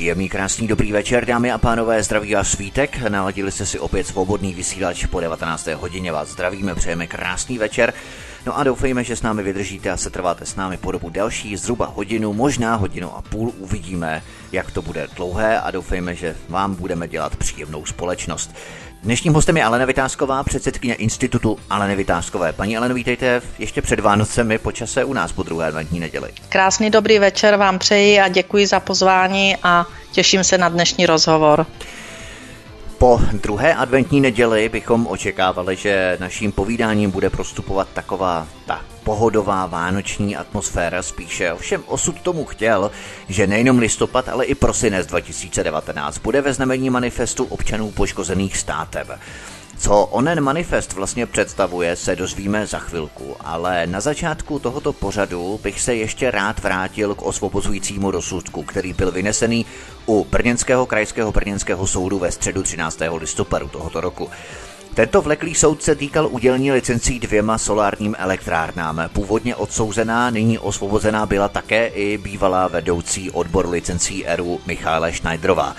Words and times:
Příjemný, 0.00 0.28
krásný, 0.28 0.66
dobrý 0.66 0.92
večer, 0.92 1.24
dámy 1.24 1.52
a 1.52 1.58
pánové, 1.58 2.02
zdraví 2.02 2.36
a 2.36 2.44
svítek. 2.44 2.98
Naladili 3.08 3.52
jste 3.52 3.66
si 3.66 3.78
opět 3.78 4.06
svobodný 4.06 4.54
vysílač 4.54 5.06
po 5.06 5.20
19. 5.20 5.66
hodině. 5.66 6.12
Vás 6.12 6.28
zdravíme, 6.28 6.74
přejeme 6.74 7.06
krásný 7.06 7.58
večer. 7.58 7.94
No 8.46 8.58
a 8.58 8.64
doufejme, 8.64 9.04
že 9.04 9.16
s 9.16 9.22
námi 9.22 9.42
vydržíte 9.42 9.90
a 9.90 9.96
se 9.96 10.10
trváte 10.10 10.46
s 10.46 10.56
námi 10.56 10.76
po 10.76 10.92
dobu 10.92 11.10
delší, 11.10 11.56
zhruba 11.56 11.86
hodinu, 11.86 12.32
možná 12.32 12.74
hodinu 12.74 13.16
a 13.16 13.22
půl. 13.22 13.52
Uvidíme, 13.58 14.22
jak 14.52 14.70
to 14.70 14.82
bude 14.82 15.08
dlouhé 15.16 15.60
a 15.60 15.70
doufejme, 15.70 16.14
že 16.14 16.36
vám 16.48 16.74
budeme 16.74 17.08
dělat 17.08 17.36
příjemnou 17.36 17.86
společnost. 17.86 18.50
Dnešním 19.02 19.34
hostem 19.34 19.56
je 19.56 19.64
Alena 19.64 19.84
Vytázková, 19.84 20.44
předsedkyně 20.44 20.94
institutu 20.94 21.58
Aleny 21.70 21.96
Vytázkové. 21.96 22.52
Paní 22.52 22.76
Aleno, 22.76 22.94
vítejte 22.94 23.42
ještě 23.58 23.82
před 23.82 24.00
Vánocemi 24.00 24.58
po 24.58 24.72
čase 24.72 25.04
u 25.04 25.12
nás 25.12 25.32
po 25.32 25.42
druhé 25.42 25.66
adventní 25.66 26.00
neděli. 26.00 26.30
Krásný 26.48 26.90
dobrý 26.90 27.18
večer 27.18 27.56
vám 27.56 27.78
přeji 27.78 28.20
a 28.20 28.28
děkuji 28.28 28.66
za 28.66 28.80
pozvání 28.80 29.56
a 29.62 29.86
těším 30.12 30.44
se 30.44 30.58
na 30.58 30.68
dnešní 30.68 31.06
rozhovor. 31.06 31.66
Po 33.00 33.20
druhé 33.32 33.74
adventní 33.74 34.20
neděli 34.20 34.68
bychom 34.68 35.06
očekávali, 35.06 35.76
že 35.76 36.16
naším 36.20 36.52
povídáním 36.52 37.10
bude 37.10 37.30
prostupovat 37.30 37.88
taková 37.94 38.46
ta 38.66 38.80
pohodová 39.04 39.66
vánoční 39.66 40.36
atmosféra 40.36 41.02
spíše. 41.02 41.52
Ovšem 41.52 41.82
osud 41.86 42.20
tomu 42.20 42.44
chtěl, 42.44 42.90
že 43.28 43.46
nejenom 43.46 43.78
listopad, 43.78 44.28
ale 44.28 44.44
i 44.44 44.54
prosinec 44.54 45.06
2019 45.06 46.18
bude 46.18 46.40
ve 46.40 46.52
znamení 46.52 46.90
manifestu 46.90 47.44
občanů 47.44 47.90
poškozených 47.90 48.56
státem. 48.56 49.06
Co 49.80 50.04
onen 50.04 50.40
manifest 50.40 50.92
vlastně 50.92 51.26
představuje, 51.26 51.96
se 51.96 52.16
dozvíme 52.16 52.66
za 52.66 52.78
chvilku, 52.78 53.36
ale 53.40 53.86
na 53.86 54.00
začátku 54.00 54.58
tohoto 54.58 54.92
pořadu 54.92 55.60
bych 55.62 55.80
se 55.80 55.94
ještě 55.94 56.30
rád 56.30 56.62
vrátil 56.62 57.14
k 57.14 57.22
osvobozujícímu 57.22 58.10
rozsudku, 58.10 58.62
který 58.62 58.92
byl 58.92 59.10
vynesený 59.10 59.66
u 60.06 60.24
Brněnského 60.30 60.86
krajského 60.86 61.32
brněnského 61.32 61.86
soudu 61.86 62.18
ve 62.18 62.32
středu 62.32 62.62
13. 62.62 62.98
listopadu 63.18 63.68
tohoto 63.68 64.00
roku. 64.00 64.30
Tento 64.94 65.22
vleklý 65.22 65.54
soud 65.54 65.82
se 65.82 65.94
týkal 65.94 66.28
udělení 66.30 66.72
licencí 66.72 67.20
dvěma 67.20 67.58
solárním 67.58 68.16
elektrárnám. 68.18 69.02
Původně 69.12 69.56
odsouzená, 69.56 70.30
nyní 70.30 70.58
osvobozená 70.58 71.26
byla 71.26 71.48
také 71.48 71.86
i 71.86 72.18
bývalá 72.18 72.68
vedoucí 72.68 73.30
odbor 73.30 73.68
licencí 73.68 74.26
ERU 74.26 74.60
Michála 74.66 75.10
Schneiderová. 75.12 75.76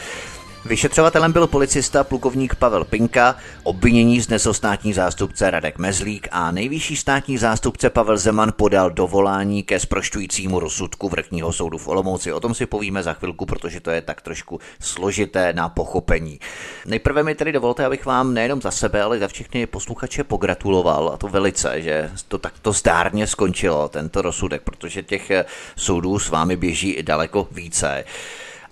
Vyšetřovatelem 0.66 1.32
byl 1.32 1.48
policista 1.48 2.04
plukovník 2.04 2.56
Pavel 2.56 2.84
Pinka, 2.86 3.36
obvinění 3.64 4.22
znesl 4.22 4.54
státní 4.54 4.94
zástupce 4.94 5.52
Radek 5.52 5.78
Mezlík 5.78 6.28
a 6.32 6.52
nejvyšší 6.52 6.96
státní 6.96 7.38
zástupce 7.38 7.90
Pavel 7.90 8.18
Zeman 8.18 8.54
podal 8.56 8.90
dovolání 8.90 9.64
ke 9.64 9.80
sprošťujícímu 9.80 10.60
rozsudku 10.60 11.10
vrchního 11.10 11.54
soudu 11.54 11.78
v 11.78 11.88
Olomouci. 11.88 12.34
O 12.34 12.40
tom 12.40 12.54
si 12.54 12.66
povíme 12.66 13.04
za 13.04 13.14
chvilku, 13.14 13.46
protože 13.46 13.80
to 13.80 13.92
je 13.92 14.02
tak 14.02 14.22
trošku 14.22 14.60
složité 14.80 15.54
na 15.54 15.70
pochopení. 15.70 16.40
Nejprve 16.86 17.24
mi 17.24 17.36
tedy 17.36 17.52
dovolte, 17.52 17.86
abych 17.86 18.06
vám 18.06 18.34
nejenom 18.34 18.62
za 18.62 18.72
sebe, 18.72 19.02
ale 19.02 19.20
za 19.20 19.28
všechny 19.28 19.66
posluchače 19.66 20.24
pogratuloval 20.24 21.12
a 21.14 21.18
to 21.18 21.28
velice, 21.28 21.82
že 21.82 22.12
to 22.28 22.38
takto 22.38 22.72
zdárně 22.72 23.28
skončilo, 23.28 23.90
tento 23.90 24.22
rozsudek, 24.22 24.62
protože 24.62 25.04
těch 25.04 25.32
soudů 25.76 26.20
s 26.20 26.30
vámi 26.30 26.56
běží 26.56 26.92
i 26.92 27.04
daleko 27.04 27.48
více. 27.52 28.04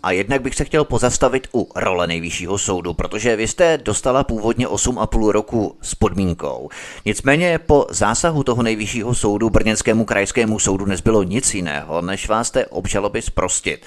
A 0.03 0.11
jednak 0.11 0.41
bych 0.41 0.55
se 0.55 0.65
chtěl 0.65 0.83
pozastavit 0.83 1.47
u 1.53 1.69
role 1.75 2.07
nejvyššího 2.07 2.57
soudu, 2.57 2.93
protože 2.93 3.35
vy 3.35 3.47
jste 3.47 3.77
dostala 3.77 4.23
původně 4.23 4.67
8,5 4.67 5.29
roku 5.29 5.75
s 5.81 5.95
podmínkou. 5.95 6.69
Nicméně 7.05 7.59
po 7.59 7.87
zásahu 7.89 8.43
toho 8.43 8.63
nejvyššího 8.63 9.15
soudu 9.15 9.49
Brněnskému 9.49 10.05
krajskému 10.05 10.59
soudu 10.59 10.85
nezbylo 10.85 11.23
nic 11.23 11.53
jiného, 11.53 12.01
než 12.01 12.27
vás 12.27 12.51
té 12.51 12.65
obžaloby 12.65 13.21
zprostit. 13.21 13.85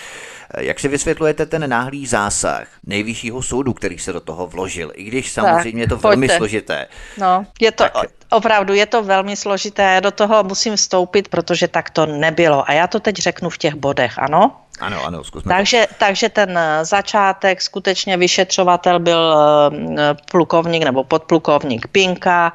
Jak 0.59 0.81
si 0.81 0.89
vysvětlujete 0.89 1.47
ten 1.47 1.71
náhlý 1.71 2.07
zásah 2.07 2.67
nejvyššího 2.87 3.43
soudu, 3.43 3.73
který 3.73 3.99
se 3.99 4.13
do 4.13 4.21
toho 4.21 4.47
vložil, 4.47 4.93
i 4.95 5.05
když 5.05 5.33
samozřejmě 5.33 5.87
tak, 5.87 5.91
je 5.91 5.97
to 5.97 5.97
velmi 5.97 6.27
pojďte. 6.27 6.37
složité? 6.37 6.87
No, 7.19 7.47
je 7.61 7.73
to 7.73 7.85
tak. 7.85 8.11
opravdu, 8.31 8.75
je 8.75 8.87
to 8.87 9.03
velmi 9.03 9.37
složité, 9.37 9.83
já 9.83 10.01
do 10.01 10.11
toho 10.11 10.45
musím 10.45 10.77
vstoupit, 10.77 11.29
protože 11.29 11.69
tak 11.69 11.91
to 11.91 12.07
nebylo. 12.07 12.71
A 12.71 12.73
já 12.73 12.87
to 12.87 13.01
teď 13.01 13.17
řeknu 13.17 13.51
v 13.51 13.59
těch 13.59 13.75
bodech, 13.75 14.19
ano? 14.19 14.57
Ano, 14.81 15.05
ano, 15.05 15.25
zkusme. 15.25 15.49
Takže, 15.49 15.87
takže 15.99 16.29
ten 16.29 16.59
eh, 16.59 16.85
začátek, 16.85 17.63
skutečně 17.63 18.17
vyšetřovatel 18.17 19.01
byl 19.01 19.37
eh, 19.99 20.15
plukovník 20.31 20.83
nebo 20.83 21.05
podplukovník 21.05 21.87
Pinka, 21.87 22.53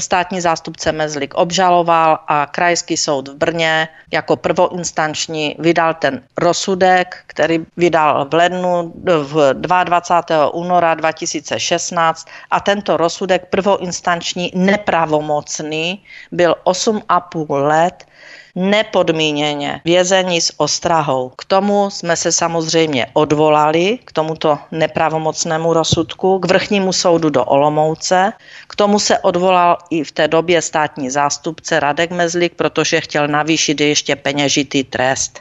státní 0.00 0.40
zástupce 0.40 0.92
Mezlik 0.92 1.34
obžaloval 1.34 2.18
a 2.28 2.46
krajský 2.46 2.96
soud 2.96 3.28
v 3.28 3.34
Brně 3.34 3.88
jako 4.12 4.36
prvoinstanční 4.36 5.56
vydal 5.58 5.94
ten 5.94 6.22
rozsudek, 6.38 7.16
který 7.26 7.66
vydal 7.76 8.28
v 8.30 8.34
lednu 8.34 8.92
v 9.04 9.54
22. 9.54 10.54
února 10.54 10.94
2016 10.94 12.28
a 12.50 12.60
tento 12.60 12.96
rozsudek 12.96 13.46
prvoinstanční 13.50 14.52
nepravomocný 14.54 16.04
byl 16.32 16.56
8,5 16.64 17.66
let 17.66 18.06
nepodmíněně 18.54 19.80
vězení 19.84 20.40
s 20.40 20.52
ostrahou. 20.56 21.32
K 21.36 21.44
tomu 21.44 21.90
jsme 21.90 22.16
se 22.16 22.32
samozřejmě 22.32 23.06
odvolali, 23.12 23.98
k 24.04 24.12
tomuto 24.12 24.58
nepravomocnému 24.70 25.72
rozsudku, 25.72 26.38
k 26.38 26.46
vrchnímu 26.46 26.92
soudu 26.92 27.30
do 27.30 27.44
Olomouce. 27.44 28.32
K 28.68 28.76
tomu 28.76 28.98
se 28.98 29.18
odvolal 29.18 29.78
i 29.90 30.04
v 30.04 30.12
té 30.12 30.28
době 30.28 30.62
státní 30.62 31.10
zástupce 31.10 31.80
Radek 31.80 32.10
Mezlik, 32.10 32.54
protože 32.54 33.00
chtěl 33.00 33.28
navýšit 33.28 33.80
ještě 33.80 34.16
peněžitý 34.16 34.84
trest. 34.84 35.40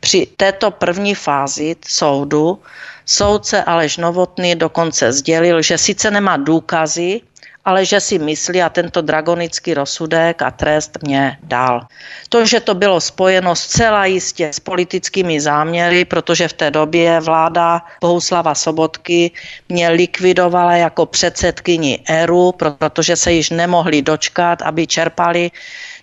Při 0.00 0.26
této 0.36 0.70
první 0.70 1.14
fázi 1.14 1.76
soudu 1.86 2.58
soudce 3.06 3.64
Aleš 3.64 3.96
Novotný 3.96 4.54
dokonce 4.54 5.12
sdělil, 5.12 5.62
že 5.62 5.78
sice 5.78 6.10
nemá 6.10 6.36
důkazy, 6.36 7.20
ale 7.66 7.82
že 7.82 8.00
si 8.00 8.18
myslí 8.18 8.62
a 8.62 8.70
tento 8.70 9.02
dragonický 9.02 9.74
rozsudek 9.74 10.42
a 10.42 10.50
trest 10.50 10.98
mě 11.02 11.38
dal. 11.42 11.86
To, 12.28 12.46
že 12.46 12.60
to 12.60 12.74
bylo 12.74 13.00
spojeno 13.00 13.56
zcela 13.56 14.06
jistě 14.06 14.48
s 14.54 14.60
politickými 14.60 15.40
záměry, 15.40 16.04
protože 16.04 16.48
v 16.48 16.52
té 16.52 16.70
době 16.70 17.20
vláda 17.20 17.82
Bohuslava 18.00 18.54
Sobotky 18.54 19.30
mě 19.68 19.88
likvidovala 19.88 20.72
jako 20.72 21.06
předsedkyni 21.06 22.00
ERU, 22.08 22.52
protože 22.52 23.16
se 23.16 23.32
již 23.32 23.50
nemohli 23.50 24.02
dočkat, 24.02 24.62
aby 24.62 24.86
čerpali 24.86 25.50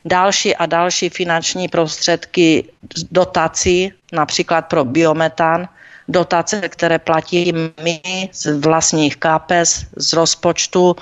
další 0.06 0.56
a 0.56 0.66
další 0.66 1.10
finanční 1.10 1.68
prostředky 1.68 2.64
dotací, 3.12 3.94
například 4.12 4.62
pro 4.62 4.86
biometan, 4.86 5.68
dotace, 6.08 6.70
které 6.70 7.00
platí 7.00 7.54
my 7.84 8.30
z 8.32 8.60
vlastních 8.60 9.18
kápes, 9.18 9.86
z 9.96 10.14
rozpočtu 10.14 10.96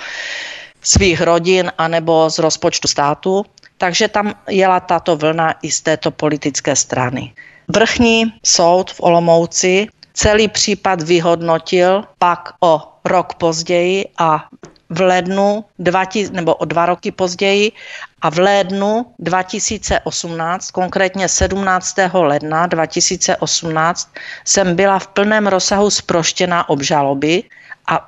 svých 0.81 1.22
rodin 1.22 1.72
anebo 1.78 2.29
z 2.29 2.39
rozpočtu 2.39 2.88
státu. 2.88 3.45
Takže 3.78 4.07
tam 4.07 4.34
jela 4.50 4.79
tato 4.79 5.16
vlna 5.17 5.56
i 5.62 5.72
z 5.72 5.81
této 5.81 6.12
politické 6.12 6.75
strany. 6.75 7.34
Vrchní 7.67 8.34
soud 8.45 8.91
v 8.91 9.00
Olomouci 9.00 9.88
celý 10.13 10.48
případ 10.48 11.01
vyhodnotil 11.01 12.03
pak 12.19 12.53
o 12.59 12.83
rok 13.06 13.33
později 13.33 14.06
a 14.18 14.48
v 14.91 15.01
lednu, 15.01 15.65
dva, 15.79 16.03
nebo 16.31 16.55
o 16.55 16.65
dva 16.65 16.85
roky 16.85 17.11
později 17.11 17.71
a 18.21 18.29
v 18.29 18.39
lednu 18.39 19.05
2018, 19.19 20.71
konkrétně 20.71 21.27
17. 21.27 21.95
ledna 22.13 22.67
2018, 22.67 24.09
jsem 24.45 24.75
byla 24.75 24.99
v 24.99 25.07
plném 25.07 25.47
rozsahu 25.47 25.89
zproštěna 25.89 26.69
obžaloby 26.69 27.43
a 27.88 28.07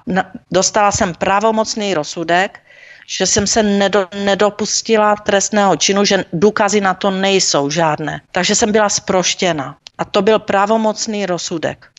dostala 0.51 0.91
jsem 0.91 1.13
pravomocný 1.13 1.93
rozsudek, 1.93 2.59
že 3.07 3.25
jsem 3.27 3.47
se 3.47 3.63
nedo, 3.63 4.07
nedopustila 4.23 5.15
trestného 5.15 5.75
činu, 5.75 6.05
že 6.05 6.25
důkazy 6.33 6.81
na 6.81 6.93
to 6.93 7.11
nejsou 7.11 7.69
žádné. 7.69 8.21
Takže 8.31 8.55
jsem 8.55 8.71
byla 8.71 8.89
zproštěna. 8.89 9.75
A 9.97 10.05
to 10.05 10.21
byl 10.21 10.39
pravomocný 10.39 11.25
rozsudek. 11.25 11.92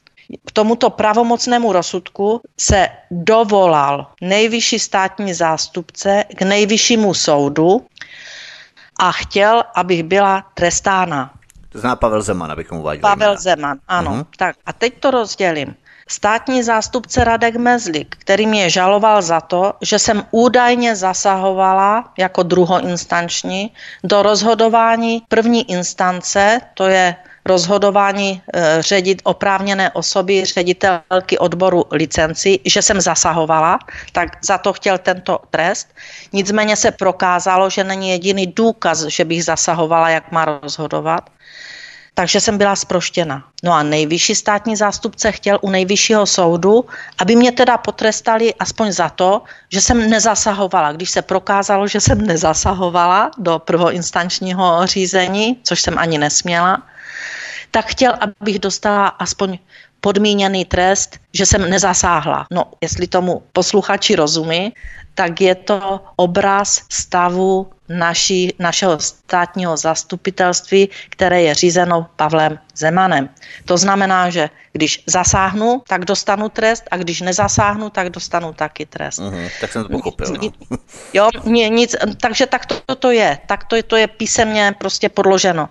K 0.47 0.53
tomuto 0.53 0.91
pravomocnému 0.91 1.73
rozsudku 1.73 2.41
se 2.61 2.89
dovolal 3.11 4.07
nejvyšší 4.21 4.79
státní 4.79 5.35
zástupce 5.35 6.25
k 6.37 6.43
nejvyššímu 6.43 7.15
soudu 7.15 7.87
a 9.01 9.13
chtěl, 9.13 9.65
abych 9.75 10.03
byla 10.03 10.45
trestána. 10.55 11.31
To 11.69 11.79
zná 11.79 11.97
Pavel 11.97 12.23
Zeman, 12.23 12.53
abychom 12.53 12.79
uváděli. 12.79 13.03
Pavel 13.03 13.29
jména. 13.29 13.41
Zeman, 13.41 13.79
ano. 13.89 14.11
Uh-huh. 14.11 14.27
Tak 14.37 14.57
a 14.67 14.73
teď 14.73 15.01
to 15.01 15.11
rozdělím. 15.11 15.75
Státní 16.09 16.63
zástupce 16.63 17.25
Radek 17.25 17.57
Mezlik, 17.57 18.17
který 18.19 18.47
mě 18.47 18.71
žaloval 18.71 19.23
za 19.23 19.41
to, 19.41 19.73
že 19.83 19.99
jsem 19.99 20.23
údajně 20.31 20.97
zasahovala 20.97 22.13
jako 22.19 22.43
druhoinstanční 22.43 23.73
do 24.05 24.23
rozhodování 24.23 25.23
první 25.29 25.71
instance, 25.71 26.61
to 26.75 26.87
je 26.87 27.17
rozhodování 27.47 28.43
e, 28.55 28.83
ředit 28.83 29.23
oprávněné 29.25 29.91
osoby, 29.91 30.45
ředitelky 30.45 31.39
odboru 31.39 31.85
licenci, 31.91 32.61
že 32.65 32.83
jsem 32.83 33.01
zasahovala, 33.01 33.79
tak 34.13 34.29
za 34.45 34.59
to 34.59 34.73
chtěl 34.73 34.99
tento 34.99 35.39
trest. 35.51 35.89
Nicméně 36.33 36.77
se 36.77 36.91
prokázalo, 36.91 37.71
že 37.71 37.85
není 37.85 38.11
jediný 38.11 38.47
důkaz, 38.47 39.05
že 39.05 39.25
bych 39.25 39.45
zasahovala, 39.45 40.09
jak 40.09 40.33
má 40.33 40.45
rozhodovat 40.45 41.31
takže 42.15 42.41
jsem 42.41 42.59
byla 42.59 42.77
sproštěna. 42.77 43.45
No 43.63 43.73
a 43.73 43.83
nejvyšší 43.83 44.35
státní 44.35 44.77
zástupce 44.77 45.33
chtěl 45.33 45.59
u 45.63 45.71
nejvyššího 45.71 46.27
soudu, 46.27 46.85
aby 47.19 47.37
mě 47.37 47.53
teda 47.53 47.79
potrestali 47.79 48.55
aspoň 48.55 48.93
za 48.93 49.09
to, 49.09 49.43
že 49.69 49.81
jsem 49.81 50.11
nezasahovala. 50.11 50.93
Když 50.93 51.11
se 51.11 51.23
prokázalo, 51.23 51.89
že 51.89 52.01
jsem 52.01 52.27
nezasahovala 52.27 53.31
do 53.39 53.59
prvoinstančního 53.59 54.87
řízení, 54.87 55.59
což 55.63 55.81
jsem 55.81 55.99
ani 55.99 56.19
nesměla, 56.19 56.83
tak 57.75 57.87
chtěl, 57.87 58.15
abych 58.21 58.59
dostala 58.59 59.07
aspoň 59.07 59.59
podmíněný 60.01 60.65
trest, 60.65 61.19
že 61.33 61.47
jsem 61.47 61.71
nezasáhla. 61.71 62.47
No, 62.53 62.65
jestli 62.81 63.07
tomu 63.07 63.43
posluchači 63.53 64.15
rozumí, 64.15 64.75
tak 65.15 65.41
je 65.41 65.55
to 65.55 66.01
obraz 66.17 66.87
stavu 66.91 67.71
naší, 67.89 68.55
našeho 68.59 69.01
státního 69.01 69.77
zastupitelství, 69.77 70.89
které 71.11 71.43
je 71.43 71.55
řízeno 71.55 72.07
Pavlem 72.17 72.59
Zemanem. 72.77 73.29
To 73.65 73.79
znamená, 73.79 74.31
že 74.31 74.51
když 74.73 75.03
zasáhnu, 75.07 75.83
tak 75.89 76.05
dostanu 76.05 76.49
trest 76.49 76.85
a 76.91 76.97
když 76.97 77.21
nezasáhnu, 77.21 77.91
tak 77.91 78.11
dostanu 78.11 78.53
taky 78.53 78.87
trest. 78.87 79.19
Uh-huh, 79.19 79.51
tak 79.61 79.73
jsem 79.73 79.83
to 79.83 79.89
pochopil. 79.89 80.27
No. 80.43 80.79
Jo, 81.13 81.31
nic, 81.51 81.97
takže 82.21 82.47
tak 82.47 82.67
to, 82.67 82.95
to 82.95 83.11
je. 83.11 83.39
Tak 83.47 83.65
to, 83.65 83.83
to 83.83 83.97
je 83.97 84.07
písemně 84.07 84.75
prostě 84.79 85.09
podloženo. 85.09 85.69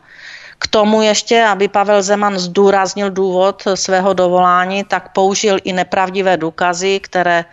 K 0.63 0.67
tomu 0.67 1.01
ještě, 1.01 1.43
aby 1.43 1.67
Pavel 1.67 2.03
Zeman 2.03 2.39
zdůraznil 2.39 3.11
důvod 3.11 3.63
svého 3.75 4.13
dovolání, 4.13 4.83
tak 4.83 5.11
použil 5.11 5.57
i 5.63 5.73
nepravdivé 5.73 6.37
důkazy, 6.37 6.99
které 7.03 7.45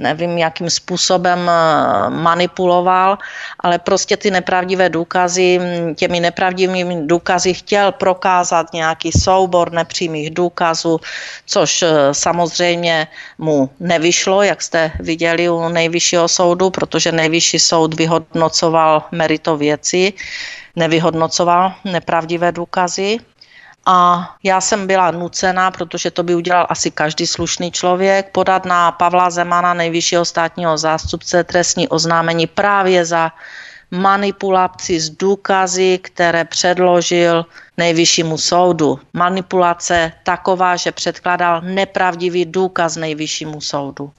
nevím, 0.00 0.38
jakým 0.38 0.70
způsobem 0.70 1.38
eh, 1.48 1.52
manipuloval, 2.10 3.18
ale 3.60 3.78
prostě 3.78 4.16
ty 4.16 4.30
nepravdivé 4.30 4.88
důkazy, 4.88 5.60
těmi 5.94 6.20
nepravdivými 6.20 7.06
důkazy 7.06 7.54
chtěl 7.54 7.92
prokázat 7.92 8.72
nějaký 8.72 9.12
soubor 9.12 9.72
nepřímých 9.72 10.34
důkazů, 10.34 11.00
což 11.46 11.82
eh, 11.82 11.88
samozřejmě 12.12 13.06
mu 13.38 13.70
nevyšlo, 13.80 14.42
jak 14.42 14.62
jste 14.62 14.92
viděli 15.00 15.48
u 15.50 15.68
nejvyššího 15.68 16.28
soudu, 16.28 16.70
protože 16.70 17.12
nejvyšší 17.12 17.58
soud 17.58 17.94
vyhodnocoval 17.94 19.02
merito 19.12 19.56
věci, 19.56 20.12
nevyhodnocoval 20.76 21.72
nepravdivé 21.84 22.52
důkazy. 22.52 23.18
A 23.86 24.28
já 24.42 24.60
jsem 24.60 24.86
byla 24.86 25.10
nucena, 25.10 25.70
protože 25.70 26.10
to 26.10 26.22
by 26.22 26.34
udělal 26.34 26.66
asi 26.68 26.90
každý 26.90 27.26
slušný 27.26 27.72
člověk, 27.72 28.30
podat 28.32 28.64
na 28.64 28.92
Pavla 28.92 29.30
Zemana, 29.30 29.74
nejvyššího 29.74 30.24
státního 30.24 30.78
zástupce, 30.78 31.44
trestní 31.44 31.88
oznámení 31.88 32.46
právě 32.46 33.04
za 33.04 33.32
manipulaci 33.90 35.00
s 35.00 35.10
důkazy, 35.10 35.98
které 36.02 36.44
předložil 36.44 37.46
nejvyššímu 37.76 38.38
soudu. 38.38 38.98
Manipulace 39.12 40.12
taková, 40.22 40.76
že 40.76 40.92
předkládal 40.92 41.60
nepravdivý 41.60 42.44
důkaz 42.44 42.96
nejvyššímu 42.96 43.60
soudu. 43.60 44.10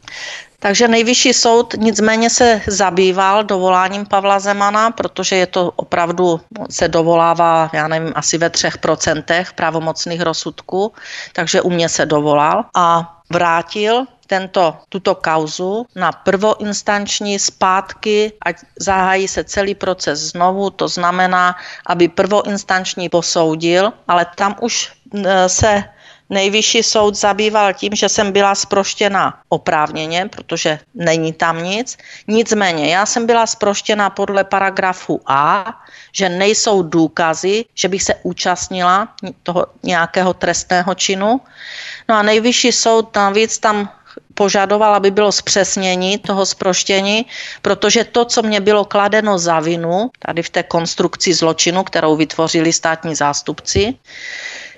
Takže 0.59 0.87
nejvyšší 0.87 1.33
soud 1.33 1.73
nicméně 1.77 2.29
se 2.29 2.61
zabýval 2.67 3.43
dovoláním 3.43 4.05
Pavla 4.05 4.39
Zemana, 4.39 4.91
protože 4.91 5.35
je 5.35 5.47
to 5.47 5.71
opravdu, 5.75 6.41
se 6.69 6.87
dovolává, 6.87 7.69
já 7.73 7.87
nevím, 7.87 8.11
asi 8.15 8.37
ve 8.37 8.49
třech 8.49 8.77
procentech 8.77 9.53
pravomocných 9.53 10.21
rozsudků, 10.21 10.93
takže 11.33 11.61
u 11.61 11.69
mě 11.69 11.89
se 11.89 12.05
dovolal 12.05 12.65
a 12.75 13.17
vrátil 13.29 14.05
tento, 14.27 14.77
tuto 14.89 15.15
kauzu 15.15 15.85
na 15.95 16.11
prvoinstanční 16.11 17.39
zpátky, 17.39 18.33
ať 18.45 18.55
zahájí 18.79 19.27
se 19.27 19.43
celý 19.43 19.75
proces 19.75 20.19
znovu, 20.19 20.69
to 20.69 20.87
znamená, 20.87 21.55
aby 21.85 22.07
prvoinstanční 22.07 23.09
posoudil, 23.09 23.93
ale 24.07 24.25
tam 24.35 24.55
už 24.61 24.91
se 25.47 25.83
Nejvyšší 26.29 26.83
soud 26.83 27.15
zabýval 27.15 27.73
tím, 27.73 27.95
že 27.95 28.09
jsem 28.09 28.31
byla 28.31 28.55
sproštěna 28.55 29.39
oprávněně, 29.49 30.25
protože 30.25 30.79
není 30.93 31.33
tam 31.33 31.63
nic. 31.63 31.97
Nicméně 32.27 32.93
já 32.93 33.05
jsem 33.05 33.25
byla 33.25 33.47
sproštěna 33.47 34.09
podle 34.09 34.43
paragrafu 34.43 35.21
A, 35.25 35.65
že 36.11 36.29
nejsou 36.29 36.83
důkazy, 36.83 37.65
že 37.75 37.87
bych 37.87 38.03
se 38.03 38.15
účastnila 38.23 39.07
toho 39.43 39.65
nějakého 39.83 40.33
trestného 40.33 40.95
činu. 40.95 41.41
No 42.09 42.15
a 42.15 42.21
nejvyšší 42.21 42.71
soud 42.71 43.15
navíc 43.15 43.59
tam 43.59 43.89
požadoval, 44.37 44.95
aby 44.95 45.11
bylo 45.11 45.31
zpřesnění 45.31 46.17
toho 46.21 46.45
sproštění, 46.45 47.25
protože 47.61 48.03
to, 48.03 48.25
co 48.25 48.39
mě 48.45 48.61
bylo 48.61 48.85
kladeno 48.85 49.37
za 49.41 49.59
vinu, 49.59 50.13
tady 50.19 50.43
v 50.43 50.49
té 50.49 50.63
konstrukci 50.63 51.33
zločinu, 51.33 51.83
kterou 51.83 52.15
vytvořili 52.15 52.73
státní 52.73 53.15
zástupci, 53.17 53.97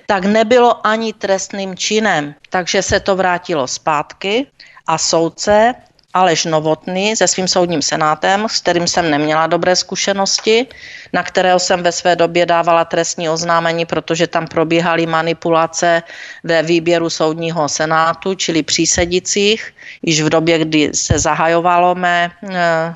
tak 0.08 0.26
nebylo 0.26 0.88
ani 0.88 1.14
trestným 1.14 1.76
činem. 1.76 2.34
Takže 2.50 2.82
se 2.82 3.00
to 3.00 3.16
vrátilo 3.16 3.68
zpátky 3.68 4.48
a 4.88 4.98
soudce 4.98 5.76
Aleš 6.14 6.46
Novotný 6.46 7.16
se 7.16 7.28
svým 7.28 7.48
soudním 7.48 7.82
senátem, 7.82 8.50
s 8.50 8.60
kterým 8.60 8.88
jsem 8.88 9.12
neměla 9.12 9.48
dobré 9.48 9.76
zkušenosti, 9.76 10.68
na 11.14 11.24
kterého 11.24 11.60
jsem 11.60 11.84
ve 11.84 11.92
své 11.92 12.16
době 12.16 12.46
dávala 12.46 12.86
trestní 12.86 13.30
oznámení, 13.30 13.86
protože 13.86 14.28
tam 14.28 14.48
probíhaly 14.48 15.06
manipulace 15.06 16.04
ve 16.44 16.64
výběru 16.64 17.10
soudního 17.10 17.70
senátu, 17.70 18.36
čili 18.36 18.64
přísedicích, 18.64 19.74
již 20.02 20.22
v 20.22 20.30
době, 20.30 20.60
kdy 20.60 20.92
se 20.94 21.20
zahajovalo 21.20 21.96
mé, 21.96 22.32
eh, 22.50 22.96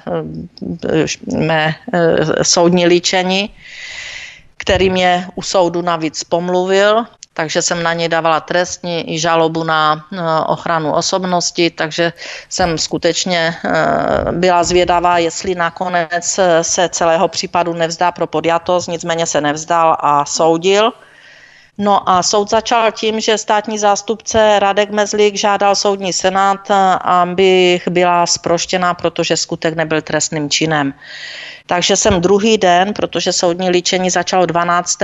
mé 1.38 1.76
eh, 1.94 2.44
soudní 2.44 2.86
líčení 2.88 3.54
který 4.64 4.90
mě 4.90 5.28
u 5.36 5.42
soudu 5.42 5.82
navíc 5.82 6.24
pomluvil, 6.24 7.04
takže 7.34 7.62
jsem 7.62 7.84
na 7.84 7.94
něj 7.94 8.10
dávala 8.10 8.40
trestní 8.40 9.14
i 9.14 9.20
žalobu 9.20 9.64
na 9.64 10.06
ochranu 10.48 10.94
osobnosti, 10.94 11.70
takže 11.70 12.14
jsem 12.50 12.78
skutečně 12.78 13.56
eh, 13.66 14.32
byla 14.32 14.64
zvědavá, 14.64 15.18
jestli 15.18 15.56
nakonec 15.56 16.40
se 16.62 16.90
celého 16.90 17.28
případu 17.28 17.74
nevzdá 17.74 18.12
pro 18.12 18.28
podjatost, 18.28 18.88
nicméně 18.88 19.26
se 19.26 19.42
nevzdal 19.42 19.98
a 20.00 20.26
soudil. 20.26 20.92
No 21.78 22.10
a 22.10 22.24
soud 22.24 22.50
začal 22.50 22.92
tím, 22.92 23.20
že 23.20 23.38
státní 23.38 23.80
zástupce 23.80 24.60
Radek 24.60 24.92
Mezlík 24.92 25.36
žádal 25.36 25.76
soudní 25.76 26.14
senát, 26.14 26.72
abych 27.02 27.88
byla 27.88 28.26
sproštěna, 28.26 28.94
protože 28.94 29.38
skutek 29.38 29.76
nebyl 29.76 30.02
trestným 30.02 30.50
činem. 30.50 30.94
Takže 31.66 31.96
jsem 31.96 32.22
druhý 32.22 32.58
den, 32.58 32.94
protože 32.94 33.34
soudní 33.34 33.70
líčení 33.70 34.10
začalo 34.10 34.46
12. 34.46 35.00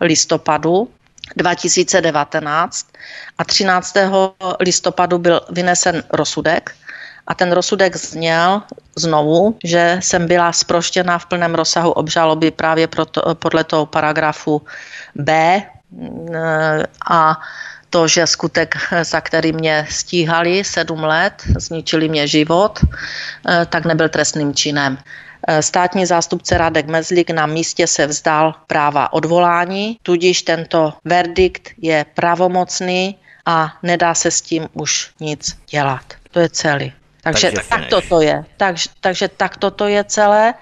listopadu 0.00 0.88
2019 1.36 2.86
a 3.38 3.44
13. 3.44 3.94
listopadu 4.60 5.18
byl 5.18 5.40
vynesen 5.50 6.02
rozsudek 6.10 6.74
a 7.26 7.34
ten 7.34 7.52
rozsudek 7.52 7.96
zněl 7.96 8.62
znovu, 8.96 9.58
že 9.64 9.98
jsem 10.02 10.26
byla 10.26 10.52
sproštěna 10.52 11.18
v 11.18 11.26
plném 11.26 11.54
rozsahu 11.54 11.90
obžaloby 11.90 12.50
právě 12.50 12.86
proto, 12.86 13.34
podle 13.34 13.64
toho 13.64 13.86
paragrafu 13.86 14.62
B 15.14 15.62
a 17.10 17.40
to, 17.90 18.08
že 18.08 18.26
skutek, 18.26 18.74
za 19.02 19.20
který 19.20 19.52
mě 19.52 19.86
stíhali 19.90 20.64
sedm 20.64 21.04
let, 21.04 21.42
zničili 21.58 22.08
mě 22.08 22.28
život, 22.28 22.80
tak 23.68 23.84
nebyl 23.84 24.08
trestným 24.08 24.54
činem. 24.54 24.98
Státní 25.60 26.06
zástupce 26.06 26.58
Radek 26.58 26.86
Mezlik 26.86 27.30
na 27.30 27.46
místě 27.46 27.86
se 27.86 28.06
vzdal 28.06 28.54
práva 28.66 29.12
odvolání, 29.12 29.98
tudíž 30.02 30.42
tento 30.42 30.92
verdikt 31.04 31.70
je 31.78 32.06
pravomocný 32.14 33.18
a 33.46 33.72
nedá 33.82 34.14
se 34.14 34.30
s 34.30 34.40
tím 34.40 34.68
už 34.72 35.10
nic 35.20 35.58
dělat. 35.70 36.14
To 36.30 36.40
je 36.40 36.48
celý. 36.48 36.92
Takže, 37.22 37.50
takže 37.50 37.68
tak 37.68 37.86
toto 37.86 38.20
je. 38.20 38.44
Tak, 38.56 38.76
takže 39.00 39.28
tak 39.28 39.56
toto 39.56 39.88
je 39.88 40.04
celé. 40.04 40.54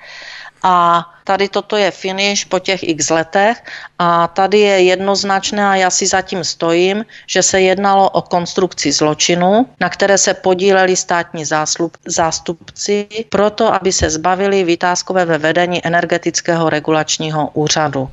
A 0.66 1.04
tady 1.24 1.48
toto 1.48 1.76
je 1.76 1.90
finish 1.90 2.44
po 2.44 2.58
těch 2.58 2.88
x 2.88 3.10
letech 3.10 3.62
a 3.98 4.28
tady 4.28 4.58
je 4.58 4.82
jednoznačné 4.82 5.66
a 5.68 5.74
já 5.74 5.90
si 5.90 6.06
zatím 6.06 6.44
stojím, 6.44 7.04
že 7.26 7.42
se 7.42 7.60
jednalo 7.60 8.10
o 8.10 8.22
konstrukci 8.22 8.92
zločinu, 8.92 9.66
na 9.80 9.88
které 9.88 10.18
se 10.18 10.34
podíleli 10.34 10.96
státní 10.96 11.44
záslup, 11.44 11.96
zástupci 12.06 13.06
proto, 13.28 13.74
aby 13.74 13.92
se 13.92 14.10
zbavili 14.10 14.64
vytázkové 14.64 15.24
ve 15.24 15.38
vedení 15.38 15.86
energetického 15.86 16.70
regulačního 16.70 17.50
úřadu. 17.52 18.10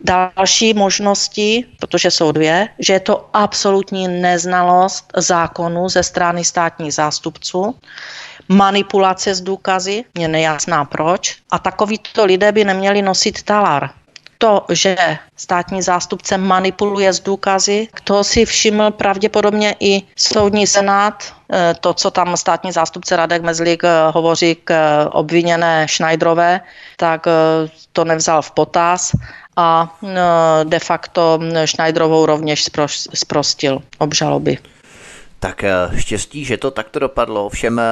Další 0.00 0.74
možnosti, 0.74 1.64
protože 1.80 2.10
jsou 2.10 2.32
dvě, 2.32 2.68
že 2.78 2.92
je 2.92 3.00
to 3.00 3.30
absolutní 3.32 4.08
neznalost 4.08 5.12
zákonu 5.16 5.88
ze 5.88 6.02
strany 6.02 6.44
státních 6.44 6.94
zástupců, 6.94 7.74
manipulace 8.48 9.34
s 9.34 9.40
důkazy, 9.40 10.04
je 10.18 10.28
nejasná 10.28 10.84
proč, 10.84 11.36
a 11.50 11.58
takovýto 11.58 12.24
lidé 12.24 12.52
by 12.52 12.64
neměli 12.64 13.02
nosit 13.02 13.42
talar. 13.42 13.90
To, 14.38 14.64
že 14.70 14.96
státní 15.36 15.82
zástupce 15.82 16.38
manipuluje 16.38 17.12
s 17.12 17.20
důkazy, 17.20 17.88
to 18.04 18.24
si 18.24 18.44
všiml 18.44 18.90
pravděpodobně 18.90 19.74
i 19.80 20.02
soudní 20.16 20.66
senát, 20.66 21.32
eh, 21.52 21.74
to, 21.80 21.94
co 21.94 22.10
tam 22.10 22.36
státní 22.36 22.72
zástupce 22.72 23.16
Radek 23.16 23.42
Mezlík 23.42 23.84
eh, 23.84 23.88
hovoří 24.14 24.56
k 24.64 24.70
obviněné 25.12 25.86
Schneiderové, 25.88 26.60
tak 26.96 27.26
to 27.92 28.04
nevzal 28.04 28.42
v 28.42 28.50
potaz 28.50 29.12
a 29.56 29.96
de 30.64 30.78
facto 30.78 31.40
Schneiderovou 31.64 32.26
rovněž 32.26 32.68
zprostil 33.14 33.82
obžaloby. 33.98 34.58
Tak 35.40 35.64
eh, 35.64 35.72
štěstí, 35.96 36.44
že 36.44 36.56
to 36.56 36.70
takto 36.70 36.98
dopadlo. 36.98 37.48
Všem 37.48 37.78
eh, 37.78 37.82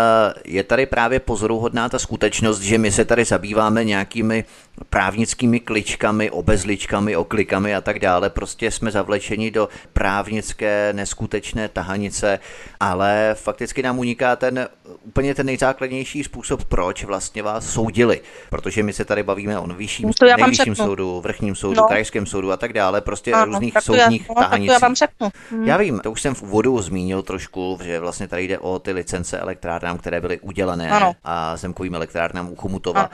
je 0.44 0.64
tady 0.64 0.86
právě 0.86 1.20
pozoruhodná 1.20 1.88
ta 1.88 1.98
skutečnost, 1.98 2.60
že 2.60 2.78
my 2.78 2.92
se 2.92 3.04
tady 3.04 3.24
zabýváme 3.24 3.84
nějakými 3.84 4.44
právnickými 4.90 5.60
kličkami, 5.60 6.30
obezličkami, 6.30 7.16
oklikami 7.16 7.74
a 7.74 7.80
tak 7.80 7.98
dále. 7.98 8.30
Prostě 8.30 8.70
jsme 8.70 8.90
zavlečeni 8.90 9.50
do 9.50 9.68
právnické 9.92 10.92
neskutečné 10.92 11.68
tahanice, 11.68 12.38
ale 12.80 13.30
fakticky 13.34 13.82
nám 13.82 13.98
uniká 13.98 14.36
ten 14.36 14.68
úplně 15.02 15.34
ten 15.34 15.46
nejzákladnější 15.46 16.24
způsob, 16.24 16.64
proč 16.64 17.04
vlastně 17.04 17.42
vás 17.42 17.70
soudili. 17.70 18.20
Protože 18.50 18.82
my 18.82 18.92
se 18.92 19.04
tady 19.04 19.22
bavíme 19.22 19.58
o 19.58 19.66
vyšším, 19.66 20.10
no 20.22 20.36
nejvyšším 20.36 20.74
soudu, 20.74 21.20
vrchním 21.20 21.54
soudu, 21.54 21.80
no. 21.80 21.86
krajském 21.86 22.26
soudu 22.26 22.52
a 22.52 22.56
tak 22.56 22.72
dále, 22.72 23.00
prostě 23.00 23.32
ano, 23.32 23.44
různých 23.44 23.74
soudních 23.80 24.28
já, 24.28 24.34
no, 24.36 24.42
tahanicích. 24.42 24.72
Já, 24.72 24.78
vám 24.78 24.94
řeknu. 24.94 25.28
Hmm. 25.50 25.66
já 25.66 25.76
vím, 25.76 26.00
to 26.00 26.10
už 26.10 26.22
jsem 26.22 26.34
v 26.34 26.42
úvodu 26.42 26.82
zmínil 26.82 27.22
trošku, 27.22 27.78
že 27.84 28.00
vlastně 28.00 28.28
tady 28.28 28.44
jde 28.44 28.58
o 28.58 28.78
ty 28.78 28.92
licence 28.92 29.38
elektrárnám, 29.38 29.98
které 29.98 30.20
byly 30.20 30.40
udělené 30.40 30.90
ano. 30.90 31.12
a 31.24 31.56
zemkovým 31.56 31.94
elektrárnám 31.94 32.48
u 32.48 32.56
Chomutova. 32.56 33.00
Ano. 33.00 33.08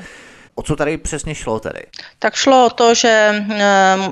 O 0.61 0.63
co 0.63 0.77
tady 0.77 0.97
přesně 0.99 1.35
šlo 1.35 1.61
tedy? 1.61 1.81
Tak 2.19 2.35
šlo 2.35 2.67
o 2.67 2.71
to, 2.71 2.95
že 2.95 3.45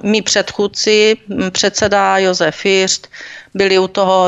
mý 0.02 0.23
předchůdci, 0.23 1.17
předseda 1.50 2.19
Josef 2.19 2.57
First, 2.57 3.09
byli 3.55 3.78
u 3.78 3.88
toho 3.88 4.26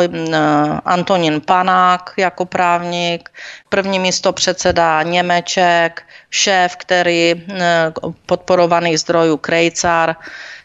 Antonín 0.84 1.40
Panák 1.40 2.12
jako 2.16 2.46
právník, 2.46 3.30
první 3.68 3.98
místo 3.98 4.32
předseda 4.32 5.02
Němeček, 5.02 6.02
šéf, 6.30 6.76
který 6.76 7.46
podporovaných 8.26 9.00
zdrojů 9.00 9.36
Krejcar, 9.36 10.16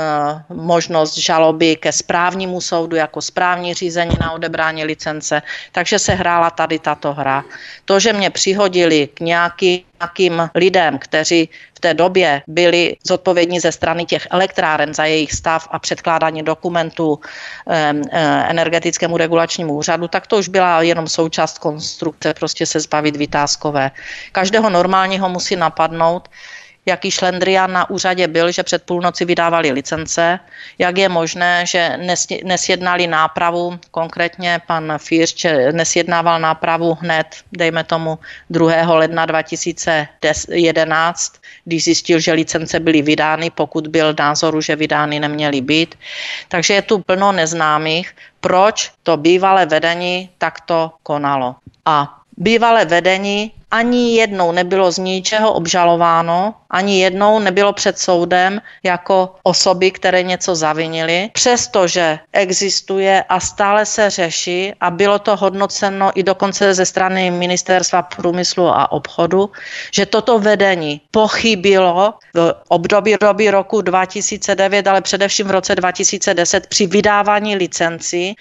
možnost 0.55 1.19
žaloby 1.19 1.77
ke 1.77 1.93
správnímu 1.93 2.61
soudu 2.61 2.97
jako 2.97 3.23
správní 3.23 3.75
řízení 3.75 4.17
na 4.21 4.33
odebrání 4.33 4.85
licence. 4.85 5.43
Takže 5.73 5.99
se 5.99 6.13
hrála 6.15 6.51
tady 6.51 6.79
tato 6.79 7.13
hra. 7.13 7.45
To, 7.85 8.01
že 8.01 8.13
mě 8.13 8.31
přihodili 8.31 9.09
k 9.15 9.21
nějaký 9.21 9.85
nějakým 10.05 10.51
lidem, 10.55 10.99
kteří 10.99 11.49
v 11.75 11.81
té 11.81 11.95
době 11.95 12.43
byli 12.47 12.97
zodpovědní 13.07 13.61
ze 13.61 13.73
strany 13.73 14.05
těch 14.05 14.27
elektráren 14.31 14.95
za 14.95 15.05
jejich 15.05 15.33
stav 15.33 15.69
a 15.71 15.79
předkládání 15.79 16.43
dokumentů 16.43 17.21
eh, 17.69 17.93
energetickému 18.49 19.17
regulačnímu 19.25 19.81
úřadu, 19.81 20.09
tak 20.09 20.27
to 20.29 20.37
už 20.37 20.49
byla 20.53 20.83
jenom 20.85 21.09
součást 21.09 21.59
konstrukce, 21.59 22.35
prostě 22.37 22.67
se 22.67 22.81
zbavit 22.81 23.17
vytázkové. 23.17 23.91
Každého 24.33 24.71
normálního 24.71 25.29
musí 25.29 25.57
napadnout, 25.57 26.29
jaký 26.87 27.11
šlendrián 27.11 27.73
na 27.73 27.91
úřadě 27.91 28.29
byl, 28.29 28.53
že 28.53 28.63
před 28.63 28.83
půlnoci 28.85 29.25
vydávali 29.25 29.73
licence, 29.73 30.39
jak 30.77 30.99
je 30.99 31.09
možné, 31.09 31.65
že 31.65 31.97
nesjednali 32.45 33.07
nápravu, 33.09 33.81
konkrétně 33.91 34.61
pan 34.69 34.93
Firč 35.01 35.47
nesjednával 35.73 36.41
nápravu 36.41 36.99
hned, 37.01 37.27
dejme 37.53 37.85
tomu 37.85 38.19
2. 38.53 38.85
ledna 38.85 39.27
2011, 39.27 41.33
když 41.65 41.85
zjistil, 41.85 42.21
že 42.21 42.33
licence 42.33 42.81
byly 42.81 43.03
vydány, 43.03 43.51
pokud 43.51 43.89
byl 43.89 44.15
názoru, 44.19 44.61
že 44.61 44.77
vydány 44.77 45.21
neměly 45.21 45.61
být. 45.61 45.95
Takže 46.49 46.75
je 46.75 46.83
tu 46.83 46.99
plno 46.99 47.33
neznámých, 47.33 48.17
proč 48.41 48.93
to 49.03 49.17
bývalé 49.17 49.67
vedení 49.67 50.31
takto 50.39 50.93
konalo. 51.03 51.57
A 51.87 52.21
bývalé 52.37 52.85
vedení 52.85 53.53
ani 53.75 54.17
jednou 54.17 54.53
nebylo 54.53 54.93
z 54.93 54.99
ničeho 54.99 55.53
obžalováno, 55.53 56.55
ani 56.71 57.01
jednou 57.01 57.39
nebylo 57.39 57.73
před 57.73 57.99
soudem 57.99 58.61
jako 58.83 59.35
osoby, 59.43 59.91
které 59.91 60.23
něco 60.23 60.55
zavinili, 60.55 61.31
přestože 61.33 62.19
existuje 62.33 63.25
a 63.29 63.41
stále 63.41 63.87
se 63.87 64.11
řeší 64.11 64.73
a 64.81 64.91
bylo 64.91 65.19
to 65.19 65.37
hodnoceno 65.37 66.11
i 66.15 66.23
dokonce 66.23 66.75
ze 66.75 66.87
strany 66.87 67.31
Ministerstva 67.31 68.03
průmyslu 68.03 68.69
a 68.69 68.93
obchodu, 68.93 69.51
že 69.91 70.07
toto 70.07 70.39
vedení 70.39 71.01
pochybilo 71.11 72.15
v 72.35 72.55
období 72.69 73.17
doby 73.21 73.51
roku 73.51 73.81
2009, 73.81 74.87
ale 74.87 75.01
především 75.01 75.47
v 75.47 75.51
roce 75.51 75.75
2010 75.75 76.67
při 76.67 76.87
vydávání 76.87 77.57
licencí 77.57 78.37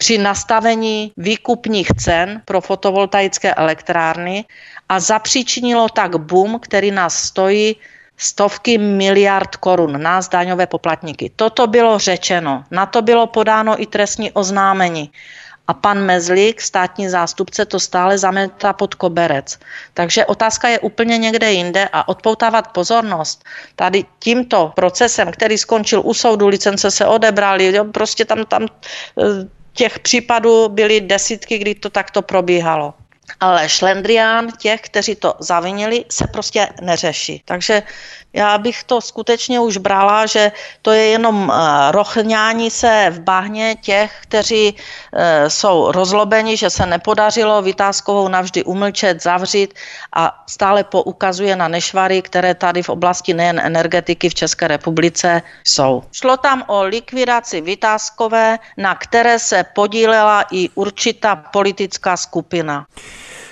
při 0.00 0.18
nastavení 0.18 1.12
výkupních 1.16 1.92
cen 1.92 2.42
pro 2.44 2.60
fotovoltaické 2.60 3.54
elektrárny 3.54 4.44
a 4.88 5.00
zapříčinilo 5.00 5.88
tak 5.88 6.16
boom, 6.16 6.58
který 6.58 6.90
nás 6.90 7.14
stojí 7.14 7.76
stovky 8.16 8.78
miliard 8.78 9.56
korun, 9.56 10.02
nás 10.02 10.28
daňové 10.28 10.66
poplatníky. 10.66 11.32
Toto 11.36 11.66
bylo 11.66 11.98
řečeno, 11.98 12.64
na 12.70 12.86
to 12.86 13.02
bylo 13.02 13.26
podáno 13.26 13.82
i 13.82 13.86
trestní 13.86 14.32
oznámení. 14.32 15.12
A 15.68 15.74
pan 15.74 16.00
Mezlík, 16.00 16.60
státní 16.60 17.08
zástupce, 17.08 17.64
to 17.64 17.80
stále 17.80 18.18
zametá 18.18 18.72
pod 18.72 18.94
koberec. 18.94 19.58
Takže 19.94 20.26
otázka 20.26 20.68
je 20.68 20.78
úplně 20.78 21.18
někde 21.18 21.52
jinde 21.52 21.88
a 21.92 22.08
odpoutávat 22.08 22.72
pozornost 22.72 23.44
tady 23.76 24.04
tímto 24.18 24.72
procesem, 24.76 25.32
který 25.32 25.58
skončil 25.58 26.02
u 26.04 26.14
soudu, 26.14 26.48
licence 26.48 26.90
se 26.90 27.06
odebrali, 27.06 27.72
prostě 27.92 28.24
tam, 28.24 28.44
tam 28.44 28.66
eh, 29.20 29.59
těch 29.72 29.98
případů 29.98 30.68
byly 30.68 31.00
desítky, 31.00 31.58
kdy 31.58 31.74
to 31.74 31.90
takto 31.90 32.22
probíhalo. 32.22 32.94
Ale 33.40 33.68
šlendrián 33.68 34.48
těch, 34.58 34.80
kteří 34.80 35.14
to 35.14 35.34
zavinili, 35.38 36.04
se 36.10 36.26
prostě 36.26 36.68
neřeší. 36.80 37.42
Takže 37.44 37.82
já 38.32 38.58
bych 38.58 38.84
to 38.84 39.00
skutečně 39.00 39.60
už 39.60 39.76
brala, 39.76 40.26
že 40.26 40.52
to 40.82 40.90
je 40.90 41.04
jenom 41.04 41.52
eh, 41.52 41.92
rochňání 41.92 42.70
se 42.70 43.06
v 43.10 43.20
bahně 43.20 43.76
těch, 43.80 44.12
kteří 44.22 44.76
eh, 44.76 45.50
jsou 45.50 45.92
rozlobeni, 45.92 46.56
že 46.56 46.70
se 46.70 46.86
nepodařilo 46.86 47.62
vytázkovou 47.62 48.28
navždy 48.28 48.64
umlčet, 48.64 49.22
zavřít 49.22 49.74
a 50.16 50.44
stále 50.46 50.84
poukazuje 50.84 51.56
na 51.56 51.68
nešvary, 51.68 52.22
které 52.22 52.54
tady 52.54 52.82
v 52.82 52.88
oblasti 52.88 53.34
nejen 53.34 53.60
energetiky 53.60 54.28
v 54.28 54.34
České 54.34 54.68
republice 54.68 55.42
jsou. 55.64 56.02
Šlo 56.12 56.36
tam 56.36 56.64
o 56.66 56.82
likvidaci 56.82 57.60
vytázkové, 57.60 58.58
na 58.76 58.94
které 58.94 59.38
se 59.38 59.64
podílela 59.74 60.44
i 60.50 60.68
určitá 60.74 61.36
politická 61.36 62.16
skupina. 62.16 62.86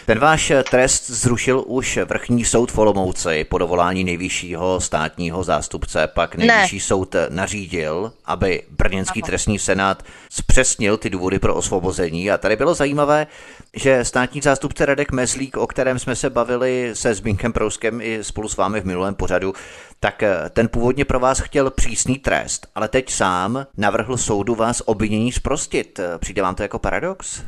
Ten 0.09 0.19
váš 0.19 0.53
trest 0.71 1.11
zrušil 1.11 1.65
už 1.67 1.99
vrchní 2.05 2.45
soud 2.45 2.73
v 2.73 2.79
Olomouci 2.79 3.45
po 3.45 3.59
dovolání 3.59 4.05
nejvyššího 4.05 4.81
státního 4.81 5.45
zástupce. 5.45 6.07
Pak 6.07 6.35
nejvyšší 6.35 6.77
ne. 6.77 6.81
soud 6.81 7.17
nařídil, 7.29 8.13
aby 8.25 8.63
brněnský 8.71 9.23
trestní 9.23 9.59
senát 9.59 10.03
zpřesnil 10.31 10.97
ty 10.97 11.11
důvody 11.11 11.39
pro 11.39 11.55
osvobození. 11.55 12.31
A 12.31 12.39
tady 12.39 12.57
bylo 12.57 12.75
zajímavé, 12.75 13.27
že 13.75 14.05
státní 14.05 14.41
zástupce 14.41 14.87
Radek 14.87 15.13
Mezlík, 15.13 15.57
o 15.57 15.67
kterém 15.67 15.99
jsme 15.99 16.17
se 16.17 16.31
bavili 16.31 16.91
se 16.93 17.15
Zbínkem 17.15 17.53
Prouskem 17.53 18.01
i 18.01 18.25
spolu 18.25 18.49
s 18.49 18.57
vámi 18.57 18.81
v 18.81 18.85
minulém 18.85 19.15
pořadu, 19.15 19.53
tak 20.01 20.23
ten 20.51 20.69
původně 20.69 21.05
pro 21.05 21.21
vás 21.21 21.41
chtěl 21.41 21.71
přísný 21.71 22.19
trest, 22.19 22.67
ale 22.75 22.89
teď 22.89 23.11
sám 23.11 23.67
navrhl 23.77 24.17
soudu 24.17 24.55
vás 24.55 24.83
obvinění 24.85 25.33
zprostit. 25.33 26.01
Přijde 26.19 26.43
vám 26.43 26.55
to 26.55 26.63
jako 26.63 26.79
paradox? 26.79 27.43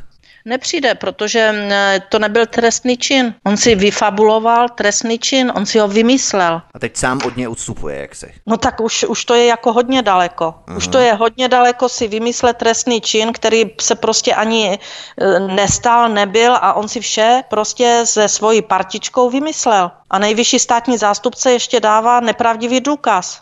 Nepřijde, 0.45 0.95
protože 0.95 1.51
mm, 1.51 1.71
to 2.09 2.19
nebyl 2.19 2.45
trestný 2.45 2.97
čin. 2.97 3.33
On 3.45 3.57
si 3.57 3.75
vyfabuloval 3.75 4.69
trestný 4.69 5.19
čin, 5.19 5.51
on 5.55 5.65
si 5.65 5.79
ho 5.79 5.87
vymyslel. 5.87 6.61
A 6.73 6.79
teď 6.79 6.97
sám 6.97 7.19
od 7.25 7.37
něj 7.37 7.47
odstupuje, 7.47 8.01
jak 8.01 8.15
si? 8.15 8.33
No 8.47 8.57
tak 8.57 8.81
už, 8.81 9.03
už 9.03 9.25
to 9.25 9.35
je 9.35 9.45
jako 9.45 9.73
hodně 9.73 10.01
daleko. 10.01 10.55
Uh-huh. 10.67 10.77
Už 10.77 10.87
to 10.87 10.97
je 10.97 11.13
hodně 11.13 11.47
daleko 11.47 11.89
si 11.89 12.07
vymyslet 12.07 12.57
trestný 12.57 13.01
čin, 13.01 13.33
který 13.33 13.71
se 13.81 13.95
prostě 13.95 14.33
ani 14.33 14.79
e, 15.17 15.39
nestal, 15.39 16.09
nebyl 16.09 16.55
a 16.55 16.73
on 16.73 16.87
si 16.87 16.99
vše 16.99 17.43
prostě 17.49 18.01
se 18.03 18.27
svojí 18.27 18.61
partičkou 18.61 19.29
vymyslel. 19.29 19.91
A 20.09 20.19
nejvyšší 20.19 20.59
státní 20.59 20.97
zástupce 20.97 21.51
ještě 21.51 21.79
dává 21.79 22.19
nepravdivý 22.19 22.81
důkaz. 22.81 23.41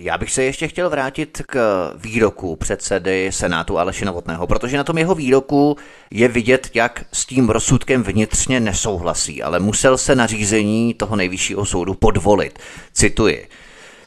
Já 0.00 0.18
bych 0.18 0.30
se 0.30 0.42
ještě 0.42 0.68
chtěl 0.68 0.90
vrátit 0.90 1.42
k 1.46 1.58
výroku 1.96 2.56
předsedy 2.56 3.32
Senátu 3.32 3.78
Aleše 3.78 4.04
Novotného, 4.04 4.46
protože 4.46 4.76
na 4.76 4.84
tom 4.84 4.98
jeho 4.98 5.14
výroku 5.14 5.76
je 6.10 6.28
vidět, 6.28 6.70
jak 6.74 7.04
s 7.12 7.26
tím 7.26 7.48
rozsudkem 7.48 8.02
vnitřně 8.02 8.60
nesouhlasí, 8.60 9.42
ale 9.42 9.60
musel 9.60 9.98
se 9.98 10.14
nařízení 10.14 10.94
toho 10.94 11.16
nejvyššího 11.16 11.66
soudu 11.66 11.94
podvolit. 11.94 12.58
Cituji. 12.92 13.48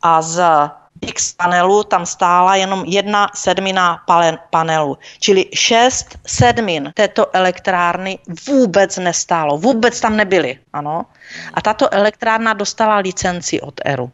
a 0.04 0.22
z 0.22 0.44
X 1.02 1.34
panelu 1.34 1.84
tam 1.84 2.06
stála 2.06 2.56
jenom 2.56 2.84
jedna 2.88 3.28
sedmina 3.36 4.00
panelu. 4.50 4.98
Čili 5.20 5.46
šest 5.54 6.20
sedmin 6.28 6.92
této 6.96 7.36
elektrárny 7.36 8.20
vůbec 8.48 8.98
nestálo, 8.98 9.58
vůbec 9.58 10.00
tam 10.00 10.18
nebyly. 10.18 10.60
Ano. 10.74 11.06
A 11.54 11.62
tato 11.62 11.94
elektrárna 11.94 12.54
dostala 12.54 12.98
licenci 12.98 13.62
od 13.62 13.82
ERU. 13.86 14.12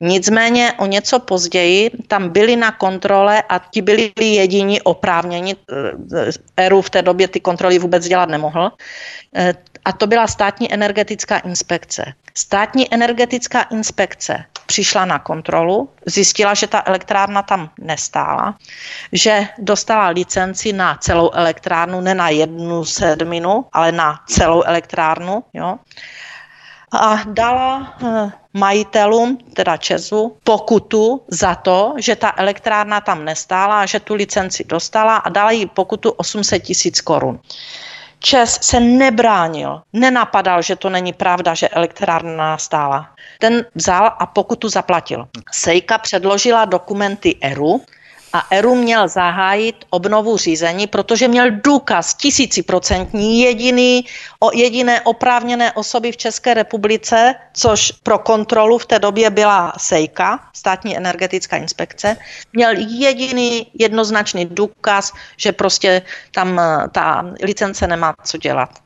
Nicméně 0.00 0.72
o 0.78 0.86
něco 0.86 1.18
později 1.18 1.90
tam 2.08 2.28
byli 2.28 2.56
na 2.56 2.72
kontrole 2.72 3.42
a 3.48 3.58
ti 3.70 3.82
byli 3.82 4.12
jediní 4.18 4.82
oprávněni. 4.82 5.56
ERU 6.56 6.82
v 6.82 6.90
té 6.90 7.02
době 7.02 7.28
ty 7.28 7.40
kontroly 7.40 7.78
vůbec 7.78 8.06
dělat 8.06 8.28
nemohl. 8.28 8.72
A 9.84 9.92
to 9.92 10.06
byla 10.06 10.26
státní 10.26 10.72
energetická 10.72 11.38
inspekce. 11.38 12.12
Státní 12.34 12.94
energetická 12.94 13.62
inspekce 13.62 14.44
přišla 14.66 15.04
na 15.04 15.18
kontrolu, 15.18 15.88
zjistila, 16.06 16.54
že 16.54 16.66
ta 16.66 16.82
elektrárna 16.86 17.42
tam 17.42 17.70
nestála, 17.80 18.58
že 19.12 19.48
dostala 19.58 20.08
licenci 20.08 20.72
na 20.72 20.94
celou 20.94 21.30
elektrárnu, 21.30 22.00
ne 22.00 22.14
na 22.14 22.28
jednu 22.28 22.84
sedminu, 22.84 23.64
ale 23.72 23.92
na 23.92 24.20
celou 24.26 24.62
elektrárnu. 24.62 25.44
Jo 25.52 25.78
a 26.94 27.18
dala 27.26 27.94
eh, 28.02 28.32
majitelům, 28.52 29.38
teda 29.54 29.76
Česu, 29.76 30.36
pokutu 30.44 31.22
za 31.28 31.54
to, 31.54 31.94
že 31.98 32.16
ta 32.16 32.32
elektrárna 32.36 33.00
tam 33.00 33.24
nestála, 33.24 33.86
že 33.86 34.00
tu 34.00 34.14
licenci 34.14 34.64
dostala 34.64 35.16
a 35.16 35.28
dala 35.28 35.50
jí 35.50 35.66
pokutu 35.66 36.10
800 36.10 36.62
tisíc 36.62 37.00
korun. 37.00 37.40
Čes 38.24 38.58
se 38.62 38.80
nebránil, 38.80 39.82
nenapadal, 39.92 40.62
že 40.62 40.76
to 40.76 40.90
není 40.90 41.12
pravda, 41.12 41.54
že 41.54 41.68
elektrárna 41.68 42.58
stála. 42.58 43.10
Ten 43.38 43.66
vzal 43.74 44.16
a 44.18 44.26
pokutu 44.26 44.68
zaplatil. 44.68 45.28
Sejka 45.52 45.98
předložila 45.98 46.64
dokumenty 46.64 47.36
ERU, 47.40 47.84
a 48.34 48.46
ERU 48.50 48.74
měl 48.74 49.08
zahájit 49.08 49.84
obnovu 49.90 50.36
řízení, 50.36 50.86
protože 50.86 51.28
měl 51.28 51.50
důkaz 51.50 52.14
tisíciprocentní 52.14 53.40
jediný, 53.40 54.04
o 54.40 54.50
jediné 54.54 55.00
oprávněné 55.00 55.72
osoby 55.72 56.12
v 56.12 56.16
České 56.16 56.54
republice, 56.54 57.34
což 57.52 57.92
pro 58.02 58.18
kontrolu 58.18 58.78
v 58.78 58.86
té 58.86 58.98
době 58.98 59.30
byla 59.30 59.72
SEJKA, 59.78 60.40
státní 60.52 60.96
energetická 60.96 61.56
inspekce, 61.56 62.16
měl 62.52 62.72
jediný 62.76 63.66
jednoznačný 63.74 64.46
důkaz, 64.46 65.12
že 65.36 65.52
prostě 65.52 66.02
tam 66.34 66.58
eh, 66.58 66.88
ta 66.92 67.24
licence 67.42 67.86
nemá 67.86 68.14
co 68.24 68.38
dělat. 68.38 68.83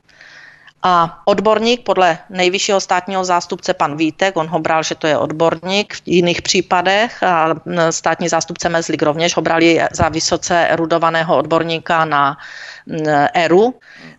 A 0.90 1.22
odborník 1.24 1.84
podle 1.84 2.18
nejvyššího 2.30 2.80
státního 2.80 3.24
zástupce 3.24 3.74
pan 3.74 3.96
Vítek, 3.96 4.36
on 4.36 4.46
ho 4.46 4.58
bral, 4.58 4.82
že 4.82 4.94
to 4.94 5.06
je 5.06 5.18
odborník 5.18 5.94
v 5.94 6.02
jiných 6.06 6.42
případech 6.42 7.22
a 7.22 7.54
státní 7.90 8.28
zástupce 8.28 8.68
Mezlik 8.68 9.02
rovněž 9.02 9.36
ho 9.36 9.42
brali 9.42 9.80
za 9.92 10.08
vysoce 10.08 10.68
erudovaného 10.68 11.36
odborníka 11.36 12.04
na 12.04 12.36
ERU, 13.34 13.74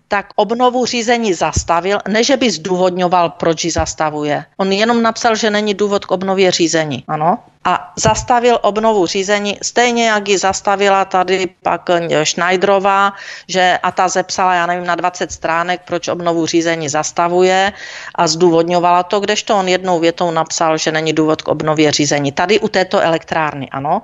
tak 0.09 0.33
obnovu 0.35 0.85
řízení 0.85 1.33
zastavil, 1.33 1.99
ne 2.07 2.23
že 2.23 2.37
by 2.37 2.51
zdůvodňoval, 2.51 3.29
proč 3.29 3.63
ji 3.63 3.71
zastavuje. 3.71 4.45
On 4.57 4.71
jenom 4.71 5.01
napsal, 5.01 5.35
že 5.35 5.49
není 5.49 5.73
důvod 5.73 6.05
k 6.05 6.11
obnově 6.11 6.51
řízení. 6.51 7.03
Ano? 7.07 7.37
A 7.63 7.93
zastavil 7.95 8.59
obnovu 8.61 9.05
řízení, 9.05 9.57
stejně 9.61 10.09
jak 10.09 10.27
ji 10.27 10.37
zastavila 10.37 11.05
tady 11.05 11.47
pak 11.63 11.89
Schneiderová, 12.23 13.13
že 13.47 13.79
a 13.83 13.91
ta 13.91 14.07
zepsala, 14.07 14.53
já 14.53 14.65
nevím, 14.65 14.85
na 14.85 14.95
20 14.95 15.31
stránek, 15.31 15.81
proč 15.85 16.07
obnovu 16.07 16.45
řízení 16.45 16.89
zastavuje 16.89 17.73
a 18.15 18.27
zdůvodňovala 18.27 19.03
to, 19.03 19.19
kdežto 19.19 19.57
on 19.57 19.67
jednou 19.67 19.99
větou 19.99 20.31
napsal, 20.31 20.77
že 20.77 20.91
není 20.91 21.13
důvod 21.13 21.41
k 21.41 21.47
obnově 21.47 21.91
řízení. 21.91 22.31
Tady 22.31 22.59
u 22.59 22.67
této 22.67 22.99
elektrárny, 22.99 23.69
ano. 23.69 24.01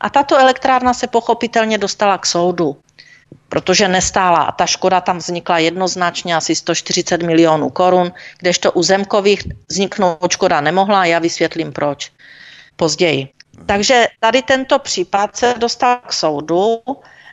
A 0.00 0.10
tato 0.10 0.36
elektrárna 0.38 0.94
se 0.94 1.06
pochopitelně 1.06 1.78
dostala 1.78 2.18
k 2.18 2.26
soudu 2.26 2.76
protože 3.48 3.88
nestála 3.88 4.42
a 4.42 4.52
ta 4.52 4.66
škoda 4.66 5.00
tam 5.00 5.18
vznikla 5.18 5.58
jednoznačně 5.58 6.36
asi 6.36 6.54
140 6.54 7.22
milionů 7.22 7.70
korun, 7.70 8.12
kdežto 8.38 8.72
u 8.72 8.82
zemkových 8.82 9.42
vzniknout 9.68 10.32
škoda 10.32 10.60
nemohla, 10.60 11.04
já 11.04 11.18
vysvětlím 11.18 11.72
proč 11.72 12.12
později. 12.76 13.28
Takže 13.66 14.06
tady 14.20 14.42
tento 14.42 14.78
případ 14.78 15.36
se 15.36 15.54
dostal 15.58 15.96
k 16.06 16.12
soudu, 16.12 16.78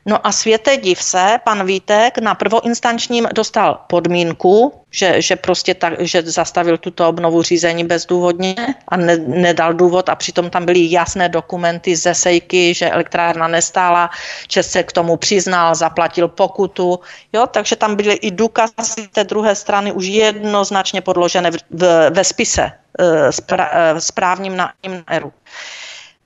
No 0.08 0.28
a 0.28 0.32
světe 0.32 0.78
div 0.78 1.04
se, 1.04 1.40
pan 1.44 1.66
Vítek 1.66 2.18
na 2.18 2.36
prvoinstančním 2.36 3.28
dostal 3.34 3.80
podmínku, 3.88 4.74
že, 4.92 5.22
že 5.22 5.36
prostě 5.36 5.74
tak, 5.74 5.94
že 6.00 6.22
zastavil 6.22 6.78
tuto 6.78 7.10
obnovu 7.10 7.42
řízení 7.42 7.84
bezdůvodně 7.84 8.56
a 8.88 8.98
ne, 8.98 9.18
nedal 9.18 9.74
důvod 9.74 10.10
a 10.10 10.16
přitom 10.16 10.50
tam 10.50 10.66
byly 10.66 10.92
jasné 10.92 11.30
dokumenty 11.30 11.96
ze 11.96 12.14
sejky, 12.14 12.74
že 12.74 12.90
elektrárna 12.90 13.48
nestála, 13.48 14.10
Čes 14.48 14.72
se 14.72 14.84
k 14.84 14.92
tomu 14.92 15.18
přiznal, 15.18 15.76
zaplatil 15.76 16.28
pokutu, 16.28 17.00
jo, 17.34 17.48
takže 17.48 17.76
tam 17.76 17.96
byly 17.96 18.14
i 18.14 18.32
důkazy 18.32 19.08
té 19.12 19.24
druhé 19.24 19.56
strany 19.56 19.92
už 19.92 20.06
jednoznačně 20.06 21.02
podložené 21.02 21.52
v, 21.52 21.56
v, 21.72 22.10
ve 22.10 22.24
spise 22.24 22.72
eh, 23.00 24.02
správním 24.02 24.58
na 24.58 24.74
ERU. 25.08 25.34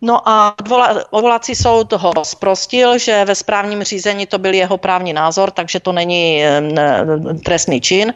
No 0.02 0.30
a 0.30 0.56
odvolací 1.10 1.56
soud 1.56 1.94
ho 1.94 2.12
zprostil, 2.24 2.98
že 2.98 3.26
ve 3.26 3.36
správním 3.36 3.84
řízení 3.84 4.26
to 4.26 4.38
byl 4.38 4.54
jeho 4.54 4.78
právní 4.78 5.14
názor, 5.14 5.52
takže 5.52 5.80
to 5.80 5.92
není 5.92 6.44
trestný 7.46 7.82
čin. 7.82 8.14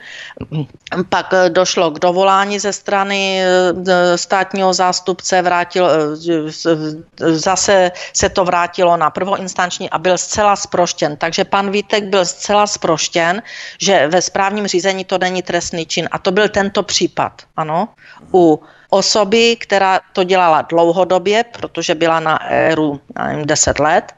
Pak 1.09 1.33
došlo 1.49 1.91
k 1.91 1.99
dovolání 1.99 2.59
ze 2.59 2.73
strany 2.73 3.41
e, 3.43 4.17
státního 4.17 4.73
zástupce, 4.73 5.41
vrátil, 5.41 5.89
e, 5.89 7.31
zase 7.35 7.91
se 8.13 8.29
to 8.29 8.45
vrátilo 8.45 8.97
na 8.97 9.09
prvoinstanční 9.09 9.89
a 9.89 9.97
byl 9.97 10.17
zcela 10.17 10.55
sproštěn. 10.55 11.17
Takže 11.17 11.45
pan 11.45 11.71
Vítek 11.71 12.03
byl 12.03 12.25
zcela 12.25 12.67
sproštěn, 12.67 13.41
že 13.79 14.07
ve 14.07 14.21
správním 14.21 14.67
řízení 14.67 15.05
to 15.05 15.17
není 15.17 15.41
trestný 15.41 15.85
čin. 15.85 16.09
A 16.11 16.19
to 16.19 16.31
byl 16.31 16.49
tento 16.49 16.83
případ, 16.83 17.41
ano, 17.57 17.89
u 18.33 18.61
osoby, 18.93 19.55
která 19.55 19.99
to 20.13 20.23
dělala 20.23 20.61
dlouhodobě, 20.61 21.43
protože 21.43 21.95
byla 21.95 22.19
na 22.19 22.35
éru 22.45 23.01
nevím, 23.17 23.45
10 23.45 23.79
let, 23.79 24.13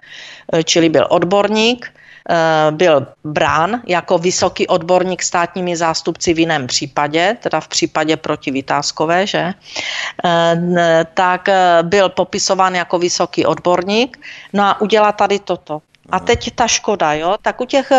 eh, 0.54 0.64
čili 0.64 0.90
byl 0.90 1.08
odborník, 1.10 1.88
eh, 1.88 2.72
byl 2.72 3.08
brán 3.24 3.82
jako 3.88 4.18
vysoký 4.18 4.68
odborník 4.68 5.24
státními 5.24 5.76
zástupci 5.78 6.34
v 6.34 6.40
jiném 6.40 6.68
případě, 6.68 7.38
teda 7.40 7.60
v 7.64 7.68
případě 7.68 8.18
proti 8.18 8.52
Vytázkové, 8.52 9.28
že? 9.28 9.54
Eh, 9.54 11.06
tak 11.14 11.48
byl 11.88 12.10
popisován 12.10 12.76
jako 12.76 13.00
vysoký 13.00 13.46
odborník. 13.46 14.20
No 14.54 14.64
a 14.64 14.82
udělá 14.82 15.12
tady 15.16 15.40
toto. 15.40 15.82
A 16.10 16.20
teď 16.20 16.52
ta 16.56 16.68
škoda, 16.68 17.13
jo, 17.13 17.36
tak 17.41 17.62
u 17.62 17.65
těch 17.65 17.91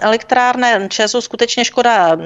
elektrárne 0.00 0.88
ČESu 0.88 1.20
skutečně 1.20 1.64
škoda 1.64 2.16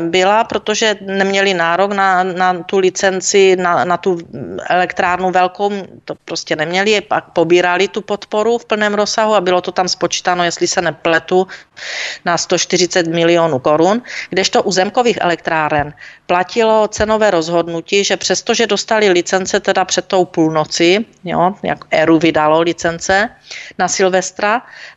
byla, 0.00 0.44
protože 0.44 0.96
neměli 1.00 1.54
nárok 1.54 1.92
na, 1.92 2.22
na 2.22 2.62
tu 2.62 2.78
licenci, 2.78 3.56
na, 3.56 3.84
na 3.84 3.96
tu 3.96 4.18
elektrárnu 4.68 5.30
velkou, 5.30 5.72
to 6.04 6.14
prostě 6.24 6.56
neměli, 6.56 7.00
pak 7.00 7.24
pobírali 7.30 7.88
tu 7.88 8.00
podporu 8.00 8.58
v 8.58 8.64
plném 8.64 8.94
rozsahu 8.94 9.34
a 9.34 9.40
bylo 9.40 9.60
to 9.60 9.72
tam 9.72 9.88
spočítáno, 9.88 10.44
jestli 10.44 10.66
se 10.66 10.82
nepletu, 10.82 11.46
na 12.24 12.38
140 12.38 13.06
milionů 13.06 13.58
korun, 13.58 14.02
kdežto 14.30 14.62
u 14.62 14.72
zemkových 14.72 15.18
elektráren 15.20 15.94
platilo 16.26 16.88
cenové 16.88 17.30
rozhodnutí, 17.30 18.04
že 18.04 18.16
přestože 18.16 18.66
dostali 18.66 19.08
licence 19.08 19.60
teda 19.60 19.84
před 19.84 20.04
tou 20.06 20.24
půlnoci, 20.24 21.04
jo, 21.24 21.54
jak 21.62 21.84
ERU 21.90 22.18
vydalo 22.18 22.60
licence 22.60 23.30
na 23.78 23.88
Silvestra, 23.88 24.43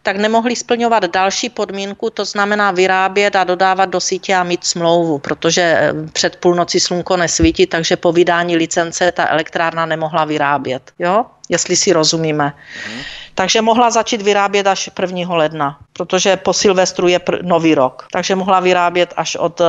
tak 0.04 0.16
nemohli 0.18 0.56
splňovat 0.56 1.04
další 1.06 1.50
podmínku, 1.50 2.10
to 2.10 2.26
znamená 2.26 2.72
vyrábět 2.72 3.36
a 3.36 3.44
dodávat 3.44 3.90
do 3.90 4.00
sítě 4.00 4.36
a 4.36 4.44
mít 4.44 4.64
smlouvu, 4.64 5.20
protože 5.20 5.62
eh, 5.62 5.94
před 6.14 6.36
půlnoci 6.36 6.80
slunko 6.80 7.18
nesvítí, 7.18 7.68
takže 7.68 7.96
po 7.98 8.12
vydání 8.12 8.58
licence 8.58 9.12
ta 9.12 9.28
elektrárna 9.30 9.86
nemohla 9.86 10.26
vyrábět. 10.26 10.92
Jo? 11.00 11.26
Jestli 11.50 11.76
si 11.76 11.94
rozumíme. 11.94 12.54
Mm. 12.94 13.02
Takže 13.38 13.62
mohla 13.62 13.90
začít 13.90 14.22
vyrábět 14.22 14.68
až 14.68 14.90
1. 15.02 15.36
ledna, 15.36 15.78
protože 15.94 16.38
po 16.38 16.54
Silvestru 16.54 17.08
je 17.08 17.20
pr- 17.20 17.40
nový 17.46 17.76
rok. 17.76 18.08
Takže 18.12 18.36
mohla 18.36 18.60
vyrábět 18.60 19.14
až 19.18 19.36
od, 19.36 19.62
eh, 19.62 19.66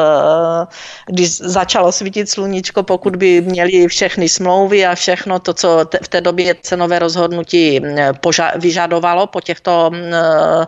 když 1.06 1.36
začalo 1.36 1.92
svítit 1.92 2.30
sluníčko, 2.30 2.82
pokud 2.82 3.16
by 3.16 3.40
měli 3.40 3.88
všechny 3.88 4.28
smlouvy 4.28 4.86
a 4.86 4.94
všechno 4.94 5.38
to, 5.38 5.54
co 5.54 5.84
te- 5.84 5.98
v 6.02 6.08
té 6.08 6.20
době 6.20 6.54
cenové 6.62 6.98
rozhodnutí 6.98 7.76
eh, 7.76 8.12
poža- 8.12 8.56
vyžadovalo 8.56 9.26
po 9.26 9.40
těchto 9.40 9.90
uh, 9.92 10.64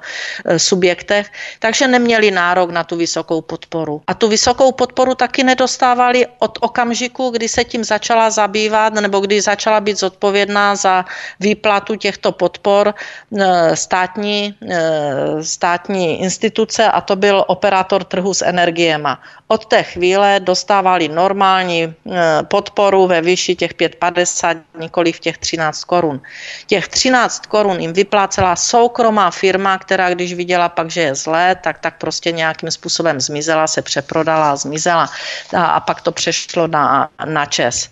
subjektech, 0.57 1.33
takže 1.59 1.89
neměli 1.89 2.31
nárok 2.31 2.71
na 2.71 2.85
tu 2.85 2.97
vysokou 2.97 3.41
podporu. 3.41 4.03
A 4.07 4.15
tu 4.15 4.29
vysokou 4.29 4.73
podporu 4.73 5.15
taky 5.15 5.45
nedostávali 5.45 6.27
od 6.39 6.59
okamžiku, 6.61 7.31
kdy 7.31 7.49
se 7.49 7.65
tím 7.65 7.85
začala 7.85 8.31
zabývat, 8.31 8.95
nebo 8.95 9.21
kdy 9.21 9.41
začala 9.41 9.81
být 9.81 9.99
zodpovědná 9.99 10.77
za 10.77 11.00
výplatu 11.41 11.97
těchto 11.97 12.33
podpor 12.33 12.95
Eh, 13.39 13.77
státní, 13.77 14.55
eh, 14.71 15.43
státní 15.43 16.21
instituce 16.21 16.85
a 16.85 17.01
to 17.01 17.17
byl 17.17 17.45
operátor 17.47 18.05
trhu 18.05 18.35
s 18.35 18.43
energiema. 18.43 19.23
Od 19.47 19.67
té 19.67 19.83
chvíle 19.83 20.41
dostávali 20.43 21.09
normální 21.09 21.87
eh, 21.87 22.43
podporu 22.43 23.07
ve 23.07 23.23
výši 23.23 23.55
těch 23.55 23.75
5,50, 23.75 24.63
nikoli 24.79 25.13
v 25.13 25.21
těch 25.21 25.39
13 25.39 25.85
korun. 25.85 26.21
Těch 26.67 26.89
13 26.89 27.47
korun 27.47 27.81
jim 27.81 27.93
vyplácela 27.93 28.57
soukromá 28.57 29.31
firma, 29.31 29.79
která 29.79 30.11
když 30.11 30.35
viděla 30.35 30.69
pak, 30.69 30.91
že 30.91 31.01
je 31.01 31.15
zlé, 31.15 31.55
tak, 31.55 31.79
tak 31.79 31.99
prostě 31.99 32.33
nějakým 32.33 32.71
způsobem 32.71 33.21
zmizela, 33.21 33.67
se 33.67 33.83
přeprodala 33.83 34.57
zmizela 34.57 35.07
a, 35.57 35.65
a 35.65 35.81
pak 35.81 36.01
to 36.01 36.13
přešlo 36.13 36.67
na, 36.67 37.09
na 37.25 37.47
ČES. 37.47 37.91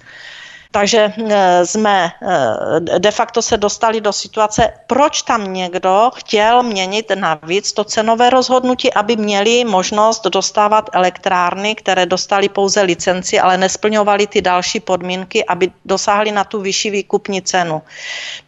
Takže 0.71 1.13
eh, 1.31 1.67
jsme 1.67 2.11
eh, 2.23 2.99
de 2.99 3.11
facto 3.11 3.43
se 3.43 3.57
dostali 3.57 4.01
do 4.01 4.13
situace, 4.13 4.73
proč 4.87 5.23
tam 5.23 5.53
někdo 5.53 6.11
chtěl 6.15 6.63
měnit 6.63 7.13
navíc 7.15 7.73
to 7.73 7.85
cenové 7.85 8.31
rozhodnutí, 8.31 8.93
aby 8.93 9.17
měli 9.17 9.65
možnost 9.65 10.27
dostávat 10.27 10.91
elektrárny, 10.93 11.75
které 11.75 12.07
dostali 12.07 12.49
pouze 12.49 12.83
licenci, 12.83 13.41
ale 13.41 13.57
nesplňovaly 13.59 14.27
ty 14.27 14.43
další 14.43 14.81
podmínky, 14.81 15.45
aby 15.45 15.71
dosáhli 15.85 16.33
na 16.33 16.45
tu 16.45 16.61
vyšší 16.61 16.91
výkupní 16.91 17.43
cenu. 17.43 17.83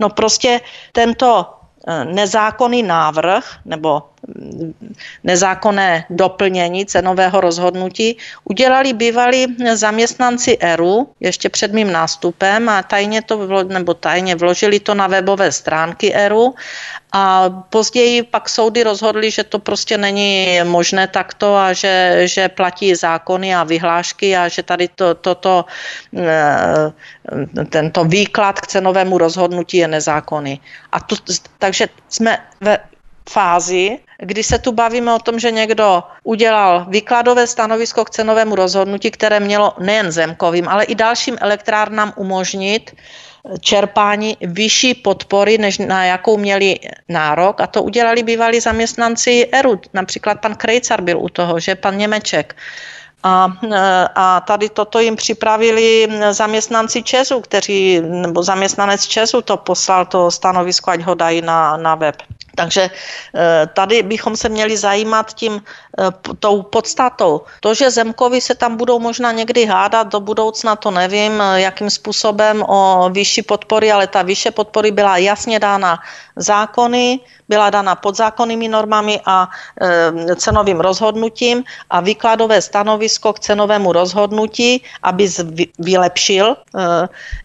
No 0.00 0.08
prostě 0.08 0.60
tento 0.92 1.60
Eh, 1.86 2.04
nezákonný 2.04 2.82
návrh 2.82 3.44
nebo 3.64 4.02
nezákonné 5.24 6.04
doplnění 6.10 6.86
cenového 6.86 7.40
rozhodnutí 7.40 8.16
udělali 8.44 8.92
bývalí 8.92 9.56
zaměstnanci 9.74 10.58
ERU 10.60 11.08
ještě 11.20 11.48
před 11.48 11.72
mým 11.72 11.92
nástupem 11.92 12.68
a 12.68 12.82
tajně 12.82 13.22
to, 13.22 13.64
nebo 13.64 13.94
tajně 13.94 14.36
vložili 14.36 14.80
to 14.80 14.94
na 14.94 15.06
webové 15.06 15.52
stránky 15.52 16.14
ERU 16.14 16.54
a 17.12 17.50
později 17.70 18.22
pak 18.22 18.48
soudy 18.48 18.82
rozhodly, 18.82 19.30
že 19.30 19.44
to 19.44 19.58
prostě 19.58 19.98
není 19.98 20.60
možné 20.64 21.06
takto 21.06 21.56
a 21.56 21.72
že, 21.72 22.22
že 22.24 22.48
platí 22.48 22.94
zákony 22.94 23.54
a 23.54 23.64
vyhlášky 23.64 24.36
a 24.36 24.48
že 24.48 24.62
tady 24.62 24.88
to, 24.88 25.14
toto, 25.14 25.64
eh, 26.16 26.92
tento 27.70 28.04
výklad 28.04 28.60
k 28.60 28.66
cenovému 28.66 29.18
rozhodnutí 29.18 29.76
je 29.76 29.88
nezákonný. 29.88 30.60
A 30.92 31.00
tu, 31.00 31.16
takže 31.58 31.88
jsme 32.08 32.38
ve 32.60 32.78
fázi, 33.30 33.98
kdy 34.18 34.42
se 34.42 34.58
tu 34.58 34.72
bavíme 34.72 35.14
o 35.14 35.18
tom, 35.18 35.38
že 35.38 35.50
někdo 35.50 36.02
udělal 36.24 36.86
výkladové 36.88 37.46
stanovisko 37.46 38.04
k 38.04 38.10
cenovému 38.10 38.54
rozhodnutí, 38.54 39.10
které 39.10 39.40
mělo 39.40 39.74
nejen 39.78 40.10
zemkovým, 40.10 40.68
ale 40.68 40.84
i 40.84 40.94
dalším 40.94 41.38
elektrárnám 41.40 42.12
umožnit 42.16 42.90
čerpání 43.60 44.36
vyšší 44.40 44.94
podpory, 44.94 45.58
než 45.58 45.78
na 45.78 46.04
jakou 46.04 46.36
měli 46.36 46.76
nárok. 47.08 47.60
A 47.60 47.66
to 47.66 47.82
udělali 47.82 48.22
bývalí 48.22 48.60
zaměstnanci 48.60 49.48
ERU. 49.52 49.80
Například 49.94 50.40
pan 50.40 50.54
Krejcar 50.54 51.00
byl 51.00 51.18
u 51.18 51.28
toho, 51.28 51.60
že 51.60 51.74
pan 51.74 51.96
Němeček. 51.96 52.56
A, 53.22 53.52
a 54.14 54.40
tady 54.40 54.68
toto 54.68 55.00
jim 55.00 55.16
připravili 55.16 56.08
zaměstnanci 56.30 57.02
Česu, 57.02 57.40
kteří, 57.40 58.00
nebo 58.00 58.42
zaměstnanec 58.42 59.06
Česu 59.06 59.42
to 59.42 59.56
poslal 59.56 60.06
to 60.06 60.30
stanovisko, 60.30 60.90
ať 60.90 61.00
ho 61.00 61.14
dají 61.14 61.42
na, 61.42 61.76
na 61.76 61.94
web. 61.94 62.16
Takže 62.54 62.90
eh, 62.90 63.68
tady 63.74 64.02
bychom 64.02 64.36
se 64.36 64.48
měli 64.48 64.76
zajímat 64.76 65.34
tím 65.34 65.62
eh, 65.62 66.04
tou 66.38 66.62
podstatou. 66.62 67.42
To, 67.60 67.74
že 67.74 67.90
Zemkovi 67.90 68.40
se 68.40 68.54
tam 68.54 68.76
budou 68.76 68.98
možná 68.98 69.32
někdy 69.32 69.66
hádat 69.66 70.12
do 70.12 70.20
budoucna, 70.20 70.76
to 70.76 70.90
nevím, 70.90 71.40
eh, 71.40 71.60
jakým 71.60 71.90
způsobem 71.90 72.62
o 72.62 73.10
vyšší 73.12 73.42
podpory, 73.42 73.92
ale 73.92 74.06
ta 74.06 74.22
vyšší 74.22 74.50
podpory 74.50 74.90
byla 74.90 75.16
jasně 75.16 75.58
dána 75.58 75.98
zákony, 76.36 77.20
byla 77.48 77.70
dána 77.70 77.94
podzákonnými 77.94 78.68
normami 78.68 79.20
a 79.26 79.50
cenovým 80.36 80.80
rozhodnutím 80.80 81.64
a 81.90 82.00
výkladové 82.00 82.62
stanovisko 82.62 83.32
k 83.32 83.40
cenovému 83.40 83.92
rozhodnutí, 83.92 84.82
aby 85.02 85.28
vylepšil 85.78 86.56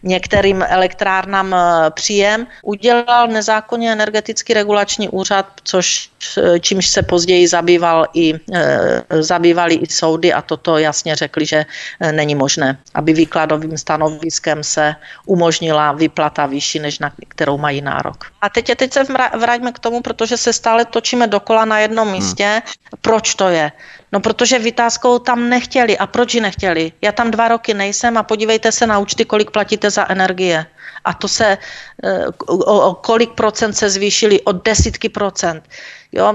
některým 0.02 0.62
elektrárnám 0.62 1.54
příjem, 1.90 2.46
udělal 2.62 3.28
nezákonně 3.28 3.92
energetický 3.92 4.54
regulační 4.54 4.95
úřad, 5.08 5.46
což 5.64 6.08
e, 6.36 6.60
čímž 6.60 6.86
se 6.86 7.02
později 7.02 7.48
zabýval 7.48 8.06
i, 8.14 8.34
e, 8.34 9.02
zabývali 9.20 9.74
i 9.74 9.86
soudy 9.86 10.32
a 10.32 10.42
toto 10.42 10.78
jasně 10.78 11.16
řekli, 11.16 11.46
že 11.46 11.66
e, 12.00 12.12
není 12.12 12.34
možné, 12.34 12.78
aby 12.94 13.12
výkladovým 13.12 13.76
stanoviskem 13.78 14.64
se 14.64 14.94
umožnila 15.26 15.92
vyplata 15.92 16.46
vyšší, 16.46 16.78
než 16.78 16.98
na 16.98 17.12
kterou 17.28 17.58
mají 17.58 17.80
nárok. 17.80 18.24
A 18.40 18.48
teď, 18.48 18.76
teď 18.76 18.92
se 18.92 19.04
vraťme 19.38 19.72
k 19.72 19.78
tomu, 19.78 20.00
protože 20.00 20.36
se 20.36 20.52
stále 20.52 20.84
točíme 20.84 21.26
dokola 21.26 21.64
na 21.64 21.78
jednom 21.78 22.08
hmm. 22.08 22.16
místě. 22.16 22.62
Hmm. 22.64 23.00
Proč 23.00 23.34
to 23.34 23.48
je? 23.48 23.72
No 24.12 24.20
protože 24.20 24.58
vytázkou 24.58 25.18
tam 25.18 25.48
nechtěli. 25.48 25.98
A 25.98 26.06
proč 26.06 26.34
ji 26.34 26.40
nechtěli? 26.40 26.92
Já 27.02 27.12
tam 27.12 27.30
dva 27.30 27.48
roky 27.48 27.74
nejsem 27.74 28.16
a 28.16 28.22
podívejte 28.22 28.72
se 28.72 28.86
na 28.86 28.98
účty, 28.98 29.24
kolik 29.24 29.50
platíte 29.50 29.90
za 29.90 30.10
energie. 30.10 30.66
A 31.04 31.14
to 31.14 31.28
se, 31.28 31.58
eh, 32.04 32.26
o, 32.46 32.90
o 32.90 32.94
kolik 32.94 33.32
procent 33.32 33.72
se 33.72 33.90
zvýšili? 33.90 34.40
O 34.40 34.52
desítky 34.52 35.08
procent. 35.08 35.64
Jo? 36.12 36.34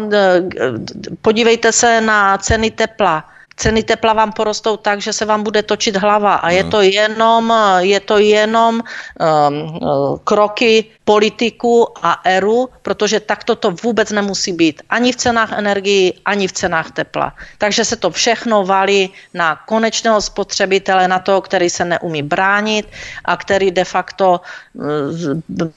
Podívejte 1.22 1.72
se 1.72 2.02
na 2.02 2.38
ceny 2.38 2.72
tepla 2.72 3.24
ceny 3.56 3.84
tepla 3.84 4.14
vám 4.14 4.32
porostou 4.32 4.78
tak, 4.78 5.02
že 5.02 5.14
se 5.14 5.26
vám 5.26 5.44
bude 5.44 5.64
točit 5.64 5.96
hlava 5.96 6.36
a 6.36 6.50
je 6.50 6.62
hmm. 6.62 6.72
to 6.72 6.82
jenom, 6.82 7.54
je 7.80 8.00
to 8.00 8.18
jenom 8.18 8.82
um, 8.82 9.80
kroky 10.24 10.86
politiku 11.04 11.88
a 12.02 12.22
eru, 12.24 12.70
protože 12.82 13.20
takto 13.20 13.56
to 13.56 13.72
vůbec 13.72 14.12
nemusí 14.12 14.54
být 14.54 14.82
ani 14.90 15.12
v 15.12 15.16
cenách 15.16 15.52
energii, 15.52 16.14
ani 16.26 16.48
v 16.48 16.52
cenách 16.52 16.92
tepla. 16.92 17.36
Takže 17.58 17.86
se 17.86 17.96
to 17.96 18.10
všechno 18.12 18.64
valí 18.66 19.12
na 19.34 19.56
konečného 19.68 20.22
spotřebitele, 20.22 21.08
na 21.08 21.20
toho, 21.20 21.42
který 21.42 21.70
se 21.70 21.86
neumí 21.86 22.24
bránit 22.24 22.88
a 23.26 23.38
který 23.38 23.72
de 23.72 23.84
facto 23.84 24.42
uh, 24.74 24.88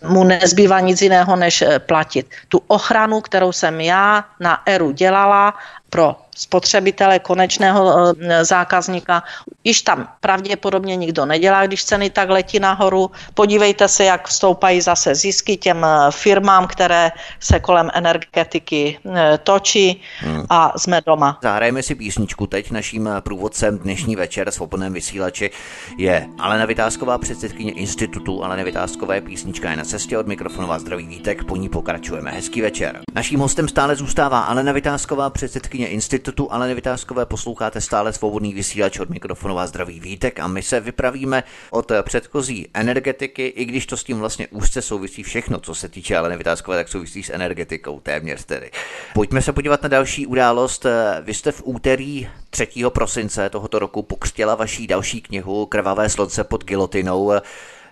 mu 0.06 0.24
nezbývá 0.24 0.80
nic 0.80 1.02
jiného, 1.02 1.36
než 1.36 1.62
eh, 1.62 1.78
platit. 1.78 2.30
Tu 2.48 2.62
ochranu, 2.66 3.20
kterou 3.20 3.52
jsem 3.52 3.80
já 3.80 4.24
na 4.40 4.62
eru 4.66 4.90
dělala, 4.92 5.54
pro 5.90 6.16
spotřebitele, 6.34 7.18
konečného 7.18 8.14
eh, 8.20 8.44
zákazníka. 8.44 9.22
Již 9.64 9.82
tam 9.82 10.08
pravděpodobně 10.20 10.96
nikdo 10.96 11.26
nedělá, 11.26 11.66
když 11.66 11.84
ceny 11.84 12.10
tak 12.10 12.28
letí 12.28 12.60
nahoru. 12.60 13.10
Podívejte 13.34 13.88
se, 13.88 14.04
jak 14.04 14.28
vstoupají 14.28 14.80
zase 14.80 15.14
zisky 15.14 15.56
těm 15.56 15.84
eh, 15.84 16.10
firmám, 16.10 16.66
které 16.66 17.12
se 17.40 17.60
kolem 17.60 17.90
energetiky 17.94 18.98
eh, 19.14 19.38
točí 19.38 20.02
hmm. 20.18 20.46
a 20.50 20.78
jsme 20.78 21.00
doma. 21.06 21.38
Zahrajeme 21.42 21.82
si 21.82 21.94
písničku 21.94 22.46
teď. 22.46 22.70
Naším 22.70 23.08
průvodcem 23.20 23.78
dnešní 23.78 24.16
večer 24.16 24.50
svobodném 24.50 24.92
vysílači 24.92 25.50
je 25.98 26.26
Alena 26.38 26.66
Vytázková, 26.66 27.18
předsedkyně 27.18 27.72
institutu 27.72 28.44
Alena 28.44 28.62
Vytázkové. 28.62 29.20
Písnička 29.20 29.70
je 29.70 29.76
na 29.76 29.84
cestě 29.84 30.18
od 30.18 30.26
mikrofonu 30.26 30.68
vás 30.68 30.82
zdraví 30.82 31.06
Vítek, 31.06 31.44
po 31.44 31.56
ní 31.56 31.68
pokračujeme. 31.68 32.30
Hezký 32.30 32.60
večer. 32.60 33.00
Naším 33.14 33.40
hostem 33.40 33.68
stále 33.68 33.96
zůstává 33.96 34.40
Alena 34.40 34.72
Vytázková, 34.72 35.30
předsedkyně 35.30 35.86
institutu 35.86 36.23
Aleny 36.50 36.74
Vytázkové. 36.74 37.26
Posloucháte 37.26 37.80
stále 37.80 38.12
svobodný 38.12 38.54
vysílač 38.54 38.98
od 38.98 39.10
mikrofonu 39.10 39.54
vás 39.54 39.68
zdraví 39.68 40.00
Vítek 40.00 40.40
a 40.40 40.46
my 40.46 40.62
se 40.62 40.80
vypravíme 40.80 41.44
od 41.70 41.92
předchozí 42.02 42.68
energetiky, 42.74 43.46
i 43.46 43.64
když 43.64 43.86
to 43.86 43.96
s 43.96 44.04
tím 44.04 44.18
vlastně 44.18 44.48
úzce 44.48 44.82
souvisí 44.82 45.22
všechno, 45.22 45.60
co 45.60 45.74
se 45.74 45.88
týče 45.88 46.16
Aleny 46.16 46.36
Vytázkové, 46.36 46.76
tak 46.76 46.88
souvisí 46.88 47.22
s 47.22 47.30
energetikou 47.30 48.00
téměř 48.00 48.44
tedy. 48.44 48.70
Pojďme 49.14 49.42
se 49.42 49.52
podívat 49.52 49.82
na 49.82 49.88
další 49.88 50.26
událost. 50.26 50.86
Vy 51.22 51.34
jste 51.34 51.52
v 51.52 51.62
úterý 51.64 52.28
3. 52.50 52.68
prosince 52.88 53.50
tohoto 53.50 53.78
roku 53.78 54.02
pokřtěla 54.02 54.54
vaší 54.54 54.86
další 54.86 55.20
knihu 55.20 55.66
Krvavé 55.66 56.08
slunce 56.08 56.44
pod 56.44 56.64
gilotinou. 56.64 57.32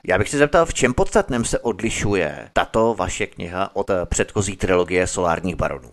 Já 0.05 0.19
bych 0.19 0.29
se 0.29 0.39
zeptal, 0.39 0.67
v 0.67 0.75
čem 0.75 0.95
podstatném 0.95 1.45
se 1.45 1.59
odlišuje 1.59 2.49
tato 2.53 2.95
vaše 2.95 3.27
kniha 3.27 3.71
od 3.77 3.91
předchozí 4.05 4.57
trilogie 4.57 5.07
Solárních 5.07 5.57
baronů? 5.57 5.91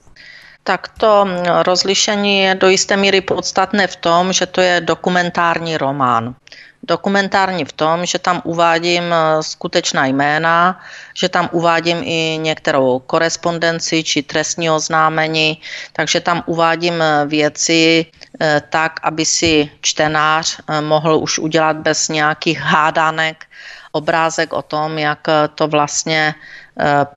Tak 0.69 1.01
to 1.01 1.25
rozlišení 1.65 2.39
je 2.39 2.55
do 2.55 2.69
jisté 2.69 2.93
míry 2.97 3.25
podstatné 3.25 3.87
v 3.89 3.95
tom, 3.95 4.33
že 4.33 4.45
to 4.45 4.61
je 4.61 4.81
dokumentární 4.81 5.77
román. 5.77 6.37
Dokumentární 6.85 7.65
v 7.65 7.73
tom, 7.73 8.05
že 8.05 8.21
tam 8.21 8.41
uvádím 8.45 9.03
eh, 9.09 9.43
skutečná 9.43 10.05
jména, 10.05 10.77
že 11.17 11.29
tam 11.29 11.49
uvádím 11.51 11.97
i 12.05 12.37
některou 12.37 12.99
korespondenci 12.99 14.03
či 14.03 14.21
trestní 14.21 14.69
oznámení, 14.69 15.57
takže 15.93 16.21
tam 16.21 16.43
uvádím 16.45 17.01
eh, 17.01 17.25
věci 17.25 18.05
eh, 18.05 18.61
tak, 18.69 19.01
aby 19.03 19.25
si 19.25 19.69
čtenář 19.81 20.61
mohl 20.81 21.17
už 21.17 21.39
udělat 21.39 21.77
bez 21.81 22.13
nějakých 22.13 22.61
hádanek 22.61 23.45
obrázek 23.91 24.53
o 24.53 24.61
tom, 24.61 24.97
jak 24.97 25.27
to 25.55 25.67
vlastně 25.67 26.35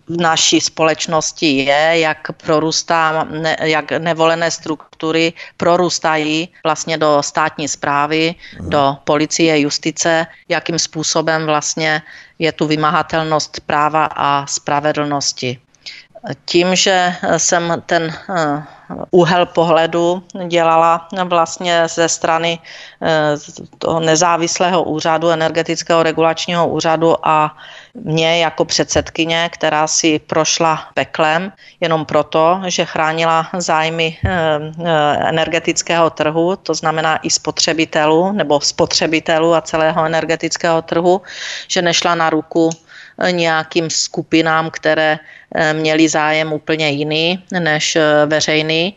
naší 0.08 0.60
společnosti 0.60 1.64
je, 1.64 1.98
jak 1.98 2.32
prorůstá, 2.32 3.24
ne, 3.24 3.56
jak 3.60 3.92
nevolené 3.92 4.50
struktury 4.50 5.32
prorůstají 5.56 6.48
vlastně 6.64 6.98
do 6.98 7.22
státní 7.22 7.68
zprávy, 7.68 8.34
do 8.60 8.96
policie, 9.04 9.60
justice, 9.60 10.26
jakým 10.48 10.78
způsobem 10.78 11.46
vlastně 11.46 12.02
je 12.38 12.52
tu 12.52 12.66
vymahatelnost 12.66 13.60
práva 13.60 14.04
a 14.04 14.46
spravedlnosti. 14.46 15.60
Tím, 16.44 16.76
že 16.76 17.14
jsem 17.36 17.82
ten 17.86 18.14
eh, 18.30 18.62
úhel 19.10 19.46
pohledu 19.46 20.22
dělala 20.48 21.08
vlastně 21.24 21.88
ze 21.88 22.08
strany 22.08 22.58
eh, 23.02 23.36
toho 23.78 24.00
nezávislého 24.00 24.82
úřadu, 24.82 25.30
energetického 25.30 26.02
regulačního 26.02 26.68
úřadu 26.68 27.16
a 27.22 27.56
mě 27.94 28.38
jako 28.38 28.64
předsedkyně, 28.64 29.50
která 29.52 29.86
si 29.86 30.18
prošla 30.18 30.88
peklem 30.94 31.52
jenom 31.80 32.04
proto, 32.04 32.60
že 32.66 32.84
chránila 32.84 33.48
zájmy 33.58 34.18
eh, 34.24 34.28
energetického 35.28 36.10
trhu, 36.10 36.56
to 36.56 36.74
znamená 36.74 37.16
i 37.16 37.30
spotřebitelů 37.30 38.32
nebo 38.32 38.60
spotřebitelů 38.60 39.54
a 39.54 39.60
celého 39.60 40.04
energetického 40.04 40.82
trhu, 40.82 41.22
že 41.68 41.82
nešla 41.82 42.14
na 42.14 42.30
ruku 42.30 42.70
nějakým 43.30 43.90
skupinám, 43.90 44.70
které 44.70 45.18
eh, 45.54 45.72
měly 45.72 46.08
zájem 46.08 46.52
úplně 46.52 46.90
jiný 46.90 47.44
než 47.58 47.96
eh, 47.96 48.26
veřejný. 48.26 48.96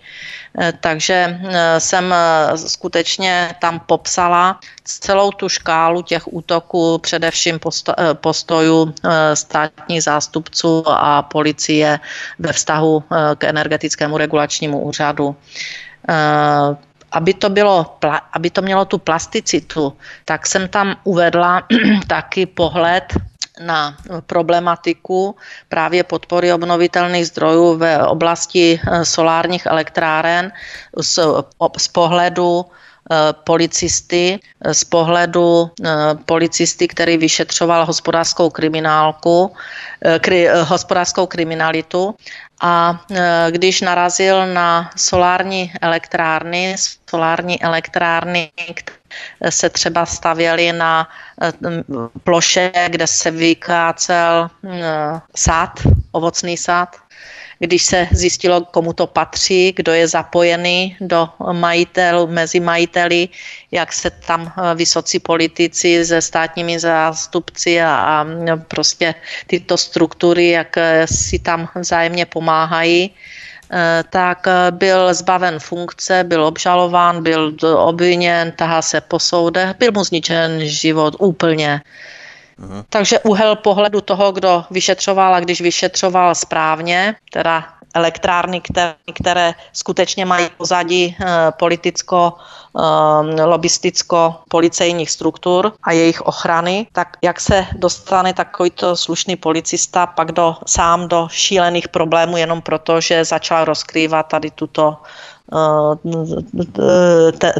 Eh, 0.59 0.73
takže 0.79 1.39
jsem 1.77 2.15
skutečně 2.55 3.55
tam 3.59 3.79
popsala 3.79 4.59
celou 4.83 5.31
tu 5.31 5.49
škálu 5.49 6.01
těch 6.01 6.33
útoků, 6.33 6.97
především 6.97 7.59
postojů 8.13 8.93
státních 9.33 10.03
zástupců 10.03 10.83
a 10.87 11.21
policie 11.21 11.99
ve 12.39 12.53
vztahu 12.53 13.03
k 13.37 13.43
energetickému 13.43 14.17
regulačnímu 14.17 14.79
úřadu 14.79 15.35
aby 17.15 17.33
to, 17.33 17.49
bylo, 17.49 17.97
aby 18.33 18.49
to 18.49 18.61
mělo 18.61 18.85
tu 18.85 18.97
plasticitu, 18.97 19.93
tak 20.25 20.47
jsem 20.47 20.67
tam 20.67 20.95
uvedla 21.03 21.63
taky 22.07 22.45
pohled 22.45 23.13
na 23.59 23.97
problematiku 24.25 25.35
právě 25.69 26.03
podpory 26.03 26.53
obnovitelných 26.53 27.27
zdrojů 27.27 27.77
v 27.77 27.99
oblasti 28.07 28.79
eh, 28.79 29.05
solárních 29.05 29.65
elektráren 29.65 30.51
z, 30.97 31.19
z 31.77 31.87
pohledu 31.87 32.65
eh, 32.65 33.15
policisty, 33.43 34.39
z 34.71 34.83
pohledu 34.83 35.69
eh, 35.69 35.89
policisty, 36.25 36.87
který 36.87 37.17
vyšetřoval 37.17 37.85
hospodářskou 37.85 38.49
kriminálku, 38.49 39.55
kri, 40.19 40.47
hospodářskou 40.63 41.25
kriminalitu. 41.25 42.15
A 42.61 43.01
když 43.49 43.81
narazil 43.81 44.53
na 44.53 44.91
solární 44.95 45.73
elektrárny, 45.81 46.75
solární 47.09 47.63
elektrárny, 47.63 48.51
se 49.49 49.69
třeba 49.69 50.05
stavěly 50.05 50.73
na 50.73 51.07
ploše, 52.23 52.71
kde 52.87 53.07
se 53.07 53.31
vykácel 53.31 54.49
sád, 55.35 55.79
ovocný 56.11 56.57
sád, 56.57 56.95
když 57.59 57.83
se 57.83 58.07
zjistilo, 58.11 58.61
komu 58.61 58.93
to 58.93 59.07
patří, 59.07 59.73
kdo 59.75 59.93
je 59.93 60.07
zapojený 60.07 60.97
do 61.01 61.29
majitel, 61.51 62.27
mezi 62.27 62.59
majiteli, 62.59 63.29
jak 63.71 63.93
se 63.93 64.09
tam 64.09 64.51
eh, 64.51 64.75
vysocí 64.75 65.19
politici 65.19 66.05
se 66.05 66.21
státními 66.21 66.79
zástupci 66.79 67.81
a, 67.81 67.95
a 67.95 68.25
prostě 68.67 69.15
tyto 69.47 69.77
struktury, 69.77 70.49
jak 70.49 70.77
eh, 70.77 71.07
si 71.07 71.39
tam 71.39 71.69
vzájemně 71.75 72.25
pomáhají, 72.25 73.11
eh, 73.11 73.44
tak 74.09 74.47
byl 74.71 75.13
zbaven 75.13 75.59
funkce, 75.59 76.23
byl 76.23 76.45
obžalován, 76.45 77.23
byl 77.23 77.53
obviněn, 77.77 78.51
tahá 78.51 78.81
se 78.81 79.01
po 79.01 79.19
soudech, 79.19 79.75
byl 79.79 79.91
mu 79.91 80.03
zničen 80.03 80.59
život 80.65 81.15
úplně. 81.19 81.81
Aha. 82.63 82.85
Takže 82.89 83.19
úhel 83.19 83.55
pohledu 83.55 84.01
toho, 84.01 84.31
kdo 84.31 84.63
vyšetřoval 84.71 85.35
a 85.35 85.39
když 85.39 85.61
vyšetřoval 85.61 86.35
správně, 86.35 87.15
teda 87.31 87.65
elektrárny, 87.95 88.61
které, 88.61 88.95
které 89.13 89.53
skutečně 89.73 90.25
mají 90.25 90.49
pozadí 90.57 91.15
eh, 91.15 91.25
politicko, 91.59 92.33
eh, 92.35 93.43
lobisticko 93.43 94.35
policejních 94.49 95.11
struktur 95.11 95.73
a 95.83 95.91
jejich 95.91 96.21
ochrany, 96.21 96.87
tak 96.91 97.17
jak 97.21 97.39
se 97.41 97.65
dostane 97.79 98.33
takovýto 98.33 98.95
slušný 98.95 99.35
policista 99.35 100.07
pak 100.07 100.31
do, 100.31 100.55
sám 100.67 101.07
do 101.07 101.27
šílených 101.31 101.87
problémů 101.87 102.37
jenom 102.37 102.61
proto, 102.61 103.01
že 103.01 103.25
začal 103.25 103.65
rozkrývat 103.65 104.27
tady 104.27 104.51
tuto 104.51 104.97
eh, 105.53 105.95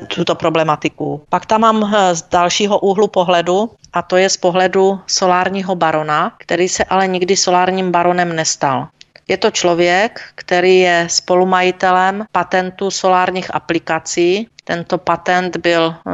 tuto 0.08 0.36
problematiku. 0.36 1.24
Pak 1.30 1.46
tam 1.46 1.62
mám 1.62 1.96
z 2.14 2.22
dalšího 2.22 2.80
úhlu 2.80 3.08
pohledu 3.08 3.72
a 3.94 4.02
to 4.02 4.18
je 4.18 4.30
z 4.30 4.38
pohledu 4.38 5.00
solárního 5.08 5.76
barona, 5.76 6.32
který 6.38 6.70
se 6.70 6.84
ale 6.84 7.08
nikdy 7.08 7.38
solárním 7.38 7.92
baronem 7.92 8.36
nestal. 8.36 8.88
Je 9.28 9.38
to 9.38 9.52
člověk, 9.52 10.22
který 10.36 10.80
je 10.80 11.08
spolumajitelem 11.10 12.26
patentu 12.32 12.92
solárních 12.92 13.56
aplikací. 13.56 14.50
Tento 14.64 14.98
patent 14.98 15.58
byl 15.58 15.96
eh, 15.96 16.12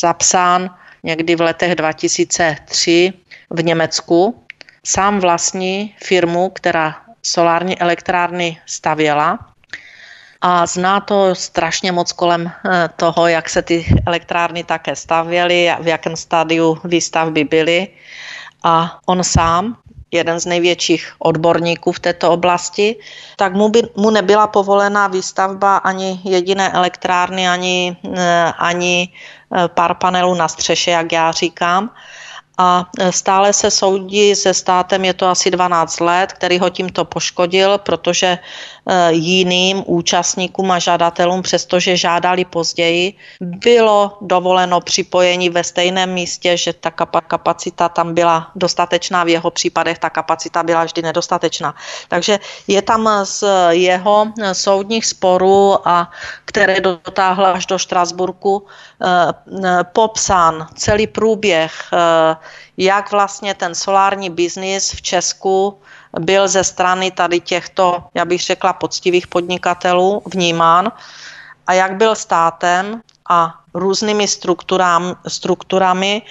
zapsán 0.00 0.76
někdy 1.02 1.36
v 1.36 1.40
letech 1.40 1.74
2003 1.74 3.12
v 3.50 3.64
Německu. 3.64 4.44
Sám 4.84 5.20
vlastní 5.20 5.94
firmu, 6.04 6.50
která 6.50 6.96
solární 7.22 7.78
elektrárny 7.78 8.60
stavěla 8.66 9.38
a 10.40 10.66
zná 10.66 11.00
to 11.00 11.34
strašně 11.34 11.92
moc 11.92 12.12
kolem 12.12 12.50
eh, 12.50 12.88
toho, 12.96 13.26
jak 13.26 13.48
se 13.48 13.62
ty 13.62 13.86
elektrárny 14.06 14.64
také 14.64 14.96
stavěly, 14.96 15.70
v 15.80 15.86
jakém 15.86 16.16
stádiu 16.16 16.78
výstavby 16.84 17.44
byly. 17.44 17.88
A 18.64 18.98
on 19.06 19.24
sám 19.24 19.76
jeden 20.12 20.40
z 20.40 20.46
největších 20.46 21.12
odborníků 21.18 21.92
v 21.92 22.00
této 22.00 22.30
oblasti, 22.30 22.96
tak 23.36 23.54
mu, 23.54 23.68
by, 23.68 23.82
mu 23.96 24.10
nebyla 24.10 24.46
povolená 24.46 25.08
výstavba 25.08 25.76
ani 25.76 26.20
jediné 26.24 26.72
elektrárny, 26.72 27.48
ani, 27.48 27.96
eh, 28.16 28.52
ani 28.58 29.08
eh, 29.08 29.68
pár 29.68 29.94
panelů 29.94 30.34
na 30.34 30.48
střeše, 30.48 30.90
jak 30.90 31.12
já 31.12 31.32
říkám 31.32 31.90
a 32.58 32.86
e, 32.98 33.12
stále 33.12 33.52
se 33.52 33.70
soudí 33.70 34.34
se 34.34 34.54
státem, 34.54 35.04
je 35.04 35.14
to 35.14 35.26
asi 35.26 35.50
12 35.50 36.00
let, 36.00 36.32
který 36.32 36.58
ho 36.58 36.70
tímto 36.70 37.04
poškodil, 37.04 37.78
protože 37.78 38.26
e, 38.26 39.12
jiným 39.12 39.82
účastníkům 39.86 40.70
a 40.70 40.78
žadatelům, 40.78 41.42
přestože 41.42 41.96
žádali 41.96 42.44
později, 42.44 43.14
bylo 43.40 44.18
dovoleno 44.20 44.80
připojení 44.80 45.50
ve 45.50 45.64
stejném 45.64 46.12
místě, 46.12 46.56
že 46.56 46.72
ta 46.72 46.90
kapacita 47.20 47.88
tam 47.88 48.14
byla 48.14 48.50
dostatečná, 48.56 49.24
v 49.24 49.28
jeho 49.28 49.50
případech 49.50 49.98
ta 49.98 50.10
kapacita 50.10 50.62
byla 50.62 50.84
vždy 50.84 51.02
nedostatečná. 51.02 51.74
Takže 52.08 52.38
je 52.68 52.82
tam 52.82 53.08
z 53.24 53.44
jeho 53.70 54.26
soudních 54.52 55.06
sporů, 55.06 55.88
a 55.88 56.10
které 56.44 56.80
dotáhla 56.80 57.52
až 57.52 57.66
do 57.66 57.78
Štrasburku, 57.78 58.66
popsán 59.92 60.66
celý 60.74 61.06
průběh 61.06 61.90
jak 62.76 63.12
vlastně 63.12 63.54
ten 63.54 63.74
solární 63.74 64.30
biznis 64.30 64.92
v 64.92 65.02
Česku 65.02 65.78
byl 66.20 66.48
ze 66.48 66.64
strany 66.64 67.10
tady 67.10 67.40
těchto, 67.40 68.04
já 68.14 68.24
bych 68.24 68.42
řekla, 68.42 68.72
poctivých 68.72 69.26
podnikatelů 69.26 70.22
vnímán 70.34 70.92
a 71.66 71.72
jak 71.72 71.96
byl 71.96 72.14
státem 72.14 73.00
a 73.28 73.54
různými 73.74 74.28
strukturám, 74.28 75.16
strukturami 75.28 76.22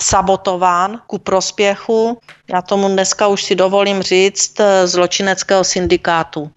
sabotován 0.00 1.00
ku 1.06 1.18
prospěchu, 1.18 2.20
já 2.52 2.62
tomu 2.62 2.88
dneska 2.88 3.26
už 3.26 3.44
si 3.44 3.54
dovolím 3.54 4.02
říct, 4.02 4.60
zločineckého 4.84 5.64
syndikátu. 5.64 6.50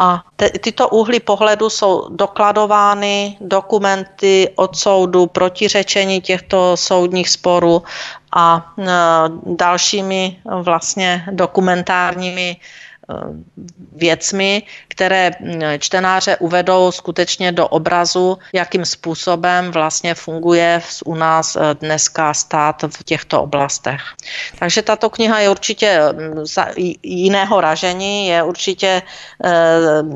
A 0.00 0.24
te, 0.36 0.50
tyto 0.50 0.88
úhly 0.88 1.20
pohledu 1.20 1.70
jsou 1.70 2.08
dokladovány, 2.08 3.36
dokumenty 3.40 4.48
od 4.56 4.76
soudu, 4.76 5.26
protiřečení 5.26 6.20
těchto 6.20 6.76
soudních 6.76 7.28
sporů 7.28 7.82
a 8.36 8.72
e, 8.78 8.82
dalšími 9.46 10.40
vlastně 10.62 11.24
dokumentárními 11.30 12.56
věcmi, 13.92 14.62
které 14.88 15.30
čtenáře 15.78 16.36
uvedou 16.36 16.92
skutečně 16.92 17.52
do 17.52 17.68
obrazu, 17.68 18.38
jakým 18.52 18.84
způsobem 18.84 19.70
vlastně 19.70 20.14
funguje 20.14 20.82
u 21.04 21.14
nás 21.14 21.56
e, 21.56 21.60
dneska 21.74 22.34
stát 22.34 22.82
v 22.82 23.04
těchto 23.04 23.42
oblastech. 23.42 24.00
Takže 24.58 24.82
tato 24.82 25.10
kniha 25.10 25.40
je 25.40 25.50
určitě 25.50 26.00
jiného 27.02 27.60
ražení, 27.60 28.26
je 28.26 28.42
určitě 28.42 28.86
e, 28.88 29.02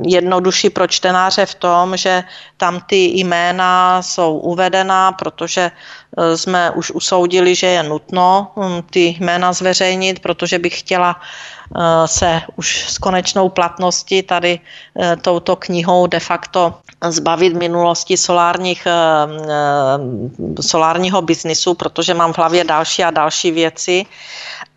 jednodušší 0.06 0.70
pro 0.70 0.86
čtenáře 0.86 1.46
v 1.46 1.54
tom, 1.54 1.96
že 1.96 2.22
tam 2.56 2.80
ty 2.86 2.96
jména 2.96 4.02
jsou 4.02 4.38
uvedena, 4.38 5.12
protože 5.12 5.70
e, 5.70 6.36
jsme 6.36 6.70
už 6.70 6.90
usoudili, 6.90 7.54
že 7.54 7.66
je 7.66 7.82
nutno 7.82 8.52
ty 8.90 9.16
jména 9.20 9.52
zveřejnit, 9.52 10.18
protože 10.20 10.58
bych 10.58 10.78
chtěla 10.80 11.20
Eh, 11.63 11.63
se 12.06 12.42
už 12.56 12.86
s 12.88 12.98
konečnou 12.98 13.48
platností 13.48 14.22
tady 14.22 14.60
eh, 14.60 15.16
touto 15.16 15.56
knihou 15.56 16.06
de 16.06 16.20
facto 16.20 16.74
zbavit 17.08 17.54
minulosti 17.54 18.16
solárních, 18.16 18.86
eh, 18.86 18.92
solárního 20.62 21.22
biznisu, 21.22 21.74
protože 21.74 22.14
mám 22.14 22.32
v 22.32 22.38
hlavě 22.38 22.64
další 22.64 23.04
a 23.04 23.10
další 23.10 23.50
věci 23.50 24.06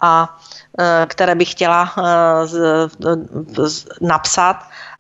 a 0.02 0.38
které 1.06 1.36
bych 1.36 1.52
chtěla 1.52 1.94
napsat. 4.02 4.58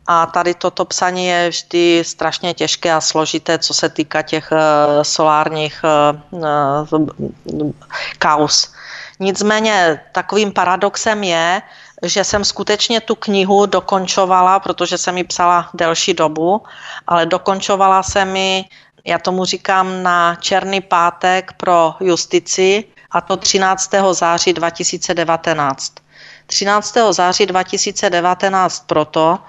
A 0.07 0.25
tady 0.25 0.53
toto 0.53 0.85
psaní 0.85 1.25
je 1.25 1.49
vždy 1.49 2.03
strašně 2.05 2.53
těžké 2.53 2.93
a 2.93 3.01
složité, 3.01 3.57
co 3.57 3.73
se 3.73 3.89
týká 3.89 4.21
těch 4.21 4.49
solárních 5.01 5.81
kaus. 8.19 8.73
Nicméně 9.19 9.99
takovým 10.11 10.51
paradoxem 10.51 11.23
je, 11.23 11.61
že 12.03 12.23
jsem 12.23 12.45
skutečně 12.45 13.01
tu 13.01 13.15
knihu 13.15 13.65
dokončovala, 13.65 14.59
protože 14.59 14.97
jsem 14.97 15.17
ji 15.17 15.23
psala 15.23 15.69
delší 15.73 16.13
dobu, 16.13 16.61
ale 17.07 17.25
dokončovala 17.25 18.03
jsem 18.03 18.35
ji, 18.35 18.65
já 19.05 19.17
tomu 19.17 19.45
říkám, 19.45 20.03
na 20.03 20.35
Černý 20.35 20.81
pátek 20.81 21.53
pro 21.57 21.95
justici, 21.99 22.83
a 23.11 23.21
to 23.21 23.37
13. 23.37 23.91
září 24.11 24.53
2019. 24.53 25.93
13. 26.45 26.97
září 27.11 27.45
2019 27.45 28.83
proto, 28.87 29.39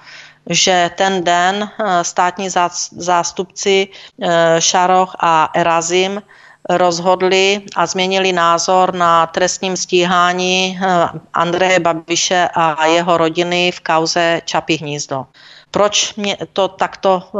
že 0.49 0.91
ten 0.95 1.23
den 1.23 1.69
eh, 1.69 2.03
státní 2.03 2.49
zástupci 2.91 3.87
eh, 4.21 4.61
Šaroch 4.61 5.15
a 5.19 5.49
Erazim 5.53 6.21
rozhodli 6.69 7.61
a 7.75 7.85
změnili 7.85 8.31
názor 8.31 8.93
na 8.93 9.27
trestním 9.27 9.77
stíhání 9.77 10.79
eh, 10.81 11.09
Andreje 11.33 11.79
Babiše 11.79 12.49
a 12.53 12.85
jeho 12.85 13.17
rodiny 13.17 13.71
v 13.71 13.79
kauze 13.79 14.41
Čapí 14.45 14.77
hnízdo. 14.77 15.25
Proč 15.71 16.15
mě 16.15 16.37
to 16.53 16.67
takto 16.67 17.23
eh, 17.23 17.39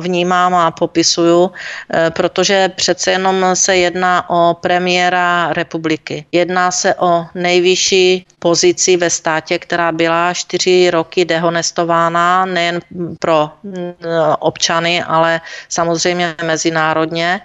vnímám 0.00 0.54
a 0.54 0.70
popisuju? 0.70 1.50
Eh, 1.90 2.10
protože 2.10 2.68
přece 2.68 3.10
jenom 3.10 3.56
se 3.56 3.76
jedná 3.76 4.30
o 4.30 4.54
premiéra 4.54 5.52
republiky. 5.52 6.26
Jedná 6.32 6.70
se 6.70 6.94
o 6.94 7.26
nejvyšší 7.34 8.26
pozici 8.38 8.96
ve 8.96 9.10
státě, 9.10 9.58
která 9.58 9.92
byla 9.92 10.34
čtyři 10.34 10.90
roky 10.90 11.24
dehonestována 11.24 12.46
nejen 12.46 12.80
pro 13.18 13.50
eh, 13.50 13.94
občany, 14.38 15.02
ale 15.02 15.40
samozřejmě 15.68 16.34
mezinárodně. 16.44 17.40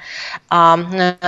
A 0.50 0.78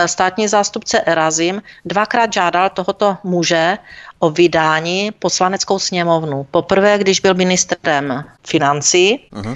státní 0.06 0.48
zástupce 0.48 1.02
Erazim 1.02 1.62
dvakrát 1.86 2.34
žádal 2.34 2.70
tohoto 2.70 3.18
muže, 3.24 3.78
o 4.21 4.29
vydání 4.29 5.12
poslaneckou 5.19 5.79
sněmovnu. 5.79 6.47
Poprvé, 6.51 6.97
když 6.97 7.19
byl 7.19 7.34
ministrem 7.34 8.23
financí, 8.45 9.28
uh-huh. 9.34 9.55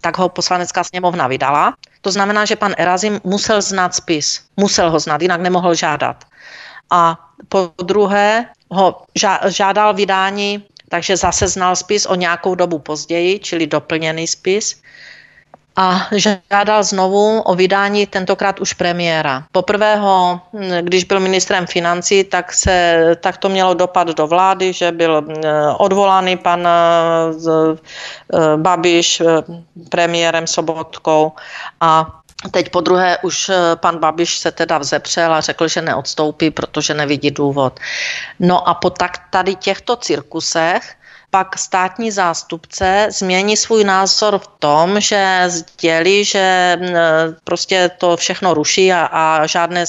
tak 0.00 0.18
ho 0.18 0.28
poslanecká 0.28 0.84
sněmovna 0.84 1.26
vydala. 1.26 1.74
To 2.00 2.10
znamená, 2.10 2.44
že 2.44 2.56
pan 2.56 2.74
Erazim 2.78 3.20
musel 3.24 3.62
znát 3.62 3.94
spis. 3.94 4.40
Musel 4.56 4.90
ho 4.90 4.98
znát, 5.00 5.22
jinak 5.22 5.40
nemohl 5.40 5.74
žádat. 5.74 6.24
A 6.90 7.18
po 7.48 7.74
druhé 7.82 8.46
ho 8.70 9.02
žádal 9.46 9.94
vydání, 9.94 10.64
takže 10.88 11.16
zase 11.16 11.48
znal 11.48 11.76
spis 11.76 12.06
o 12.06 12.14
nějakou 12.14 12.54
dobu 12.54 12.78
později, 12.78 13.38
čili 13.38 13.66
doplněný 13.66 14.26
spis 14.26 14.83
a 15.76 16.08
žádal 16.50 16.82
znovu 16.82 17.40
o 17.40 17.54
vydání 17.54 18.06
tentokrát 18.06 18.60
už 18.60 18.72
premiéra. 18.72 19.44
Poprvé 19.52 19.96
ho, 19.96 20.40
když 20.80 21.04
byl 21.04 21.20
ministrem 21.20 21.66
financí, 21.66 22.24
tak, 22.24 22.52
se, 22.52 23.02
tak 23.20 23.36
to 23.36 23.48
mělo 23.48 23.74
dopad 23.74 24.08
do 24.08 24.26
vlády, 24.26 24.72
že 24.72 24.92
byl 24.92 25.24
eh, 25.28 25.50
odvolaný 25.78 26.36
pan 26.36 26.66
eh, 26.66 26.70
eh, 28.34 28.56
Babiš 28.56 29.22
premiérem 29.88 30.46
Sobotkou 30.46 31.32
a 31.80 32.20
Teď 32.50 32.68
po 32.68 32.80
druhé 32.80 33.18
už 33.22 33.50
pan 33.74 33.98
Babiš 33.98 34.38
se 34.38 34.52
teda 34.52 34.78
vzepřel 34.78 35.34
a 35.34 35.40
řekl, 35.40 35.68
že 35.68 35.82
neodstoupí, 35.82 36.50
protože 36.50 36.94
nevidí 36.94 37.30
důvod. 37.30 37.80
No 38.40 38.68
a 38.68 38.74
po 38.74 38.90
tak 38.90 39.12
tady 39.30 39.54
těchto 39.54 39.96
cirkusech 39.96 40.94
pak 41.34 41.58
státní 41.58 42.10
zástupce 42.10 43.06
změní 43.10 43.56
svůj 43.56 43.84
názor 43.84 44.38
v 44.38 44.46
tom, 44.58 45.00
že 45.00 45.42
sdělí, 45.46 46.24
že 46.24 46.78
prostě 47.44 47.90
to 47.98 48.16
všechno 48.16 48.54
ruší 48.54 48.92
a, 48.92 49.04
a, 49.12 49.46
žádné, 49.46 49.84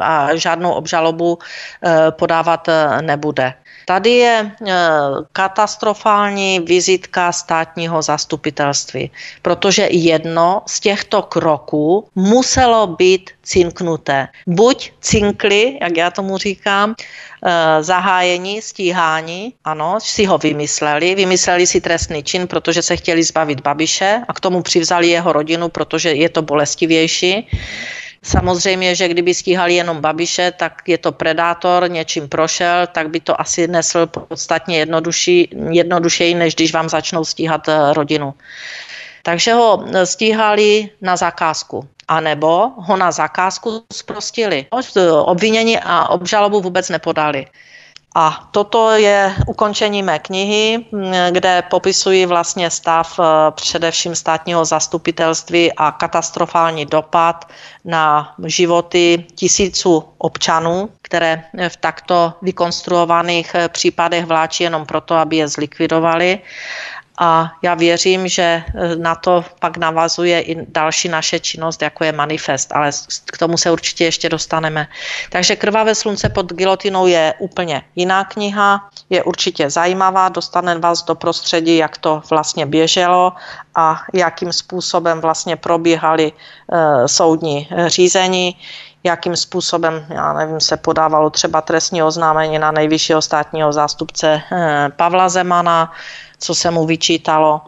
a 0.00 0.36
žádnou 0.36 0.72
obžalobu 0.72 1.38
e, 1.38 2.10
podávat 2.10 2.68
e, 2.68 3.02
nebude. 3.02 3.54
Tady 3.86 4.10
je 4.10 4.34
e, 4.40 4.52
katastrofální 5.32 6.60
vizitka 6.60 7.32
státního 7.32 8.02
zastupitelství, 8.02 9.10
protože 9.42 9.88
jedno 9.90 10.62
z 10.66 10.80
těchto 10.80 11.22
kroků 11.22 12.08
muselo 12.14 12.86
být 12.86 13.30
cinknuté. 13.42 14.28
Buď 14.46 14.92
cinkli, 15.00 15.78
jak 15.80 15.96
já 15.96 16.10
tomu 16.10 16.38
říkám, 16.38 16.94
Eh, 17.48 17.82
zahájení, 17.82 18.62
stíhání, 18.62 19.54
ano, 19.64 19.98
si 20.00 20.24
ho 20.24 20.38
vymysleli, 20.38 21.14
vymysleli 21.14 21.66
si 21.66 21.80
trestný 21.80 22.22
čin, 22.22 22.46
protože 22.46 22.82
se 22.82 22.96
chtěli 22.96 23.22
zbavit 23.22 23.60
Babiše 23.60 24.22
a 24.28 24.32
k 24.32 24.40
tomu 24.40 24.62
přivzali 24.62 25.08
jeho 25.08 25.32
rodinu, 25.32 25.68
protože 25.68 26.12
je 26.12 26.28
to 26.28 26.42
bolestivější. 26.42 27.46
Samozřejmě, 28.26 28.94
že 28.94 29.08
kdyby 29.08 29.34
stíhali 29.34 29.74
jenom 29.74 30.00
Babiše, 30.00 30.52
tak 30.58 30.82
je 30.86 30.98
to 30.98 31.12
predátor, 31.12 31.90
něčím 31.90 32.28
prošel, 32.28 32.86
tak 32.86 33.10
by 33.10 33.20
to 33.20 33.40
asi 33.40 33.68
nesl 33.68 34.06
podstatně 34.06 34.78
jednodušší, 34.78 35.48
jednodušeji, 35.70 36.34
než 36.34 36.54
když 36.54 36.72
vám 36.72 36.88
začnou 36.88 37.24
stíhat 37.24 37.68
eh, 37.68 37.94
rodinu. 37.94 38.34
Takže 39.22 39.52
ho 39.52 39.86
stíhali 40.04 40.90
na 41.02 41.16
zakázku 41.16 41.88
anebo 42.08 42.70
ho 42.76 42.96
na 42.96 43.10
zakázku 43.10 43.82
zprostili. 43.92 44.66
Obvinění 45.24 45.78
a 45.78 46.08
obžalobu 46.08 46.60
vůbec 46.60 46.88
nepodali. 46.88 47.46
A 48.18 48.48
toto 48.50 48.90
je 48.96 49.34
ukončení 49.46 50.02
mé 50.02 50.18
knihy, 50.18 50.84
kde 51.30 51.62
popisuji 51.62 52.26
vlastně 52.26 52.70
stav 52.70 53.20
eh, 53.20 53.22
především 53.50 54.14
státního 54.14 54.64
zastupitelství 54.64 55.72
a 55.72 55.90
katastrofální 55.92 56.86
dopad 56.86 57.48
na 57.84 58.34
životy 58.44 59.24
tisíců 59.34 60.04
občanů, 60.18 60.88
které 61.02 61.44
v 61.68 61.76
takto 61.76 62.32
vykonstruovaných 62.42 63.54
eh, 63.54 63.68
případech 63.68 64.24
vláčí 64.24 64.64
jenom 64.64 64.86
proto, 64.86 65.14
aby 65.14 65.36
je 65.36 65.48
zlikvidovali 65.48 66.38
a 67.18 67.52
já 67.62 67.74
věřím, 67.74 68.28
že 68.28 68.42
eh, 68.42 68.96
na 68.96 69.14
to 69.14 69.44
pak 69.60 69.76
navazuje 69.76 70.40
i 70.40 70.66
další 70.68 71.08
naše 71.08 71.40
činnost, 71.40 71.82
jako 71.82 72.04
je 72.04 72.12
manifest, 72.12 72.72
ale 72.72 72.90
k 73.24 73.38
tomu 73.38 73.56
se 73.56 73.70
určitě 73.70 74.04
ještě 74.04 74.28
dostaneme. 74.28 74.86
Takže 75.30 75.56
Krvavé 75.56 75.94
slunce 75.94 76.28
pod 76.28 76.52
gilotinou 76.52 77.06
je 77.06 77.34
úplně 77.38 77.82
jiná 77.96 78.24
kniha, 78.24 78.88
je 79.10 79.22
určitě 79.22 79.70
zajímavá, 79.70 80.28
dostane 80.28 80.78
vás 80.78 81.04
do 81.04 81.14
prostředí, 81.14 81.76
jak 81.76 81.98
to 81.98 82.22
vlastně 82.30 82.66
běželo 82.66 83.32
a 83.74 84.02
jakým 84.14 84.52
způsobem 84.52 85.20
vlastně 85.20 85.56
probíhaly 85.56 86.32
e, 86.32 87.08
soudní 87.08 87.68
řízení 87.86 88.56
jakým 89.06 89.36
způsobem, 89.36 90.06
já 90.10 90.32
nevím, 90.32 90.60
se 90.60 90.76
podávalo 90.76 91.30
třeba 91.30 91.60
trestní 91.60 92.02
oznámení 92.02 92.58
na 92.58 92.72
nejvyššího 92.72 93.22
státního 93.22 93.72
zástupce 93.72 94.42
Pavla 94.96 95.28
Zemana, 95.28 95.92
co 96.38 96.54
se 96.54 96.70
mu 96.70 96.86
vyčítalo. 96.86 97.60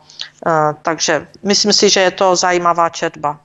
Eh, 0.47 0.51
takže 0.83 1.27
myslím 1.43 1.73
si, 1.73 1.91
že 1.91 2.01
je 2.01 2.11
to 2.11 2.37
zajímavá 2.37 2.89
četba. 2.89 3.41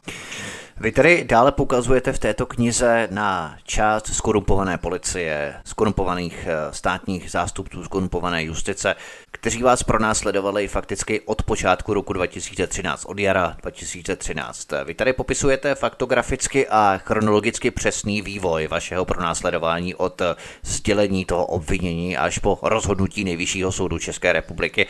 Vy 0.80 0.92
tedy 0.92 1.24
dále 1.24 1.52
poukazujete 1.52 2.14
v 2.14 2.20
této 2.20 2.46
knize 2.46 3.08
na 3.12 3.58
část 3.64 4.14
skorumpované 4.14 4.78
policie, 4.78 5.54
skorumpovaných 5.66 6.48
eh, 6.48 6.74
státních 6.74 7.32
zástupců, 7.32 7.84
skorumpované 7.84 8.44
justice, 8.44 8.96
kteří 9.32 9.64
vás 9.64 9.84
pronásledovali 9.84 10.68
fakticky 10.68 11.22
od 11.22 11.44
počátku 11.44 11.94
roku 11.94 12.14
2013, 12.14 13.06
od 13.06 13.20
jara 13.20 13.58
2013. 13.62 14.68
Vy 14.86 14.94
tady 14.94 15.14
popisujete 15.14 15.76
faktograficky 15.76 16.68
a 16.68 16.98
chronologicky 16.98 17.72
přesný 17.72 18.22
vývoj 18.22 18.68
vašeho 18.68 19.06
pronásledování 19.06 19.96
od 19.96 20.22
sdělení 20.64 21.26
toho 21.26 21.46
obvinění 21.46 22.18
až 22.18 22.40
po 22.40 22.60
rozhodnutí 22.62 23.24
Nejvyššího 23.24 23.72
soudu 23.72 24.00
České 24.00 24.34
republiky. 24.34 24.88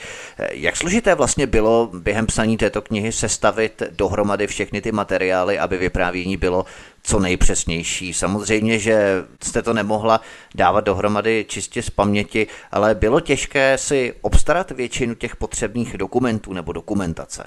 Jak 0.52 0.78
složité 0.78 1.16
vlastně 1.16 1.48
bylo 1.48 1.90
během 1.94 2.26
psaní 2.26 2.58
této 2.58 2.82
knihy 2.82 3.12
sestavit 3.12 3.84
dohromady 3.92 4.48
všechny 4.48 4.82
ty 4.82 4.92
materiály, 4.92 5.60
aby 5.60 5.73
vyprávění 5.78 6.38
bylo 6.38 6.66
co 7.06 7.20
nejpřesnější. 7.20 8.14
Samozřejmě, 8.14 8.80
že 8.80 9.24
jste 9.44 9.62
to 9.62 9.74
nemohla 9.74 10.22
dávat 10.56 10.84
dohromady 10.84 11.46
čistě 11.50 11.82
z 11.82 11.90
paměti, 11.90 12.48
ale 12.72 12.96
bylo 12.96 13.20
těžké 13.20 13.78
si 13.78 14.14
obstarat 14.22 14.72
většinu 14.72 15.16
těch 15.16 15.36
potřebných 15.36 15.98
dokumentů 15.98 16.54
nebo 16.54 16.72
dokumentace. 16.72 17.44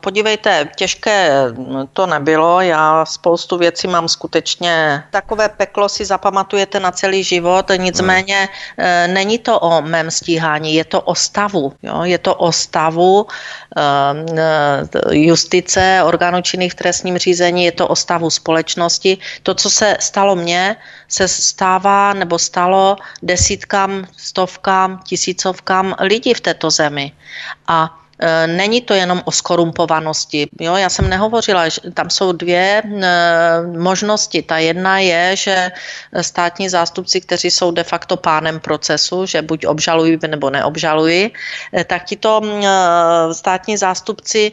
Podívejte, 0.00 0.68
těžké 0.76 1.30
to 1.92 2.06
nebylo. 2.06 2.60
Já 2.60 3.04
spoustu 3.04 3.58
věcí 3.58 3.88
mám 3.88 4.08
skutečně. 4.08 5.04
Takové 5.10 5.48
peklo 5.48 5.88
si 5.88 6.04
zapamatujete 6.04 6.80
na 6.80 6.90
celý 6.90 7.24
život, 7.24 7.70
nicméně 7.76 8.48
hmm. 8.76 9.14
není 9.14 9.38
to 9.38 9.60
o 9.60 9.82
mém 9.82 10.10
stíhání, 10.10 10.74
je 10.74 10.84
to 10.84 11.00
o 11.00 11.14
stavu. 11.14 11.72
Jo? 11.82 12.02
Je 12.02 12.18
to 12.18 12.34
o 12.34 12.52
stavu 12.52 13.26
justice, 15.10 16.00
orgánů 16.04 16.42
činných 16.42 16.72
v 16.72 16.74
trestním 16.74 17.18
řízení, 17.18 17.64
je 17.64 17.72
to 17.72 17.88
o 17.88 17.96
stavu 17.96 18.30
společnosti 18.30 18.91
společnosti. 18.92 19.18
To, 19.42 19.54
co 19.54 19.70
se 19.70 19.96
stalo 20.00 20.36
mně, 20.36 20.76
se 21.08 21.28
stává 21.28 22.12
nebo 22.12 22.38
stalo 22.38 22.96
desítkám, 23.22 24.06
stovkám, 24.16 25.00
tisícovkám 25.04 25.94
lidí 26.00 26.34
v 26.34 26.40
této 26.40 26.70
zemi. 26.70 27.12
A 27.66 27.88
e, 28.18 28.46
Není 28.46 28.80
to 28.80 28.94
jenom 28.94 29.22
o 29.24 29.32
skorumpovanosti. 29.32 30.46
Jo, 30.60 30.76
já 30.76 30.88
jsem 30.88 31.08
nehovořila, 31.08 31.68
že 31.68 31.80
tam 31.94 32.10
jsou 32.10 32.32
dvě 32.32 32.82
e, 32.84 33.02
možnosti. 33.78 34.42
Ta 34.42 34.58
jedna 34.58 34.98
je, 34.98 35.36
že 35.36 35.56
státní 36.20 36.68
zástupci, 36.68 37.20
kteří 37.20 37.50
jsou 37.50 37.70
de 37.72 37.84
facto 37.84 38.16
pánem 38.16 38.60
procesu, 38.60 39.26
že 39.26 39.42
buď 39.42 39.66
obžalují 39.66 40.18
nebo 40.28 40.50
neobžalují, 40.50 41.32
e, 41.74 41.84
tak 41.84 42.04
tito 42.04 42.40
státní 43.32 43.76
zástupci 43.76 44.52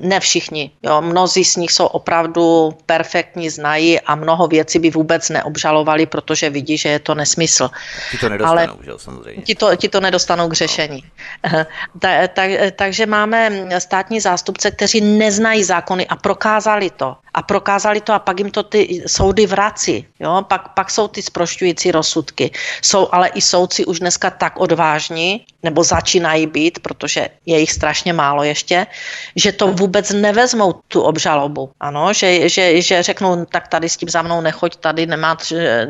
ne 0.00 0.20
všichni. 0.20 0.70
Jo. 0.82 1.00
Mnozí 1.00 1.44
z 1.44 1.56
nich 1.56 1.72
jsou 1.72 1.86
opravdu 1.86 2.76
perfektní, 2.86 3.50
znají 3.50 4.00
a 4.00 4.14
mnoho 4.14 4.46
věcí 4.46 4.78
by 4.78 4.90
vůbec 4.90 5.28
neobžalovali, 5.28 6.06
protože 6.06 6.50
vidí, 6.50 6.76
že 6.76 6.88
je 6.88 6.98
to 6.98 7.14
nesmysl. 7.14 7.70
Ti 8.10 8.18
to 8.18 8.28
nedostanou, 8.28 8.52
Ale 8.52 8.68
že, 8.84 8.92
samozřejmě. 8.96 9.42
Ti 9.42 9.54
to, 9.54 9.76
ti 9.76 9.88
to 9.88 10.00
nedostanou 10.00 10.48
k 10.48 10.52
řešení. 10.52 11.04
No. 11.52 11.64
Ta, 11.98 12.28
ta, 12.28 12.42
takže 12.76 13.06
máme 13.06 13.50
státní 13.78 14.20
zástupce, 14.20 14.70
kteří 14.70 15.00
neznají 15.00 15.64
zákony 15.64 16.06
a 16.06 16.16
prokázali 16.16 16.90
to 16.90 17.16
a 17.34 17.42
prokázali 17.42 18.00
to 18.00 18.12
a 18.12 18.18
pak 18.18 18.38
jim 18.38 18.50
to 18.50 18.62
ty 18.62 19.02
soudy 19.06 19.46
vrací. 19.46 20.06
Jo? 20.20 20.44
Pak, 20.48 20.74
pak 20.74 20.90
jsou 20.90 21.08
ty 21.08 21.22
sprošťující 21.22 21.90
rozsudky. 21.90 22.50
Jsou 22.82 23.08
ale 23.12 23.28
i 23.28 23.40
soudci 23.40 23.84
už 23.84 24.00
dneska 24.00 24.30
tak 24.30 24.60
odvážní, 24.60 25.46
nebo 25.62 25.84
začínají 25.84 26.46
být, 26.46 26.78
protože 26.78 27.28
je 27.46 27.58
jich 27.58 27.72
strašně 27.72 28.12
málo 28.12 28.42
ještě, 28.42 28.86
že 29.36 29.52
to 29.52 29.69
vůbec 29.70 30.10
nevezmou 30.10 30.72
tu 30.88 31.00
obžalobu. 31.02 31.70
Ano, 31.80 32.12
že, 32.12 32.48
že, 32.48 32.82
že 32.82 33.02
řeknou, 33.02 33.44
tak 33.44 33.68
tady 33.68 33.88
s 33.88 33.96
tím 33.96 34.08
za 34.08 34.22
mnou 34.22 34.40
nechoď, 34.40 34.76
tady, 34.76 35.06
nemá, 35.06 35.36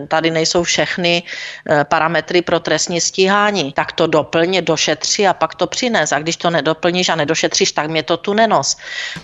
tady 0.09 0.31
nejsou 0.31 0.63
všechny 0.63 1.23
eh, 1.23 1.85
parametry 1.85 2.43
pro 2.43 2.61
trestní 2.61 3.01
stíhání. 3.01 3.73
Tak 3.73 3.93
to 3.93 4.07
doplně, 4.07 4.63
došetři 4.63 5.27
a 5.27 5.35
pak 5.35 5.55
to 5.55 5.67
přines. 5.67 6.13
A 6.13 6.19
když 6.19 6.37
to 6.37 6.51
nedoplníš 6.51 7.09
a 7.09 7.17
nedošetříš, 7.17 7.73
tak 7.73 7.91
mě 7.91 8.03
to 8.03 8.17
tu 8.17 8.33
nenos. 8.35 8.77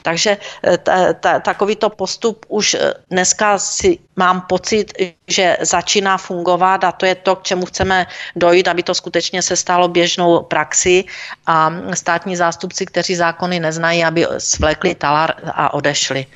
Takže 0.03 0.39
eh, 0.65 0.79
ta, 0.79 1.13
ta, 1.13 1.41
takový 1.41 1.77
to 1.77 1.91
postup 1.91 2.47
už 2.49 2.75
eh, 2.75 2.95
dneska 3.11 3.59
si 3.59 3.99
mám 4.17 4.41
pocit, 4.41 4.93
že 5.29 5.57
začíná 5.61 6.19
fungovat 6.19 6.85
a 6.85 6.93
to 6.93 7.07
je 7.07 7.15
to, 7.15 7.37
k 7.37 7.43
čemu 7.43 7.67
chceme 7.67 8.07
dojít, 8.37 8.69
aby 8.69 8.83
to 8.83 8.95
skutečně 8.95 9.43
se 9.43 9.57
stalo 9.57 9.89
běžnou 9.89 10.43
praxi 10.43 11.05
a 11.47 11.73
státní 11.95 12.37
zástupci, 12.37 12.87
kteří 12.87 13.17
zákony 13.17 13.61
neznají, 13.61 14.05
aby 14.05 14.27
svlékli 14.39 14.95
talar 14.95 15.35
a 15.55 15.75
odešli. 15.75 16.27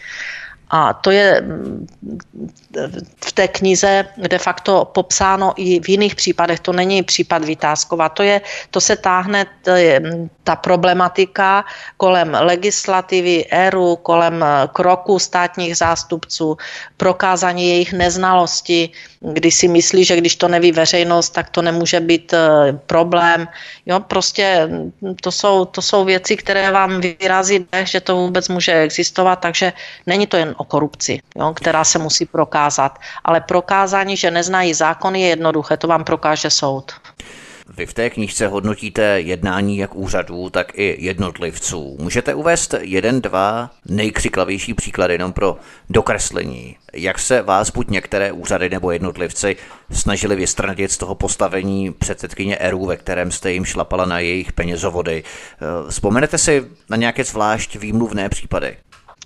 A 0.71 0.93
to 0.93 1.11
je 1.11 1.41
mm, 1.41 1.87
v 3.25 3.33
té 3.33 3.49
knize 3.49 4.05
de 4.29 4.39
facto 4.39 4.85
popsáno 4.85 5.53
i 5.57 5.81
v 5.81 5.89
jiných 5.89 6.15
případech. 6.15 6.61
To 6.61 6.73
není 6.73 7.03
případ 7.03 7.45
Vytázkova. 7.45 8.09
To, 8.09 8.23
je, 8.23 8.41
to 8.71 8.81
se 8.81 8.97
táhne 8.97 9.47
je, 9.75 10.01
mm, 10.01 10.31
ta 10.45 10.57
problematika 10.57 11.65
kolem 11.97 12.37
legislativy, 12.41 13.47
ERU, 13.51 13.97
kolem 13.97 14.43
eh, 14.43 14.69
kroku 14.73 15.19
státních 15.19 15.77
zástupců, 15.77 16.57
prokázání 16.97 17.69
jejich 17.69 17.93
neznalosti, 17.93 18.91
kdy 19.21 19.51
si 19.51 19.69
myslí, 19.69 20.05
že 20.05 20.17
když 20.17 20.37
to 20.37 20.49
neví 20.49 20.73
veřejnost, 20.73 21.31
tak 21.31 21.51
to 21.51 21.63
nemůže 21.63 22.01
být 22.01 22.33
eh, 22.33 22.73
problém. 22.87 23.49
Jo, 23.87 24.01
prostě 24.01 24.67
mm, 24.67 24.93
to 25.21 25.33
jsou, 25.33 25.65
to 25.65 25.83
jsou 25.83 26.05
věci, 26.05 26.37
které 26.37 26.71
vám 26.71 27.01
vyrazí 27.01 27.67
že 27.83 28.01
to 28.01 28.17
vůbec 28.17 28.49
může 28.49 28.81
existovat, 28.81 29.41
takže 29.41 29.73
není 30.07 30.27
to 30.27 30.37
jen 30.37 30.55
o 30.57 30.65
korupci, 30.65 31.21
jo, 31.37 31.53
která 31.55 31.85
se 31.85 31.99
musí 31.99 32.27
prokázat. 32.27 32.99
Ale 33.25 33.41
prokázání, 33.41 34.17
že 34.17 34.31
neznají 34.31 34.75
zákony, 34.75 35.21
je 35.21 35.29
jednoduché, 35.29 35.77
to 35.77 35.89
vám 35.89 36.05
prokáže 36.05 36.51
soud. 36.51 36.93
Vy 37.77 37.87
v 37.87 37.95
té 37.95 38.11
knížce 38.11 38.47
hodnotíte 38.47 39.03
jednání 39.03 39.79
jak 39.79 39.95
úřadů, 39.95 40.51
tak 40.51 40.73
i 40.75 40.97
jednotlivců. 40.99 41.97
Můžete 42.01 42.35
uvést 42.35 42.75
jeden, 42.81 43.21
dva 43.21 43.71
nejkřiklavější 43.87 44.75
příklady 44.75 45.15
jenom 45.15 45.33
pro 45.33 45.57
dokreslení, 45.91 46.77
jak 46.93 47.19
se 47.19 47.43
vás 47.43 47.71
buď 47.71 47.91
některé 47.91 48.33
úřady 48.33 48.71
nebo 48.71 48.91
jednotlivci 48.91 49.57
snažili 49.93 50.37
vystranit 50.37 50.93
z 50.93 50.99
toho 50.99 51.15
postavení 51.15 51.93
předsedkyně 51.93 52.57
ERU, 52.57 52.87
ve 52.87 52.97
kterém 52.97 53.31
jste 53.31 53.53
jim 53.53 53.65
šlapala 53.65 54.05
na 54.05 54.19
jejich 54.19 54.53
penězovody. 54.53 55.25
Vzpomenete 55.89 56.39
si 56.39 56.67
na 56.91 56.97
nějaké 56.97 57.25
zvlášť 57.25 57.77
výmluvné 57.77 58.29
případy? 58.29 58.77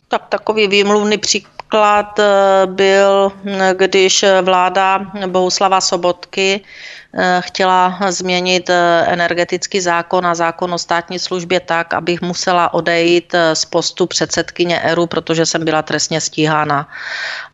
Tak 0.09 0.27
takový 0.29 0.69
výmluvný 0.69 1.19
příklad 1.19 2.19
eh, 2.19 2.67
byl, 2.67 3.33
když 3.77 4.25
vláda 4.43 5.13
Bohuslava 5.27 5.81
Sobotky 5.81 6.61
Eh, 6.61 7.04
chtěla 7.41 7.99
změnit 8.09 8.71
eh, 8.71 9.05
energetický 9.07 9.81
zákon 9.81 10.27
a 10.27 10.35
zákon 10.35 10.75
o 10.75 10.79
státní 10.79 11.19
službě 11.19 11.61
tak, 11.61 11.95
abych 11.95 12.23
musela 12.23 12.75
odejít 12.75 13.35
eh, 13.35 13.55
z 13.55 13.65
postu 13.65 14.07
předsedkyně 14.07 14.81
ERU, 14.81 15.07
protože 15.07 15.47
jsem 15.47 15.65
byla 15.65 15.83
trestně 15.83 16.21
stíhána. 16.21 16.89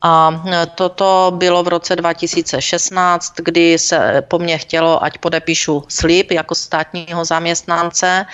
A 0.03 0.43
toto 0.75 1.33
bylo 1.35 1.63
v 1.63 1.69
roce 1.69 1.97
2016, 1.97 3.35
kdy 3.37 3.79
se 3.79 4.23
po 4.29 4.39
mně 4.39 4.59
chtělo, 4.59 5.05
ať 5.05 5.19
podepíšu 5.19 5.85
slib 5.89 6.31
jako 6.31 6.55
státního 6.55 7.25
zaměstnance. 7.25 8.27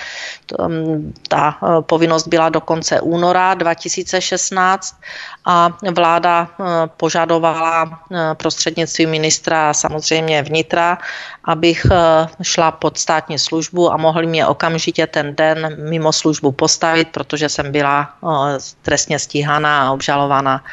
Mm, 0.67 1.15
ta 1.29 1.59
povinnost 1.81 2.29
byla 2.29 2.49
do 2.49 2.61
konce 2.61 3.01
února 3.01 3.55
2016 3.55 4.97
a 5.45 5.71
vláda 5.95 6.49
požadovala 6.97 8.01
prostřednictvím 8.35 9.11
ministra 9.11 9.75
samozřejmě 9.75 10.43
vnitra, 10.43 10.99
abych 11.45 11.87
eh, 11.91 12.29
šla 12.43 12.71
pod 12.71 12.99
státní 12.99 13.39
službu 13.39 13.93
a 13.93 13.97
mohli 13.97 14.27
mě 14.27 14.47
okamžitě 14.47 15.07
ten 15.07 15.35
den 15.35 15.77
mimo 15.91 16.13
službu 16.13 16.53
postavit, 16.53 17.09
protože 17.09 17.49
jsem 17.49 17.73
byla 17.73 18.11
eh, 18.25 18.59
trestně 18.83 19.19
stíhaná 19.19 19.89
a 19.89 19.91
obžalovaná. 19.91 20.65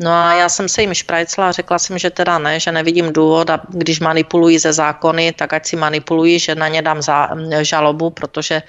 No 0.00 0.10
a 0.12 0.34
já 0.34 0.48
jsem 0.48 0.68
se 0.68 0.82
jim 0.82 0.94
šprajcla 0.94 1.48
a 1.48 1.52
řekla 1.52 1.78
jsem, 1.78 1.98
že 1.98 2.10
teda 2.10 2.38
ne, 2.38 2.60
že 2.60 2.72
nevidím 2.72 3.12
důvod 3.12 3.50
a 3.50 3.60
když 3.68 4.00
manipulují 4.00 4.58
ze 4.58 4.72
zákony, 4.72 5.32
tak 5.32 5.52
ať 5.52 5.66
si 5.66 5.76
manipulují, 5.76 6.38
že 6.38 6.54
na 6.54 6.68
ně 6.68 6.82
dám 6.82 7.02
za, 7.02 7.28
žalobu, 7.62 8.10
protože 8.10 8.62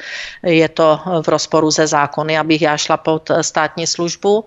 je 0.43 0.69
to 0.69 0.99
v 1.21 1.27
rozporu 1.27 1.71
ze 1.71 1.87
zákony, 1.87 2.37
abych 2.37 2.61
já 2.61 2.77
šla 2.77 2.97
pod 2.97 3.31
státní 3.41 3.87
službu 3.87 4.45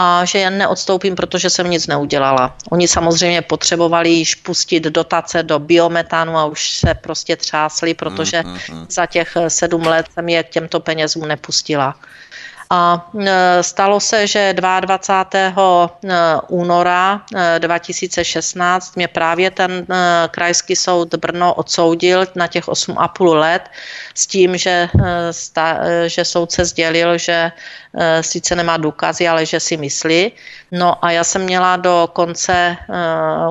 a 0.00 0.24
že 0.24 0.38
jen 0.38 0.58
neodstoupím, 0.58 1.14
protože 1.14 1.50
jsem 1.50 1.70
nic 1.70 1.86
neudělala. 1.86 2.56
Oni 2.70 2.88
samozřejmě 2.88 3.42
potřebovali 3.42 4.10
již 4.10 4.34
pustit 4.34 4.80
dotace 4.80 5.42
do 5.42 5.58
biometánu 5.58 6.38
a 6.38 6.44
už 6.44 6.70
se 6.70 6.94
prostě 6.94 7.36
třásli, 7.36 7.94
protože 7.94 8.40
mm-hmm. 8.40 8.86
za 8.90 9.06
těch 9.06 9.36
sedm 9.48 9.82
let 9.82 10.06
jsem 10.14 10.28
je 10.28 10.42
k 10.42 10.48
těmto 10.48 10.80
penězům 10.80 11.28
nepustila. 11.28 11.94
A 12.70 13.10
e, 13.18 13.62
stalo 13.62 14.00
se, 14.00 14.26
že 14.26 14.52
22. 14.52 15.90
E, 16.04 16.40
února 16.48 17.22
2016 17.58 18.88
e, 18.88 18.92
mě 18.96 19.08
právě 19.08 19.50
ten 19.50 19.86
krajský 20.30 20.76
soud 20.76 21.14
Brno 21.14 21.54
odsoudil 21.54 22.26
na 22.34 22.46
těch 22.46 22.68
8,5 22.68 23.34
let 23.34 23.62
s 24.14 24.26
tím, 24.26 24.56
že, 24.56 24.88
že 26.06 26.24
soudce 26.24 26.64
sdělil, 26.64 27.18
že 27.18 27.52
sice 28.20 28.56
nemá 28.56 28.76
důkazy, 28.76 29.28
ale 29.28 29.46
že 29.46 29.60
si 29.60 29.76
myslí. 29.76 30.32
No 30.72 31.04
a 31.04 31.10
já 31.10 31.24
jsem 31.24 31.42
měla 31.42 31.76
do 31.76 32.08
konce 32.12 32.76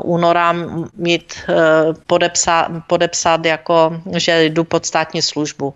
února 0.03 0.55
mít 0.97 1.41
podepsat, 2.07 2.67
podepsat 2.87 3.45
jako, 3.45 4.01
že 4.17 4.43
jdu 4.43 4.63
pod 4.63 4.85
státní 4.85 5.21
službu. 5.21 5.73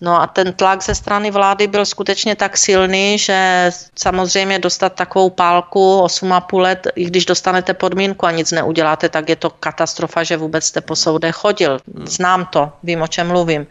No 0.00 0.22
a 0.22 0.26
ten 0.26 0.52
tlak 0.52 0.82
ze 0.82 0.94
strany 0.94 1.30
vlády 1.30 1.66
byl 1.66 1.84
skutečně 1.84 2.36
tak 2.36 2.56
silný, 2.56 3.18
že 3.18 3.70
samozřejmě 3.98 4.58
dostat 4.58 4.92
takovou 4.92 5.30
pálku 5.30 6.00
8,5 6.04 6.58
let, 6.60 6.86
i 6.94 7.04
když 7.04 7.26
dostanete 7.26 7.74
podmínku 7.74 8.26
a 8.26 8.30
nic 8.30 8.52
neuděláte, 8.52 9.08
tak 9.08 9.28
je 9.28 9.36
to 9.36 9.50
katastrofa, 9.50 10.22
že 10.22 10.36
vůbec 10.36 10.64
jste 10.64 10.80
po 10.80 10.96
soudech 10.96 11.34
chodil. 11.34 11.78
Znám 12.04 12.46
to, 12.46 12.72
vím, 12.82 13.02
o 13.02 13.06
čem 13.06 13.28
mluvím. 13.28 13.66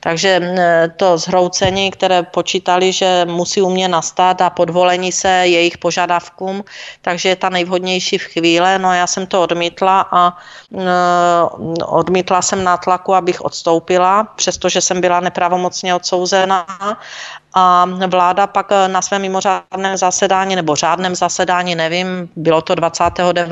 Takže 0.00 0.40
to 0.96 1.18
zhroucení, 1.18 1.90
které 1.90 2.22
počítali, 2.22 2.92
že 2.92 3.24
musí 3.24 3.62
u 3.62 3.70
mě 3.70 3.88
nastat 3.88 4.40
a 4.40 4.50
podvolení 4.50 5.12
se 5.12 5.28
jejich 5.28 5.78
požadavkům, 5.78 6.64
takže 7.02 7.28
je 7.28 7.36
ta 7.36 7.48
nejvhodnější 7.48 8.18
v 8.18 8.24
chvíle. 8.24 8.78
No 8.78 8.94
já 8.94 9.06
jsem 9.06 9.26
to 9.26 9.42
odmítla 9.42 10.08
a 10.12 10.36
odmítla 11.86 12.42
jsem 12.42 12.64
nátlaku, 12.64 13.14
abych 13.14 13.40
odstoupila, 13.40 14.24
přestože 14.36 14.80
jsem 14.80 15.00
byla 15.00 15.20
nepravomocí 15.20 15.61
pravomocně 15.62 15.94
odsouzená 15.94 16.66
a 17.54 17.86
vláda 18.06 18.46
pak 18.46 18.70
na 18.86 19.02
svém 19.02 19.22
mimořádném 19.22 19.96
zasedání 19.96 20.56
nebo 20.56 20.76
řádném 20.76 21.14
zasedání, 21.14 21.74
nevím, 21.74 22.28
bylo 22.36 22.62
to 22.62 22.74
29. 22.74 23.46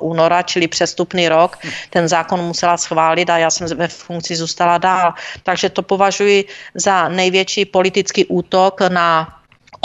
února, 0.00 0.42
čili 0.42 0.68
přestupný 0.68 1.28
rok, 1.28 1.56
ten 1.90 2.08
zákon 2.08 2.40
musela 2.40 2.76
schválit 2.76 3.30
a 3.30 3.38
já 3.38 3.50
jsem 3.50 3.66
ve 3.76 3.88
funkci 3.88 4.36
zůstala 4.36 4.78
dál. 4.78 5.14
Takže 5.42 5.70
to 5.70 5.82
považuji 5.82 6.44
za 6.74 7.08
největší 7.08 7.64
politický 7.64 8.24
útok 8.26 8.80
na 8.88 9.35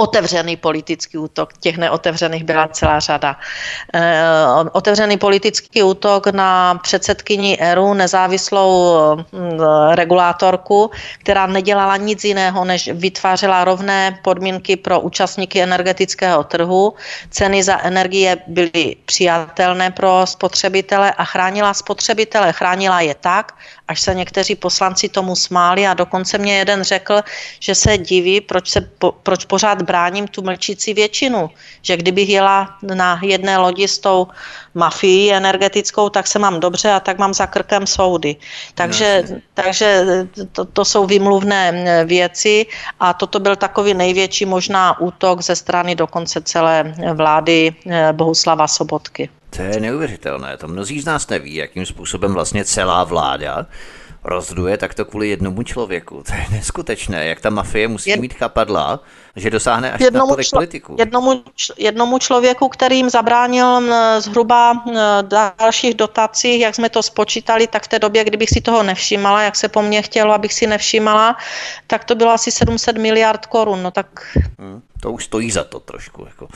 otevřený 0.02 0.58
politický 0.58 1.18
útok. 1.18 1.54
Těch 1.60 1.78
neotevřených 1.78 2.44
byla 2.44 2.68
celá 2.68 3.00
řada. 3.00 3.38
Eh, 3.94 4.24
otevřený 4.72 5.18
politický 5.18 5.84
útok 5.84 6.28
na 6.28 6.76
předsedkyni 6.82 7.58
ERU, 7.60 7.94
nezávislou 7.94 8.72
mm, 9.16 9.60
regulátorku, 9.94 10.92
která 11.20 11.48
nedělala 11.48 11.98
nic 11.98 12.24
jiného, 12.24 12.66
než 12.66 12.90
vytvářela 12.94 13.64
rovné 13.64 14.20
podmínky 14.22 14.76
pro 14.76 15.00
účastníky 15.00 15.62
energetického 15.62 16.44
trhu. 16.44 16.94
Ceny 17.30 17.64
za 17.64 17.80
energie 17.82 18.38
byly 18.48 18.96
přijatelné 19.06 19.92
pro 19.92 20.22
spotřebitele 20.26 21.14
a 21.14 21.24
chránila 21.24 21.74
spotřebitele. 21.74 22.54
Chránila 22.54 23.02
je 23.02 23.16
tak, 23.16 23.54
až 23.92 24.02
se 24.02 24.16
někteří 24.16 24.56
poslanci 24.56 25.10
tomu 25.10 25.36
smáli 25.36 25.88
a 25.88 25.94
dokonce 25.94 26.38
mě 26.38 26.58
jeden 26.58 26.84
řekl, 26.84 27.22
že 27.60 27.76
se 27.76 27.98
diví, 27.98 28.42
proč, 28.42 28.70
se, 28.70 28.82
po, 28.82 29.12
proč 29.12 29.46
pořád 29.46 29.82
bráním 29.82 30.28
tu 30.28 30.42
mlčící 30.42 30.94
většinu. 30.94 31.50
Že 31.82 31.98
kdybych 31.98 32.30
jela 32.30 32.78
na 32.96 33.20
jedné 33.20 33.58
lodi 33.58 33.88
s 33.88 34.00
tou 34.00 34.28
mafií 34.74 35.34
energetickou, 35.34 36.10
tak 36.10 36.28
se 36.28 36.40
mám 36.40 36.60
dobře 36.60 36.92
a 36.92 37.00
tak 37.00 37.20
mám 37.20 37.34
za 37.34 37.48
krkem 37.48 37.88
soudy. 37.88 38.36
Takže, 38.76 39.24
no, 39.30 39.38
takže 39.54 39.88
to, 40.52 40.66
to 40.66 40.86
jsou 40.86 41.06
vymluvné 41.06 42.06
věci 42.06 42.66
a 43.00 43.14
toto 43.14 43.40
byl 43.40 43.56
takový 43.56 43.94
největší 43.94 44.46
možná 44.46 45.00
útok 45.00 45.42
ze 45.42 45.56
strany 45.56 45.96
dokonce 45.96 46.42
celé 46.42 46.96
vlády 47.14 47.76
Bohuslava 48.12 48.68
Sobotky. 48.68 49.41
To 49.56 49.62
je 49.62 49.80
neuvěřitelné, 49.80 50.58
to 50.58 50.68
mnozí 50.68 51.02
z 51.02 51.06
nás 51.06 51.28
neví, 51.28 51.56
jakým 51.56 51.86
způsobem 51.86 52.34
vlastně 52.34 52.66
celá 52.66 53.04
vláda 53.04 53.68
rozduje 54.24 54.78
takto 54.78 55.06
kvůli 55.06 55.30
jednomu 55.30 55.64
člověku. 55.64 56.24
To 56.28 56.34
je 56.34 56.46
neskutečné, 56.52 57.26
jak 57.26 57.42
ta 57.42 57.50
mafie 57.50 57.88
musí 57.88 58.20
mít 58.20 58.34
chapadla, 58.34 59.00
že 59.36 59.50
dosáhne 59.50 59.92
až 59.92 60.02
jednomu 60.02 60.36
na 60.36 60.44
člo... 60.44 60.58
politiků. 60.58 60.96
Jednomu, 61.00 61.44
jednomu 61.78 62.20
člověku, 62.20 62.70
který 62.70 62.98
jim 62.98 63.10
zabránil 63.10 63.82
zhruba 64.20 64.84
dalších 65.22 65.94
dotacích, 65.94 66.62
jak 66.62 66.76
jsme 66.76 66.90
to 66.90 67.04
spočítali, 67.04 67.68
tak 67.68 67.84
v 67.84 67.88
té 67.88 68.00
době, 68.00 68.24
kdybych 68.24 68.50
si 68.50 68.62
toho 68.62 68.84
nevšímala, 68.84 69.42
jak 69.42 69.56
se 69.56 69.68
po 69.70 69.82
mně 69.82 70.02
chtělo, 70.02 70.34
abych 70.34 70.54
si 70.54 70.68
nevšímala, 70.68 71.38
tak 71.88 72.04
to 72.04 72.16
bylo 72.16 72.32
asi 72.32 72.52
700 72.52 72.98
miliard 72.98 73.46
korun. 73.46 73.84
No 73.84 73.92
tak 73.92 74.38
hmm. 74.60 74.82
To 75.02 75.12
už 75.12 75.26
stojí 75.26 75.52
za 75.52 75.64
to 75.64 75.80
trošku. 75.80 76.26
Jako. 76.26 76.48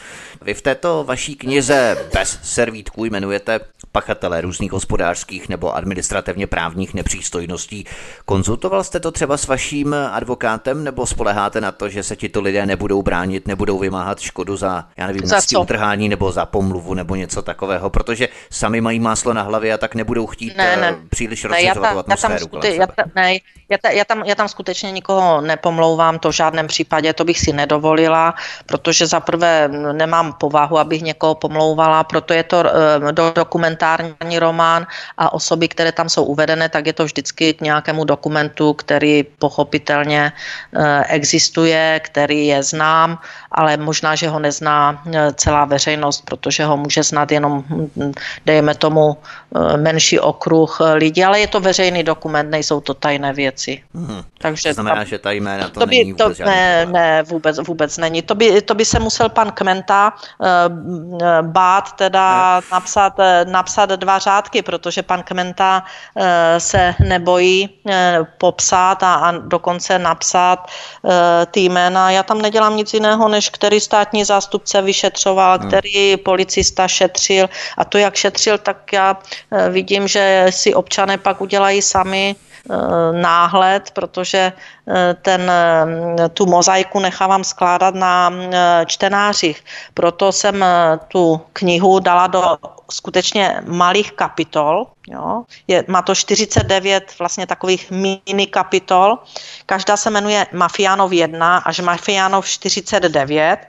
Vy 0.42 0.54
v 0.54 0.62
této 0.62 1.04
vaší 1.04 1.36
knize 1.36 2.10
bez 2.14 2.40
servítku 2.44 3.06
jmenujete 3.06 3.60
pachatele 3.92 4.42
různých 4.42 4.72
hospodářských 4.72 5.50
nebo 5.50 5.76
administrativně 5.76 6.48
právních 6.48 6.94
nepřístojností. 6.94 7.86
Konzultoval 8.26 8.84
jste 8.84 9.00
to 9.00 9.12
třeba 9.12 9.38
s 9.38 9.48
vaším 9.48 9.96
advokátem 10.12 10.84
nebo 10.84 11.06
spoleháte 11.06 11.62
na 11.62 11.72
to, 11.72 11.90
že 11.90 12.04
se 12.04 12.16
ti 12.16 12.30
to 12.30 12.42
lidé 12.66 12.76
nebudou 12.76 13.02
bránit, 13.02 13.48
nebudou 13.48 13.80
vymáhat 13.80 14.20
škodu 14.20 14.58
za, 14.58 14.86
já 14.98 15.08
nevím, 15.08 15.26
za 15.26 15.60
utrhání 15.60 16.10
nebo 16.10 16.32
za 16.32 16.46
pomluvu 16.46 16.94
nebo 16.94 17.16
něco 17.16 17.42
takového, 17.42 17.90
protože 17.90 18.30
sami 18.50 18.82
mají 18.82 19.00
máslo 19.00 19.34
na 19.34 19.42
hlavě 19.42 19.74
a 19.74 19.78
tak 19.78 19.96
nebudou 19.96 20.28
chtít 20.28 20.58
ne, 20.58 20.76
ne, 20.76 20.90
eh, 20.90 21.08
příliš 21.10 21.44
ne, 21.44 21.50
rozšiřovat 21.50 21.94
tu 21.94 22.00
atmosféru. 22.00 22.50
Já 22.64 22.72
tam, 22.72 22.74
já, 22.80 22.88
ta, 22.88 23.04
ne, 23.16 23.40
já, 23.70 23.78
ta, 23.78 23.90
já, 23.90 24.06
tam, 24.06 24.24
já 24.24 24.36
tam 24.36 24.48
skutečně 24.48 24.92
nikoho 24.92 25.42
nepomlouvám, 25.42 26.20
to 26.20 26.30
v 26.32 26.36
žádném 26.36 26.68
případě, 26.68 27.14
to 27.14 27.26
bych 27.26 27.40
si 27.40 27.54
nedovolila, 27.54 28.34
protože 28.66 29.08
za 29.08 29.20
prvé 29.20 29.68
nemám 29.92 30.34
povahu, 30.34 30.78
abych 30.78 31.02
někoho 31.02 31.36
pomlouvala, 31.36 32.04
proto 32.04 32.34
je 32.34 32.44
to 32.44 32.64
eh, 32.66 33.12
do, 33.12 33.32
dokumentární 33.36 34.40
román 34.40 34.88
a 35.18 35.34
osoby, 35.34 35.68
které 35.68 35.92
tam 35.92 36.10
jsou 36.10 36.24
uvedené, 36.24 36.70
tak 36.70 36.86
je 36.86 36.94
to 36.94 37.06
vždycky 37.06 37.54
k 37.54 37.62
nějakému 37.62 38.06
dokumentu, 38.06 38.74
který 38.74 39.24
pochopitelně 39.24 40.32
eh, 40.74 41.04
existuje, 41.10 42.02
který 42.04 42.48
je 42.48 42.55
znám, 42.64 43.18
ale 43.52 43.78
možná, 43.78 44.16
že 44.16 44.30
ho 44.30 44.40
nezná 44.40 45.04
eh, 45.14 45.34
celá 45.34 45.66
veřejnost, 45.66 46.26
protože 46.26 46.66
ho 46.66 46.78
může 46.78 47.04
znát 47.04 47.32
jenom, 47.32 47.64
hm, 47.68 48.14
dejme 48.46 48.76
tomu, 48.76 49.18
menší 49.78 50.20
okruh 50.20 50.82
lidí, 50.94 51.24
ale 51.24 51.40
je 51.40 51.48
to 51.48 51.60
veřejný 51.60 52.04
dokument, 52.04 52.50
nejsou 52.50 52.82
to 52.82 52.94
tajné 52.94 53.34
věci. 53.34 53.84
Hmm. 53.96 54.22
Takže 54.38 54.70
to 54.70 54.74
znamená, 54.74 54.96
tam, 54.96 55.06
že 55.06 55.18
ta 55.20 55.32
jména 55.32 55.70
to, 55.70 55.80
to 55.80 55.86
by, 55.86 55.98
není 55.98 56.12
vůbec 56.12 56.38
to, 56.38 56.46
ne, 56.46 56.86
ne, 56.86 57.24
vůbec, 57.24 57.60
vůbec 57.68 57.98
není. 57.98 58.22
To 58.22 58.36
by, 58.36 58.62
to 58.62 58.76
by 58.76 58.86
se 58.86 59.00
musel 59.00 59.30
pan 59.30 59.52
Kmenta 59.52 60.14
uh, 60.38 60.48
bát 61.42 61.94
teda 61.96 62.62
napsat, 62.72 63.14
eh, 63.20 63.46
napsat 63.46 63.90
dva 63.90 64.20
řádky, 64.20 64.62
protože 64.62 65.04
pan 65.04 65.24
Kmenta 65.24 65.84
uh, 66.16 66.24
se 66.58 66.96
nebojí 67.00 67.70
uh, 67.70 67.94
popsat 68.38 69.04
a, 69.04 69.14
a 69.16 69.32
dokonce 69.32 70.00
napsat 70.00 70.68
uh, 71.02 71.12
ty 71.52 71.60
jména. 71.60 72.12
Já 72.12 72.24
tam 72.24 72.42
nedělám 72.46 72.78
nic 72.78 72.94
jiného, 72.94 73.26
než 73.30 73.50
který 73.50 73.80
státní 73.80 74.22
zástupce 74.26 74.82
vyšetřoval, 74.82 75.60
hmm. 75.60 75.68
který 75.68 76.18
policista 76.18 76.88
šetřil 76.88 77.50
a 77.78 77.86
to, 77.86 77.98
jak 77.98 78.16
šetřil, 78.16 78.58
tak 78.58 78.94
já 78.94 79.18
uh, 79.18 79.70
vidím, 79.70 80.08
že 80.08 80.46
si 80.50 80.74
občané 80.74 81.18
pak 81.18 81.42
udělají 81.42 81.82
sami 81.82 82.36
Eh, 82.70 83.14
náhled, 83.22 83.92
protože 83.94 84.54
eh, 84.88 85.14
ten, 85.22 85.52
eh, 85.52 86.30
tu 86.30 86.46
mozaiku 86.46 87.00
nechávám 87.00 87.44
skládat 87.44 87.96
na 87.96 88.34
čtenářích. 88.86 89.64
Proto 89.94 90.32
jsem 90.32 90.66
tu 91.08 91.42
knihu 91.54 92.00
dala 92.00 92.28
do 92.28 92.58
skutečně 92.92 93.62
malých 93.68 94.12
kapitol. 94.12 94.88
Jo. 95.08 95.44
Je, 95.68 95.84
má 95.88 96.02
to 96.02 96.16
49 96.16 97.20
vlastně 97.20 97.48
takových 97.48 97.92
mini 97.92 98.48
kapitol. 98.50 99.18
Každá 99.66 99.98
se 99.98 100.10
jmenuje 100.10 100.48
Mafiánov 100.52 101.12
1 101.12 101.58
až 101.58 101.80
Mafiánov 101.80 102.48
49 102.48 103.60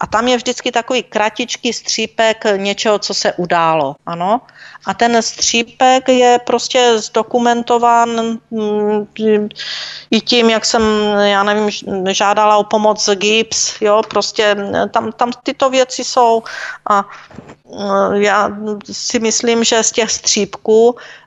a 0.00 0.06
tam 0.06 0.28
je 0.28 0.36
vždycky 0.36 0.72
takový 0.72 1.02
kratičký 1.02 1.72
střípek 1.72 2.44
něčeho, 2.56 2.98
co 2.98 3.14
se 3.14 3.32
událo. 3.32 3.96
Ano. 4.06 4.40
A 4.86 4.94
ten 4.94 5.22
střípek 5.22 6.08
je 6.08 6.38
prostě 6.46 6.98
zdokumentován 6.98 8.38
mm, 8.50 9.48
i 10.10 10.20
tím, 10.20 10.50
jak 10.50 10.64
jsem, 10.64 10.82
já 11.20 11.42
nevím, 11.42 11.70
žádala 12.10 12.56
o 12.56 12.64
pomoc 12.64 13.10
GIPS, 13.14 13.80
jo, 13.80 14.02
prostě 14.10 14.56
tam, 14.90 15.12
tam 15.12 15.32
tyto 15.42 15.70
věci 15.70 16.04
jsou 16.04 16.42
a 16.90 17.04
eh, 17.72 18.18
já 18.18 18.50
si 18.92 19.18
myslím, 19.18 19.64
že 19.64 19.82
z 19.82 19.92
těch 19.92 20.10
střípků 20.10 20.73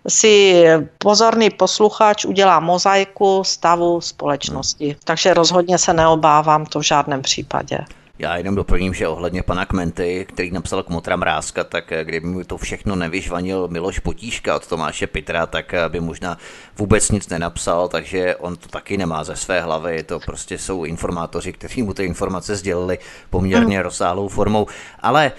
si 0.07 0.65
pozorný 0.97 1.49
posluchač 1.49 2.25
udělá 2.25 2.59
mozaiku 2.59 3.43
stavu 3.43 4.01
společnosti. 4.01 4.95
Takže 5.03 5.33
rozhodně 5.33 5.77
se 5.77 5.93
neobávám 5.93 6.65
to 6.65 6.79
v 6.79 6.83
žádném 6.83 7.21
případě. 7.21 7.77
Já 8.19 8.37
jenom 8.37 8.55
doplním, 8.55 8.93
že 8.93 9.07
ohledně 9.07 9.43
pana 9.43 9.65
Kmenty, 9.65 10.25
který 10.29 10.51
napsal 10.51 10.83
Kmotra 10.83 11.15
Mrázka, 11.15 11.63
tak 11.63 11.91
eh, 11.91 12.03
kdyby 12.03 12.27
mu 12.27 12.43
to 12.43 12.57
všechno 12.57 12.95
nevyžvanil 12.95 13.67
Miloš 13.67 13.99
Potíška 13.99 14.55
od 14.55 14.67
Tomáše 14.67 15.07
Pitra, 15.07 15.45
tak 15.45 15.73
eh, 15.73 15.89
by 15.89 15.99
možná 15.99 16.37
vůbec 16.77 17.11
nic 17.11 17.29
nenapsal, 17.29 17.87
takže 17.87 18.35
on 18.35 18.55
to 18.55 18.67
taky 18.67 18.97
nemá 18.97 19.23
ze 19.23 19.35
své 19.35 19.61
hlavy. 19.61 20.03
To 20.03 20.19
prostě 20.19 20.57
jsou 20.57 20.85
informátoři, 20.85 21.53
kteří 21.53 21.83
mu 21.83 21.93
ty 21.93 22.05
informace 22.05 22.55
sdělili 22.55 22.99
poměrně 23.29 23.77
mm. 23.77 23.83
rozsáhlou 23.83 24.27
formou. 24.27 24.67
Ale 24.99 25.31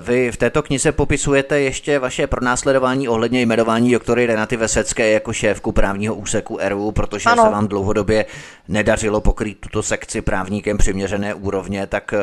vy 0.00 0.32
v 0.32 0.36
této 0.36 0.62
knize 0.62 0.92
popisujete 0.92 1.60
ještě 1.60 1.98
vaše 1.98 2.26
pronásledování 2.26 3.08
ohledně 3.08 3.42
jmenování 3.42 3.92
doktory 3.92 4.26
Renaty 4.26 4.56
Vesecké 4.56 5.10
jako 5.10 5.32
šéfku 5.32 5.72
právního 5.72 6.14
úseku 6.14 6.58
RU, 6.68 6.92
protože 6.92 7.30
ano. 7.30 7.44
se 7.44 7.50
vám 7.50 7.68
dlouhodobě 7.68 8.26
nedařilo 8.68 9.20
pokrýt 9.20 9.60
tuto 9.60 9.82
sekci 9.82 10.22
právníkem 10.22 10.78
přiměřené 10.78 11.34
úrovně, 11.34 11.86
tak 11.86 12.12
eh, 12.12 12.18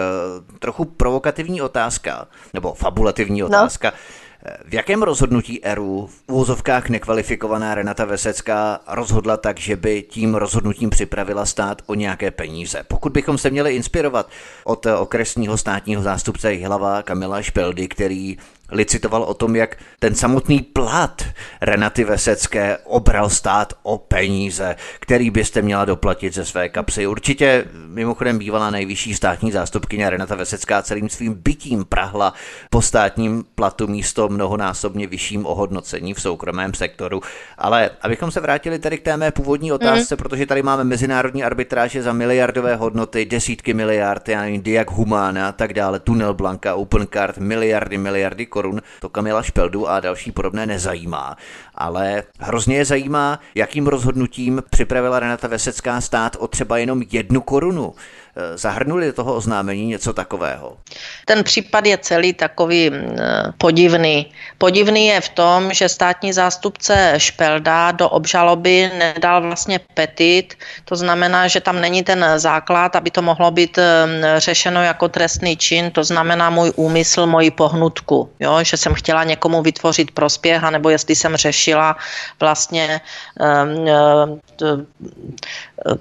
trochu 0.60 0.86
provokativní 0.86 1.62
otázka, 1.62 2.28
nebo 2.54 2.74
fabulativní 2.74 3.40
no. 3.40 3.48
otázka. 3.48 3.92
No. 3.92 4.25
V 4.66 4.74
jakém 4.74 5.04
rozhodnutí 5.04 5.64
ERU 5.64 6.08
v 6.08 6.24
úvozovkách 6.28 6.90
nekvalifikovaná 6.90 7.76
Renata 7.76 8.06
Vesecká 8.06 8.80
rozhodla 8.88 9.38
tak, 9.38 9.60
že 9.60 9.76
by 9.76 10.02
tím 10.02 10.36
rozhodnutím 10.36 10.90
připravila 10.90 11.46
stát 11.46 11.82
o 11.86 11.96
nějaké 11.96 12.32
peníze? 12.32 12.84
Pokud 12.88 13.12
bychom 13.12 13.38
se 13.38 13.50
měli 13.50 13.76
inspirovat 13.76 14.30
od 14.64 14.86
okresního 14.86 15.58
státního 15.58 16.02
zástupce 16.02 16.54
Jihlava 16.54 17.04
Kamila 17.04 17.42
Špeldy, 17.42 17.88
který 17.88 18.38
licitoval 18.72 19.24
o 19.24 19.34
tom, 19.34 19.56
jak 19.56 19.78
ten 20.00 20.16
samotný 20.16 20.62
plat 20.62 21.26
Renaty 21.62 22.04
Vesecké 22.04 22.78
obral 22.84 23.30
stát 23.30 23.74
o 23.84 23.98
peníze, 23.98 24.76
který 25.00 25.30
byste 25.30 25.62
měla 25.62 25.86
doplatit 25.86 26.34
ze 26.34 26.46
své 26.46 26.70
kapsy. 26.70 27.08
Určitě 27.08 27.66
mimochodem 27.88 28.40
bývalá 28.40 28.70
nejvyšší 28.70 29.16
státní 29.16 29.52
zástupkyně 29.52 30.10
Renata 30.10 30.36
Vesecká 30.36 30.82
celým 30.82 31.10
svým 31.10 31.34
bytím 31.34 31.86
prahla 31.86 32.34
po 32.70 32.82
státním 32.82 33.46
platu 33.56 33.88
místo 33.88 34.30
mnohonásobně 34.30 35.08
vyšším 35.08 35.46
ohodnocení 35.46 36.14
v 36.14 36.22
soukromém 36.22 36.74
sektoru. 36.74 37.22
Ale 37.58 37.90
abychom 38.02 38.32
se 38.32 38.40
vrátili 38.40 38.80
tady 38.80 38.98
k 38.98 39.02
té 39.02 39.18
mé 39.18 39.32
původní 39.32 39.72
otázce, 39.72 40.16
mm. 40.16 40.18
protože 40.18 40.46
tady 40.46 40.64
máme 40.64 40.84
mezinárodní 40.84 41.44
arbitráže 41.44 42.04
za 42.04 42.14
miliardové 42.14 42.76
hodnoty, 42.76 43.26
desítky 43.26 43.74
miliard, 43.74 44.30
já 44.30 44.42
nevím, 44.42 44.64
Humana 44.90 45.50
a 45.50 45.52
tak 45.52 45.74
dále, 45.74 46.00
Tunel 46.00 46.34
Blanka, 46.34 46.76
Opencard, 46.76 47.38
miliardy, 47.38 47.98
miliardy 47.98 48.46
korun, 48.56 48.82
to 49.00 49.10
Kamila 49.10 49.44
Špeldu 49.44 49.90
a 49.90 50.00
další 50.00 50.32
podobné 50.32 50.66
nezajímá. 50.66 51.38
Ale 51.76 52.24
hrozně 52.40 52.78
je 52.78 52.86
zajímá, 52.86 53.40
jakým 53.56 53.88
rozhodnutím 53.88 54.64
připravila 54.70 55.20
Renata 55.20 55.48
Vesecká 55.48 56.02
stát 56.02 56.36
o 56.40 56.48
třeba 56.48 56.78
jenom 56.78 57.04
jednu 57.12 57.42
korunu. 57.42 57.94
Eh, 58.38 58.58
zahrnuli 58.58 59.08
do 59.08 59.14
toho 59.14 59.36
oznámení 59.36 59.86
něco 59.86 60.14
takového? 60.14 60.78
Ten 61.26 61.44
případ 61.44 61.86
je 61.86 61.98
celý 61.98 62.34
takový 62.34 62.90
mm, 62.90 63.16
podivný. 63.58 64.32
Podivný 64.58 65.08
je 65.08 65.22
v 65.22 65.30
tom, 65.30 65.74
že 65.74 65.90
státní 65.90 66.34
zástupce 66.34 67.14
Špelda 67.18 67.92
do 67.92 68.10
obžaloby 68.10 68.92
nedal 68.98 69.42
vlastně 69.42 69.80
petit, 69.94 70.58
to 70.86 70.96
znamená, 70.96 71.48
že 71.48 71.62
tam 71.62 71.82
není 71.82 72.04
ten 72.04 72.26
základ, 72.36 72.96
aby 72.96 73.12
to 73.12 73.22
mohlo 73.22 73.52
být 73.52 73.80
mm, 73.80 74.24
řešeno 74.38 74.84
jako 74.84 75.08
trestný 75.08 75.58
čin, 75.58 75.92
to 75.92 76.04
znamená 76.04 76.50
můj 76.50 76.72
úmysl, 76.76 77.26
moji 77.26 77.52
pohnutku, 77.52 78.30
jo? 78.40 78.60
že 78.64 78.78
jsem 78.78 78.94
chtěla 78.94 79.24
někomu 79.24 79.62
vytvořit 79.62 80.12
prospěch, 80.12 80.64
anebo 80.64 80.90
jestli 80.90 81.16
jsem 81.16 81.36
řešila 81.36 81.96
vlastně 82.40 83.02
um, 83.40 84.40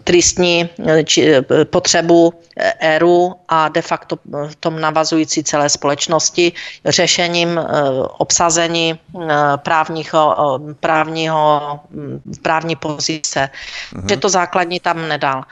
tristní 0.05 0.69
či, 1.05 1.35
potřebu 1.71 2.24
éru 2.81 3.35
a 3.49 3.69
de 3.69 3.83
facto 3.83 4.19
v 4.25 4.57
tom 4.61 4.81
navazující 4.81 5.45
celé 5.45 5.69
společnosti 5.69 6.53
řešením 6.85 7.59
eh, 7.59 7.65
obsazení 8.19 8.95
eh, 8.95 9.27
právního, 9.57 10.37
právního, 10.81 11.81
mm, 11.91 12.21
právní 12.43 12.77
pozice. 12.77 13.51
Mhm. 13.95 14.09
Že 14.09 14.17
to 14.17 14.29
základní 14.29 14.81
tam 14.81 15.09
nedal. 15.09 15.43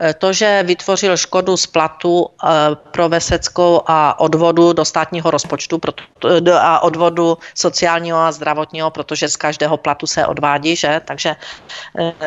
Eh, 0.00 0.14
to, 0.14 0.32
že 0.32 0.62
vytvořil 0.62 1.16
škodu 1.16 1.56
z 1.56 1.66
platu 1.66 2.28
pro 2.90 3.08
Veseckou 3.08 3.82
a 3.86 4.20
odvodu 4.20 4.72
do 4.72 4.84
státního 4.84 5.30
rozpočtu 5.30 5.80
a 6.60 6.82
odvodu 6.82 7.38
sociálního 7.54 8.18
a 8.18 8.32
zdravotního, 8.32 8.90
protože 8.90 9.28
z 9.28 9.36
každého 9.36 9.76
platu 9.76 10.06
se 10.06 10.26
odvádí, 10.26 10.76
že? 10.76 11.00
takže 11.04 11.36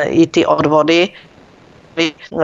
i 0.04 0.26
ty 0.26 0.46
odvody 0.46 1.08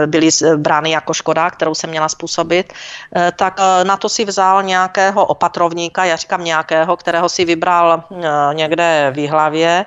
byly 0.07 0.29
brány 0.57 0.91
jako 0.91 1.15
škoda, 1.15 1.51
kterou 1.51 1.75
se 1.75 1.87
měla 1.87 2.09
způsobit, 2.09 2.73
eh, 3.17 3.33
tak 3.37 3.61
eh, 3.61 3.85
na 3.85 3.97
to 3.97 4.09
si 4.09 4.25
vzal 4.25 4.63
nějakého 4.63 5.27
opatrovníka, 5.27 6.05
já 6.05 6.17
říkám 6.17 6.45
nějakého, 6.45 6.97
kterého 6.97 7.29
si 7.29 7.45
vybral 7.45 8.05
eh, 8.11 8.29
někde 8.53 9.13
v 9.17 9.29
hlavě. 9.29 9.85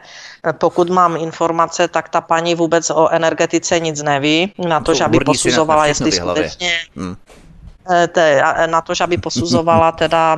Pokud 0.57 0.89
mám 0.89 1.17
informace, 1.17 1.87
tak 1.87 2.09
ta 2.09 2.21
paní 2.21 2.55
vůbec 2.55 2.89
o 2.89 3.09
energetice 3.09 3.79
nic 3.79 4.01
neví, 4.01 4.53
na 4.57 4.79
to, 4.79 4.93
že 4.93 5.03
aby 5.03 5.19
posuzovala, 5.25 5.85
jestli 5.85 6.11
skutečně... 6.11 6.71
Hmm 6.95 7.15
na 8.65 8.81
to, 8.81 8.93
že 8.93 9.03
aby 9.03 9.17
posuzovala 9.17 9.91
teda 10.01 10.37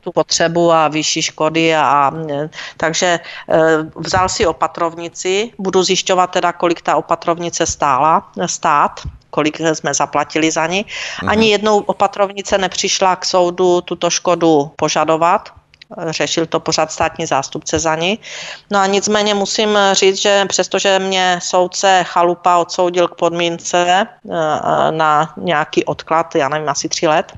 tu 0.00 0.12
potřebu 0.12 0.72
a 0.72 0.88
vyšší 0.88 1.22
škody 1.22 1.76
a 1.76 2.12
takže 2.76 3.20
vzal 3.96 4.28
si 4.28 4.46
opatrovnici, 4.46 5.52
budu 5.58 5.82
zjišťovat 5.82 6.30
teda, 6.30 6.52
kolik 6.52 6.82
ta 6.82 6.96
opatrovnice 6.96 7.66
stála, 7.66 8.30
stát, 8.46 9.00
kolik 9.30 9.60
jsme 9.60 9.94
zaplatili 9.94 10.50
za 10.50 10.66
ní. 10.66 10.86
Ani 11.26 11.46
mhm. 11.46 11.52
jednou 11.52 11.78
opatrovnice 11.78 12.58
nepřišla 12.58 13.16
k 13.16 13.24
soudu 13.24 13.80
tuto 13.80 14.10
škodu 14.10 14.70
požadovat, 14.76 15.48
řešil 15.98 16.46
to 16.46 16.60
pořád 16.60 16.92
státní 16.92 17.26
zástupce 17.26 17.78
za 17.78 17.94
ní. 17.94 18.18
No 18.70 18.78
a 18.78 18.86
nicméně 18.86 19.34
musím 19.34 19.78
říct, 19.92 20.22
že 20.22 20.44
přestože 20.48 20.98
mě 20.98 21.38
soudce 21.42 22.04
Chalupa 22.06 22.56
odsoudil 22.56 23.08
k 23.08 23.14
podmínce 23.14 23.86
eh, 23.88 24.06
na 24.90 25.32
nějaký 25.36 25.84
odklad, 25.84 26.34
já 26.34 26.48
nevím, 26.48 26.68
asi 26.68 26.88
tři 26.88 27.08
let, 27.08 27.32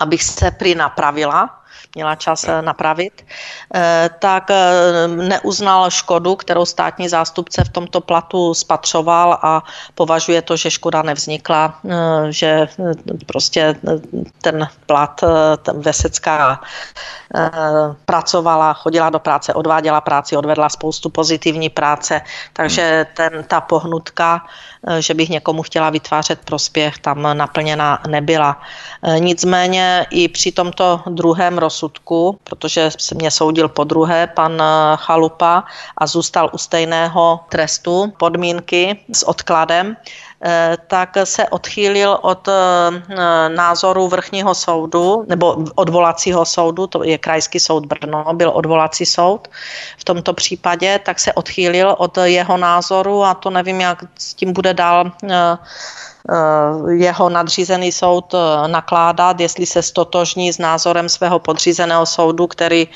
abych 0.00 0.22
se 0.22 0.50
prý 0.50 0.74
napravila, 0.74 1.58
měla 1.98 2.14
čas 2.14 2.46
eh, 2.46 2.62
napravit, 2.62 3.26
eh, 3.74 4.10
tak 4.22 4.50
eh, 4.50 5.08
neuznal 5.08 5.90
škodu, 5.90 6.36
kterou 6.38 6.62
státní 6.62 7.10
zástupce 7.10 7.64
v 7.64 7.74
tomto 7.74 8.00
platu 8.00 8.54
spatřoval 8.54 9.38
a 9.42 9.62
považuje 9.98 10.42
to, 10.42 10.54
že 10.56 10.70
škoda 10.70 11.02
nevznikla, 11.02 11.80
že 12.30 12.68
prostě 13.26 13.74
ten 14.42 14.68
plat, 14.86 15.24
ten 15.62 15.80
Vesecká 15.80 16.60
pracovala, 18.04 18.72
chodila 18.72 19.10
do 19.10 19.18
práce, 19.18 19.54
odváděla 19.54 20.00
práci, 20.00 20.36
odvedla 20.36 20.68
spoustu 20.68 21.10
pozitivní 21.10 21.68
práce, 21.68 22.20
takže 22.52 23.06
ten, 23.16 23.44
ta 23.48 23.60
pohnutka, 23.60 24.46
že 24.98 25.14
bych 25.14 25.28
někomu 25.28 25.62
chtěla 25.62 25.90
vytvářet 25.90 26.40
prospěch, 26.44 26.98
tam 26.98 27.38
naplněna 27.38 28.02
nebyla. 28.08 28.60
Nicméně 29.18 30.06
i 30.10 30.28
při 30.28 30.52
tomto 30.52 31.02
druhém 31.06 31.58
rozsudku 31.58 32.38
protože 32.44 32.90
se 32.98 33.14
mě 33.14 33.30
soudil 33.30 33.68
po 33.68 33.84
druhé 33.84 34.26
pan 34.26 34.62
eh, 34.62 34.96
Chalupa 34.96 35.64
a 35.96 36.06
zůstal 36.06 36.50
u 36.52 36.58
stejného 36.58 37.40
trestu 37.48 38.12
podmínky 38.16 38.96
s 39.12 39.22
odkladem, 39.22 39.96
eh, 39.96 40.04
tak 40.86 41.16
se 41.24 41.48
odchýlil 41.48 42.18
od 42.22 42.48
eh, 42.48 42.54
názoru 43.48 44.08
vrchního 44.08 44.54
soudu 44.54 45.24
nebo 45.28 45.56
odvolacího 45.74 46.44
soudu, 46.44 46.86
to 46.86 47.04
je 47.04 47.18
krajský 47.18 47.60
soud 47.60 47.86
Brno, 47.86 48.24
byl 48.32 48.50
odvolací 48.54 49.06
soud 49.06 49.48
v 49.98 50.04
tomto 50.04 50.32
případě, 50.32 51.00
tak 51.04 51.18
se 51.18 51.32
odchýlil 51.32 51.94
od 51.98 52.18
jeho 52.18 52.56
názoru 52.56 53.24
a 53.24 53.34
to 53.34 53.50
nevím, 53.50 53.80
jak 53.80 54.04
s 54.18 54.34
tím 54.34 54.52
bude 54.52 54.74
dál 54.74 55.12
Eh, 55.30 55.58
jeho 56.88 57.28
nadřízený 57.28 57.92
soud 57.92 58.34
eh, 58.34 58.68
nakládat, 58.68 59.40
jestli 59.40 59.66
se 59.66 59.82
stotožní 59.82 60.52
s 60.52 60.58
názorem 60.58 61.08
svého 61.08 61.38
podřízeného 61.38 62.06
soudu, 62.06 62.46
který, 62.46 62.88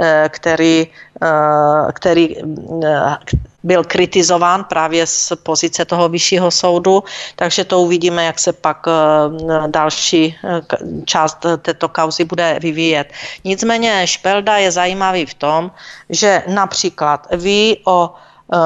eh, 0.00 0.28
který, 0.32 0.86
který 1.92 2.36
byl 3.62 3.84
kritizován 3.84 4.64
právě 4.64 5.06
z 5.06 5.32
pozice 5.42 5.84
toho 5.84 6.08
vyššího 6.08 6.50
soudu, 6.50 7.04
takže 7.36 7.64
to 7.64 7.80
uvidíme, 7.80 8.24
jak 8.24 8.38
se 8.38 8.52
pak 8.52 8.86
další 9.66 10.36
část 11.04 11.46
této 11.62 11.88
kauzy 11.88 12.24
bude 12.24 12.58
vyvíjet. 12.62 13.12
Nicméně 13.44 14.06
Špelda 14.06 14.56
je 14.56 14.72
zajímavý 14.72 15.26
v 15.26 15.34
tom, 15.34 15.70
že 16.08 16.42
například 16.48 17.26
ví 17.36 17.84
o 17.84 18.14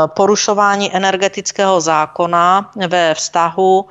porušování 0.07 0.97
energetického 0.97 1.81
zákona 1.81 2.70
ve 2.89 3.14
vztahu 3.14 3.87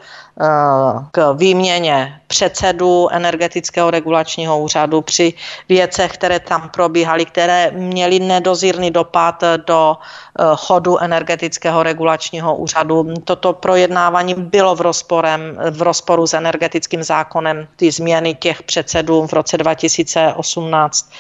k 1.12 1.34
výměně 1.34 2.22
předsedu 2.34 3.10
energetického 3.12 3.92
regulačního 3.92 4.60
úřadu 4.60 5.02
při 5.02 5.34
věcech, 5.70 6.12
které 6.18 6.40
tam 6.40 6.70
probíhaly, 6.70 7.26
které 7.26 7.72
měly 7.72 8.20
nedozírný 8.20 8.92
dopad 8.92 9.44
do 9.68 9.98
eh, 10.02 10.44
chodu 10.56 10.98
energetického 10.98 11.84
regulačního 11.84 12.56
úřadu. 12.56 13.14
Toto 13.24 13.54
projednávání 13.54 14.34
bylo 14.34 14.76
v, 14.76 14.82
rozporem, 14.82 15.58
v 15.72 15.82
rozporu 15.82 16.28
s 16.28 16.34
energetickým 16.34 17.04
zákonem, 17.04 17.68
ty 17.76 17.92
změny 17.92 18.34
těch 18.36 18.64
předsedů 18.64 19.28
v 19.28 19.34
roce 19.34 19.58
2018 19.58 21.14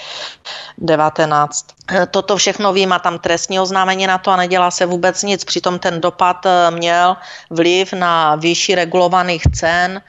19. 0.77 1.65
Eh, 1.91 2.07
toto 2.09 2.37
všechno 2.41 2.73
vím 2.73 2.89
a 2.93 2.99
tam 2.99 3.19
trestní 3.19 3.59
oznámení 3.59 4.07
na 4.07 4.17
to 4.17 4.31
a 4.31 4.41
nedělá 4.49 4.71
se 4.71 4.85
vůbec 4.85 5.23
nic. 5.23 5.45
Přitom 5.45 5.79
ten 5.79 6.01
dopad 6.01 6.45
eh, 6.45 6.71
měl 6.71 7.15
vliv 7.53 7.93
na 7.93 8.35
výši 8.35 8.75
regulovaných 8.75 9.43
cen 9.53 10.01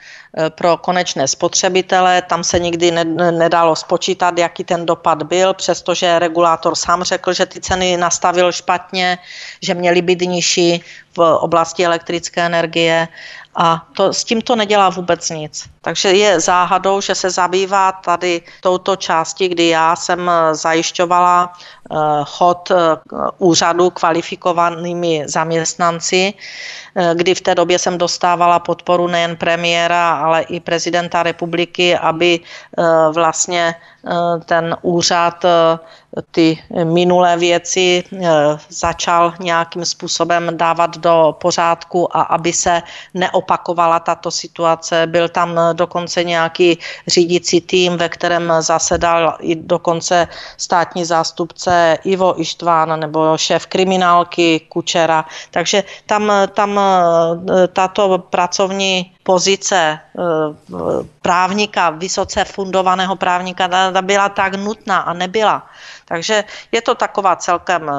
pro 0.49 0.77
konečné 0.77 1.27
spotřebitele. 1.27 2.21
Tam 2.21 2.43
se 2.43 2.59
nikdy 2.59 2.91
nedalo 3.31 3.75
spočítat, 3.75 4.37
jaký 4.37 4.63
ten 4.63 4.85
dopad 4.85 5.23
byl, 5.23 5.53
přestože 5.53 6.19
regulátor 6.19 6.75
sám 6.75 7.03
řekl, 7.03 7.33
že 7.33 7.45
ty 7.45 7.61
ceny 7.61 7.97
nastavil 7.97 8.51
špatně, 8.51 9.17
že 9.61 9.73
měly 9.73 10.01
být 10.01 10.21
nižší 10.21 10.83
v 11.15 11.19
oblasti 11.19 11.85
elektrické 11.85 12.45
energie 12.45 13.07
a 13.55 13.87
to, 13.95 14.13
s 14.13 14.23
tím 14.23 14.41
to 14.41 14.55
nedělá 14.55 14.89
vůbec 14.89 15.29
nic. 15.29 15.69
Takže 15.85 16.09
je 16.11 16.39
záhadou, 16.39 17.01
že 17.01 17.15
se 17.15 17.29
zabývá 17.29 17.91
tady 17.91 18.41
touto 18.61 18.95
části, 18.95 19.47
kdy 19.47 19.67
já 19.67 19.95
jsem 19.95 20.31
zajišťovala 20.51 21.53
eh, 21.53 21.95
chod 22.25 22.71
eh, 22.71 22.97
úřadu 23.37 23.89
kvalifikovanými 23.89 25.29
zaměstnanci, 25.29 26.33
eh, 26.33 27.13
kdy 27.13 27.35
v 27.35 27.41
té 27.41 27.55
době 27.55 27.79
jsem 27.79 27.97
dostávala 27.97 28.59
podporu 28.59 29.07
nejen 29.07 29.37
premiéra, 29.37 30.17
ale 30.25 30.41
i 30.41 30.59
prezidenta 30.59 31.23
republiky, 31.23 31.97
aby 31.97 32.39
vlastně 33.11 33.75
ten 34.45 34.77
úřad 34.81 35.45
ty 36.31 36.63
minulé 36.83 37.37
věci 37.37 38.03
začal 38.69 39.33
nějakým 39.39 39.85
způsobem 39.85 40.57
dávat 40.57 40.97
do 40.97 41.35
pořádku 41.41 42.17
a 42.17 42.21
aby 42.21 42.53
se 42.53 42.81
neopakovala 43.13 43.99
tato 43.99 44.31
situace. 44.31 45.07
Byl 45.07 45.29
tam 45.29 45.55
dokonce 45.75 46.23
nějaký 46.23 46.79
řídící 47.07 47.61
tým, 47.61 47.97
ve 47.97 48.09
kterém 48.09 48.53
zasedal 48.59 49.37
i 49.39 49.55
dokonce 49.55 50.27
státní 50.57 51.05
zástupce 51.05 51.97
Ivo 52.03 52.41
Ištván 52.41 52.99
nebo 52.99 53.37
šéf 53.37 53.65
kriminálky 53.65 54.59
Kučera. 54.69 55.25
Takže 55.51 55.83
tam, 56.05 56.31
tam 56.53 56.79
tato 57.73 58.17
pracovní 58.17 59.14
pozice 59.25 59.75
eh, 59.75 59.99
právníka, 61.21 61.89
vysoce 61.89 62.45
fundovaného 62.45 63.15
právníka, 63.17 63.65
byla 64.01 64.29
tak 64.29 64.53
nutná 64.55 64.97
a 65.09 65.13
nebyla. 65.13 65.65
Takže 66.05 66.43
je 66.71 66.81
to 66.81 66.95
taková 66.95 67.35
celkem, 67.35 67.89
eh, 67.89 67.97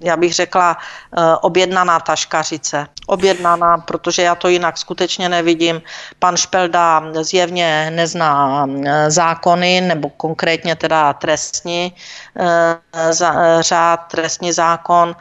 já 0.00 0.16
bych 0.16 0.32
řekla, 0.34 0.76
eh, 0.76 1.36
objednaná 1.44 2.00
taškařice. 2.00 2.88
Objednaná, 3.06 3.78
protože 3.84 4.22
já 4.22 4.34
to 4.34 4.48
jinak 4.48 4.78
skutečně 4.78 5.28
nevidím. 5.28 5.82
Pan 6.18 6.36
Špelda 6.36 7.04
zjevně 7.20 7.92
nezná 7.92 8.66
zákony, 9.08 9.80
nebo 9.80 10.08
konkrétně 10.08 10.76
teda 10.76 11.12
trestní 11.12 11.92
řád, 13.60 14.00
trestní 14.10 14.52
zákon, 14.52 15.16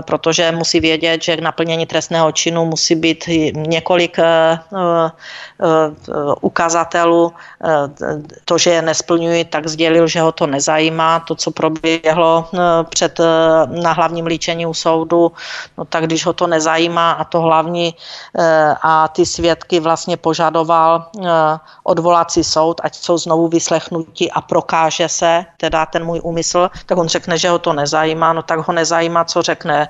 protože 0.00 0.52
musí 0.52 0.80
vědět, 0.80 1.22
že 1.22 1.36
k 1.36 1.40
naplnění 1.40 1.86
trestného 1.86 2.32
činu 2.32 2.64
musí 2.64 2.94
být 2.94 3.24
několik 3.52 4.18
Eh, 5.56 5.88
eh, 6.08 6.34
ukazatelů. 6.40 7.32
Eh, 7.64 7.88
to, 8.44 8.58
že 8.58 8.70
je 8.70 8.82
nesplňují, 8.82 9.44
tak 9.44 9.68
sdělil, 9.68 10.04
že 10.06 10.20
ho 10.20 10.32
to 10.32 10.46
nezajímá. 10.46 11.20
To, 11.20 11.34
co 11.34 11.50
proběhlo 11.50 12.48
před 12.90 13.20
na 13.68 13.92
hlavním 13.92 14.26
líčení 14.26 14.66
u 14.66 14.74
soudu, 14.74 15.32
no 15.78 15.84
tak 15.84 16.04
když 16.04 16.26
ho 16.26 16.32
to 16.32 16.46
nezajímá 16.46 17.12
a 17.12 17.24
to 17.24 17.40
hlavní 17.40 17.94
a 18.82 19.08
ty 19.08 19.26
svědky 19.26 19.80
vlastně 19.80 20.16
požadoval 20.16 21.10
odvolací 21.84 22.44
soud, 22.44 22.80
ať 22.84 22.94
jsou 22.94 23.18
znovu 23.18 23.48
vyslechnuti 23.48 24.30
a 24.30 24.40
prokáže 24.40 25.08
se 25.08 25.44
teda 25.56 25.86
ten 25.86 26.04
můj 26.04 26.20
úmysl, 26.22 26.55
tak 26.86 26.98
on 26.98 27.08
řekne, 27.08 27.38
že 27.38 27.48
ho 27.48 27.58
to 27.58 27.72
nezajímá, 27.72 28.32
no 28.32 28.42
tak 28.42 28.66
ho 28.66 28.72
nezajímá, 28.72 29.24
co 29.24 29.42
řekne 29.42 29.88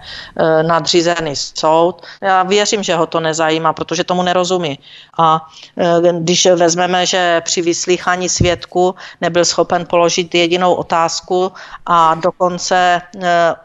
nadřízený 0.63 1.37
soud. 1.37 2.03
Já 2.23 2.43
věřím, 2.43 2.83
že 2.83 2.97
ho 2.97 3.07
to 3.07 3.21
nezajímá, 3.21 3.73
protože 3.73 4.05
tomu 4.05 4.23
nerozumí. 4.23 4.79
A 5.19 5.47
e, 5.77 6.13
když 6.13 6.47
vezmeme, 6.47 7.07
že 7.07 7.41
při 7.45 7.63
vyslýchání 7.63 8.29
svědku 8.29 8.95
nebyl 9.21 9.45
schopen 9.45 9.87
položit 9.87 10.35
jedinou 10.35 10.75
otázku, 10.75 11.53
a 11.87 12.15
dokonce 12.15 13.03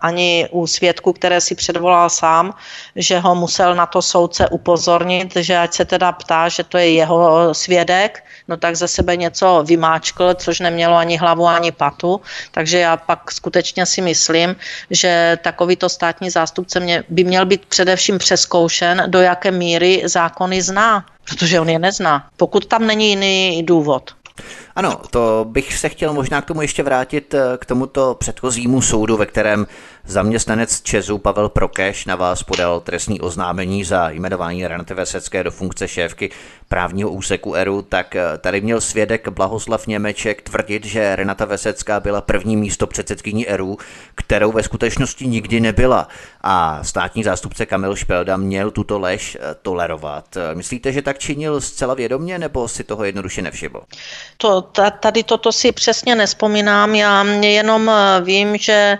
ani 0.01 0.47
u 0.51 0.67
svědků, 0.67 1.13
které 1.13 1.41
si 1.41 1.55
předvolal 1.55 2.09
sám, 2.09 2.53
že 2.95 3.19
ho 3.19 3.35
musel 3.35 3.75
na 3.75 3.85
to 3.85 4.01
soudce 4.01 4.47
upozornit, 4.49 5.35
že 5.35 5.57
ať 5.57 5.73
se 5.73 5.85
teda 5.85 6.11
ptá, 6.11 6.49
že 6.49 6.63
to 6.63 6.77
je 6.77 6.91
jeho 6.91 7.53
svědek, 7.53 8.23
no 8.47 8.57
tak 8.57 8.75
ze 8.75 8.87
sebe 8.87 9.15
něco 9.15 9.63
vymáčkl, 9.65 10.33
což 10.33 10.59
nemělo 10.59 10.95
ani 10.95 11.17
hlavu, 11.17 11.47
ani 11.47 11.71
patu. 11.71 12.21
Takže 12.51 12.77
já 12.81 12.97
pak 12.97 13.31
skutečně 13.31 13.85
si 13.85 14.01
myslím, 14.01 14.55
že 14.89 15.37
takovýto 15.41 15.89
státní 15.89 16.29
zástupce 16.29 16.79
mě, 16.79 17.03
by 17.09 17.23
měl 17.23 17.45
být 17.45 17.65
především 17.65 18.17
přeskoušen, 18.17 19.03
do 19.07 19.21
jaké 19.21 19.51
míry 19.51 20.01
zákony 20.05 20.61
zná, 20.61 21.05
protože 21.23 21.59
on 21.59 21.69
je 21.69 21.79
nezná. 21.79 22.29
Pokud 22.37 22.65
tam 22.65 22.87
není 22.87 23.09
jiný 23.09 23.63
důvod. 23.63 24.20
Ano, 24.75 25.01
to 25.09 25.45
bych 25.49 25.77
se 25.77 25.89
chtěl 25.89 26.13
možná 26.13 26.41
k 26.41 26.45
tomu 26.45 26.61
ještě 26.61 26.83
vrátit 26.83 27.33
eh, 27.33 27.57
k 27.57 27.65
tomuto 27.65 28.15
předchozímu 28.19 28.81
soudu, 28.81 29.17
ve 29.17 29.25
kterém 29.25 29.67
Zaměstnanec 30.05 30.81
Česu 30.81 31.17
Pavel 31.17 31.49
Prokeš 31.49 32.05
na 32.05 32.15
vás 32.15 32.43
podal 32.43 32.79
trestní 32.79 33.21
oznámení 33.21 33.83
za 33.83 34.09
jmenování 34.09 34.67
Renate 34.67 34.93
Vesecké 34.93 35.43
do 35.43 35.51
funkce 35.51 35.87
šéfky 35.87 36.29
právního 36.67 37.09
úseku 37.09 37.55
ERU, 37.55 37.81
tak 37.81 38.15
eh, 38.15 38.37
tady 38.37 38.61
měl 38.61 38.81
svědek 38.81 39.27
Blahoslav 39.27 39.87
Němeček 39.87 40.41
tvrdit, 40.41 40.85
že 40.85 41.15
Renata 41.15 41.45
Vesecká 41.45 41.99
byla 41.99 42.21
první 42.21 42.57
místo 42.57 42.87
předsedkyní 42.87 43.47
ERU, 43.47 43.77
kterou 44.15 44.51
ve 44.51 44.63
skutečnosti 44.63 45.27
nikdy 45.27 45.59
nebyla. 45.59 46.07
A 46.41 46.83
státní 46.83 47.23
zástupce 47.23 47.65
Kamil 47.65 47.95
Špelda 47.95 48.37
měl 48.37 48.71
tuto 48.71 48.99
lež 48.99 49.37
eh, 49.39 49.55
tolerovat. 49.61 50.37
Myslíte, 50.53 50.91
že 50.91 51.01
tak 51.01 51.19
činil 51.19 51.61
zcela 51.61 51.93
vědomně, 51.93 52.39
nebo 52.39 52.67
si 52.67 52.83
toho 52.83 53.03
jednoduše 53.03 53.41
nevšiml? 53.41 53.81
To, 54.37 54.60
tady 54.99 55.23
toto 55.23 55.51
si 55.51 55.71
přesně 55.71 56.15
nespomínám, 56.15 56.95
já 56.95 57.23
jenom 57.41 57.89
eh, 57.89 58.21
vím, 58.21 58.57
že 58.57 58.97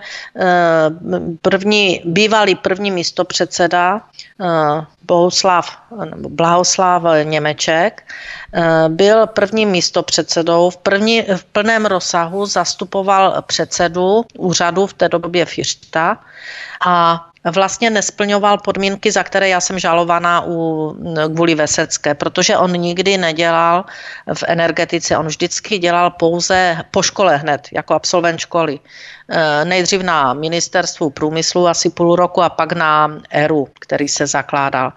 první, 1.41 2.01
bývalý 2.05 2.55
první 2.55 2.91
místopředseda 2.91 4.01
eh, 4.01 4.85
Bohuslav, 5.03 5.77
nebo 6.05 6.29
Blahoslav 6.29 7.03
Němeček 7.23 8.03
eh, 8.53 8.89
byl 8.89 9.27
prvním 9.27 9.69
místopředsedou, 9.69 10.69
v, 10.69 10.77
první, 10.77 11.21
v 11.21 11.43
plném 11.43 11.85
rozsahu 11.85 12.45
zastupoval 12.45 13.41
předsedu 13.41 14.23
úřadu 14.37 14.87
v 14.87 14.93
té 14.93 15.09
době 15.09 15.45
Fišta 15.45 16.17
a 16.85 17.25
vlastně 17.45 17.89
nesplňoval 17.89 18.57
podmínky, 18.57 19.11
za 19.11 19.23
které 19.23 19.49
já 19.49 19.61
jsem 19.61 19.79
žalovaná 19.79 20.43
u, 20.45 20.95
kvůli 21.33 21.55
Vesecké, 21.55 22.13
protože 22.15 22.57
on 22.57 22.71
nikdy 22.71 23.17
nedělal 23.17 23.85
v 24.33 24.43
energetice, 24.47 25.17
on 25.17 25.27
vždycky 25.27 25.77
dělal 25.77 26.11
pouze 26.11 26.77
po 26.91 27.01
škole 27.01 27.37
hned, 27.37 27.67
jako 27.73 27.93
absolvent 27.93 28.39
školy. 28.39 28.79
Eh, 29.33 29.65
nejdřív 29.65 30.01
na 30.01 30.33
ministerstvu 30.33 31.09
průmyslu 31.09 31.67
asi 31.67 31.89
půl 31.89 32.15
roku 32.15 32.41
a 32.41 32.49
pak 32.49 32.73
na 32.73 33.17
ERU, 33.29 33.67
který 33.79 34.07
se 34.07 34.27
zakládal. 34.27 34.93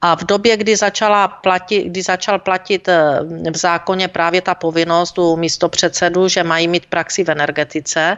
A 0.00 0.16
v 0.16 0.24
době, 0.24 0.56
kdy, 0.56 0.76
začala 0.76 1.28
platit, 1.28 1.84
kdy 1.84 2.02
začal 2.02 2.38
platit 2.38 2.88
eh, 2.88 3.20
v 3.50 3.56
zákoně 3.56 4.08
právě 4.08 4.40
ta 4.40 4.54
povinnost 4.54 5.18
u 5.18 5.36
místopředsedu, 5.36 6.28
že 6.28 6.42
mají 6.42 6.68
mít 6.68 6.86
praxi 6.86 7.24
v 7.24 7.30
energetice, 7.30 8.16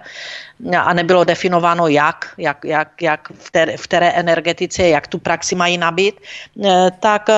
a 0.79 0.93
nebylo 0.93 1.25
definováno 1.25 1.89
jak, 1.89 2.35
jak, 2.39 2.65
jak, 2.65 3.03
jak 3.03 3.29
v, 3.39 3.51
té, 3.51 3.77
v 3.77 3.83
které 3.83 4.09
energetice, 4.11 4.89
jak 4.89 5.07
tu 5.07 5.19
praxi 5.19 5.55
mají 5.55 5.79
nabít, 5.79 6.15
eh, 6.65 6.91
tak 7.01 7.29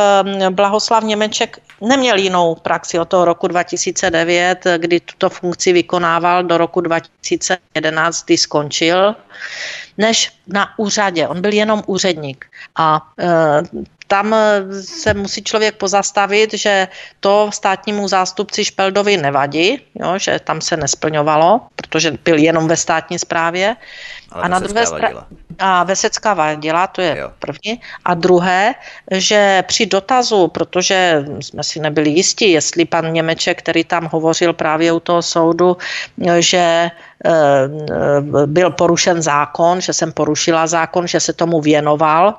Blahoslav 0.51 1.05
Němeček 1.05 1.59
neměl 1.81 2.17
jinou 2.17 2.55
praxi 2.55 2.99
od 2.99 3.09
toho 3.09 3.25
roku 3.25 3.47
2009, 3.47 4.67
kdy 4.77 5.01
tuto 5.01 5.31
funkci 5.31 5.73
vykonával 5.73 6.45
do 6.45 6.59
roku 6.59 6.81
2011, 6.81 8.25
kdy 8.25 8.37
skončil, 8.39 9.15
než 9.99 10.33
na 10.47 10.79
úřadě. 10.79 11.29
On 11.29 11.41
byl 11.41 11.53
jenom 11.53 11.83
úředník. 11.87 12.47
A 12.77 13.03
e, 13.19 13.27
tam 14.09 14.35
se 14.81 15.15
musí 15.15 15.45
člověk 15.45 15.77
pozastavit, 15.77 16.55
že 16.55 16.89
to 17.21 17.51
státnímu 17.53 18.09
zástupci 18.09 18.65
Špeldovi 18.65 19.17
nevadí, 19.17 19.81
jo, 19.95 20.19
že 20.19 20.41
tam 20.45 20.61
se 20.61 20.77
nesplňovalo, 20.77 21.61
protože 21.77 22.19
byl 22.25 22.39
jenom 22.39 22.69
ve 22.69 22.77
státní 22.77 23.19
správě. 23.19 23.77
Ale 24.33 24.43
a 24.45 24.49
na 24.49 24.59
druhé 24.59 24.87
straně 24.87 25.17
a 25.59 25.85
Vesecká 25.85 26.35
vadila, 26.35 26.87
to 26.87 27.01
je 27.01 27.17
jo. 27.19 27.31
první. 27.39 27.81
A 28.05 28.15
druhé, 28.15 28.75
že 29.13 29.65
při 29.67 29.87
dotazu, 29.87 30.49
protože 30.49 31.25
jsme 31.41 31.65
si 31.65 31.81
nebyli 31.81 32.11
jistí, 32.11 32.51
jestli 32.51 32.85
pan 32.85 33.13
Němeček, 33.13 33.59
který 33.59 33.85
tam 33.85 34.09
hovořil 34.13 34.53
právě 34.53 34.93
u 34.93 35.01
toho 35.01 35.23
soudu, 35.23 35.77
že 36.39 36.91
Eh, 36.91 36.91
byl 38.47 38.71
porušen 38.71 39.23
zákon, 39.23 39.81
že 39.81 39.93
jsem 39.93 40.13
porušila 40.13 40.67
zákon, 40.67 41.07
že 41.07 41.21
se 41.21 41.33
tomu 41.33 41.61
věnoval, 41.61 42.35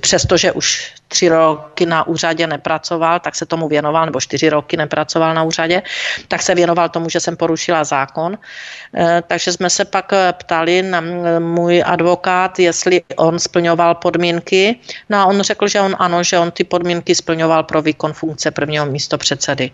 přestože 0.00 0.52
už 0.52 0.94
tři 1.12 1.28
roky 1.28 1.84
na 1.86 2.06
úřadě 2.08 2.46
nepracoval, 2.48 3.20
tak 3.20 3.36
se 3.36 3.44
tomu 3.44 3.68
věnoval, 3.68 4.08
nebo 4.08 4.20
čtyři 4.20 4.48
roky 4.48 4.80
nepracoval 4.80 5.36
na 5.36 5.42
úřadě, 5.44 5.82
tak 6.28 6.40
se 6.42 6.56
věnoval 6.56 6.88
tomu, 6.88 7.12
že 7.12 7.20
jsem 7.20 7.36
porušila 7.36 7.84
zákon. 7.84 8.40
Eh, 8.96 9.22
takže 9.28 9.52
jsme 9.52 9.68
se 9.68 9.84
pak 9.84 10.12
eh, 10.12 10.32
ptali 10.32 10.82
na 10.82 11.04
můj 11.38 11.84
advokát, 11.84 12.58
jestli 12.58 13.04
on 13.20 13.36
splňoval 13.36 14.00
podmínky. 14.00 14.80
No 15.12 15.20
a 15.20 15.24
on 15.28 15.36
řekl, 15.44 15.68
že 15.68 15.80
on 15.84 15.92
ano, 15.98 16.24
že 16.24 16.38
on 16.40 16.48
ty 16.50 16.64
podmínky 16.64 17.12
splňoval 17.12 17.68
pro 17.68 17.82
výkon 17.84 18.12
funkce 18.16 18.50
prvního 18.50 18.88
místo 18.88 19.18
předsedy. 19.18 19.70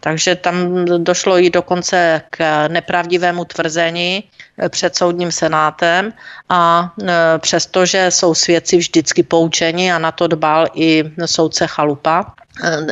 Takže 0.00 0.40
tam 0.40 0.84
došlo 1.04 1.36
i 1.36 1.50
dokonce 1.52 2.22
k 2.30 2.68
nepravdivému 2.72 3.44
tvrzení 3.44 4.24
před 4.68 4.96
soudním 4.96 5.32
senátem 5.32 6.12
a 6.48 6.92
eh, 7.02 7.38
přestože 7.38 8.10
jsou 8.10 8.34
svědci 8.34 8.76
vždycky 8.76 9.22
poučeni 9.22 9.92
a 9.92 9.98
na 9.98 10.12
to 10.12 10.26
dbal 10.26 10.66
i 10.74 11.04
soudce 11.24 11.66
Chalupa, 11.66 12.34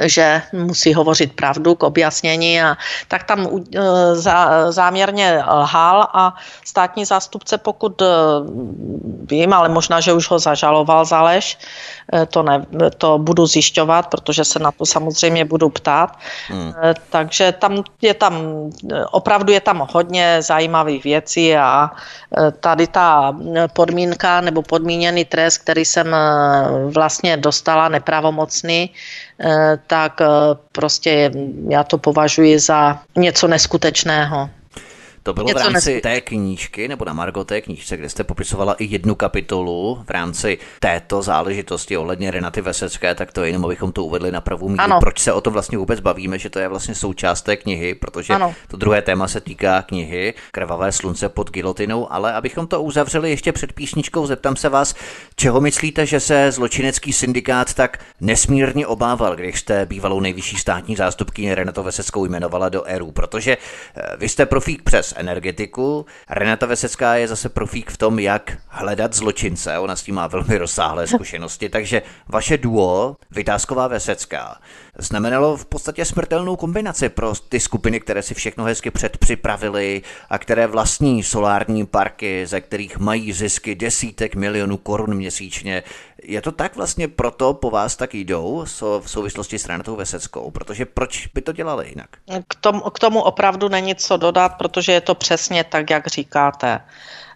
že 0.03 0.43
musí 0.53 0.95
hovořit 0.95 1.33
pravdu 1.33 1.75
k 1.75 1.83
objasnění 1.83 2.63
a 2.63 2.77
tak 3.09 3.25
tam 3.25 3.47
eh, 3.47 3.83
záměrně 4.71 5.43
lhal 5.47 6.09
a 6.13 6.35
státní 6.65 7.05
zástupce, 7.05 7.59
pokud 7.59 8.03
eh, 8.03 8.07
vím, 9.31 9.53
ale 9.53 9.69
možná, 9.69 10.01
že 10.01 10.13
už 10.13 10.31
ho 10.31 10.39
zažaloval 10.39 11.05
za 11.05 11.23
lež, 11.23 11.59
to, 12.29 12.43
ne, 12.43 12.65
to 12.99 13.19
budu 13.19 13.47
zjišťovat, 13.47 14.07
protože 14.07 14.45
se 14.45 14.59
na 14.59 14.73
to 14.73 14.87
samozřejmě 14.87 15.45
budu 15.45 15.69
ptát. 15.69 16.17
Hmm. 16.49 16.73
Takže 17.11 17.53
tam 17.53 17.83
je 18.03 18.15
tam, 18.15 18.35
opravdu 19.11 19.53
je 19.53 19.61
tam 19.61 19.87
hodně 19.93 20.43
zajímavých 20.43 21.05
věcí 21.05 21.57
a 21.57 21.91
tady 22.61 22.87
ta 22.87 23.37
podmínka 23.73 24.41
nebo 24.41 24.63
podmíněný 24.63 25.25
trest, 25.25 25.59
který 25.59 25.85
jsem 25.85 26.17
vlastně 26.93 27.37
dostala 27.37 27.89
nepravomocný, 27.89 28.91
Eh, 28.91 29.28
tak 29.86 30.20
eh, 30.20 30.26
prostě 30.72 31.30
já 31.68 31.84
to 31.84 31.99
považuji 31.99 32.59
za 32.59 33.01
něco 33.16 33.49
neskutečného. 33.49 34.51
To 35.29 35.35
bylo 35.35 35.47
Něco 35.47 35.61
v 35.61 35.62
rámci 35.62 35.95
nes... 35.95 36.03
té 36.03 36.20
knížky, 36.20 36.89
nebo 36.89 37.05
na 37.05 37.12
Margo 37.12 37.45
té 37.45 37.61
knížce, 37.61 37.97
kde 37.97 38.09
jste 38.09 38.24
popisovala 38.24 38.74
i 38.74 38.85
jednu 38.85 39.14
kapitolu 39.14 40.05
v 40.07 40.11
rámci 40.11 40.59
této 40.81 41.22
záležitosti 41.22 41.97
ohledně 41.97 42.31
Renaty 42.31 42.61
Vesecké, 42.61 43.14
tak 43.14 43.33
to 43.33 43.45
jenom 43.45 43.64
abychom 43.64 43.93
to 43.93 44.05
uvedli 44.05 44.33
na 44.33 44.41
pravou 44.41 44.68
míru. 44.68 45.01
Proč 45.01 45.18
se 45.18 45.33
o 45.33 45.41
tom 45.41 45.53
vlastně 45.53 45.79
vůbec 45.79 46.01
bavíme, 46.01 46.39
že 46.39 46.51
to 46.51 46.59
je 46.59 46.68
vlastně 46.68 46.95
součást 46.95 47.43
té 47.43 47.57
knihy, 47.57 47.95
protože 47.95 48.35
ano. 48.35 48.55
to 48.68 48.76
druhé 48.76 49.03
téma 49.03 49.29
se 49.29 49.41
týká 49.41 49.83
knihy 49.83 50.35
Krvavé 50.53 50.93
slunce 50.93 51.29
pod 51.29 51.51
gilotinou, 51.51 52.12
ale 52.12 52.33
abychom 52.33 52.66
to 52.66 52.83
uzavřeli 52.83 53.31
ještě 53.31 53.53
před 53.53 53.72
písničkou, 53.72 54.26
zeptám 54.26 54.57
se 54.57 54.68
vás, 54.68 54.95
čeho 55.37 55.61
myslíte, 55.61 56.07
že 56.07 56.20
se 56.20 56.53
zločinecký 56.53 57.12
syndikát 57.12 57.74
tak 57.74 57.99
nesmírně 58.20 58.87
obával, 58.87 59.37
když 59.37 59.61
jste 59.61 59.87
bývalou 59.87 60.20
nejvyšší 60.20 60.57
státní 60.57 60.97
zástupkyně 60.97 61.55
Renato 61.55 61.83
Veseckou 61.83 62.24
jmenovala 62.24 62.68
do 62.68 62.85
ERU, 62.85 63.12
protože 63.12 63.57
eh, 63.97 64.16
vy 64.16 64.29
jste 64.29 64.47
profík 64.47 64.83
přes 64.83 65.14
energetiku. 65.19 66.07
Renata 66.29 66.66
Vesecká 66.66 67.14
je 67.14 67.29
zase 67.29 67.49
profík 67.49 67.91
v 67.91 67.97
tom, 67.97 68.19
jak 68.19 68.59
hledat 68.69 69.14
zločince. 69.14 69.79
Ona 69.79 69.97
s 69.97 70.03
tím 70.03 70.14
má 70.14 70.27
velmi 70.27 70.59
rozsáhlé 70.59 71.07
zkušenosti, 71.07 71.69
takže 71.69 72.03
vaše 72.29 72.59
duo, 72.59 73.16
Vytázková 73.31 73.89
Vesecká, 73.89 74.61
znamenalo 74.99 75.57
v 75.57 75.64
podstatě 75.66 76.05
smrtelnou 76.05 76.57
kombinaci 76.57 77.09
pro 77.09 77.32
ty 77.49 77.61
skupiny, 77.61 78.01
které 78.01 78.22
si 78.22 78.34
všechno 78.34 78.64
hezky 78.64 78.90
předpřipravili 78.90 80.03
a 80.30 80.38
které 80.38 80.66
vlastní 80.66 81.22
solární 81.22 81.86
parky, 81.86 82.46
ze 82.46 82.61
kterých 82.61 82.99
mají 82.99 83.32
zisky 83.32 83.74
desítek 83.74 84.34
milionů 84.34 84.76
korun 84.76 85.14
měsíčně. 85.14 85.82
Je 86.22 86.42
to 86.42 86.53
tak 86.53 86.76
vlastně 86.76 87.09
proto 87.09 87.55
po 87.55 87.70
vás 87.70 87.96
tak 87.96 88.14
jdou 88.14 88.64
v 89.01 89.11
souvislosti 89.11 89.59
s 89.59 89.66
Renatou 89.66 89.96
Veseckou, 89.96 90.51
protože 90.51 90.84
proč 90.84 91.26
by 91.26 91.40
to 91.40 91.53
dělali 91.53 91.88
jinak? 91.88 92.09
K 92.49 92.55
tomu, 92.55 92.80
k 92.80 92.99
tomu 92.99 93.22
opravdu 93.22 93.68
není 93.68 93.94
co 93.94 94.16
dodat, 94.16 94.49
protože 94.49 94.92
je 94.92 95.01
to 95.01 95.14
přesně 95.14 95.64
tak, 95.64 95.90
jak 95.90 96.07
říkáte. 96.07 96.80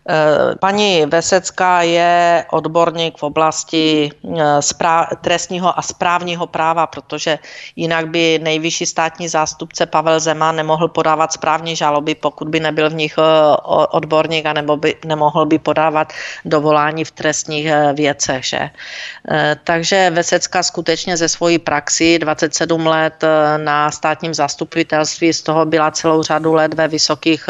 Eh, 0.09 0.55
paní 0.61 1.07
Vesecká 1.07 1.83
je 1.83 2.45
odborník 2.51 3.19
v 3.19 3.23
oblasti 3.23 4.11
eh, 4.39 5.17
trestního 5.21 5.79
a 5.79 5.83
správního 5.83 6.47
práva, 6.47 6.87
protože 6.87 7.39
jinak 7.77 8.09
by 8.09 8.39
nejvyšší 8.43 8.87
státní 8.87 9.29
zástupce 9.29 9.87
Pavel 9.87 10.21
Zema 10.21 10.53
nemohl 10.53 10.89
podávat 10.89 11.33
správní 11.33 11.77
žaloby, 11.77 12.15
pokud 12.15 12.49
by 12.49 12.61
nebyl 12.61 12.91
v 12.91 12.95
nich 12.95 13.15
eh, 13.19 13.23
odborník 13.91 14.47
a 14.47 14.53
nebo 14.53 14.77
by 14.77 14.95
nemohl 15.07 15.47
by 15.47 15.59
podávat 15.59 16.13
dovolání 16.45 17.05
v 17.05 17.11
trestních 17.11 17.69
věcech. 17.95 18.45
Že? 18.45 18.71
Takže 19.65 20.11
Vesecká 20.11 20.63
skutečně 20.63 21.17
ze 21.17 21.29
svojí 21.29 21.59
praxi 21.59 22.19
27 22.19 22.87
let 22.87 23.25
na 23.57 23.91
státním 23.91 24.35
zastupitelství, 24.35 25.33
z 25.33 25.43
toho 25.43 25.67
byla 25.67 25.91
celou 25.91 26.23
řadu 26.23 26.53
let 26.55 26.75
ve 26.75 26.89
vysokých 26.89 27.49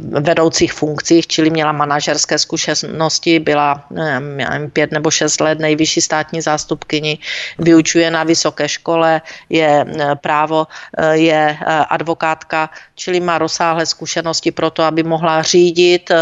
vedoucích 0.00 0.61
vedoucích 0.62 0.72
funkcích, 0.78 1.26
čili 1.26 1.50
měla 1.50 1.72
manažerské 1.72 2.38
zkušenosti, 2.38 3.40
byla 3.40 3.84
nevím, 3.90 4.70
pět 4.70 4.92
nebo 4.92 5.10
šest 5.10 5.40
let 5.40 5.58
nejvyšší 5.58 6.00
státní 6.00 6.40
zástupkyni, 6.40 7.18
vyučuje 7.58 8.10
na 8.10 8.22
vysoké 8.24 8.68
škole, 8.68 9.22
je 9.50 9.84
právo, 10.20 10.66
e, 10.98 11.16
je 11.16 11.42
e, 11.50 11.64
advokátka, 11.90 12.70
čili 12.94 13.20
má 13.20 13.38
rozsáhlé 13.38 13.86
zkušenosti 13.86 14.50
pro 14.54 14.70
to, 14.70 14.82
aby 14.82 15.02
mohla 15.02 15.42
řídit 15.42 16.10
e, 16.10 16.14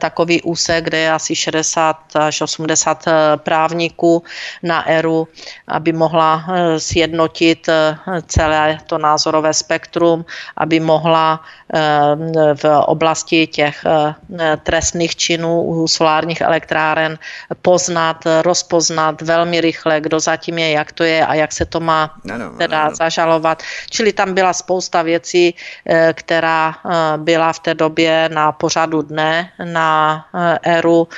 takový 0.00 0.42
úsek, 0.42 0.84
kde 0.84 0.98
je 0.98 1.10
asi 1.12 1.36
60 1.36 2.16
až 2.16 2.40
80 2.40 3.04
právníků 3.36 4.22
na 4.62 4.88
ERU, 4.88 5.28
aby 5.68 5.92
mohla 5.92 6.46
sjednotit 6.78 7.68
celé 8.26 8.78
to 8.86 8.98
názorové 8.98 9.54
spektrum, 9.54 10.24
aby 10.56 10.80
mohla 10.80 11.40
v 12.54 12.64
oblasti 12.86 13.46
těch 13.46 13.73
těch 13.74 13.84
eh, 14.40 14.56
trestných 14.62 15.16
činů 15.16 15.62
u 15.62 15.88
solárních 15.88 16.40
elektráren 16.40 17.18
poznat, 17.62 18.24
rozpoznat 18.42 19.22
velmi 19.22 19.60
rychle, 19.60 20.00
kdo 20.00 20.20
zatím 20.20 20.58
je, 20.58 20.70
jak 20.70 20.92
to 20.92 21.04
je 21.04 21.26
a 21.26 21.34
jak 21.34 21.52
se 21.52 21.64
to 21.64 21.80
má 21.80 22.14
ano, 22.32 22.50
teda 22.58 22.82
ano. 22.82 22.94
zažalovat. 22.94 23.62
Čili 23.90 24.12
tam 24.12 24.34
byla 24.34 24.52
spousta 24.52 25.02
věcí, 25.02 25.54
eh, 25.86 26.12
která 26.12 26.74
eh, 26.74 27.18
byla 27.18 27.52
v 27.52 27.58
té 27.58 27.74
době 27.74 28.28
na 28.32 28.52
pořadu 28.52 29.02
dne 29.02 29.50
na 29.64 30.26
ERU. 30.62 31.08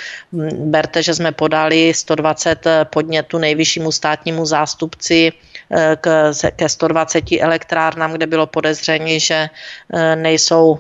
Berte, 0.53 1.03
že 1.03 1.15
jsme 1.15 1.33
podali 1.33 1.95
120 1.95 2.67
podnětů 2.91 3.39
nejvyššímu 3.39 3.93
státnímu 3.93 4.47
zástupci 4.47 5.33
k, 6.01 6.33
ke 6.57 6.69
120 6.69 7.25
elektrárnám, 7.41 8.13
kde 8.13 8.27
bylo 8.27 8.47
podezření, 8.47 9.21
že 9.21 9.51
nejsou 10.15 10.79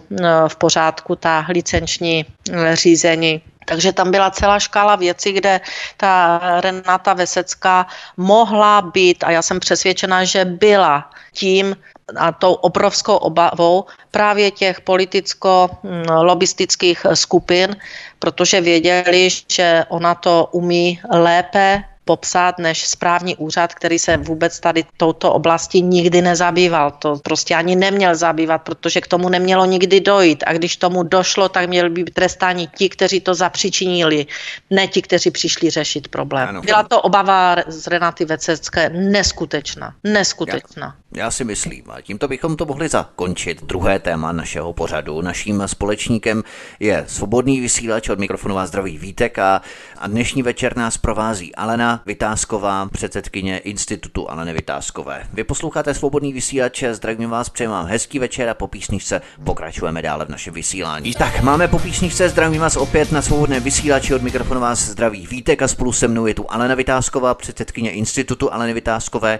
v 0.48 0.56
pořádku 0.56 1.16
ta 1.16 1.46
licenční 1.48 2.24
eh, 2.24 2.76
řízení. 2.76 3.42
Takže 3.66 3.92
tam 3.92 4.10
byla 4.10 4.30
celá 4.30 4.58
škála 4.58 4.96
věcí, 4.96 5.32
kde 5.32 5.60
ta 5.96 6.40
Renata 6.60 7.14
Vesecká 7.14 7.86
mohla 8.16 8.82
být, 8.82 9.24
a 9.24 9.30
já 9.30 9.42
jsem 9.42 9.60
přesvědčena, 9.60 10.24
že 10.24 10.44
byla 10.44 11.10
tím 11.32 11.76
a 12.16 12.32
tou 12.32 12.52
obrovskou 12.52 13.16
obavou 13.16 13.84
právě 14.10 14.50
těch 14.50 14.80
politicko-lobistických 14.80 17.04
hm, 17.04 17.16
skupin, 17.16 17.76
protože 18.18 18.60
věděli, 18.60 19.28
že 19.50 19.84
ona 19.88 20.14
to 20.14 20.48
umí 20.52 21.00
lépe 21.10 21.84
popsat 22.06 22.58
než 22.58 22.86
správní 22.86 23.36
úřad, 23.36 23.74
který 23.74 23.98
se 23.98 24.16
vůbec 24.16 24.60
tady 24.60 24.84
touto 24.96 25.32
oblasti 25.32 25.82
nikdy 25.82 26.22
nezabýval. 26.22 26.90
To 26.90 27.18
prostě 27.18 27.54
ani 27.54 27.76
neměl 27.76 28.14
zabývat, 28.14 28.62
protože 28.62 29.00
k 29.00 29.06
tomu 29.06 29.28
nemělo 29.28 29.64
nikdy 29.64 30.00
dojít. 30.00 30.44
A 30.46 30.52
když 30.52 30.76
tomu 30.76 31.02
došlo, 31.02 31.48
tak 31.48 31.68
měli 31.68 31.90
by 31.90 32.02
být 32.02 32.14
trestáni 32.14 32.68
ti, 32.76 32.88
kteří 32.88 33.20
to 33.20 33.34
zapřičinili, 33.34 34.26
ne 34.70 34.86
ti, 34.88 35.02
kteří 35.02 35.30
přišli 35.30 35.70
řešit 35.70 36.08
problém. 36.08 36.48
Ano. 36.48 36.62
Byla 36.62 36.82
to 36.82 37.02
obava 37.02 37.56
z 37.66 37.86
Renaty 37.86 38.24
Vececké 38.24 38.88
neskutečná. 38.88 39.94
Neskutečná. 40.04 40.94
Já, 41.16 41.30
si 41.30 41.44
myslím, 41.44 41.82
a 41.88 42.00
tímto 42.00 42.28
bychom 42.28 42.56
to 42.56 42.66
mohli 42.66 42.88
zakončit. 42.88 43.64
Druhé 43.64 43.98
téma 43.98 44.32
našeho 44.32 44.72
pořadu. 44.72 45.22
Naším 45.22 45.62
společníkem 45.66 46.42
je 46.80 47.04
svobodný 47.08 47.60
vysílač 47.60 48.08
od 48.08 48.18
mikrofonu 48.18 48.54
vás 48.54 48.68
zdraví 48.68 48.98
Vítek 48.98 49.38
a, 49.38 49.62
a 49.98 50.06
dnešní 50.06 50.42
večer 50.42 50.76
nás 50.76 50.96
provází 50.96 51.54
Alena 51.54 52.02
Vytázková, 52.06 52.88
předsedkyně 52.92 53.58
Institutu 53.58 54.30
Aleny 54.30 54.52
Vytázkové. 54.52 55.22
Vy 55.32 55.44
posloucháte 55.44 55.94
Svobodný 55.94 56.32
vysílač, 56.32 56.84
zdravím 56.92 57.30
vás, 57.30 57.48
přeji 57.48 57.68
vám 57.68 57.86
hezký 57.86 58.18
večer 58.18 58.48
a 58.48 58.54
po 58.54 58.68
písničce 58.68 59.20
pokračujeme 59.44 60.02
dále 60.02 60.24
v 60.24 60.28
našem 60.28 60.54
vysílání. 60.54 61.14
Tak, 61.14 61.40
máme 61.40 61.68
po 61.68 61.78
písničce, 61.78 62.28
zdravím 62.28 62.60
vás 62.60 62.76
opět 62.76 63.12
na 63.12 63.22
Svobodné 63.22 63.60
vysílači, 63.60 64.14
od 64.14 64.22
mikrofonu 64.22 64.60
vás 64.60 64.88
zdraví 64.88 65.26
Vítek 65.26 65.62
a 65.62 65.68
spolu 65.68 65.92
se 65.92 66.08
mnou 66.08 66.26
je 66.26 66.34
tu 66.34 66.46
Alena 66.48 66.74
Vytázková, 66.74 67.34
předsedkyně 67.34 67.90
Institutu 67.90 68.52
Aleny 68.52 68.72
Vytázkové. 68.72 69.38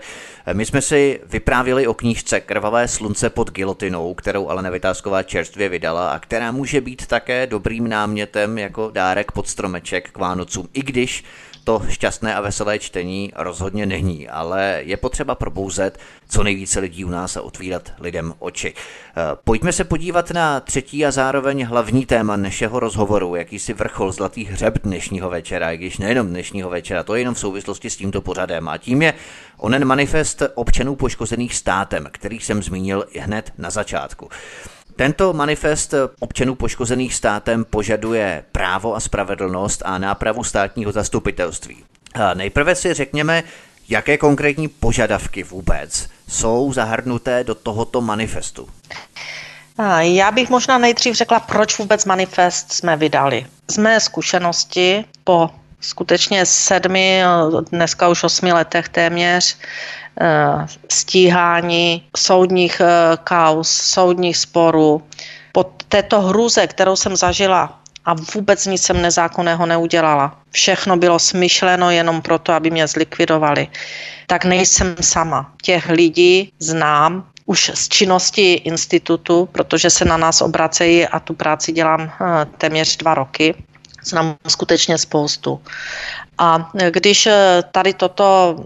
My 0.53 0.67
jsme 0.67 0.83
si 0.83 1.21
vyprávěli 1.27 1.66
o 1.75 1.95
knížce 1.95 2.41
Krvavé 2.41 2.89
slunce 2.89 3.31
pod 3.31 3.51
gilotinou, 3.51 4.15
kterou 4.15 4.49
Alena 4.49 4.71
Vytázková 4.71 5.23
čerstvě 5.23 5.69
vydala 5.69 6.11
a 6.11 6.19
která 6.19 6.53
může 6.53 6.81
být 6.81 7.07
také 7.07 7.47
dobrým 7.47 7.89
námětem 7.89 8.59
jako 8.59 8.91
dárek 8.91 9.33
pod 9.33 9.49
stromeček 9.49 10.11
k 10.11 10.19
Vánocům, 10.19 10.69
i 10.73 10.83
když 10.83 11.25
to 11.67 11.83
šťastné 11.89 12.35
a 12.35 12.41
veselé 12.41 12.79
čtení 12.79 13.33
rozhodně 13.37 13.87
není, 13.87 14.29
ale 14.29 14.81
je 14.85 14.97
potřeba 14.97 15.35
probouzet 15.35 15.99
co 16.29 16.43
nejvíce 16.43 16.81
lidí 16.81 17.05
u 17.05 17.09
nás 17.09 17.37
a 17.37 17.43
otvírat 17.43 17.93
lidem 18.01 18.35
oči. 18.39 18.75
Eh, 18.75 19.23
pojďme 19.45 19.73
se 19.73 19.85
podívat 19.85 20.31
na 20.31 20.61
třetí 20.61 21.07
a 21.07 21.11
zároveň 21.11 21.65
hlavní 21.65 22.07
téma 22.07 22.37
našeho 22.37 22.81
rozhovoru, 22.81 23.35
jakýsi 23.35 23.73
vrchol 23.73 24.13
zlatý 24.13 24.45
hřeb 24.45 24.79
dnešního 24.83 25.31
večera, 25.31 25.73
i 25.73 25.77
když 25.77 25.99
nejenom 25.99 26.27
dnešního 26.27 26.71
večera, 26.71 27.03
to 27.03 27.15
je 27.15 27.21
jenom 27.21 27.35
v 27.35 27.39
souvislosti 27.39 27.91
s 27.91 27.97
tímto 27.97 28.21
pořadem. 28.21 28.69
A 28.69 28.79
tím 28.79 29.03
je 29.03 29.15
onen 29.57 29.85
manifest 29.85 30.43
občanů 30.55 30.97
poškozených 30.97 31.55
státem, 31.55 32.09
který 32.13 32.41
jsem 32.41 32.63
zmínil 32.63 33.05
hned 33.21 33.53
na 33.59 33.71
začátku. 33.71 34.29
Tento 34.97 35.33
manifest 35.33 35.95
občanů 36.21 36.55
poškozených 36.55 37.15
státem 37.15 37.65
požaduje 37.65 38.45
právo 38.53 38.95
a 38.95 39.01
spravedlnost 39.01 39.83
a 39.85 39.99
nápravu 39.99 40.45
státního 40.45 40.93
zastupitelství. 40.93 41.85
Nejprve 42.35 42.75
si 42.75 42.95
řekněme, 42.95 43.43
jaké 43.89 44.19
konkrétní 44.19 44.69
požadavky 44.69 45.43
vůbec 45.43 46.09
jsou 46.29 46.73
zahrnuté 46.73 47.45
do 47.45 47.55
tohoto 47.55 48.01
manifestu. 48.01 48.69
Já 50.01 50.31
bych 50.31 50.51
možná 50.51 50.79
nejdřív 50.79 51.15
řekla, 51.15 51.41
proč 51.41 51.79
vůbec 51.79 52.05
manifest 52.05 52.73
jsme 52.73 52.97
vydali. 52.97 53.47
Z 53.71 53.79
mé 53.79 54.01
zkušenosti 54.01 55.05
po 55.25 55.51
skutečně 55.81 56.47
sedmi, 56.47 57.23
dneska 57.71 58.09
už 58.09 58.25
osmi 58.25 58.53
letech 58.53 58.89
téměř, 58.89 59.57
Eh, 60.21 60.67
stíhání 60.89 62.03
soudních 62.17 62.81
eh, 62.81 63.17
kaus, 63.25 63.69
soudních 63.69 64.37
sporů. 64.37 65.03
Po 65.53 65.65
této 65.89 66.21
hruze, 66.21 66.67
kterou 66.67 66.97
jsem 66.97 67.17
zažila 67.17 67.81
a 68.05 68.15
vůbec 68.35 68.67
nic 68.67 68.83
jsem 68.83 69.03
nezákonného 69.03 69.67
neudělala. 69.67 70.41
Všechno 70.51 70.97
bylo 70.97 71.19
smyšleno 71.19 71.91
jenom 71.91 72.23
proto, 72.23 72.53
aby 72.53 72.71
mě 72.71 72.87
zlikvidovali. 72.87 73.69
Tak 74.27 74.45
nejsem 74.45 74.97
sama. 75.01 75.53
Těch 75.63 75.89
lidí 75.89 76.53
znám 76.59 77.29
už 77.47 77.71
z 77.75 77.89
činnosti 77.89 78.53
institutu, 78.53 79.49
protože 79.53 79.91
se 79.91 80.05
na 80.05 80.17
nás 80.17 80.41
obracejí 80.41 81.07
a 81.07 81.21
tu 81.21 81.35
práci 81.35 81.73
dělám 81.73 82.01
eh, 82.01 82.47
téměř 82.59 82.97
dva 82.97 83.15
roky 83.15 83.55
znám 84.09 84.37
skutečně 84.49 84.99
spoustu. 84.99 85.61
A 86.39 86.71
když 86.91 87.27
eh, 87.27 87.63
tady 87.71 87.95
toto 87.95 88.57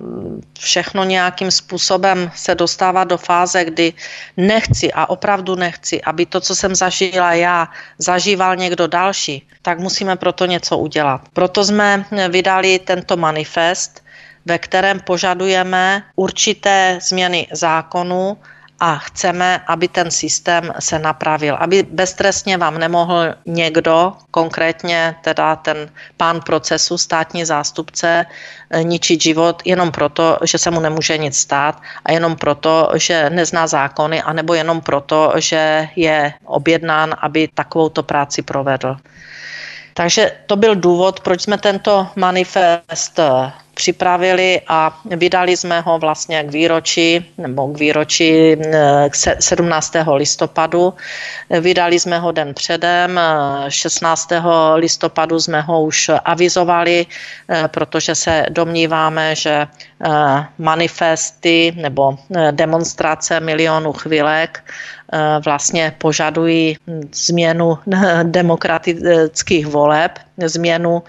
všechno 0.59 1.05
nějakým 1.05 1.51
způsobem 1.51 2.31
se 2.35 2.55
dostává 2.55 3.05
do 3.05 3.19
fáze, 3.19 3.65
kdy 3.65 3.93
nechci 4.37 4.93
a 4.93 5.07
opravdu 5.11 5.55
nechci, 5.55 6.03
aby 6.03 6.27
to, 6.27 6.41
co 6.41 6.55
jsem 6.55 6.75
zažila 6.75 7.33
já, 7.33 7.69
zažíval 7.99 8.57
někdo 8.57 8.87
další, 8.87 9.47
tak 9.63 9.79
musíme 9.79 10.17
proto 10.17 10.47
něco 10.47 10.79
udělat. 10.79 11.21
Proto 11.33 11.65
jsme 11.65 12.05
vydali 12.29 12.79
tento 12.79 13.17
manifest, 13.17 14.03
ve 14.47 14.59
kterém 14.59 15.01
požadujeme 15.01 16.03
určité 16.17 16.99
změny 17.03 17.47
zákonu, 17.53 18.37
a 18.81 18.99
chceme, 18.99 19.61
aby 19.67 19.89
ten 19.89 20.11
systém 20.11 20.73
se 20.79 20.99
napravil, 20.99 21.57
aby 21.61 21.83
beztrestně 21.83 22.57
vám 22.57 22.79
nemohl 22.79 23.35
někdo, 23.47 24.13
konkrétně 24.31 25.15
teda 25.21 25.57
ten 25.57 25.91
pán 26.17 26.41
procesu, 26.41 26.99
státní 26.99 27.45
zástupce, 27.45 28.27
eh, 28.71 28.85
ničit 28.85 29.23
život 29.23 29.63
jenom 29.65 29.93
proto, 29.93 30.39
že 30.45 30.59
se 30.59 30.71
mu 30.71 30.81
nemůže 30.81 31.19
nic 31.19 31.37
stát 31.37 31.83
a 32.05 32.13
jenom 32.13 32.37
proto, 32.37 32.91
že 32.95 33.31
nezná 33.31 33.67
zákony, 33.67 34.23
anebo 34.23 34.55
jenom 34.55 34.81
proto, 34.81 35.33
že 35.37 35.89
je 35.97 36.33
objednán, 36.45 37.17
aby 37.21 37.49
takovouto 37.55 38.03
práci 38.03 38.43
provedl. 38.43 38.97
Takže 39.95 40.33
to 40.47 40.57
byl 40.57 40.75
důvod, 40.75 41.21
proč 41.21 41.43
jsme 41.43 41.59
tento 41.59 42.09
manifest 42.17 43.21
připravili 43.81 44.61
a 44.69 45.01
vydali 45.17 45.57
jsme 45.57 45.81
ho 45.81 45.99
vlastně 45.99 46.45
k 46.45 46.51
výročí, 46.53 47.25
nebo 47.39 47.69
k 47.73 47.79
výročí 47.79 48.57
k 49.09 49.15
17. 49.41 49.93
listopadu. 50.15 50.95
Vydali 51.51 51.97
jsme 52.01 52.19
ho 52.19 52.33
den 52.33 52.55
předem, 52.55 53.21
16. 53.69 54.29
listopadu 54.75 55.41
jsme 55.41 55.61
ho 55.61 55.83
už 55.83 56.11
avizovali, 56.25 57.07
protože 57.73 58.15
se 58.15 58.47
domníváme, 58.53 59.35
že 59.35 59.67
manifesty 60.59 61.73
nebo 61.77 62.19
demonstrace 62.51 63.41
milionů 63.41 63.93
chvilek 63.93 64.61
vlastně 65.45 65.93
požadují 65.99 66.77
změnu 67.13 67.79
demokratických 68.23 69.67
voleb, 69.67 70.13
změnu 70.37 71.03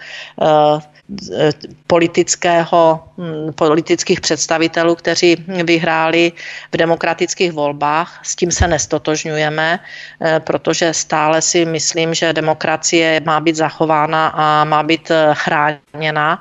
politického, 1.88 3.04
hm, 3.18 3.54
politických 3.56 4.22
představitelů, 4.22 4.96
kteří 4.96 5.36
vyhráli 5.48 6.32
v 6.72 6.78
demokratických 6.78 7.52
volbách. 7.52 8.20
S 8.24 8.36
tím 8.36 8.52
se 8.52 8.68
nestotožňujeme, 8.68 9.80
eh, 9.80 10.40
protože 10.40 10.94
stále 10.94 11.42
si 11.42 11.66
myslím, 11.66 12.14
že 12.14 12.34
demokracie 12.34 13.22
má 13.26 13.40
být 13.40 13.56
zachována 13.56 14.28
a 14.28 14.64
má 14.64 14.84
být 14.84 15.12
eh, 15.12 15.30
chráněna 15.34 16.40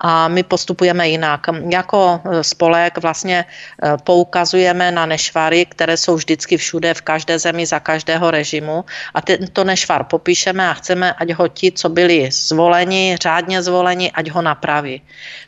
a 0.00 0.28
my 0.28 0.42
postupujeme 0.42 1.08
jinak. 1.08 1.46
Jako 1.68 2.20
e, 2.24 2.44
spolek 2.44 2.98
vlastně 2.98 3.44
poukazujeme 4.04 4.90
na 4.90 5.06
nešvary, 5.06 5.66
které 5.66 5.96
jsou 5.96 6.14
vždycky 6.14 6.56
všude, 6.56 6.94
v 6.94 7.02
každé 7.02 7.38
zemi, 7.38 7.66
za 7.66 7.80
každého 7.80 8.30
režimu 8.30 8.84
a 9.14 9.20
tento 9.20 9.64
nešvar 9.64 10.04
popíšeme 10.04 10.70
a 10.70 10.74
chceme, 10.74 11.12
ať 11.12 11.32
ho 11.32 11.48
ti, 11.48 11.72
co 11.72 11.88
byli 11.88 12.30
zvoleni, 12.32 13.16
řádně 13.22 13.62
zvoleni, 13.62 14.07
ať 14.12 14.30
ho 14.30 14.42
napraví. 14.42 15.02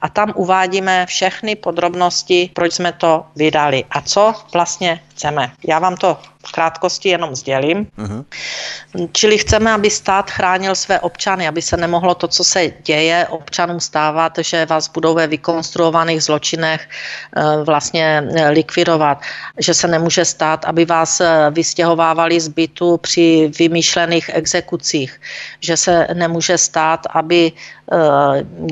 a 0.00 0.08
tam 0.08 0.32
uvádíme 0.36 1.06
všechny 1.06 1.56
podrobnosti, 1.56 2.50
proč 2.54 2.72
jsme 2.72 2.92
to 2.92 3.26
vydali 3.36 3.84
a 3.90 4.00
co 4.00 4.34
vlastně 4.52 5.00
chceme. 5.08 5.52
Já 5.68 5.78
vám 5.78 5.96
to 5.96 6.18
v 6.46 6.52
krátkosti 6.52 7.08
jenom 7.08 7.36
sdělím. 7.36 7.86
Uh-huh. 7.98 8.24
Čili 9.12 9.38
chceme, 9.38 9.72
aby 9.72 9.90
stát 9.90 10.30
chránil 10.30 10.74
své 10.74 11.00
občany, 11.00 11.48
aby 11.48 11.62
se 11.62 11.76
nemohlo 11.76 12.14
to, 12.14 12.28
co 12.28 12.44
se 12.44 12.68
děje 12.82 13.26
občanům 13.30 13.80
stávat, 13.80 14.38
že 14.38 14.66
vás 14.66 14.88
budou 14.88 15.14
ve 15.14 15.26
vykonstruovaných 15.26 16.22
zločinech 16.22 16.88
eh, 16.88 17.42
vlastně 17.64 18.22
eh, 18.36 18.48
likvidovat. 18.48 19.20
Že 19.58 19.74
se 19.74 19.88
nemůže 19.88 20.24
stát, 20.24 20.64
aby 20.64 20.84
vás 20.84 21.20
eh, 21.20 21.50
vystěhovávali 21.50 22.40
z 22.40 22.48
bytu 22.48 22.96
při 22.96 23.50
vymýšlených 23.58 24.30
exekucích. 24.34 25.20
Že 25.60 25.76
se 25.76 26.06
nemůže 26.14 26.58
stát, 26.58 27.06
aby 27.10 27.52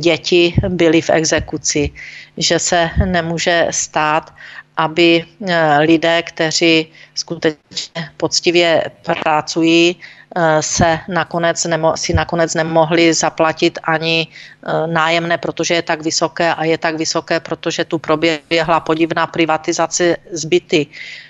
děti 0.00 0.54
byly 0.68 1.02
v 1.02 1.10
exekuci. 1.10 1.90
Že 2.36 2.58
se 2.58 2.90
nemůže 3.04 3.68
stát, 3.70 4.32
aby 4.80 5.20
eh, 5.20 5.78
lidé, 5.84 6.22
kteří 6.22 6.88
skutečně 7.14 8.10
poctivě 8.16 8.84
pracují, 9.04 9.96
eh, 9.96 10.62
se 10.62 10.98
nakonec 11.08 11.64
nemo, 11.64 11.96
si 11.96 12.16
nakonec 12.16 12.54
nemohli 12.54 13.12
zaplatit 13.12 13.78
ani 13.84 14.24
eh, 14.24 14.86
nájemné, 14.88 15.36
protože 15.38 15.74
je 15.74 15.82
tak 15.84 16.00
vysoké 16.00 16.54
a 16.54 16.64
je 16.64 16.78
tak 16.80 16.96
vysoké, 16.96 17.40
protože 17.40 17.84
tu 17.84 18.00
proběhla 18.00 18.80
podivná 18.80 19.28
privatizace 19.28 20.16
zbyty. 20.32 20.86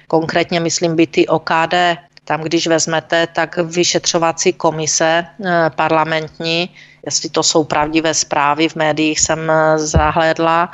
Konkrétně 0.07 0.63
myslím 0.63 0.95
byty 0.95 1.27
OKD. 1.27 1.99
Tam, 2.25 2.47
když 2.47 2.71
vezmete, 2.71 3.27
tak 3.27 3.59
vyšetřovací 3.59 4.53
komise 4.53 5.27
parlamentní 5.75 6.71
jestli 7.07 7.29
to 7.29 7.43
jsou 7.43 7.65
pravdivé 7.65 8.15
zprávy, 8.15 8.69
v 8.69 8.77
médiích 8.77 9.21
jsem 9.21 9.53
zahlédla, 9.77 10.71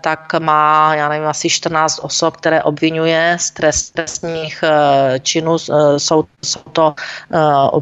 tak 0.00 0.34
má, 0.38 0.94
já 0.94 1.08
nevím, 1.08 1.28
asi 1.28 1.50
14 1.50 2.00
osob, 2.02 2.36
které 2.36 2.62
obvinuje 2.62 3.36
z 3.40 3.50
trestních 3.92 4.64
eh, 4.64 5.20
činů. 5.20 5.58
Jsou, 5.98 6.24
jsou 6.42 6.60
to 6.72 6.94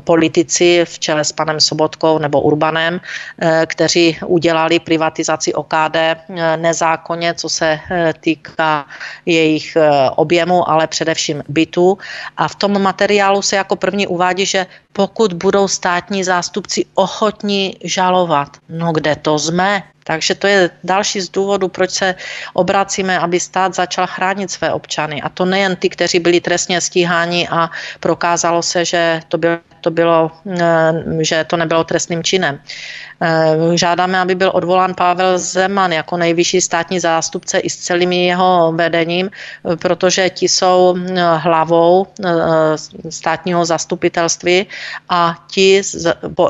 politici 0.05 0.85
v 0.85 0.99
čele 0.99 1.25
s 1.25 1.33
panem 1.33 1.61
Sobotkou 1.61 2.19
nebo 2.19 2.41
Urbanem, 2.41 3.01
kteří 3.67 4.19
udělali 4.27 4.79
privatizaci 4.79 5.55
OKD 5.55 5.97
nezákonně, 6.57 7.35
co 7.35 7.49
se 7.49 7.81
týká 8.21 8.87
jejich 9.27 9.77
objemu, 10.17 10.71
ale 10.71 10.87
především 10.87 11.43
bytu. 11.49 11.99
A 12.37 12.49
v 12.49 12.55
tom 12.55 12.83
materiálu 12.83 13.43
se 13.43 13.57
jako 13.57 13.77
první 13.77 14.07
uvádí, 14.07 14.47
že 14.47 14.67
pokud 14.93 15.33
budou 15.33 15.69
státní 15.69 16.25
zástupci 16.25 16.85
ochotní 16.95 17.77
žalovat. 17.85 18.49
No 18.69 18.93
kde 18.93 19.17
to 19.17 19.39
jsme? 19.39 19.83
Takže 20.09 20.35
to 20.35 20.47
je 20.47 20.71
další 20.85 21.21
z 21.21 21.29
důvodů, 21.29 21.69
proč 21.69 21.91
se 21.91 22.15
obracíme, 22.53 23.19
aby 23.19 23.41
stát 23.41 23.75
začal 23.75 24.07
chránit 24.07 24.51
své 24.51 24.73
občany. 24.73 25.23
A 25.23 25.29
to 25.29 25.45
nejen 25.45 25.77
ty, 25.77 25.89
kteří 25.89 26.19
byli 26.19 26.41
trestně 26.41 26.81
stíháni 26.81 27.49
a 27.49 27.69
prokázalo 28.01 28.63
se, 28.63 28.85
že 28.85 29.21
to 29.29 29.39
bylo, 29.39 29.59
to 29.81 29.91
bylo 29.91 30.31
že 31.21 31.45
to 31.45 31.57
nebylo 31.57 31.85
trestným 31.85 32.25
činem. 32.25 32.57
Eh, 33.21 33.77
žádáme, 33.77 34.19
aby 34.19 34.35
byl 34.35 34.51
odvolán 34.55 34.95
Pavel 34.95 35.39
Zeman 35.39 35.93
jako 35.93 36.17
nejvyšší 36.17 36.61
státní 36.61 37.01
zástupce 37.01 37.59
i 37.59 37.71
s 37.71 37.77
celým 37.77 38.13
jeho 38.13 38.73
vedením, 38.77 39.31
eh, 39.31 39.77
protože 39.77 40.31
ti 40.31 40.49
jsou 40.49 40.95
eh, 40.95 41.23
hlavou 41.37 42.07
státního 43.11 43.65
zastupitelství 43.65 44.67
a 45.09 45.35
ti 45.51 45.83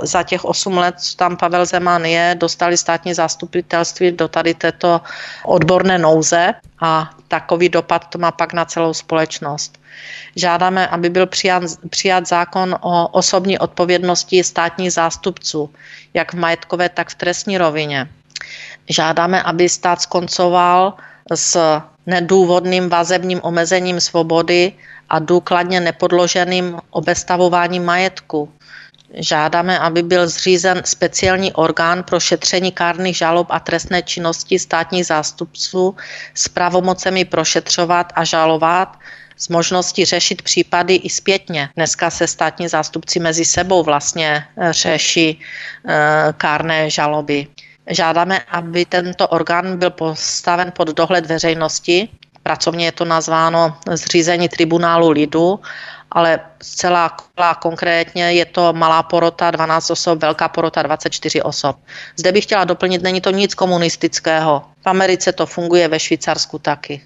za 0.03 0.23
těch 0.23 0.45
8 0.45 0.79
let, 0.79 0.95
co 1.01 1.17
tam 1.17 1.37
Pavel 1.37 1.67
Zeman 1.67 2.05
je, 2.05 2.37
dostali 2.39 2.77
státní 2.77 3.15
zastupitelství 3.15 4.13
do 4.13 4.29
tady 4.29 4.55
této 4.55 5.01
odborné 5.45 5.99
nouze 5.99 6.55
a 6.81 7.11
takový 7.29 7.69
dopad 7.69 8.07
to 8.09 8.19
má 8.19 8.31
pak 8.33 8.53
na 8.53 8.65
celou 8.65 8.95
společnost. 8.95 9.79
Žádáme, 10.37 10.89
aby 10.89 11.11
byl 11.11 11.27
přijat, 11.27 11.63
přijat 11.91 12.29
zákon 12.29 12.77
o 12.81 13.09
osobní 13.09 13.59
odpovědnosti 13.59 14.45
státních 14.45 14.93
zástupců, 14.93 15.71
jak 16.15 16.33
v 16.33 16.37
majetkové, 16.37 16.89
tak 16.89 17.11
v 17.11 17.15
trestní 17.15 17.59
rovině. 17.59 18.09
Žádáme, 18.89 19.43
aby 19.43 19.69
stát 19.69 20.01
skoncoval 20.01 20.95
s 21.35 21.81
nedůvodným 22.07 22.89
vazebním 22.89 23.41
omezením 23.43 24.01
svobody 24.01 24.73
a 25.09 25.19
důkladně 25.19 25.81
nepodloženým 25.81 26.81
obestavováním 26.91 27.85
majetku. 27.85 28.53
Žádáme, 29.15 29.79
aby 29.79 30.03
byl 30.03 30.29
zřízen 30.29 30.83
speciální 30.85 31.53
orgán 31.53 32.03
pro 32.03 32.21
šetření 32.21 32.73
kárných 32.73 33.17
žalob 33.17 33.47
a 33.51 33.61
trestné 33.61 34.03
činnosti 34.03 34.59
státních 34.59 35.07
zástupců 35.07 35.97
s 36.35 36.49
pravomocemi 36.49 37.25
prošetřovat 37.25 38.13
a 38.15 38.25
žalovat 38.25 38.97
s 39.39 39.49
možností 39.49 40.05
řešit 40.05 40.43
případy 40.43 40.95
i 40.95 41.11
zpětně. 41.11 41.69
Dneska 41.77 42.11
se 42.11 42.27
státní 42.27 42.69
zástupci 42.69 43.21
mezi 43.21 43.45
sebou 43.45 43.83
vlastně 43.83 44.45
eh, 44.57 44.73
řeší 44.73 45.41
eh, 45.89 46.33
kárné 46.37 46.91
žaloby. 46.91 47.47
Žádáme, 47.91 48.41
aby 48.51 48.85
tento 48.85 49.29
orgán 49.29 49.79
byl 49.79 49.91
postaven 49.91 50.73
pod 50.77 50.89
dohled 50.89 51.27
veřejnosti. 51.27 52.09
Pracovně 52.43 52.85
je 52.85 52.93
to 52.93 53.05
nazváno 53.05 53.77
zřízení 53.91 54.49
tribunálu 54.49 55.11
lidu, 55.11 55.61
ale 56.11 56.41
zcela 56.63 57.17
konkrétně 57.61 58.33
je 58.33 58.45
to 58.45 58.73
malá 58.73 59.03
porota 59.03 59.51
12 59.51 59.91
osob, 59.91 60.19
velká 60.19 60.49
porota 60.49 60.83
24 60.83 61.43
osob. 61.43 61.77
Zde 62.17 62.33
bych 62.33 62.45
chtěla 62.45 62.65
doplnit, 62.65 63.03
není 63.03 63.21
to 63.21 63.31
nic 63.31 63.55
komunistického. 63.55 64.65
V 64.83 64.87
Americe 64.87 65.33
to 65.33 65.47
funguje, 65.47 65.89
ve 65.89 66.01
Švýcarsku 66.01 66.59
taky. 66.59 67.01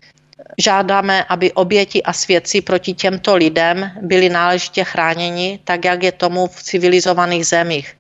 Žádáme, 0.59 1.25
aby 1.25 1.53
oběti 1.53 2.03
a 2.03 2.13
svědci 2.13 2.61
proti 2.61 2.93
těmto 2.95 3.37
lidem 3.37 3.91
byli 4.03 4.29
náležitě 4.29 4.85
chráněni, 4.85 5.61
tak 5.65 5.85
jak 5.85 6.03
je 6.03 6.13
tomu 6.13 6.47
v 6.47 6.63
civilizovaných 6.63 7.47
zemích. 7.47 7.97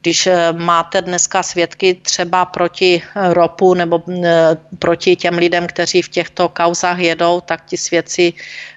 Když 0.00 0.26
eh, 0.26 0.52
máte 0.52 1.02
dneska 1.02 1.42
svědky 1.42 1.94
třeba 1.94 2.44
proti 2.44 3.02
eh, 3.02 3.34
ropu 3.34 3.74
nebo 3.74 4.02
eh, 4.24 4.56
proti 4.78 5.16
těm 5.16 5.34
lidem, 5.34 5.66
kteří 5.66 6.02
v 6.02 6.08
těchto 6.08 6.48
kauzách 6.48 6.98
jedou, 6.98 7.40
tak 7.40 7.64
ti 7.64 7.76
svědci 7.76 8.32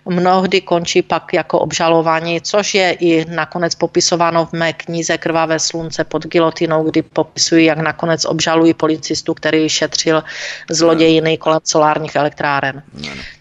mnohdy 0.06 0.62
končí 0.62 1.02
pak 1.02 1.34
jako 1.34 1.60
obžalování, 1.60 2.42
což 2.42 2.74
je 2.74 2.92
i 2.92 3.26
nakonec 3.26 3.76
popisováno 3.76 4.46
v 4.46 4.54
mé 4.54 4.74
knize 4.74 5.18
Krvavé 5.18 5.60
slunce 5.60 6.04
pod 6.04 6.26
gilotinou, 6.26 6.84
kdy 6.84 7.02
popisují, 7.02 7.66
jak 7.66 7.78
nakonec 7.78 8.26
obžalují 8.26 8.74
policistu, 8.74 9.34
který 9.34 9.70
šetřil 9.70 10.24
zlodějiny 10.70 11.38
kolem 11.38 11.60
solárních 11.64 12.16
elektráren. 12.16 12.84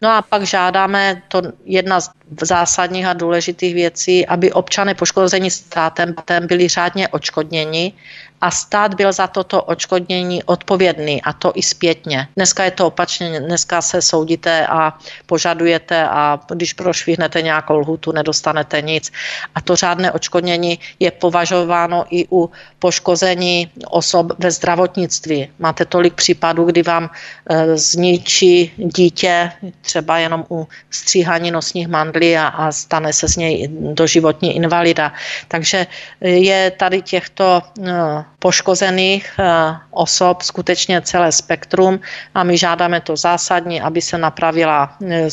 No 0.03 0.09
a 0.11 0.23
pak 0.23 0.43
žádáme, 0.43 1.23
to 1.29 1.43
jedna 1.65 2.01
z 2.01 2.11
zásadních 2.43 3.07
a 3.07 3.13
důležitých 3.13 3.75
věcí, 3.75 4.27
aby 4.27 4.53
občany 4.53 4.95
poškození 4.95 5.51
státem 5.51 6.15
byli 6.47 6.69
řádně 6.69 7.09
očkodněni 7.09 7.93
a 8.41 8.51
stát 8.51 8.95
byl 8.95 9.13
za 9.13 9.27
toto 9.27 9.63
očkodnění 9.63 10.43
odpovědný 10.43 11.23
a 11.23 11.33
to 11.33 11.53
i 11.55 11.63
zpětně. 11.63 12.29
Dneska 12.37 12.65
je 12.65 12.71
to 12.71 12.87
opačně, 12.87 13.41
dneska 13.41 13.83
se 13.83 14.03
soudíte 14.03 14.67
a 14.67 14.99
požadujete 15.27 16.09
a 16.09 16.41
když 16.55 16.73
prošvihnete 16.73 17.43
nějakou 17.43 17.79
lhutu, 17.79 18.13
nedostanete 18.13 18.83
nic. 18.83 19.13
A 19.55 19.61
to 19.61 19.77
řádné 19.77 20.13
očkodnění 20.13 20.79
je 21.01 21.11
považováno 21.11 22.05
i 22.11 22.27
u 22.31 22.51
poškození 22.79 23.71
osob 23.89 24.27
ve 24.39 24.51
zdravotnictví. 24.51 25.49
Máte 25.59 25.85
tolik 25.85 26.15
případů, 26.15 26.65
kdy 26.65 26.83
vám 26.83 27.11
e, 27.51 27.77
zničí 27.77 28.73
dítě 28.77 29.53
třeba 29.81 30.19
jenom 30.19 30.45
u 30.51 30.69
stříhání 30.91 31.51
nosních 31.51 31.89
mandlí 31.89 32.37
a, 32.37 32.47
a 32.47 32.73
stane 32.73 33.13
se 33.13 33.29
z 33.29 33.37
něj 33.37 33.69
doživotní 33.71 34.57
invalida. 34.57 35.13
Takže 35.49 35.87
je 36.21 36.71
tady 36.71 37.03
těchto 37.03 37.63
e, 37.87 38.25
poškozených 38.39 39.35
eh, 39.39 39.77
osob 39.91 40.43
skutečně 40.43 41.03
celé 41.03 41.33
spektrum 41.33 42.01
a 42.35 42.45
my 42.45 42.59
žádáme 42.59 43.01
to 43.01 43.17
zásadní, 43.17 43.81
aby 43.81 44.01
se 44.03 44.19
napravila 44.19 44.95
eh, 45.03 45.27
eh, 45.27 45.29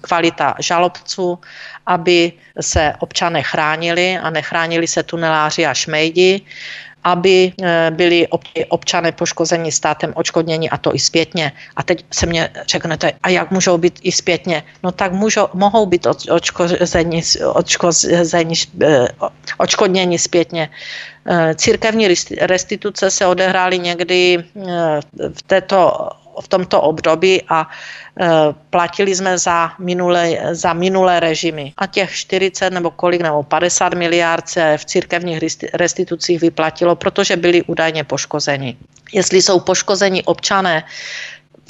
kvalita 0.00 0.54
žalobců, 0.58 1.38
aby 1.86 2.32
se 2.60 2.94
občané 2.98 3.42
chránili 3.42 4.18
a 4.18 4.30
nechránili 4.30 4.86
se 4.86 5.02
tuneláři 5.02 5.66
a 5.66 5.74
šmejdi 5.74 6.42
aby 7.04 7.52
eh, 7.62 7.90
byli 7.90 8.28
občané 8.68 9.12
poškození 9.12 9.72
státem 9.72 10.12
očkodněni 10.14 10.70
a 10.70 10.78
to 10.78 10.94
i 10.94 10.98
zpětně. 10.98 11.52
A 11.76 11.82
teď 11.82 12.04
se 12.10 12.26
mě 12.26 12.50
řeknete, 12.66 13.12
a 13.22 13.28
jak 13.28 13.50
můžou 13.50 13.78
být 13.78 13.98
i 14.02 14.12
zpětně? 14.12 14.62
No 14.82 14.92
tak 14.92 15.12
můžou, 15.12 15.48
mohou 15.54 15.86
být 15.86 16.06
očkození, 16.30 17.22
očkození, 17.54 18.54
eh, 18.82 19.06
očkodněni 19.58 20.18
zpětně. 20.18 20.70
Eh, 21.26 21.54
církevní 21.54 22.08
restituce 22.40 23.10
se 23.10 23.26
odehrály 23.26 23.78
někdy 23.78 24.44
v 25.34 25.42
této 25.46 26.08
v 26.40 26.48
tomto 26.48 26.80
období 26.80 27.42
a 27.48 27.66
e, 27.66 28.28
platili 28.70 29.14
jsme 29.14 29.38
za 29.38 29.72
minulé, 29.78 30.38
za 30.52 30.72
minulé 30.72 31.20
režimy. 31.20 31.72
A 31.76 31.86
těch 31.86 32.12
40 32.12 32.70
nebo 32.70 32.90
kolik 32.90 33.20
nebo 33.20 33.42
50 33.42 33.94
miliard 33.94 34.48
se 34.48 34.78
v 34.78 34.84
církevních 34.84 35.38
restitucích 35.74 36.40
vyplatilo, 36.40 36.96
protože 36.96 37.36
byli 37.36 37.62
údajně 37.62 38.04
poškozeni. 38.04 38.76
Jestli 39.12 39.42
jsou 39.42 39.60
poškozeni 39.60 40.22
občané 40.22 40.84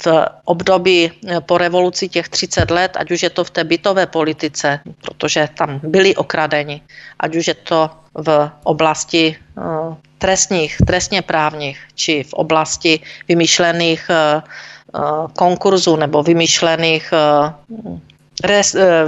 v 0.05 0.07
období 0.45 0.99
e, 1.05 1.11
po 1.41 1.57
revoluci 1.57 2.09
těch 2.09 2.29
30 2.29 2.71
let, 2.71 2.91
ať 2.99 3.11
už 3.11 3.23
je 3.23 3.29
to 3.29 3.43
v 3.43 3.49
té 3.49 3.63
bytové 3.63 4.05
politice, 4.05 4.79
protože 5.01 5.49
tam 5.57 5.79
byli 5.83 6.15
okradeni, 6.15 6.81
ať 7.19 7.35
už 7.35 7.47
je 7.47 7.53
to 7.53 7.89
v 8.15 8.51
oblasti 8.63 9.35
e, 9.35 10.13
trestních, 10.23 10.77
trestně 10.87 11.21
právních, 11.21 11.79
či 11.95 12.23
v 12.23 12.33
oblasti 12.33 12.99
vymýšlených 13.27 14.07
eh, 14.09 14.39
eh, 14.39 14.99
konkurzů 15.35 15.99
nebo 15.99 16.23
vymýšlených 16.23 17.11
eh, 17.11 17.51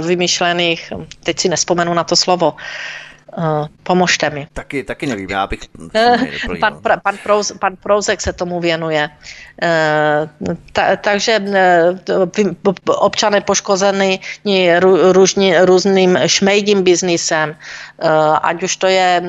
vymyšlených, 0.00 0.92
teď 1.24 1.34
si 1.40 1.48
nespomenu 1.48 1.94
na 1.94 2.04
to 2.04 2.16
slovo, 2.16 2.54
Uh, 3.38 3.66
pomožte 3.82 4.30
mi. 4.30 4.46
Taky, 4.52 4.84
taky 4.84 5.06
nevím, 5.06 5.30
já 5.30 5.46
bych... 5.46 5.60
pan, 6.60 6.78
pan, 7.02 7.16
Prouz, 7.22 7.52
pan 7.60 7.76
Prouzek 7.76 8.20
se 8.20 8.32
tomu 8.32 8.60
věnuje. 8.60 9.10
Uh, 9.62 10.54
ta, 10.72 10.96
takže 10.96 11.40
uh, 12.08 12.24
občané 12.86 13.40
poškození 13.40 14.20
různý, 15.12 15.58
různým 15.58 16.18
šmejdím 16.26 16.82
biznisem, 16.82 17.56
ať 18.42 18.62
už 18.62 18.76
to 18.76 18.86
je 18.86 19.22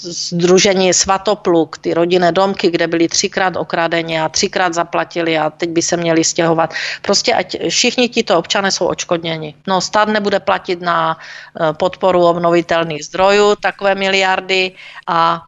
združení 0.00 0.94
Svatopluk, 0.94 1.78
ty 1.78 1.94
rodinné 1.94 2.32
domky, 2.32 2.70
kde 2.70 2.86
byli 2.86 3.08
třikrát 3.08 3.56
okradeni 3.56 4.20
a 4.20 4.28
třikrát 4.28 4.74
zaplatili 4.74 5.38
a 5.38 5.50
teď 5.50 5.70
by 5.70 5.82
se 5.82 5.96
měli 5.96 6.24
stěhovat. 6.24 6.74
Prostě 7.02 7.34
ať 7.34 7.56
všichni 7.68 8.08
tito 8.08 8.38
občané 8.38 8.70
jsou 8.70 8.86
očkodněni. 8.86 9.54
No 9.66 9.80
stát 9.80 10.08
nebude 10.08 10.40
platit 10.40 10.80
na 10.80 11.18
podporu 11.72 12.26
obnovitelných 12.26 13.04
zdrojů, 13.04 13.54
takové 13.60 13.94
miliardy 13.94 14.72
a 15.06 15.42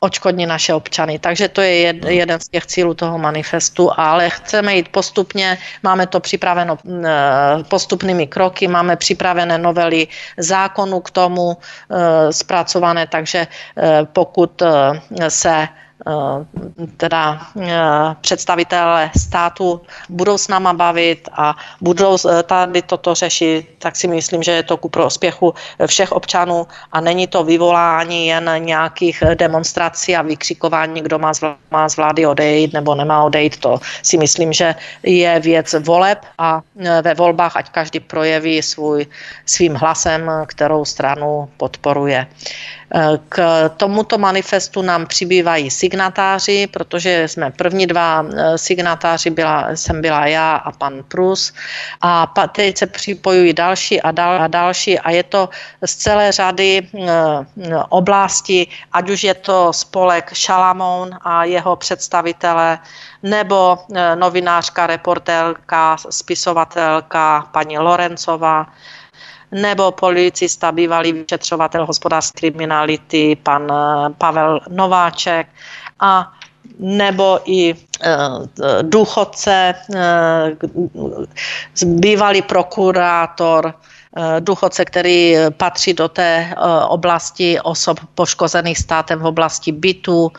očkodní 0.00 0.46
naše 0.46 0.74
občany. 0.74 1.18
Takže 1.18 1.48
to 1.48 1.60
je 1.60 1.74
jed, 1.74 2.04
jeden 2.04 2.40
z 2.40 2.48
těch 2.48 2.66
cílů 2.66 2.94
toho 2.94 3.18
manifestu, 3.18 3.90
ale 3.96 4.30
chceme 4.30 4.76
jít 4.76 4.88
postupně, 4.88 5.58
máme 5.82 6.06
to 6.06 6.20
připraveno 6.20 6.78
e, 6.78 7.64
postupnými 7.68 8.26
kroky, 8.26 8.68
máme 8.68 8.96
připravené 8.96 9.58
novely 9.58 10.08
zákonu 10.36 11.00
k 11.00 11.10
tomu 11.10 11.27
e, 11.36 12.32
zpracované, 12.32 13.06
takže 13.06 13.38
e, 13.38 13.46
pokud 14.12 14.62
e, 14.62 14.68
se 15.30 15.50
Eh, 15.52 15.68
teda 16.96 17.40
eh, 17.60 17.70
představitelé 18.20 19.10
státu 19.18 19.80
budou 20.08 20.38
s 20.38 20.48
náma 20.48 20.72
bavit 20.72 21.28
a 21.32 21.56
budou 21.80 22.16
eh, 22.16 22.42
tady 22.42 22.82
toto 22.82 23.14
řešit, 23.14 23.66
tak 23.78 23.96
si 23.96 24.08
myslím, 24.08 24.42
že 24.42 24.52
je 24.52 24.62
to 24.62 24.76
ku 24.76 24.88
prospěchu 24.88 25.54
všech 25.86 26.12
občanů 26.12 26.66
a 26.92 27.00
není 27.00 27.26
to 27.26 27.44
vyvolání 27.44 28.26
jen 28.26 28.50
nějakých 28.58 29.22
demonstrací 29.34 30.16
a 30.16 30.22
vykřikování, 30.22 31.02
kdo 31.02 31.18
má 31.70 31.88
z 31.88 31.96
vlády 31.96 32.26
odejít 32.26 32.72
nebo 32.72 32.94
nemá 32.94 33.24
odejít. 33.24 33.56
To 33.60 33.80
si 34.02 34.16
myslím, 34.18 34.52
že 34.52 34.74
je 35.02 35.40
věc 35.40 35.74
voleb 35.80 36.18
a 36.38 36.60
ve 37.02 37.14
volbách 37.14 37.56
ať 37.56 37.70
každý 37.70 38.00
projeví 38.00 38.62
svůj, 38.62 39.06
svým 39.46 39.74
hlasem, 39.74 40.30
kterou 40.46 40.84
stranu 40.84 41.48
podporuje. 41.56 42.26
K 43.28 43.68
tomuto 43.76 44.18
manifestu 44.18 44.82
nám 44.82 45.06
přibývají 45.06 45.70
signatáři, 45.70 46.66
protože 46.66 47.28
jsme 47.28 47.50
první 47.50 47.86
dva 47.86 48.24
eh, 48.24 48.58
signatáři, 48.58 49.30
byla, 49.30 49.68
jsem 49.74 50.00
byla 50.00 50.26
já 50.26 50.56
a 50.56 50.72
pan 50.72 51.04
Prus. 51.08 51.52
A 52.00 52.32
teď 52.52 52.78
se 52.78 52.86
připojují 52.86 53.52
další 53.52 54.00
a, 54.00 54.10
dal, 54.10 54.42
a 54.42 54.46
další. 54.46 54.98
A 54.98 55.10
je 55.10 55.22
to 55.22 55.48
z 55.84 55.96
celé 55.96 56.32
řady 56.32 56.88
eh, 56.94 57.08
oblastí, 57.88 58.68
ať 58.92 59.10
už 59.10 59.24
je 59.24 59.34
to 59.34 59.72
spolek 59.72 60.32
Šalamoun 60.32 61.10
a 61.20 61.44
jeho 61.44 61.76
představitele, 61.76 62.78
nebo 63.22 63.78
eh, 63.94 64.16
novinářka, 64.16 64.86
reportérka, 64.86 65.96
spisovatelka 66.10 67.48
paní 67.52 67.78
Lorencová, 67.78 68.66
nebo 69.52 69.92
policista, 69.92 70.72
bývalý 70.72 71.12
vyšetřovatel 71.12 71.86
hospodářské 71.86 72.38
kriminality, 72.40 73.36
pan 73.42 73.68
eh, 73.72 74.14
Pavel 74.18 74.60
Nováček 74.68 75.46
a 76.00 76.32
nebo 76.78 77.40
i 77.44 77.74
eh, 77.74 78.18
důchodce, 78.82 79.74
eh, 79.94 80.56
bývalý 81.86 82.42
prokurátor, 82.42 83.74
důchodce, 84.40 84.84
který 84.84 85.36
patří 85.56 85.94
do 85.94 86.08
té 86.08 86.54
oblasti 86.88 87.60
osob 87.60 88.00
poškozených 88.14 88.78
státem 88.78 89.18
v 89.18 89.26
oblasti 89.26 89.72
bytu. 89.72 90.32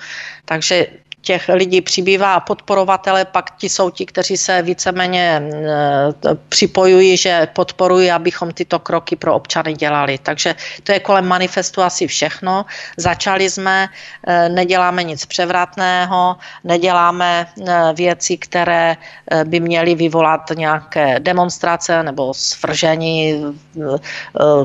Takže 0.45 0.87
těch 1.29 1.49
lidí 1.53 1.81
přibývá 1.81 2.33
a 2.33 2.39
podporovatele 2.39 3.25
pak 3.25 3.53
ti 3.61 3.69
jsou 3.69 3.89
ti, 3.93 4.05
kteří 4.05 4.33
se 4.37 4.61
víceméně 4.65 5.37
eh, 5.37 6.33
připojují, 6.49 7.17
že 7.17 7.53
podporují, 7.53 8.09
abychom 8.09 8.49
tyto 8.49 8.81
kroky 8.81 9.13
pro 9.13 9.37
občany 9.37 9.77
dělali. 9.77 10.17
Takže 10.17 10.55
to 10.81 10.89
je 10.91 10.99
kolem 11.05 11.29
manifestu 11.29 11.85
asi 11.85 12.09
všechno. 12.09 12.65
Začali 12.97 13.45
jsme, 13.45 13.93
eh, 14.25 14.49
neděláme 14.49 15.05
nic 15.05 15.21
převratného, 15.25 16.41
neděláme 16.65 17.45
eh, 17.45 17.93
věci, 17.93 18.41
které 18.41 18.97
by 19.45 19.59
měly 19.59 19.93
vyvolat 19.93 20.49
nějaké 20.57 21.19
demonstrace 21.21 22.01
nebo 22.01 22.33
svržení 22.33 23.45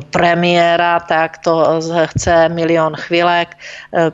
premiéra, 0.09 1.01
tak 1.05 1.45
to 1.45 1.81
chce 2.17 2.49
milion 2.49 2.97
chvilek. 2.97 3.53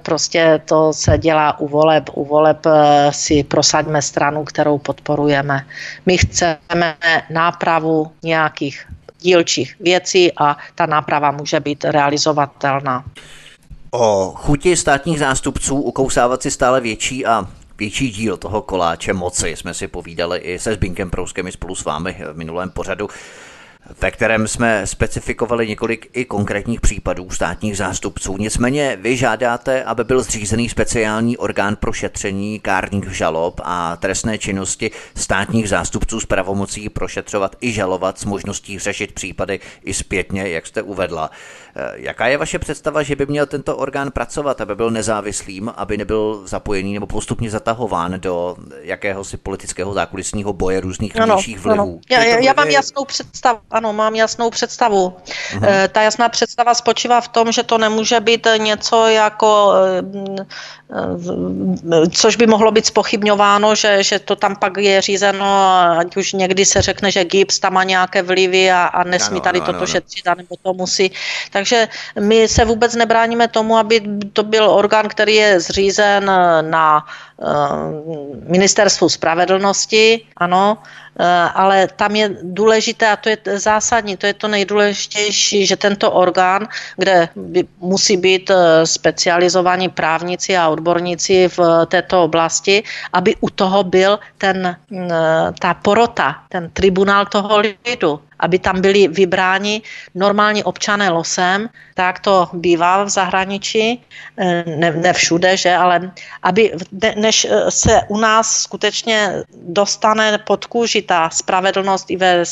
Prostě 0.02 0.58
to 0.64 0.90
se 0.90 1.14
dělá 1.18 1.60
u 1.60 1.68
voleb, 1.68 2.10
u 2.18 2.24
voleb 2.24 2.39
eh, 2.46 3.10
si 3.12 3.44
prosaďme 3.44 4.02
stranu, 4.02 4.44
kterou 4.44 4.78
podporujeme. 4.78 5.66
My 6.06 6.18
chceme 6.18 6.96
nápravu 7.30 8.12
nějakých 8.22 8.86
dílčích 9.20 9.76
věcí 9.80 10.32
a 10.36 10.56
ta 10.74 10.86
náprava 10.86 11.30
může 11.30 11.60
být 11.60 11.84
realizovatelná. 11.84 13.04
O 13.90 14.32
chuti 14.36 14.76
státních 14.76 15.18
zástupců 15.18 15.76
ukousávat 15.76 16.42
si 16.42 16.50
stále 16.50 16.80
větší 16.80 17.26
a 17.26 17.46
větší 17.78 18.10
díl 18.10 18.36
toho 18.36 18.62
koláče 18.62 19.12
moci 19.12 19.56
jsme 19.56 19.74
si 19.74 19.88
povídali 19.88 20.38
i 20.38 20.58
se 20.58 20.74
Zbinkem 20.74 21.10
Prouskem 21.10 21.46
i 21.46 21.52
spolu 21.52 21.74
s 21.74 21.84
vámi 21.84 22.16
v 22.32 22.36
minulém 22.36 22.70
pořadu. 22.70 23.08
Ve 24.00 24.10
kterém 24.10 24.48
jsme 24.48 24.86
specifikovali 24.86 25.68
několik 25.68 26.10
i 26.12 26.24
konkrétních 26.24 26.80
případů 26.80 27.30
státních 27.30 27.76
zástupců. 27.76 28.36
Nicméně 28.36 28.98
vy 29.00 29.16
žádáte, 29.16 29.84
aby 29.84 30.04
byl 30.04 30.22
zřízený 30.22 30.68
speciální 30.68 31.36
orgán 31.36 31.76
pro 31.76 31.92
šetření 31.92 32.60
kárních 32.60 33.16
žalob 33.16 33.60
a 33.64 33.96
trestné 33.96 34.38
činnosti 34.38 34.90
státních 35.14 35.68
zástupců 35.68 36.20
s 36.20 36.26
pravomocí 36.26 36.88
prošetřovat 36.88 37.56
i 37.60 37.72
žalovat 37.72 38.18
s 38.18 38.24
možností 38.24 38.78
řešit 38.78 39.12
případy 39.12 39.60
i 39.84 39.94
zpětně, 39.94 40.48
jak 40.48 40.66
jste 40.66 40.82
uvedla. 40.82 41.30
Eh, 41.76 41.92
jaká 41.94 42.26
je 42.26 42.36
vaše 42.36 42.58
představa, 42.58 43.02
že 43.02 43.16
by 43.16 43.26
měl 43.26 43.46
tento 43.46 43.76
orgán 43.76 44.10
pracovat, 44.10 44.60
aby 44.60 44.74
byl 44.74 44.90
nezávislým, 44.90 45.72
aby 45.76 45.96
nebyl 45.96 46.42
zapojený 46.44 46.94
nebo 46.94 47.06
postupně 47.06 47.50
zatahován 47.50 48.20
do 48.20 48.56
jakéhosi 48.80 49.36
politického 49.36 49.92
zákulisního 49.92 50.52
boje 50.52 50.80
různých 50.80 51.14
vnějších 51.14 51.58
vlivů? 51.58 51.82
Ano. 51.82 51.98
Já, 52.10 52.24
já, 52.24 52.38
já 52.38 52.52
mám 52.56 52.68
jasnou 52.68 53.04
představu, 53.04 53.58
ano, 53.70 53.92
mám 53.92 54.14
jasnou 54.14 54.50
představu. 54.50 55.16
Uh-huh. 55.52 55.88
Ta 55.88 56.02
jasná 56.02 56.28
představa 56.28 56.74
spočívá 56.74 57.20
v 57.20 57.28
tom, 57.28 57.52
že 57.52 57.62
to 57.62 57.78
nemůže 57.78 58.20
být 58.20 58.46
něco 58.58 59.06
jako 59.06 59.72
eh, 59.98 60.02
což 62.12 62.36
by 62.36 62.46
mohlo 62.46 62.72
být 62.72 62.86
spochybňováno, 62.86 63.74
že, 63.74 64.02
že 64.02 64.18
to 64.18 64.36
tam 64.36 64.56
pak 64.56 64.76
je 64.76 65.00
řízeno, 65.00 65.46
ať 65.98 66.16
už 66.16 66.32
někdy 66.32 66.64
se 66.64 66.82
řekne, 66.82 67.10
že 67.10 67.24
GIPS 67.24 67.58
tam 67.58 67.72
má 67.72 67.84
nějaké 67.84 68.22
vlivy 68.22 68.70
a, 68.70 68.84
a 68.84 69.04
nesmí 69.04 69.36
ano, 69.36 69.40
tady 69.40 69.58
ano, 69.58 69.66
toto 69.66 69.78
ano. 69.78 69.86
šetřit, 69.86 70.24
nebo 70.36 70.56
to 70.62 70.72
musí. 70.72 71.12
Takže 71.60 71.88
my 72.20 72.48
se 72.48 72.64
vůbec 72.64 72.96
nebráníme 72.96 73.48
tomu, 73.48 73.76
aby 73.76 74.00
to 74.32 74.42
byl 74.42 74.70
orgán, 74.70 75.08
který 75.08 75.34
je 75.34 75.60
zřízen 75.60 76.24
na 76.60 77.04
uh, 77.36 77.46
ministerstvu 78.48 79.08
spravedlnosti, 79.08 80.24
ano, 80.36 80.78
Eh, 81.20 81.50
ale 81.54 81.88
tam 81.96 82.16
je 82.16 82.36
důležité, 82.42 83.08
a 83.08 83.16
to 83.16 83.28
je 83.28 83.38
zásadní, 83.58 84.16
to 84.16 84.26
je 84.26 84.34
to 84.34 84.48
nejdůležitější, 84.48 85.66
že 85.66 85.76
tento 85.76 86.10
orgán, 86.12 86.68
kde 86.96 87.28
musí 87.78 88.16
být 88.16 88.50
eh, 88.50 88.86
specializovaní 88.86 89.88
právníci 89.88 90.56
a 90.56 90.68
odborníci 90.68 91.48
v 91.48 91.86
této 91.86 92.24
oblasti, 92.24 92.82
aby 93.12 93.36
u 93.40 93.50
toho 93.50 93.84
byl 93.84 94.18
ten, 94.38 94.76
eh, 94.92 95.52
ta 95.58 95.74
porota, 95.74 96.44
ten 96.48 96.70
tribunál 96.72 97.26
toho 97.26 97.58
lidu, 97.58 98.20
aby 98.40 98.58
tam 98.58 98.80
byli 98.80 99.08
vybráni 99.08 99.82
normální 100.14 100.64
občané 100.64 101.10
losem, 101.10 101.68
tak 101.94 102.20
to 102.20 102.48
bývá 102.52 103.04
v 103.04 103.08
zahraničí, 103.08 104.00
eh, 104.36 104.64
ne, 104.66 104.90
ne 104.90 105.12
všude, 105.12 105.56
že, 105.56 105.76
ale 105.76 106.10
aby 106.42 106.72
než 107.16 107.44
eh, 107.44 107.70
se 107.70 108.00
u 108.08 108.18
nás 108.18 108.64
skutečně 108.64 109.44
dostane 109.52 110.38
pod 110.38 110.66
kůži 110.66 111.02
ta 111.02 111.30
spravedlnost 111.30 112.10
i 112.10 112.16
ve, 112.16 112.44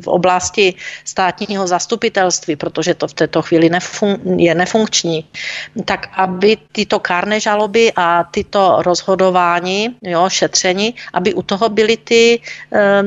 v 0.00 0.06
oblasti 0.08 0.74
státního 1.04 1.66
zastupitelství, 1.66 2.56
protože 2.56 2.94
to 2.94 3.08
v 3.08 3.14
této 3.14 3.42
chvíli 3.42 3.68
nefun, 3.68 4.40
je 4.40 4.54
nefunkční, 4.54 5.24
tak 5.84 6.08
aby 6.16 6.56
tyto 6.72 6.98
kárné 6.98 7.40
žaloby 7.40 7.92
a 7.96 8.24
tyto 8.24 8.82
rozhodování, 8.82 9.96
jo, 10.02 10.28
šetření, 10.28 10.94
aby 11.12 11.34
u 11.34 11.42
toho 11.42 11.68
byly 11.68 11.96
ty, 11.96 12.40
eh, 12.72 13.02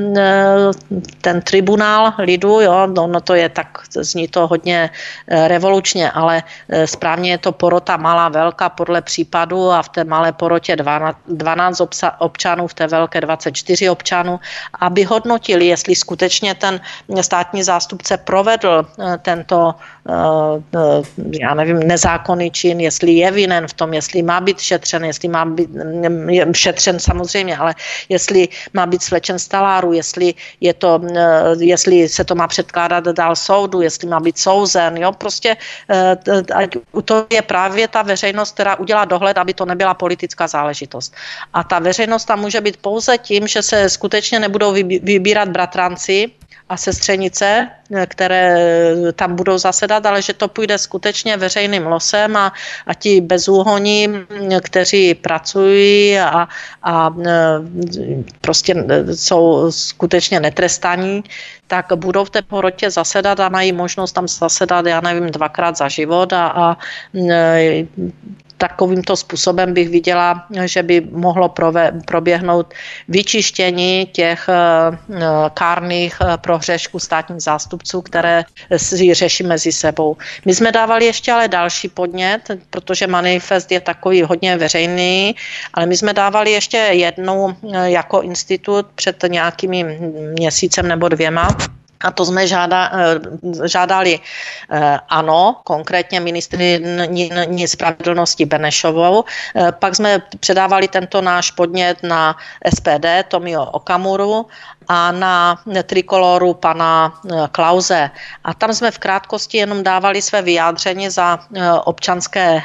ten 1.32 1.42
tribunál 1.42 2.14
lidu, 2.20 2.60
jo, 2.62 2.88
no, 2.88 3.08
no 3.08 3.22
to 3.22 3.34
je 3.34 3.50
tak, 3.50 3.88
zní 3.96 4.28
to 4.28 4.48
hodně 4.48 4.90
Eh, 5.28 5.48
revolučně, 5.48 6.12
ale 6.12 6.44
eh, 6.70 6.88
správně 6.88 7.32
je 7.32 7.38
to 7.38 7.52
porota 7.52 7.98
malá, 7.98 8.30
velká 8.30 8.70
podle 8.70 9.02
případu 9.02 9.72
a 9.72 9.82
v 9.82 9.90
té 9.90 10.04
malé 10.04 10.32
porotě 10.32 10.76
12 10.76 11.82
občanů, 12.20 12.68
v 12.68 12.74
té 12.74 12.88
velké 12.88 13.22
24 13.22 13.90
občanů, 13.90 14.40
aby 14.80 15.04
hodnotili, 15.04 15.66
jestli 15.66 15.96
skutečně 15.96 16.56
ten 16.56 16.82
státní 17.22 17.64
zástupce 17.64 18.18
provedl 18.18 18.84
eh, 18.84 19.18
tento 19.18 19.76
já 21.42 21.54
nevím, 21.54 21.80
nezákonný 21.80 22.52
čin, 22.52 22.80
jestli 22.80 23.12
je 23.12 23.32
vinen 23.32 23.68
v 23.68 23.74
tom, 23.74 23.94
jestli 23.94 24.22
má 24.22 24.42
být 24.42 24.60
šetřen, 24.60 25.06
jestli 25.06 25.28
má 25.30 25.46
být 25.46 25.70
šetřen 26.52 27.00
samozřejmě, 27.00 27.58
ale 27.58 27.76
jestli 28.10 28.50
má 28.74 28.86
být 28.86 29.04
slečen 29.04 29.40
z 29.40 29.48
taláru, 29.48 29.94
jestli, 29.94 30.34
je 30.62 30.74
to, 30.74 31.02
jestli 31.60 32.10
se 32.10 32.24
to 32.24 32.36
má 32.36 32.48
předkládat 32.48 33.06
dál 33.08 33.36
soudu, 33.36 33.82
jestli 33.82 34.08
má 34.08 34.20
být 34.20 34.38
souzen, 34.38 34.98
jo, 34.98 35.12
prostě 35.12 35.58
eh, 35.90 36.18
to 37.06 37.26
je 37.30 37.42
právě 37.42 37.88
ta 37.88 38.02
veřejnost, 38.02 38.54
která 38.54 38.76
udělá 38.76 39.06
dohled, 39.06 39.38
aby 39.38 39.54
to 39.54 39.66
nebyla 39.66 39.94
politická 39.94 40.48
záležitost. 40.48 41.14
A 41.54 41.64
ta 41.64 41.80
veřejnost 41.80 42.26
tam 42.26 42.40
může 42.40 42.62
být 42.62 42.78
pouze 42.78 43.18
tím, 43.18 43.48
že 43.48 43.62
se 43.62 43.90
skutečně 43.90 44.40
nebudou 44.40 44.74
vybírat 45.04 45.50
bratranci, 45.50 46.32
a 46.70 46.78
sestřenice, 46.78 47.68
eh, 47.96 48.06
které 48.06 48.56
tam 49.16 49.36
budou 49.36 49.58
zasedat, 49.58 50.06
ale 50.06 50.22
že 50.22 50.34
to 50.34 50.48
půjde 50.48 50.78
skutečně 50.78 51.38
veřejným 51.38 51.88
losem 51.88 52.38
a, 52.38 52.54
a 52.88 52.94
ti 52.94 53.22
bezúhoní, 53.22 54.08
kteří 54.62 55.16
pracují 55.16 56.20
a, 56.20 56.48
a 56.84 57.16
eh, 57.26 57.34
prostě 58.42 58.76
jsou 59.14 59.72
skutečně 59.72 60.40
netrestaní, 60.40 61.24
tak 61.68 61.86
budou 61.96 62.24
v 62.26 62.30
té 62.30 62.42
porotě 62.42 62.92
zasedat 62.92 63.40
a 63.40 63.50
mají 63.50 63.72
možnost 63.72 64.12
tam 64.12 64.28
zasedat, 64.28 64.86
já 64.86 65.02
nevím, 65.02 65.32
dvakrát 65.32 65.78
za 65.78 65.88
život 65.88 66.34
a, 66.34 66.48
a 66.48 66.78
takovýmto 68.62 69.18
způsobem 69.18 69.74
bych 69.74 69.90
viděla, 69.90 70.46
že 70.66 70.84
by 70.84 71.02
mohlo 71.02 71.50
prove, 71.50 71.92
proběhnout 72.06 72.74
vyčištění 73.10 74.06
těch 74.14 74.50
e, 74.50 74.54
kárných 75.54 76.18
e, 76.22 76.38
prohřešků 76.38 77.00
státních 77.00 77.42
zástupců, 77.42 78.02
které 78.02 78.46
si 78.78 79.14
řeší 79.14 79.44
mezi 79.44 79.72
sebou. 79.72 80.18
My 80.46 80.54
jsme 80.54 80.72
dávali 80.72 81.06
ještě 81.06 81.32
ale 81.34 81.48
další 81.48 81.90
podnět, 81.90 82.42
protože 82.70 83.08
manifest 83.08 83.72
je 83.72 83.82
takový 83.82 84.22
hodně 84.22 84.58
veřejný, 84.58 85.36
ale 85.74 85.86
my 85.86 85.98
jsme 85.98 86.14
dávali 86.14 86.52
ještě 86.52 86.78
jednou 86.78 87.54
jako 87.84 88.22
institut 88.22 88.86
před 88.96 89.18
nějakými 89.28 89.84
měsícem 90.38 90.88
nebo 90.88 91.10
dvěma, 91.10 91.50
a 92.04 92.12
to 92.12 92.26
jsme 92.26 92.48
žáda, 92.48 92.92
eh, 92.94 93.68
žádali 93.68 94.20
eh, 94.20 95.00
ano, 95.10 95.62
konkrétně 95.64 96.20
ministrině 96.20 97.68
spravedlnosti 97.68 98.46
Benešovou. 98.46 99.24
Eh, 99.56 99.72
pak 99.72 99.96
jsme 99.96 100.22
předávali 100.40 100.88
tento 100.88 101.22
náš 101.22 101.52
podnět 101.52 102.04
na 102.04 102.36
SPD 102.66 103.24
Tomio 103.28 103.66
Okamuru 103.66 104.46
a 104.88 105.12
na 105.12 105.60
trikoloru 105.84 106.54
pana 106.54 107.14
Klauze. 107.52 108.10
A 108.44 108.54
tam 108.54 108.74
jsme 108.74 108.92
v 108.92 109.00
krátkosti 109.00 109.58
jenom 109.58 109.84
dávali 109.84 110.22
své 110.22 110.42
vyjádření 110.42 111.10
za, 111.10 111.40
občanské, 111.84 112.62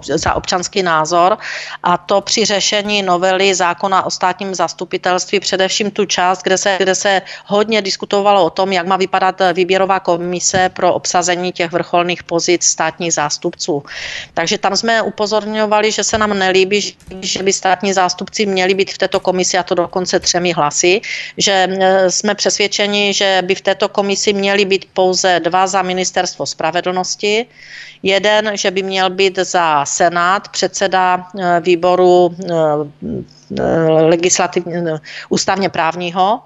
za 0.00 0.34
občanský 0.34 0.82
názor 0.82 1.38
a 1.82 1.96
to 1.98 2.20
při 2.20 2.44
řešení 2.44 3.02
novely 3.02 3.54
zákona 3.54 4.06
o 4.06 4.10
státním 4.10 4.54
zastupitelství, 4.54 5.40
především 5.40 5.90
tu 5.90 6.04
část, 6.04 6.42
kde 6.42 6.58
se, 6.58 6.76
kde 6.78 6.94
se 6.94 7.22
hodně 7.46 7.82
diskutovalo 7.82 8.16
diskutovalo 8.16 8.44
o 8.44 8.50
tom, 8.50 8.72
jak 8.72 8.86
má 8.86 8.96
vypadat 8.96 9.42
výběrová 9.52 10.00
komise 10.00 10.68
pro 10.68 10.94
obsazení 10.94 11.52
těch 11.52 11.72
vrcholných 11.72 12.22
pozic 12.22 12.64
státních 12.64 13.14
zástupců. 13.14 13.82
Takže 14.34 14.58
tam 14.58 14.76
jsme 14.76 15.02
upozorňovali, 15.02 15.92
že 15.92 16.04
se 16.04 16.18
nám 16.18 16.38
nelíbí, 16.38 16.96
že 17.20 17.42
by 17.42 17.52
státní 17.52 17.92
zástupci 17.92 18.46
měli 18.46 18.74
být 18.74 18.90
v 18.94 18.98
této 18.98 19.20
komisi 19.20 19.58
a 19.58 19.62
to 19.62 19.74
dokonce 19.74 20.20
třemi 20.20 20.52
hlasy, 20.52 21.00
že 21.36 21.52
e, 21.52 22.10
jsme 22.10 22.34
přesvědčeni, 22.34 23.14
že 23.14 23.42
by 23.46 23.54
v 23.54 23.60
této 23.60 23.88
komisi 23.88 24.32
měli 24.32 24.64
být 24.64 24.84
pouze 24.92 25.40
dva 25.40 25.66
za 25.66 25.82
ministerstvo 25.82 26.46
spravedlnosti, 26.46 27.46
jeden, 28.02 28.50
že 28.54 28.70
by 28.70 28.82
měl 28.82 29.10
být 29.10 29.38
za 29.38 29.84
Senát 29.84 30.48
předseda 30.48 31.26
e, 31.38 31.60
výboru 31.60 32.36
e, 32.50 33.72
legislativně, 33.88 34.82
ústavně 35.28 35.68
právního 35.68 36.40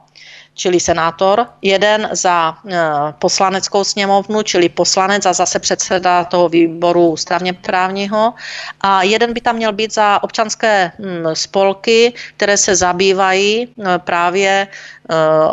čili 0.60 0.76
senátor, 0.76 1.46
jeden 1.64 2.08
za 2.12 2.52
e, 2.52 2.76
poslaneckou 3.16 3.84
sněmovnu, 3.84 4.42
čili 4.44 4.68
poslanec 4.68 5.24
a 5.26 5.32
zase 5.32 5.58
předseda 5.58 6.24
toho 6.28 6.48
výboru 6.48 7.16
ústavně 7.16 7.52
právního 7.52 8.34
a 8.80 9.02
jeden 9.02 9.32
by 9.32 9.40
tam 9.40 9.56
měl 9.56 9.72
být 9.72 9.94
za 9.94 10.20
občanské 10.22 10.92
hm, 10.98 11.32
spolky, 11.32 12.12
které 12.36 12.56
se 12.60 12.76
zabývají 12.76 13.64
e, 13.64 13.68
právě 13.98 14.52
e, 14.52 14.68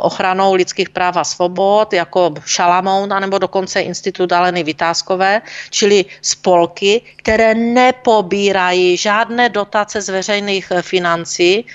ochranou 0.03 0.53
lidských 0.53 0.89
práv 0.91 1.15
a 1.17 1.23
svobod, 1.23 1.93
jako 1.93 2.33
Šalamoun, 2.45 3.13
anebo 3.13 3.39
dokonce 3.39 3.79
Institut 3.79 4.27
Aleny 4.31 4.63
Vytázkové, 4.63 5.41
čili 5.71 6.05
spolky, 6.21 7.01
které 7.15 7.55
nepobírají 7.55 8.97
žádné 8.97 9.49
dotace 9.49 10.01
z 10.01 10.09
veřejných 10.09 10.71
financí, 10.81 11.65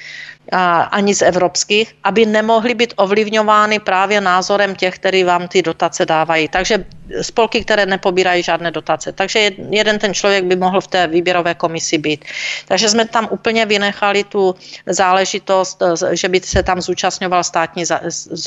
ani 0.90 1.14
z 1.14 1.22
evropských, 1.22 1.94
aby 2.04 2.26
nemohly 2.26 2.74
být 2.74 2.94
ovlivňovány 2.96 3.78
právě 3.78 4.20
názorem 4.20 4.74
těch, 4.74 4.94
kteří 4.94 5.24
vám 5.24 5.48
ty 5.48 5.62
dotace 5.62 6.06
dávají. 6.06 6.48
Takže 6.48 6.84
spolky, 7.20 7.64
které 7.64 7.86
nepobírají 7.86 8.42
žádné 8.42 8.70
dotace. 8.70 9.12
Takže 9.12 9.50
jeden 9.70 9.98
ten 9.98 10.14
člověk 10.14 10.44
by 10.44 10.56
mohl 10.56 10.80
v 10.80 10.86
té 10.86 11.06
výběrové 11.06 11.54
komisi 11.54 11.98
být. 11.98 12.24
Takže 12.68 12.88
jsme 12.88 13.04
tam 13.04 13.28
úplně 13.30 13.66
vynechali 13.66 14.24
tu 14.24 14.54
záležitost, 14.86 15.82
že 16.12 16.28
by 16.28 16.40
se 16.40 16.62
tam 16.62 16.80
zúčastňoval 16.80 17.44
státní, 17.44 17.84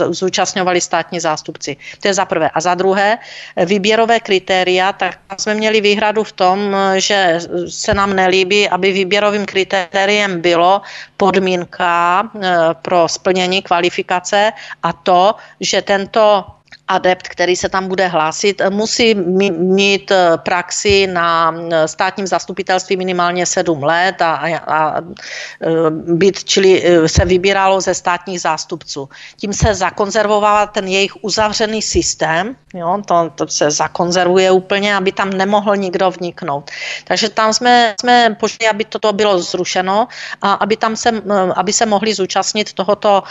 zúčastňovali 0.09 0.81
státní 0.81 1.19
zástupci. 1.19 1.77
To 1.99 2.07
je 2.07 2.13
za 2.13 2.25
prvé. 2.25 2.49
A 2.53 2.61
za 2.61 2.75
druhé, 2.75 3.17
výběrové 3.65 4.19
kritéria, 4.19 4.93
tak 4.93 5.19
jsme 5.37 5.53
měli 5.53 5.81
výhradu 5.81 6.23
v 6.23 6.31
tom, 6.31 6.75
že 6.95 7.39
se 7.67 7.93
nám 7.93 8.13
nelíbí, 8.13 8.69
aby 8.69 8.91
výběrovým 8.91 9.45
kritériem 9.45 10.41
bylo 10.41 10.81
podmínka 11.17 12.23
eh, 12.23 12.57
pro 12.81 13.07
splnění 13.07 13.61
kvalifikace 13.61 14.53
a 14.83 14.93
to, 14.93 15.35
že 15.59 15.81
tento 15.81 16.45
adept, 16.87 17.27
který 17.27 17.55
se 17.55 17.69
tam 17.69 17.87
bude 17.87 18.07
hlásit, 18.07 18.61
musí 18.69 19.15
mít 19.15 20.11
eh, 20.11 20.37
praxi 20.37 21.07
na 21.07 21.55
eh, 21.71 21.87
státním 21.87 22.27
zastupitelství 22.27 22.97
minimálně 22.97 23.45
sedm 23.45 23.83
let 23.83 24.21
a, 24.21 24.35
a, 24.35 24.57
a 24.57 25.01
eh, 25.01 25.89
být, 25.89 26.43
čili 26.43 26.83
se 27.07 27.25
vybíralo 27.25 27.81
ze 27.81 27.93
státních 27.93 28.41
zástupců. 28.41 29.09
Tím 29.37 29.53
se 29.53 29.75
zakonzervoval 29.75 30.67
ten 30.67 30.87
jejich 30.87 31.23
uzavřený 31.23 31.81
systém, 31.81 32.55
jo, 32.73 33.01
to, 33.05 33.31
to 33.35 33.47
se 33.47 33.71
zakonzervuje 33.71 34.51
úplně, 34.51 34.95
aby 34.95 35.11
tam 35.11 35.29
nemohl 35.29 35.75
nikdo 35.75 36.11
vniknout. 36.11 36.71
Takže 37.03 37.29
tam 37.29 37.53
jsme, 37.53 37.95
jsme 37.99 38.35
požili, 38.39 38.69
aby 38.69 38.85
toto 38.85 39.13
bylo 39.13 39.39
zrušeno 39.39 40.07
a 40.41 40.53
aby, 40.53 40.77
tam 40.77 40.95
se, 40.95 41.11
aby 41.55 41.73
se 41.73 41.85
mohli 41.85 42.13
zúčastnit 42.13 42.73
tohoto 42.73 43.23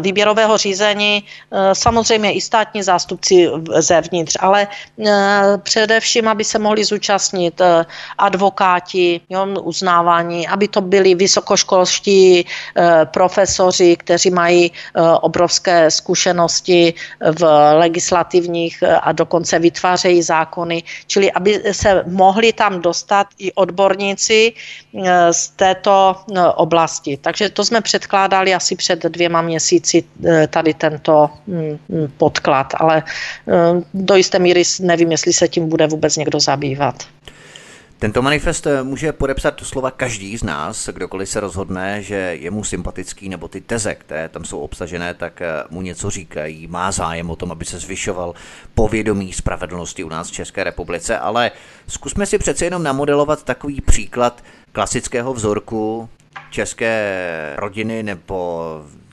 výběrového 0.00 0.56
řízení 0.56 1.24
samozřejmě 1.72 2.32
i 2.32 2.40
státní 2.40 2.82
zástupci 2.88 3.48
zevnitř, 3.78 4.36
ale 4.40 4.64
eh, 4.64 5.12
především, 5.62 6.28
aby 6.28 6.44
se 6.44 6.56
mohli 6.58 6.84
zúčastnit 6.84 7.60
eh, 7.60 7.84
advokáti, 8.18 9.20
jo, 9.28 9.44
uznávání, 9.60 10.48
aby 10.48 10.68
to 10.72 10.80
byli 10.80 11.12
vysokoškolští 11.14 12.22
eh, 12.40 13.04
profesoři, 13.12 13.96
kteří 13.96 14.30
mají 14.30 14.72
obrovské 15.20 15.90
zkušenosti 15.90 16.94
v 17.38 17.42
legislativních 17.74 18.82
a 19.02 19.12
dokonce 19.12 19.58
vytvářejí 19.58 20.22
zákony, 20.22 20.82
čili 21.06 21.32
aby 21.32 21.62
se 21.72 22.04
mohli 22.06 22.52
tam 22.52 22.80
dostat 22.80 23.26
i 23.38 23.52
odborníci 23.52 24.52
z 25.30 25.42
této 25.56 26.16
oblasti. 26.54 27.18
Takže 27.20 27.50
to 27.50 27.64
jsme 27.64 27.80
předkládali 27.80 28.54
asi 28.54 28.76
před 28.76 29.02
dvěma 29.02 29.42
měsíci 29.42 30.04
tady 30.50 30.74
tento 30.74 31.30
hm, 31.46 31.78
hm, 31.88 32.06
podklad 32.16 32.77
ale 32.78 33.02
eh, 33.48 33.82
do 33.94 34.16
jisté 34.16 34.38
míry 34.38 34.62
nevím, 34.80 35.10
jestli 35.10 35.32
se 35.32 35.48
tím 35.48 35.68
bude 35.68 35.86
vůbec 35.86 36.16
někdo 36.16 36.40
zabývat. 36.40 37.04
Tento 37.98 38.22
manifest 38.22 38.66
eh, 38.66 38.82
může 38.82 39.12
podepsat 39.12 39.60
slova 39.62 39.90
každý 39.90 40.36
z 40.36 40.42
nás, 40.42 40.88
kdokoliv 40.88 41.28
se 41.28 41.40
rozhodne, 41.40 42.02
že 42.02 42.14
je 42.14 42.50
mu 42.50 42.64
sympatický, 42.64 43.28
nebo 43.28 43.48
ty 43.48 43.60
teze, 43.60 43.94
které 43.94 44.28
tam 44.28 44.44
jsou 44.44 44.58
obsažené, 44.58 45.14
tak 45.14 45.42
eh, 45.42 45.46
mu 45.70 45.82
něco 45.82 46.10
říkají, 46.10 46.66
má 46.66 46.92
zájem 46.92 47.30
o 47.30 47.36
tom, 47.36 47.52
aby 47.52 47.64
se 47.64 47.78
zvyšoval 47.78 48.34
povědomí 48.74 49.32
spravedlnosti 49.32 50.04
u 50.04 50.08
nás 50.08 50.28
v 50.28 50.32
České 50.32 50.64
republice, 50.64 51.18
ale 51.18 51.50
zkusme 51.88 52.26
si 52.26 52.38
přece 52.38 52.64
jenom 52.64 52.82
namodelovat 52.82 53.42
takový 53.44 53.80
příklad 53.80 54.44
klasického 54.72 55.34
vzorku 55.34 56.08
české 56.50 57.54
rodiny 57.56 58.02
nebo 58.02 58.62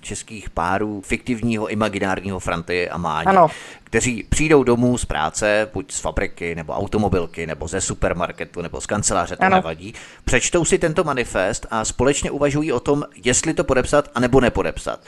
českých 0.06 0.50
párů 0.50 1.02
fiktivního 1.02 1.68
imaginárního 1.68 2.40
Franty 2.40 2.90
a 2.90 2.98
Máně, 2.98 3.26
ano. 3.26 3.48
kteří 3.84 4.24
přijdou 4.30 4.64
domů 4.64 4.98
z 4.98 5.06
práce, 5.06 5.70
buď 5.74 5.92
z 5.92 6.00
fabriky, 6.00 6.56
nebo 6.56 6.74
automobilky, 6.74 7.48
nebo 7.48 7.68
ze 7.68 7.82
supermarketu, 7.82 8.62
nebo 8.62 8.82
z 8.82 8.86
kanceláře, 8.86 9.36
to 9.36 9.44
ano. 9.44 9.56
nevadí, 9.56 9.94
přečtou 10.26 10.66
si 10.66 10.78
tento 10.78 11.04
manifest 11.04 11.66
a 11.72 11.86
společně 11.86 12.32
uvažují 12.32 12.72
o 12.72 12.80
tom, 12.80 13.04
jestli 13.24 13.54
to 13.54 13.64
podepsat, 13.64 14.12
anebo 14.16 14.42
nepodepsat. 14.42 15.00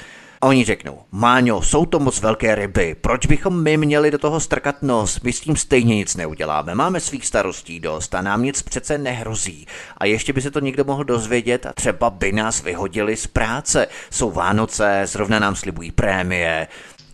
A 0.41 0.47
oni 0.47 0.65
řeknou, 0.65 0.99
Máňo, 1.11 1.61
jsou 1.61 1.85
to 1.85 1.99
moc 1.99 2.21
velké 2.21 2.55
ryby, 2.55 2.95
proč 3.01 3.25
bychom 3.25 3.63
my 3.63 3.77
měli 3.77 4.11
do 4.11 4.17
toho 4.17 4.39
strkat 4.39 4.81
nos, 4.81 5.19
my 5.21 5.33
s 5.33 5.39
tím 5.39 5.55
stejně 5.55 5.95
nic 5.95 6.15
neuděláme, 6.15 6.75
máme 6.75 6.99
svých 6.99 7.25
starostí 7.25 7.79
dost 7.79 8.15
a 8.15 8.21
nám 8.21 8.43
nic 8.43 8.61
přece 8.61 8.97
nehrozí. 8.97 9.67
A 9.97 10.05
ještě 10.05 10.33
by 10.33 10.41
se 10.41 10.51
to 10.51 10.59
někdo 10.59 10.83
mohl 10.83 11.03
dozvědět 11.03 11.65
a 11.65 11.73
třeba 11.73 12.09
by 12.09 12.31
nás 12.31 12.63
vyhodili 12.63 13.17
z 13.17 13.27
práce. 13.27 13.87
Jsou 14.09 14.31
Vánoce, 14.31 15.01
zrovna 15.05 15.39
nám 15.39 15.55
slibují 15.55 15.91
prémie, 15.91 16.67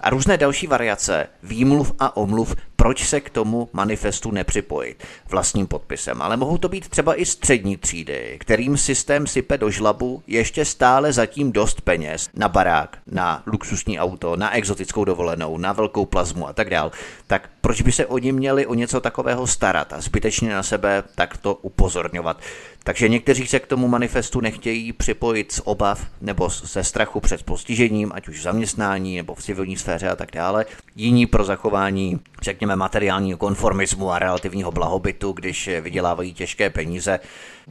a 0.03 0.09
různé 0.09 0.37
další 0.37 0.67
variace, 0.67 1.27
výmluv 1.43 1.93
a 1.99 2.17
omluv, 2.17 2.55
proč 2.75 3.07
se 3.07 3.21
k 3.21 3.29
tomu 3.29 3.69
manifestu 3.73 4.31
nepřipojit 4.31 5.03
vlastním 5.29 5.67
podpisem. 5.67 6.21
Ale 6.21 6.37
mohou 6.37 6.57
to 6.57 6.69
být 6.69 6.89
třeba 6.89 7.21
i 7.21 7.25
střední 7.25 7.77
třídy, 7.77 8.37
kterým 8.39 8.77
systém 8.77 9.27
sype 9.27 9.57
do 9.57 9.69
žlabu 9.69 10.23
ještě 10.27 10.65
stále 10.65 11.13
zatím 11.13 11.51
dost 11.51 11.81
peněz 11.81 12.29
na 12.33 12.49
barák, 12.49 12.97
na 13.11 13.43
luxusní 13.45 13.99
auto, 13.99 14.35
na 14.35 14.55
exotickou 14.55 15.05
dovolenou, 15.05 15.57
na 15.57 15.73
velkou 15.73 16.05
plazmu 16.05 16.47
a 16.47 16.53
tak 16.53 16.69
dál. 16.69 16.91
Tak 17.27 17.49
proč 17.61 17.81
by 17.81 17.91
se 17.91 18.05
oni 18.05 18.31
měli 18.31 18.65
o 18.65 18.73
něco 18.73 19.01
takového 19.01 19.47
starat 19.47 19.93
a 19.93 20.01
zbytečně 20.01 20.49
na 20.49 20.63
sebe 20.63 21.03
takto 21.15 21.55
upozorňovat? 21.55 22.41
Takže 22.85 23.09
někteří 23.09 23.47
se 23.47 23.59
k 23.59 23.67
tomu 23.67 23.87
manifestu 23.87 24.41
nechtějí 24.41 24.93
připojit 24.93 25.51
z 25.51 25.61
obav 25.63 26.07
nebo 26.21 26.49
ze 26.49 26.83
strachu 26.83 27.19
před 27.19 27.43
postižením, 27.43 28.11
ať 28.15 28.27
už 28.27 28.39
v 28.39 28.41
zaměstnání 28.41 29.17
nebo 29.17 29.35
v 29.35 29.43
civilní 29.43 29.77
sféře 29.77 30.09
a 30.09 30.15
tak 30.15 30.31
dále. 30.31 30.65
Jiní 30.95 31.25
pro 31.25 31.43
zachování, 31.43 32.19
řekněme, 32.41 32.75
materiálního 32.75 33.37
konformismu 33.37 34.11
a 34.11 34.19
relativního 34.19 34.71
blahobytu, 34.71 35.31
když 35.31 35.69
vydělávají 35.81 36.33
těžké 36.33 36.69
peníze. 36.69 37.19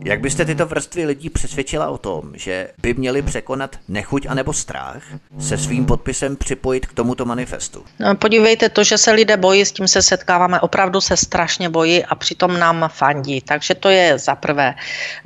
Jak 0.05 0.21
byste 0.21 0.45
tyto 0.45 0.67
vrstvy 0.67 1.05
lidí 1.05 1.31
přesvědčila 1.31 1.91
o 1.91 1.99
tom, 1.99 2.33
že 2.35 2.69
by 2.83 2.95
měli 2.95 3.23
překonat 3.23 3.77
nechuť 3.89 4.27
anebo 4.29 4.53
strach 4.53 5.03
se 5.39 5.59
svým 5.59 5.87
podpisem 5.87 6.37
připojit 6.37 6.87
k 6.87 6.93
tomuto 6.93 7.25
manifestu? 7.25 7.85
No, 7.99 8.15
podívejte, 8.15 8.69
to, 8.69 8.85
že 8.85 8.99
se 8.99 9.11
lidé 9.11 9.37
bojí, 9.37 9.65
s 9.65 9.73
tím 9.73 9.89
se 9.89 10.03
setkáváme, 10.03 10.61
opravdu 10.61 11.01
se 11.01 11.17
strašně 11.17 11.69
bojí 11.69 12.05
a 12.05 12.15
přitom 12.15 12.59
nám 12.59 12.91
fandí. 12.95 13.41
Takže 13.41 13.75
to 13.75 13.89
je 13.89 14.19
za 14.19 14.35
prvé. 14.35 14.75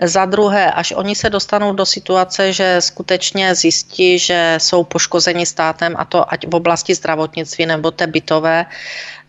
Za 0.03 0.25
druhé, 0.25 0.73
až 0.73 0.93
oni 0.97 1.15
se 1.15 1.31
dostanou 1.31 1.73
do 1.73 1.87
situace, 1.87 2.53
že 2.53 2.77
skutečně 2.81 3.55
zjistí, 3.55 4.19
že 4.19 4.55
jsou 4.59 4.85
poškozeni 4.85 5.47
státem, 5.47 5.95
a 5.99 6.05
to 6.05 6.33
ať 6.33 6.47
v 6.47 6.55
oblasti 6.55 6.95
zdravotnictví 6.95 7.67
nebo 7.67 7.91
té 7.91 8.07
bytové, 8.07 8.67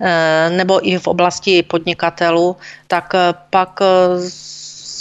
eh, 0.01 0.49
nebo 0.49 0.87
i 0.87 0.97
v 0.97 1.07
oblasti 1.07 1.63
podnikatelů, 1.63 2.57
tak 2.87 3.15
eh, 3.15 3.33
pak 3.49 3.79
eh, 3.81 3.85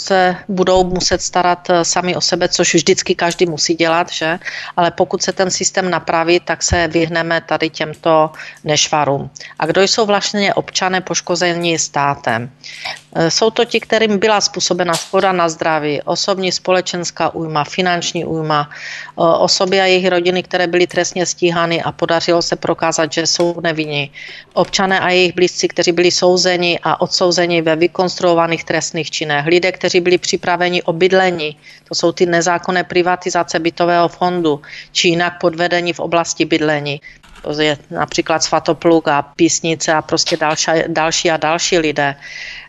se 0.07 0.35
budou 0.47 0.83
muset 0.83 1.21
starat 1.21 1.69
eh, 1.69 1.85
sami 1.85 2.15
o 2.15 2.21
sebe, 2.21 2.47
což 2.47 2.75
vždycky 2.75 3.15
každý 3.15 3.45
musí 3.45 3.75
dělat, 3.75 4.07
že? 4.11 4.39
Ale 4.75 4.91
pokud 4.91 5.19
se 5.23 5.31
ten 5.35 5.51
systém 5.51 5.89
napraví, 5.89 6.39
tak 6.39 6.63
se 6.63 6.87
vyhneme 6.87 7.41
tady 7.41 7.69
těmto 7.69 8.31
nešvarům. 8.63 9.29
A 9.59 9.65
kdo 9.65 9.81
jsou 9.81 10.05
vlastně 10.05 10.53
občané 10.53 11.01
poškození 11.01 11.79
státem? 11.79 12.49
Eh, 13.17 13.31
jsou 13.31 13.49
to 13.49 13.65
ti, 13.65 13.79
kterým 13.79 14.19
byla 14.19 14.41
způsobena 14.41 14.93
škoda 14.93 15.31
na 15.31 15.49
zdraví, 15.49 16.01
osobní 16.05 16.51
společenská 16.51 17.33
újma, 17.33 17.63
finanční 17.63 18.25
újma, 18.25 18.69
eh, 18.69 19.21
osoby 19.21 19.81
a 19.81 19.85
jejich 19.85 20.07
rodiny, 20.07 20.43
které 20.43 20.67
byly 20.67 20.87
trestně 20.87 21.25
stíhány 21.25 21.83
a 21.83 21.91
podařilo 21.91 22.41
se 22.41 22.55
prokázat, 22.55 23.11
že 23.11 23.27
jsou 23.27 23.57
nevinní. 23.61 24.11
Občané 24.53 24.99
a 24.99 25.09
jejich 25.09 25.35
blízci, 25.35 25.67
kteří 25.67 25.91
byli 25.91 26.11
souzeni 26.11 26.79
a 26.83 27.01
odsouzeni 27.01 27.61
ve 27.61 27.75
vykonstruovaných 27.75 28.63
trestných 28.63 29.09
činech. 29.11 29.45
Lidé, 29.45 29.71
kteří 29.71 29.96
byli 30.01 30.17
připraveni 30.17 30.83
o 30.83 30.93
bydlení, 30.93 31.57
to 31.87 31.95
jsou 31.95 32.11
ty 32.11 32.25
nezákonné 32.25 32.83
privatizace 32.83 33.59
bytového 33.59 34.07
fondu, 34.07 34.61
či 34.91 35.07
jinak 35.07 35.39
podvedení 35.39 35.93
v 35.93 35.99
oblasti 35.99 36.45
bydlení. 36.45 37.01
Je 37.59 37.77
například 37.91 38.43
Svatopluk 38.43 39.07
a 39.07 39.21
Písnice 39.21 39.93
a 39.93 40.01
prostě 40.01 40.37
další, 40.37 40.71
další 40.87 41.31
a 41.31 41.37
další 41.37 41.77
lidé, 41.79 42.15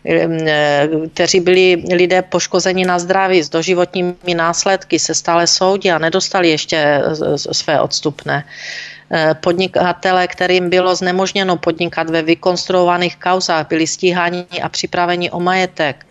e, 0.05 0.87
kteří 1.13 1.39
byli 1.39 1.83
lidé 1.93 2.21
poškozeni 2.21 2.85
na 2.85 2.99
zdraví 2.99 3.43
s 3.43 3.49
doživotními 3.49 4.33
následky, 4.35 4.99
se 4.99 5.13
stále 5.13 5.47
soudí 5.47 5.91
a 5.91 5.97
nedostali 5.97 6.49
ještě 6.49 7.01
své 7.51 7.81
odstupné. 7.81 8.45
E, 9.11 9.33
podnikatele, 9.33 10.27
kterým 10.27 10.69
bylo 10.69 10.95
znemožněno 10.95 11.57
podnikat 11.57 12.09
ve 12.09 12.21
vykonstruovaných 12.21 13.17
kauzách, 13.17 13.67
byli 13.67 13.87
stíháni 13.87 14.45
a 14.63 14.69
připraveni 14.69 15.31
o 15.31 15.39
majetek 15.39 16.05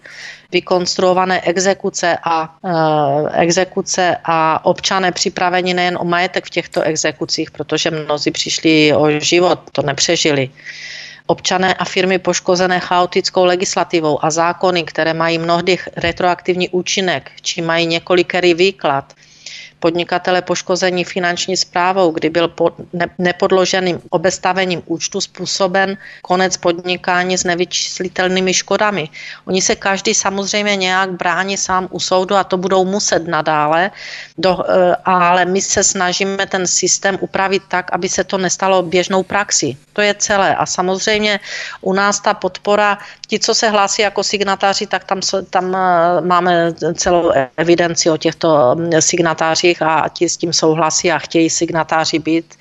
vykonstruované 0.52 1.40
exekuce 1.40 2.18
a, 2.24 2.54
uh, 2.62 3.28
exekuce 3.32 4.16
a 4.24 4.64
občané 4.64 5.12
připraveni 5.12 5.74
nejen 5.74 5.98
o 6.00 6.04
majetek 6.04 6.46
v 6.46 6.50
těchto 6.50 6.82
exekucích, 6.82 7.50
protože 7.50 7.90
mnozí 7.90 8.30
přišli 8.30 8.94
o 8.94 9.20
život, 9.20 9.60
to 9.72 9.82
nepřežili. 9.82 10.50
Občané 11.26 11.74
a 11.74 11.84
firmy 11.84 12.18
poškozené 12.18 12.80
chaotickou 12.80 13.44
legislativou 13.44 14.24
a 14.24 14.30
zákony, 14.30 14.84
které 14.84 15.14
mají 15.14 15.38
mnohdy 15.38 15.78
retroaktivní 15.96 16.68
účinek, 16.68 17.30
či 17.40 17.62
mají 17.62 17.86
několikerý 17.86 18.54
výklad, 18.54 19.12
podnikatele 19.80 20.42
poškození 20.42 21.04
finanční 21.04 21.56
zprávou, 21.56 22.10
kdy 22.10 22.30
byl 22.30 22.48
po 22.48 22.70
nepodloženým 23.18 24.00
obestavením 24.10 24.82
účtu 24.86 25.20
způsoben 25.20 25.96
konec 26.22 26.56
podnikání 26.56 27.38
s 27.38 27.44
nevyčíslitelnými 27.44 28.54
škodami. 28.54 29.08
Oni 29.46 29.62
se 29.62 29.76
každý 29.76 30.14
samozřejmě 30.14 30.76
nějak 30.76 31.10
brání 31.12 31.56
sám 31.56 31.88
u 31.90 32.00
soudu 32.00 32.36
a 32.36 32.44
to 32.44 32.56
budou 32.56 32.84
muset 32.84 33.28
nadále, 33.28 33.90
do, 34.38 34.58
eh, 34.68 34.96
ale 35.04 35.44
my 35.44 35.60
se 35.60 35.84
snažíme 35.84 36.46
ten 36.46 36.66
systém 36.66 37.18
upravit 37.20 37.62
tak, 37.68 37.92
aby 37.92 38.08
se 38.08 38.24
to 38.24 38.38
nestalo 38.38 38.82
běžnou 38.82 39.22
praxi. 39.22 39.76
To 39.92 40.00
je 40.00 40.14
celé. 40.14 40.56
A 40.56 40.66
samozřejmě 40.66 41.40
u 41.80 41.92
nás 41.92 42.20
ta 42.20 42.34
podpora, 42.34 42.98
ti, 43.26 43.38
co 43.38 43.54
se 43.54 43.68
hlásí 43.68 44.02
jako 44.02 44.24
signatáři, 44.24 44.86
tak 44.86 45.04
tam, 45.04 45.20
tam 45.50 45.76
eh, 45.76 46.20
máme 46.20 46.72
celou 46.94 47.32
evidenci 47.56 48.10
o 48.10 48.16
těchto 48.16 48.74
mm, 48.74 49.00
signatářích 49.74 49.82
a 49.82 50.08
ti 50.08 50.28
s 50.28 50.36
tím 50.36 50.52
souhlasí 50.52 51.12
a 51.12 51.18
chtějí 51.18 51.50
signatáři 51.50 52.18
být. 52.18 52.54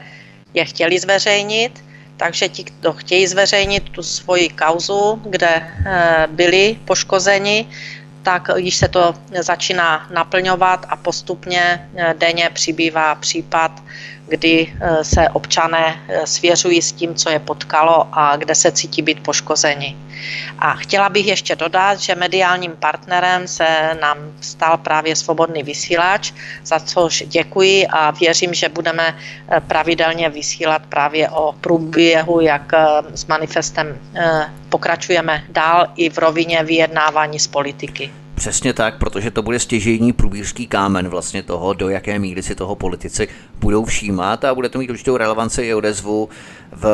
je 0.54 0.66
chtěli 0.66 1.00
zveřejnit, 1.00 1.84
takže 2.18 2.50
ti, 2.50 2.64
kdo 2.64 2.94
chtějí 2.94 3.28
zveřejnit 3.28 3.90
tu 3.90 4.04
svoji 4.04 4.50
kauzu, 4.50 5.22
kde 5.24 5.50
eh, 5.50 6.28
byli 6.32 6.80
poškozeni, 6.86 7.70
tak 8.24 8.48
již 8.56 8.76
se 8.76 8.88
to 8.88 9.16
začíná 9.40 10.08
naplňovat 10.14 10.86
a 10.90 10.96
postupně 10.96 11.90
eh, 11.96 12.14
denně 12.18 12.50
přibývá 12.54 13.16
případ, 13.16 13.72
kdy 14.30 14.74
se 15.02 15.30
občané 15.30 16.02
svěřují 16.26 16.82
s 16.82 16.92
tím, 16.92 17.16
co 17.16 17.30
je 17.30 17.40
potkalo 17.40 18.08
a 18.12 18.36
kde 18.36 18.56
se 18.56 18.72
cítí 18.72 19.02
být 19.02 19.24
poškozeni. 19.24 19.98
A 20.60 20.74
chtěla 20.74 21.10
bych 21.10 21.28
ještě 21.28 21.56
dodat, 21.56 22.00
že 22.00 22.16
mediálním 22.16 22.72
partnerem 22.72 23.48
se 23.48 23.98
nám 24.02 24.18
stal 24.42 24.78
právě 24.78 25.16
svobodný 25.16 25.64
vysílač, 25.64 26.32
za 26.64 26.80
což 26.80 27.24
děkuji 27.28 27.88
a 27.88 28.12
věřím, 28.12 28.54
že 28.54 28.70
budeme 28.70 29.16
eh, 29.16 29.60
pravidelně 29.60 30.30
vysílat 30.30 30.82
právě 30.90 31.30
o 31.30 31.56
průběhu, 31.62 32.42
jak 32.42 32.74
eh, 32.74 32.88
s 33.14 33.26
manifestem 33.26 34.00
eh, 34.16 34.54
pokračujeme 34.70 35.44
dál 35.50 35.88
i 35.96 36.10
v 36.10 36.18
rovině 36.18 36.64
vyjednávání 36.64 37.40
z 37.40 37.48
politiky. 37.48 38.12
Přesně 38.40 38.74
tak, 38.74 38.98
protože 38.98 39.32
to 39.32 39.41
bude 39.41 39.60
stěžejní 39.60 40.14
průbířský 40.14 40.68
kámen 40.68 41.07
vlastně 41.07 41.44
toho, 41.44 41.74
do 41.74 41.90
jaké 41.90 42.20
míry 42.20 42.44
si 42.44 42.56
toho 42.56 42.76
politici 42.76 43.28
budou 43.60 43.86
všímat 43.86 44.44
a 44.44 44.56
bude 44.56 44.70
to 44.70 44.80
mít 44.80 44.90
určitou 44.90 45.18
relevanci 45.18 45.61
i 45.61 45.74
odezvu 45.74 46.30
v 46.72 46.86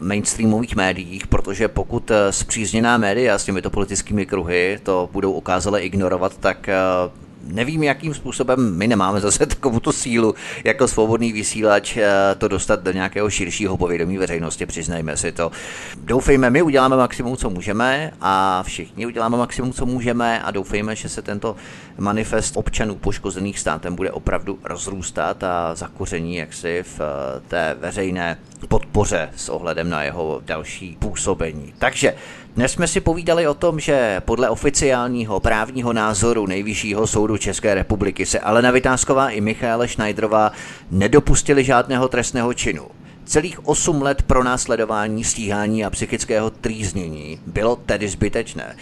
mainstreamových 0.00 0.76
médiích, 0.76 1.26
protože 1.26 1.68
pokud 1.68 2.10
zpřízněná 2.30 2.98
média 2.98 3.38
s 3.38 3.44
těmito 3.44 3.70
politickými 3.70 4.26
kruhy 4.26 4.78
to 4.82 5.08
budou 5.12 5.32
okázale 5.32 5.82
ignorovat, 5.82 6.36
tak 6.36 6.68
nevím, 7.46 7.82
jakým 7.82 8.14
způsobem 8.14 8.76
my 8.76 8.86
nemáme 8.86 9.20
zase 9.20 9.46
takovou 9.46 9.80
tu 9.80 9.92
sílu 9.92 10.34
jako 10.64 10.88
svobodný 10.88 11.32
vysílač 11.32 11.96
eh, 11.96 12.10
to 12.38 12.48
dostat 12.48 12.82
do 12.82 12.92
nějakého 12.92 13.30
širšího 13.30 13.76
povědomí 13.76 14.18
veřejnosti, 14.18 14.66
přiznejme 14.66 15.16
si 15.16 15.32
to. 15.32 15.52
Doufejme, 16.04 16.50
my 16.50 16.62
uděláme 16.62 16.96
maximum, 16.96 17.36
co 17.36 17.50
můžeme 17.50 18.12
a 18.20 18.62
všichni 18.62 19.06
uděláme 19.06 19.36
maximum, 19.36 19.72
co 19.72 19.86
můžeme 19.86 20.42
a 20.42 20.50
doufejme, 20.50 20.96
že 20.96 21.08
se 21.08 21.22
tento 21.22 21.56
manifest 21.98 22.56
občanů 22.56 22.94
poškozených 22.94 23.58
státem 23.58 23.94
bude 23.94 24.10
opravdu 24.10 24.58
rozrůstat 24.64 25.44
a 25.44 25.74
zakoření 25.74 26.36
jaksi 26.36 26.82
v 26.82 27.00
eh, 27.00 27.40
té 27.48 27.76
veřejné 27.80 28.38
podpoře 28.68 29.30
s 29.36 29.48
ohledem 29.48 29.90
na 29.90 30.02
jeho 30.02 30.40
další 30.44 30.96
působení. 30.98 31.74
Takže 31.78 32.14
dnes 32.56 32.72
jsme 32.72 32.86
si 32.86 33.00
povídali 33.00 33.46
o 33.46 33.54
tom, 33.54 33.80
že 33.80 34.20
podle 34.24 34.48
oficiálního 34.48 35.40
právního 35.40 35.92
názoru 35.92 36.46
Nejvyššího 36.46 37.06
soudu 37.06 37.36
České 37.36 37.74
republiky 37.74 38.26
se 38.26 38.40
Alena 38.40 38.70
Vytázková 38.70 39.30
i 39.30 39.40
Michaela 39.40 39.86
Schneiderová 39.86 40.52
nedopustili 40.90 41.64
žádného 41.64 42.08
trestného 42.08 42.54
činu. 42.54 42.86
Celých 43.24 43.66
8 43.66 44.02
let 44.02 44.22
pro 44.22 44.44
následování, 44.44 45.24
stíhání 45.24 45.84
a 45.84 45.90
psychického 45.90 46.50
trýznění 46.50 47.40
bylo 47.46 47.76
tedy 47.76 48.08
zbytečné. 48.08 48.76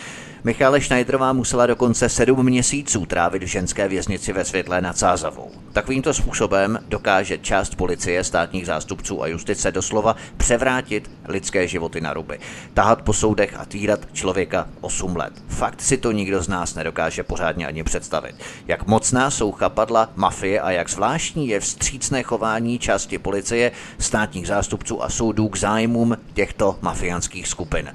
Michále 0.44 0.80
Schneiderová 0.80 1.32
musela 1.32 1.66
dokonce 1.66 2.08
sedm 2.08 2.42
měsíců 2.42 3.06
trávit 3.06 3.42
v 3.42 3.46
ženské 3.46 3.88
věznici 3.88 4.32
ve 4.32 4.44
Světlé 4.44 4.80
nad 4.80 4.98
Sázavou. 4.98 5.50
Takovýmto 5.72 6.14
způsobem 6.14 6.78
dokáže 6.88 7.38
část 7.38 7.74
policie, 7.74 8.24
státních 8.24 8.66
zástupců 8.66 9.22
a 9.22 9.26
justice 9.26 9.72
doslova 9.72 10.16
převrátit 10.36 11.10
lidské 11.28 11.68
životy 11.68 12.00
na 12.00 12.12
ruby. 12.12 12.38
Tahat 12.74 13.02
po 13.02 13.12
soudech 13.12 13.54
a 13.58 13.64
týrat 13.64 14.00
člověka 14.12 14.68
8 14.80 15.16
let. 15.16 15.32
Fakt 15.48 15.80
si 15.80 15.96
to 15.96 16.12
nikdo 16.12 16.42
z 16.42 16.48
nás 16.48 16.74
nedokáže 16.74 17.22
pořádně 17.22 17.66
ani 17.66 17.84
představit. 17.84 18.34
Jak 18.68 18.86
mocná 18.86 19.30
jsou 19.30 19.52
chapadla 19.52 20.10
mafie 20.16 20.60
a 20.60 20.70
jak 20.70 20.90
zvláštní 20.90 21.48
je 21.48 21.60
vstřícné 21.60 22.22
chování 22.22 22.78
části 22.78 23.18
policie, 23.18 23.72
státních 23.98 24.46
zástupců 24.46 25.02
a 25.02 25.08
soudů 25.08 25.48
k 25.48 25.58
zájmům 25.58 26.16
těchto 26.34 26.78
mafiánských 26.80 27.48
skupin. 27.48 27.92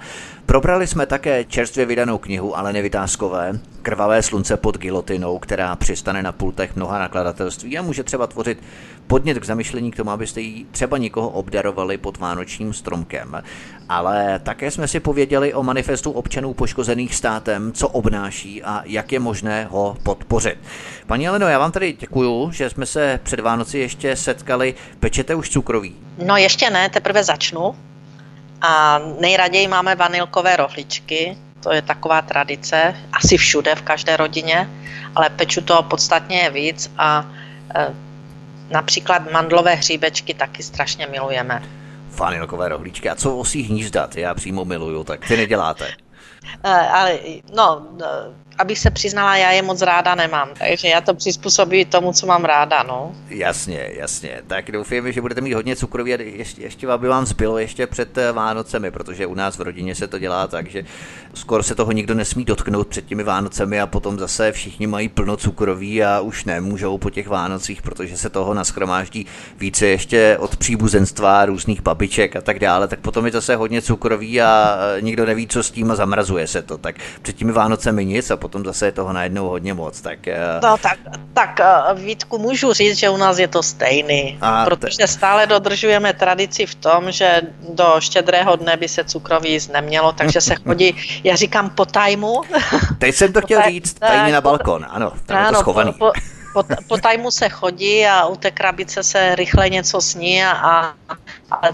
Probrali 0.47 0.87
jsme 0.87 1.05
také 1.05 1.43
čerstvě 1.43 1.85
vydanou 1.85 2.17
knihu 2.17 2.57
ale 2.57 2.73
Vytázkové, 2.81 3.59
Krvavé 3.81 4.23
slunce 4.23 4.57
pod 4.57 4.77
gilotinou, 4.77 5.39
která 5.39 5.75
přistane 5.75 6.23
na 6.23 6.31
pultech 6.31 6.75
mnoha 6.75 6.99
nakladatelství 6.99 7.77
a 7.77 7.81
může 7.81 8.03
třeba 8.03 8.27
tvořit 8.27 8.63
podnět 9.07 9.39
k 9.39 9.45
zamyšlení 9.45 9.91
k 9.91 9.95
tomu, 9.95 10.11
abyste 10.11 10.41
jí 10.41 10.67
třeba 10.71 10.97
někoho 10.97 11.29
obdarovali 11.29 11.97
pod 11.97 12.17
vánočním 12.17 12.73
stromkem. 12.73 13.43
Ale 13.89 14.39
také 14.43 14.71
jsme 14.71 14.87
si 14.87 14.99
pověděli 14.99 15.53
o 15.53 15.63
manifestu 15.63 16.11
občanů 16.11 16.53
poškozených 16.53 17.15
státem, 17.15 17.71
co 17.71 17.87
obnáší 17.87 18.63
a 18.63 18.81
jak 18.85 19.11
je 19.11 19.19
možné 19.19 19.67
ho 19.71 19.97
podpořit. 20.03 20.57
Paní 21.07 21.27
Aleno, 21.27 21.47
já 21.47 21.59
vám 21.59 21.71
tady 21.71 21.93
děkuju, 21.93 22.51
že 22.51 22.69
jsme 22.69 22.85
se 22.85 23.19
před 23.23 23.39
Vánoci 23.39 23.77
ještě 23.77 24.15
setkali. 24.15 24.75
Pečete 24.99 25.35
už 25.35 25.49
cukroví? 25.49 25.95
No 26.25 26.37
ještě 26.37 26.69
ne, 26.69 26.89
teprve 26.89 27.23
začnu. 27.23 27.75
A 28.61 28.99
nejraději 29.19 29.67
máme 29.67 29.95
vanilkové 29.95 30.55
rohličky, 30.55 31.37
to 31.63 31.71
je 31.71 31.81
taková 31.81 32.21
tradice, 32.21 32.95
asi 33.13 33.37
všude, 33.37 33.75
v 33.75 33.81
každé 33.81 34.17
rodině, 34.17 34.69
ale 35.15 35.29
peču 35.29 35.61
to 35.61 35.83
podstatně 35.83 36.49
víc 36.49 36.91
a 36.97 37.25
e, 37.75 37.93
například 38.69 39.31
mandlové 39.31 39.75
hříbečky 39.75 40.33
taky 40.33 40.63
strašně 40.63 41.07
milujeme. 41.07 41.63
Vanilkové 42.09 42.69
rohlíčky. 42.69 43.09
A 43.09 43.15
co 43.15 43.37
osí 43.37 43.63
hnízda? 43.63 44.07
Ty 44.07 44.21
já 44.21 44.33
přímo 44.33 44.65
miluju, 44.65 45.03
tak 45.03 45.27
ty 45.27 45.37
neděláte. 45.37 45.87
E, 46.63 46.69
ale 46.71 47.19
no, 47.55 47.87
e, 48.01 48.46
abych 48.57 48.79
se 48.79 48.91
přiznala, 48.91 49.37
já 49.37 49.51
je 49.51 49.61
moc 49.61 49.81
ráda 49.81 50.15
nemám, 50.15 50.49
takže 50.59 50.87
já 50.87 51.01
to 51.01 51.13
přizpůsobím 51.13 51.85
tomu, 51.85 52.13
co 52.13 52.25
mám 52.25 52.45
ráda, 52.45 52.83
no. 52.83 53.15
Jasně, 53.29 53.89
jasně. 53.93 54.41
Tak 54.47 54.71
doufujeme, 54.71 55.11
že 55.11 55.21
budete 55.21 55.41
mít 55.41 55.53
hodně 55.53 55.75
cukroví 55.75 56.13
a 56.13 56.21
ještě, 56.21 56.61
ještě 56.61 56.87
aby 56.87 57.07
vám 57.07 57.25
zbylo 57.25 57.57
ještě 57.57 57.87
před 57.87 58.17
eh, 58.17 58.31
Vánocemi, 58.31 58.91
protože 58.91 59.25
u 59.25 59.33
nás 59.33 59.57
v 59.57 59.61
rodině 59.61 59.95
se 59.95 60.07
to 60.07 60.19
dělá 60.19 60.47
tak, 60.47 60.67
že 60.67 60.85
skoro 61.33 61.63
se 61.63 61.75
toho 61.75 61.91
nikdo 61.91 62.13
nesmí 62.13 62.45
dotknout 62.45 62.87
před 62.87 63.05
těmi 63.05 63.23
Vánocemi 63.23 63.81
a 63.81 63.87
potom 63.87 64.19
zase 64.19 64.51
všichni 64.51 64.87
mají 64.87 65.09
plno 65.09 65.37
cukroví 65.37 66.03
a 66.03 66.19
už 66.19 66.45
nemůžou 66.45 66.97
po 66.97 67.09
těch 67.09 67.27
Vánocích, 67.27 67.81
protože 67.81 68.17
se 68.17 68.29
toho 68.29 68.53
naskromáždí 68.53 69.25
více 69.57 69.87
ještě 69.87 70.37
od 70.39 70.57
příbuzenstva, 70.57 71.45
různých 71.45 71.81
babiček 71.81 72.35
a 72.35 72.41
tak 72.41 72.59
dále, 72.59 72.87
tak 72.87 72.99
potom 72.99 73.25
je 73.25 73.31
zase 73.31 73.55
hodně 73.55 73.81
cukroví 73.81 74.41
a 74.41 74.77
eh, 74.97 75.01
nikdo 75.01 75.25
neví, 75.25 75.47
co 75.47 75.63
s 75.63 75.71
tím 75.71 75.91
a 75.91 75.95
zamrazuje 75.95 76.47
se 76.47 76.61
to. 76.61 76.77
Tak 76.77 76.95
před 77.21 77.35
těmi 77.35 77.51
Vánocemi 77.51 78.05
nic 78.05 78.31
a 78.31 78.37
potom 78.47 78.63
zase 78.63 78.85
je 78.85 78.91
toho 78.91 79.13
najednou 79.13 79.51
hodně 79.51 79.73
moc. 79.73 80.01
Tak, 80.01 80.27
eh, 80.27 80.39
no 80.63 80.77
tak, 80.79 80.97
tak 81.33 81.59
Vítku, 81.99 82.37
můžu 82.37 82.73
říct, 82.73 82.97
že 82.97 83.09
u 83.09 83.17
nás 83.17 83.37
je 83.37 83.47
to 83.47 83.63
stejný, 83.63 84.37
a 84.41 84.65
protože 84.65 84.97
te... 84.97 85.07
stále 85.07 85.47
dodržujeme 85.47 86.13
tradici 86.13 86.65
v 86.65 86.75
tom, 86.75 87.11
že 87.11 87.41
do 87.75 87.95
štědrého 87.99 88.55
dne 88.55 88.77
by 88.77 88.87
se 88.87 89.03
cukroví 89.03 89.51
jíst 89.51 89.67
nemělo, 89.67 90.11
takže 90.11 90.41
se 90.41 90.55
chodí, 90.55 90.95
já 91.23 91.35
říkám 91.35 91.69
po 91.69 91.85
tajmu. 91.85 92.41
Teď 92.97 93.15
jsem 93.15 93.33
to 93.33 93.41
chtěl 93.41 93.61
říct, 93.67 93.93
tajně 93.99 94.33
na 94.33 94.41
balkon, 94.41 94.85
ano, 94.89 95.11
tam 95.25 95.37
ano, 95.37 95.47
je 95.47 95.51
to 95.51 95.59
schovaný. 95.59 95.93
Po, 95.93 96.11
po, 96.53 96.63
po 96.87 96.97
tajmu 96.97 97.31
se 97.31 97.49
chodí 97.49 98.05
a 98.05 98.25
u 98.25 98.35
té 98.35 98.51
krabice 98.51 99.03
se 99.03 99.35
rychle 99.35 99.69
něco 99.69 100.01
sní 100.01 100.43
a, 100.43 100.55
a 100.55 100.95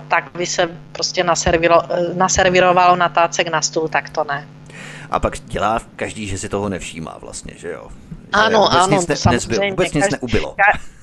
tak 0.07 0.31
by 0.33 0.45
se 0.45 0.69
prostě 0.91 1.23
naserviro, 1.23 1.77
naservirovalo 2.13 2.95
na 2.95 3.09
tácek 3.09 3.47
na 3.47 3.61
stůl, 3.61 3.87
tak 3.87 4.09
to 4.09 4.23
ne. 4.23 4.47
A 5.13 5.19
pak 5.19 5.39
dělá 5.39 5.79
každý, 5.95 6.27
že 6.27 6.37
si 6.37 6.49
toho 6.49 6.69
nevšímá 6.69 7.17
vlastně, 7.21 7.53
že 7.57 7.71
jo? 7.71 7.87
Ano, 8.31 8.59
vůbec 8.59 8.79
ano, 8.79 8.97
nic 8.97 9.25
ne, 9.25 9.31
nezbyl, 9.31 9.59
vůbec 9.69 9.85
každý, 9.85 9.99
nic 9.99 10.09
neubylo. 10.09 10.55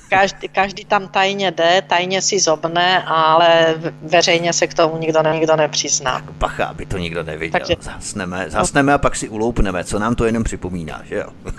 Každý, 0.08 0.48
každý 0.48 0.84
tam 0.84 1.08
tajně 1.08 1.50
jde, 1.50 1.82
tajně 1.86 2.22
si 2.22 2.40
zobne, 2.40 3.02
ale 3.02 3.74
veřejně 4.02 4.52
se 4.52 4.66
k 4.66 4.74
tomu 4.74 4.96
nikdo, 4.96 5.22
nikdo 5.32 5.56
nepřizná. 5.56 6.22
Pacha, 6.38 6.64
aby 6.64 6.86
to 6.86 6.98
nikdo 6.98 7.22
neviděl. 7.22 7.60
Takže... 7.60 7.76
Zasneme, 7.80 8.46
zasneme 8.48 8.92
a 8.92 8.98
pak 8.98 9.16
si 9.16 9.28
uloupneme, 9.28 9.84
co 9.84 9.98
nám 9.98 10.14
to 10.14 10.24
jenom 10.24 10.44
připomíná, 10.44 11.02
že 11.04 11.16
jo? 11.16 11.26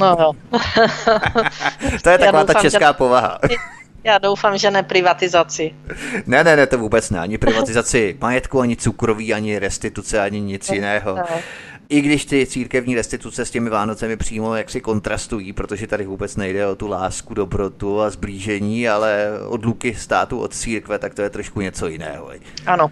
No 0.00 0.16
jo. 0.20 0.32
to 2.02 2.10
je 2.10 2.18
taková 2.18 2.42
doufám, 2.42 2.46
ta 2.46 2.62
česká 2.62 2.88
že... 2.88 2.92
povaha. 2.92 3.38
Já 4.04 4.18
doufám, 4.18 4.58
že 4.58 4.70
ne 4.70 4.82
privatizaci. 4.82 5.74
Ne, 6.26 6.44
ne, 6.44 6.56
ne, 6.56 6.66
to 6.66 6.78
vůbec 6.78 7.10
ne. 7.10 7.20
Ani 7.20 7.38
privatizaci 7.38 8.16
majetku, 8.20 8.60
ani 8.60 8.76
cukroví, 8.76 9.34
ani 9.34 9.58
restituce, 9.58 10.20
ani 10.20 10.40
nic 10.40 10.70
jiného. 10.70 11.18
I 11.88 12.00
když 12.00 12.24
ty 12.24 12.46
církevní 12.46 12.94
restituce 12.94 13.44
s 13.44 13.50
těmi 13.50 13.70
Vánocemi 13.70 14.16
přímo 14.16 14.54
jaksi 14.54 14.80
kontrastují, 14.80 15.52
protože 15.52 15.86
tady 15.86 16.06
vůbec 16.06 16.36
nejde 16.36 16.66
o 16.66 16.76
tu 16.76 16.88
lásku, 16.88 17.34
dobrotu 17.34 18.00
a 18.00 18.10
zblížení, 18.10 18.88
ale 18.88 19.30
odluky 19.46 19.94
státu 19.94 20.38
od 20.38 20.54
církve, 20.54 20.98
tak 20.98 21.14
to 21.14 21.22
je 21.22 21.30
trošku 21.30 21.60
něco 21.60 21.88
jiného. 21.88 22.30
Ano. 22.66 22.90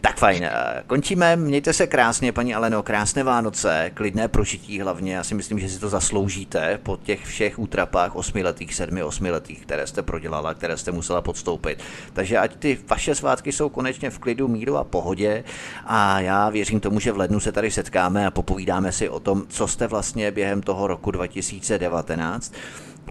Tak 0.00 0.16
fajn, 0.16 0.44
eh, 0.44 0.82
končíme, 0.86 1.36
mějte 1.36 1.72
se 1.72 1.86
krásně, 1.86 2.32
paní 2.32 2.54
Aleno, 2.54 2.82
krásné 2.82 3.22
Vánoce, 3.24 3.90
klidné 3.94 4.28
prožití 4.28 4.80
hlavně, 4.80 5.14
já 5.14 5.24
si 5.24 5.34
myslím, 5.34 5.58
že 5.58 5.68
si 5.68 5.80
to 5.80 5.88
zasloužíte 5.88 6.78
po 6.82 6.96
těch 6.96 7.24
všech 7.24 7.58
útrapách 7.58 8.16
osmiletých, 8.16 8.74
sedmi, 8.74 9.02
osmiletých, 9.02 9.60
které 9.62 9.86
jste 9.86 10.02
prodělala, 10.02 10.54
které 10.54 10.76
jste 10.76 10.92
musela 10.92 11.22
podstoupit. 11.22 11.82
Takže 12.12 12.38
ať 12.38 12.56
ty 12.56 12.78
vaše 12.88 13.14
svátky 13.14 13.52
jsou 13.52 13.68
konečně 13.68 14.10
v 14.10 14.18
klidu, 14.18 14.48
míru 14.48 14.76
a 14.76 14.84
pohodě. 14.84 15.44
A 15.86 16.20
já 16.20 16.48
věřím 16.48 16.80
tomu, 16.80 17.00
že 17.00 17.12
v 17.12 17.18
lednu 17.18 17.40
se 17.40 17.52
tady 17.52 17.70
setkáme 17.70 18.26
a 18.26 18.30
popovídáme 18.30 18.92
si 18.92 19.08
o 19.08 19.20
tom, 19.20 19.44
co 19.48 19.68
jste 19.68 19.86
vlastně 19.86 20.30
během 20.30 20.62
toho 20.62 20.86
roku 20.86 21.10
2019 21.10 22.52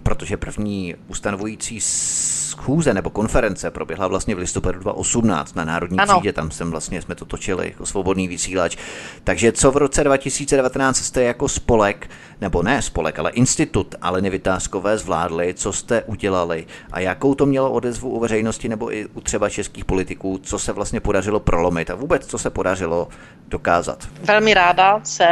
protože 0.08 0.36
první 0.36 0.94
ustanovující 1.08 1.80
schůze 1.80 2.94
nebo 2.94 3.10
konference 3.10 3.70
proběhla 3.70 4.08
vlastně 4.08 4.34
v 4.34 4.38
listopadu 4.38 4.80
2018 4.80 5.56
na 5.56 5.64
Národní 5.64 5.98
ano. 5.98 6.14
třídě, 6.14 6.32
tam 6.32 6.50
jsem 6.50 6.70
vlastně, 6.70 7.02
jsme 7.02 7.14
to 7.14 7.24
točili 7.24 7.66
jako 7.66 7.86
svobodný 7.86 8.28
vysílač. 8.28 8.76
Takže 9.24 9.52
co 9.52 9.70
v 9.70 9.76
roce 9.76 10.04
2019 10.04 10.96
jste 10.96 11.22
jako 11.22 11.48
spolek, 11.48 12.10
nebo 12.40 12.62
ne 12.62 12.82
spolek, 12.82 13.18
ale 13.18 13.30
institut 13.30 13.94
Aleny 14.00 14.30
Vytázkové 14.30 14.98
zvládli, 14.98 15.54
co 15.54 15.72
jste 15.72 16.02
udělali 16.02 16.66
a 16.92 17.00
jakou 17.00 17.34
to 17.34 17.46
mělo 17.46 17.72
odezvu 17.72 18.10
u 18.10 18.20
veřejnosti 18.20 18.68
nebo 18.68 18.94
i 18.94 19.06
u 19.06 19.20
třeba 19.20 19.48
českých 19.48 19.84
politiků, 19.84 20.40
co 20.42 20.58
se 20.58 20.72
vlastně 20.72 21.00
podařilo 21.00 21.40
prolomit 21.40 21.90
a 21.90 21.94
vůbec 21.94 22.26
co 22.26 22.38
se 22.38 22.50
podařilo 22.50 23.08
dokázat? 23.48 24.08
Velmi 24.22 24.54
ráda 24.54 25.00
se 25.04 25.28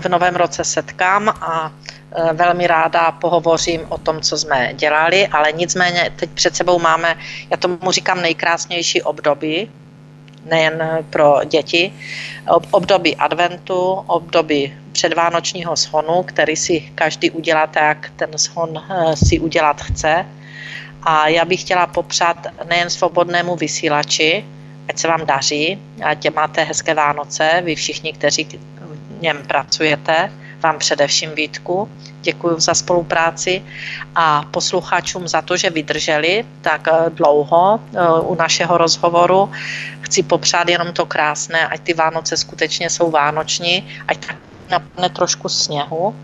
v 0.00 0.08
novém 0.08 0.36
roce 0.36 0.64
setkám 0.64 1.28
a 1.28 1.72
velmi 2.32 2.66
ráda 2.66 3.12
pohovořím 3.12 3.80
o 3.88 3.98
tom, 3.98 4.20
co 4.20 4.38
jsme 4.38 4.74
dělali, 4.74 5.26
ale 5.26 5.52
nicméně 5.52 6.12
teď 6.16 6.30
před 6.30 6.56
sebou 6.56 6.78
máme, 6.78 7.16
já 7.50 7.56
tomu 7.56 7.90
říkám 7.90 8.22
nejkrásnější 8.22 9.02
období, 9.02 9.70
nejen 10.44 11.04
pro 11.10 11.40
děti, 11.44 11.92
období 12.70 13.16
adventu, 13.16 14.04
období 14.06 14.74
předvánočního 14.92 15.76
shonu, 15.76 16.22
který 16.22 16.56
si 16.56 16.92
každý 16.94 17.30
udělá 17.30 17.66
tak, 17.66 18.10
ten 18.16 18.30
shon 18.38 18.78
e, 18.78 19.16
si 19.16 19.40
udělat 19.40 19.80
chce. 19.82 20.26
A 21.02 21.28
já 21.28 21.44
bych 21.44 21.60
chtěla 21.60 21.86
popřát 21.86 22.46
nejen 22.68 22.90
svobodnému 22.90 23.56
vysílači, 23.56 24.44
ať 24.88 24.98
se 24.98 25.08
vám 25.08 25.26
daří, 25.26 25.78
ať 26.04 26.34
máte 26.34 26.62
hezké 26.62 26.94
Vánoce, 26.94 27.62
vy 27.64 27.74
všichni, 27.74 28.12
kteří 28.12 28.44
v 29.18 29.22
něm 29.22 29.42
pracujete, 29.46 30.32
vám 30.62 30.78
především 30.78 31.34
Vítku, 31.34 31.88
děkuji 32.22 32.60
za 32.60 32.74
spolupráci 32.74 33.62
a 34.14 34.42
posluchačům 34.50 35.28
za 35.28 35.42
to, 35.42 35.56
že 35.56 35.70
vydrželi 35.70 36.44
tak 36.60 36.88
eh, 36.88 37.10
dlouho 37.10 37.80
eh, 37.80 38.20
u 38.20 38.34
našeho 38.34 38.78
rozhovoru. 38.78 39.50
Chci 40.00 40.22
popřát 40.22 40.68
jenom 40.68 40.92
to 40.92 41.06
krásné, 41.06 41.66
ať 41.66 41.80
ty 41.80 41.94
Vánoce 41.94 42.36
skutečně 42.36 42.90
jsou 42.90 43.10
vánoční, 43.10 43.88
ať 44.08 44.18
napadne 44.70 45.08
trošku 45.08 45.48
sněhu 45.48 46.16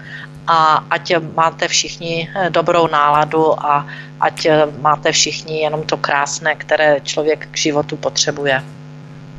a 0.47 0.85
ať 0.91 1.13
máte 1.35 1.69
všichni 1.69 2.29
eh, 2.29 2.51
dobrou 2.51 2.87
náladu 2.87 3.65
a 3.67 3.87
ať 4.21 4.47
máte 4.79 5.13
všichni 5.13 5.61
jenom 5.61 5.83
to 5.83 5.97
krásné, 5.97 6.55
které 6.55 7.01
člověk 7.01 7.49
k 7.51 7.57
životu 7.57 7.97
potřebuje. 7.97 8.84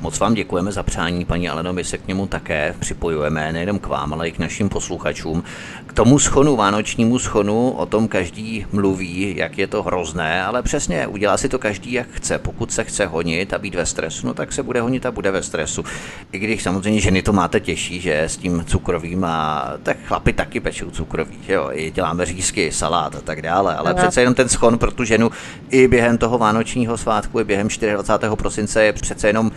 Moc 0.06 0.19
vám 0.19 0.34
děkujeme 0.34 0.72
za 0.72 0.84
přání, 0.84 1.26
paní 1.26 1.49
Aleno, 1.49 1.73
my 1.73 1.84
se 1.84 1.98
k 1.98 2.07
němu 2.07 2.27
také 2.27 2.76
připojujeme, 2.80 3.53
nejenom 3.53 3.80
k 3.80 3.88
vám, 3.88 4.14
ale 4.14 4.27
i 4.27 4.32
k 4.32 4.40
našim 4.40 4.69
posluchačům. 4.69 5.44
K 5.88 5.94
tomu 5.94 6.19
schonu, 6.19 6.56
vánočnímu 6.56 7.19
schonu, 7.19 7.72
o 7.72 7.86
tom 7.86 8.07
každý 8.07 8.65
mluví, 8.72 9.34
jak 9.38 9.57
je 9.57 9.68
to 9.68 9.84
hrozné, 9.84 10.44
ale 10.44 10.64
přesně, 10.64 11.07
udělá 11.07 11.38
si 11.38 11.49
to 11.49 11.60
každý, 11.60 11.94
jak 11.94 12.07
chce. 12.11 12.38
Pokud 12.38 12.72
se 12.72 12.84
chce 12.84 13.06
honit 13.06 13.53
a 13.53 13.57
být 13.57 13.76
ve 13.76 13.86
stresu, 13.86 14.27
no 14.27 14.34
tak 14.34 14.53
se 14.53 14.64
bude 14.64 14.82
honit 14.82 15.06
a 15.06 15.11
bude 15.11 15.32
ve 15.32 15.44
stresu. 15.44 15.84
I 16.32 16.40
když 16.40 16.64
samozřejmě 16.64 17.02
ženy 17.02 17.22
to 17.22 17.34
máte 17.34 17.60
těžší, 17.60 18.02
že 18.02 18.22
s 18.22 18.38
tím 18.38 18.64
cukrovým 18.68 19.23
a 19.23 19.73
tak 19.84 19.98
chlapi 20.06 20.34
taky 20.34 20.60
pečou 20.60 20.90
cukroví, 20.90 21.38
že 21.48 21.53
jo, 21.53 21.69
i 21.72 21.91
děláme 21.91 22.26
řízky, 22.26 22.72
salát 22.72 23.15
a 23.15 23.22
tak 23.22 23.41
dále, 23.41 23.76
ale 23.76 23.90
no. 23.90 23.95
přece 23.95 24.22
jenom 24.22 24.34
ten 24.34 24.49
schon 24.49 24.77
pro 24.77 24.91
tu 24.91 25.03
ženu 25.03 25.32
i 25.69 25.88
během 25.88 26.18
toho 26.18 26.38
vánočního 26.38 26.98
svátku, 26.98 27.40
i 27.40 27.44
během 27.44 27.68
24. 27.94 28.36
prosince 28.36 28.84
je 28.84 28.94
přece 28.94 29.27
jenom 29.27 29.52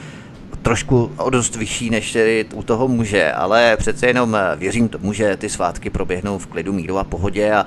trošku 0.63 1.13
o 1.17 1.31
dost 1.31 1.57
vyšší 1.57 1.91
než 1.91 2.13
tedy 2.13 2.47
u 2.55 2.63
toho 2.63 2.89
muže, 2.89 3.33
ale 3.33 3.77
přece 3.77 4.07
jenom 4.07 4.37
eh, 4.37 4.57
věřím 4.57 4.89
tomu, 4.89 5.13
že 5.13 5.37
ty 5.37 5.49
svátky 5.49 5.91
proběhnou 5.91 6.39
v 6.39 6.47
klidu, 6.47 6.73
míru 6.73 6.99
a 6.99 7.05
pohodě 7.05 7.53
a 7.53 7.67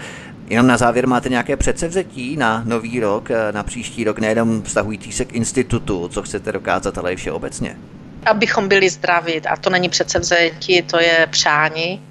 Jenom 0.49 0.67
na 0.67 0.77
závěr 0.77 1.07
máte 1.07 1.29
nějaké 1.29 1.57
předsevzetí 1.57 2.37
na 2.37 2.63
nový 2.65 2.99
rok, 2.99 3.31
eh, 3.31 3.51
na 3.51 3.63
příští 3.63 4.03
rok, 4.03 4.19
nejenom 4.19 4.61
vztahující 4.61 5.11
se 5.11 5.25
k 5.25 5.33
institutu, 5.33 6.07
co 6.07 6.21
chcete 6.21 6.51
dokázat, 6.51 6.97
ale 6.97 7.13
i 7.13 7.15
všeobecně? 7.15 7.77
Abychom 8.25 8.67
byli 8.67 8.89
zdraví, 8.89 9.41
a 9.41 9.55
to 9.55 9.69
není 9.69 9.89
předsevzetí, 9.89 10.81
to 10.81 10.99
je 10.99 11.27
přání. 11.31 12.01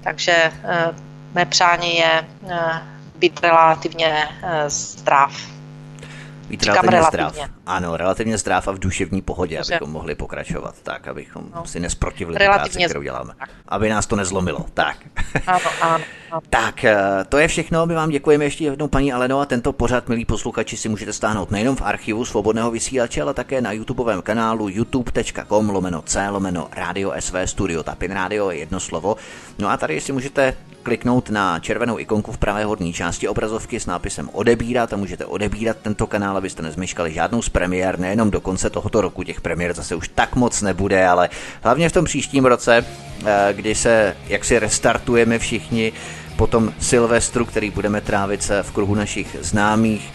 Takže 0.00 0.52
uh, 0.64 0.96
mé 1.34 1.46
přání 1.46 1.96
je 1.96 2.24
být 3.18 3.40
relativně 3.42 4.28
zdrav 4.68 5.57
být 6.48 6.62
relativně, 6.62 6.96
relativně 6.96 7.30
zdrav. 7.30 7.50
Ano, 7.66 7.96
relativně 7.96 8.38
zdrav 8.38 8.68
a 8.68 8.72
v 8.72 8.78
duševní 8.78 9.22
pohodě, 9.22 9.56
Dobře. 9.56 9.74
abychom 9.74 9.92
mohli 9.92 10.14
pokračovat 10.14 10.74
tak, 10.82 11.08
abychom 11.08 11.44
no. 11.54 11.66
si 11.66 11.80
nesprotivili 11.80 12.36
práci, 12.36 12.84
kterou 12.84 13.02
děláme. 13.02 13.34
Aby 13.68 13.88
nás 13.88 14.06
to 14.06 14.16
nezlomilo. 14.16 14.66
Tak. 14.74 14.96
Ano, 15.46 15.70
ano. 15.80 16.04
Tak, 16.50 16.84
eh, 16.84 16.96
to 17.28 17.38
je 17.38 17.48
všechno. 17.48 17.86
My 17.86 17.94
vám 17.94 18.10
děkujeme 18.10 18.44
ještě 18.44 18.64
jednou, 18.64 18.88
paní 18.88 19.12
Aleno, 19.12 19.40
a 19.40 19.46
tento 19.46 19.72
pořad, 19.72 20.08
milí 20.08 20.24
posluchači, 20.24 20.76
si 20.76 20.88
můžete 20.88 21.12
stáhnout 21.12 21.50
nejenom 21.50 21.76
v 21.76 21.82
archivu 21.82 22.24
svobodného 22.24 22.70
vysílače, 22.70 23.22
ale 23.22 23.34
také 23.34 23.60
na 23.60 23.72
YouTubeovém 23.72 24.22
kanálu 24.22 24.68
youtube.com 24.68 25.70
lomeno 25.70 26.02
c 26.02 26.28
lomeno 26.28 26.68
radio 26.72 27.12
sv 27.18 27.36
studio 27.44 27.82
tapin 27.82 28.12
radio 28.12 28.50
je 28.50 28.58
jedno 28.58 28.80
slovo. 28.80 29.16
No 29.58 29.68
a 29.68 29.76
tady 29.76 30.00
si 30.00 30.12
můžete 30.12 30.54
kliknout 30.88 31.30
na 31.30 31.58
červenou 31.58 31.98
ikonku 31.98 32.32
v 32.32 32.38
pravé 32.38 32.64
horní 32.64 32.92
části 32.92 33.28
obrazovky 33.28 33.80
s 33.80 33.86
nápisem 33.86 34.30
odebírat 34.32 34.92
a 34.92 34.96
můžete 34.96 35.26
odebírat 35.26 35.76
tento 35.82 36.06
kanál, 36.06 36.36
abyste 36.36 36.62
nezmeškali 36.62 37.12
žádnou 37.12 37.42
z 37.42 37.48
premiér, 37.48 37.98
nejenom 37.98 38.30
do 38.30 38.40
konce 38.40 38.70
tohoto 38.70 39.00
roku, 39.00 39.22
těch 39.22 39.40
premiér 39.40 39.74
zase 39.74 39.94
už 39.94 40.08
tak 40.08 40.36
moc 40.36 40.62
nebude, 40.62 41.06
ale 41.06 41.28
hlavně 41.62 41.88
v 41.88 41.92
tom 41.92 42.04
příštím 42.04 42.44
roce, 42.44 42.84
eh, 43.26 43.48
kdy 43.52 43.74
se 43.74 44.16
jaksi 44.28 44.58
restartujeme 44.58 45.38
všichni 45.38 45.92
po 46.36 46.46
tom 46.46 46.72
Silvestru, 46.80 47.44
který 47.44 47.70
budeme 47.70 48.00
trávit 48.00 48.50
v 48.62 48.72
kruhu 48.72 48.94
našich 48.94 49.36
známých, 49.40 50.12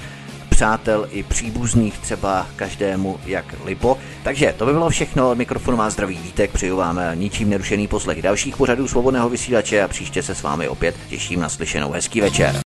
přátel 0.56 1.08
i 1.12 1.24
příbuzných 1.24 1.98
třeba 1.98 2.48
každému 2.56 3.20
jak 3.26 3.46
libo. 3.66 3.98
Takže 4.24 4.54
to 4.58 4.66
by 4.66 4.74
bylo 4.74 4.90
všechno. 4.90 5.36
Mikrofon 5.36 5.78
má 5.78 5.90
zdravý 5.90 6.18
vítek, 6.18 6.52
přeju 6.52 6.78
vám 6.78 7.00
ničím 7.14 7.50
nerušený 7.50 7.88
poslech 7.88 8.22
dalších 8.22 8.58
pořadů 8.58 8.88
svobodného 8.88 9.30
vysílače 9.30 9.84
a 9.84 9.88
příště 9.88 10.24
se 10.24 10.36
s 10.36 10.44
vámi 10.44 10.68
opět 10.68 10.96
těším 11.10 11.40
na 11.40 11.50
slyšenou. 11.50 11.92
Hezký 11.92 12.22
večer. 12.22 12.73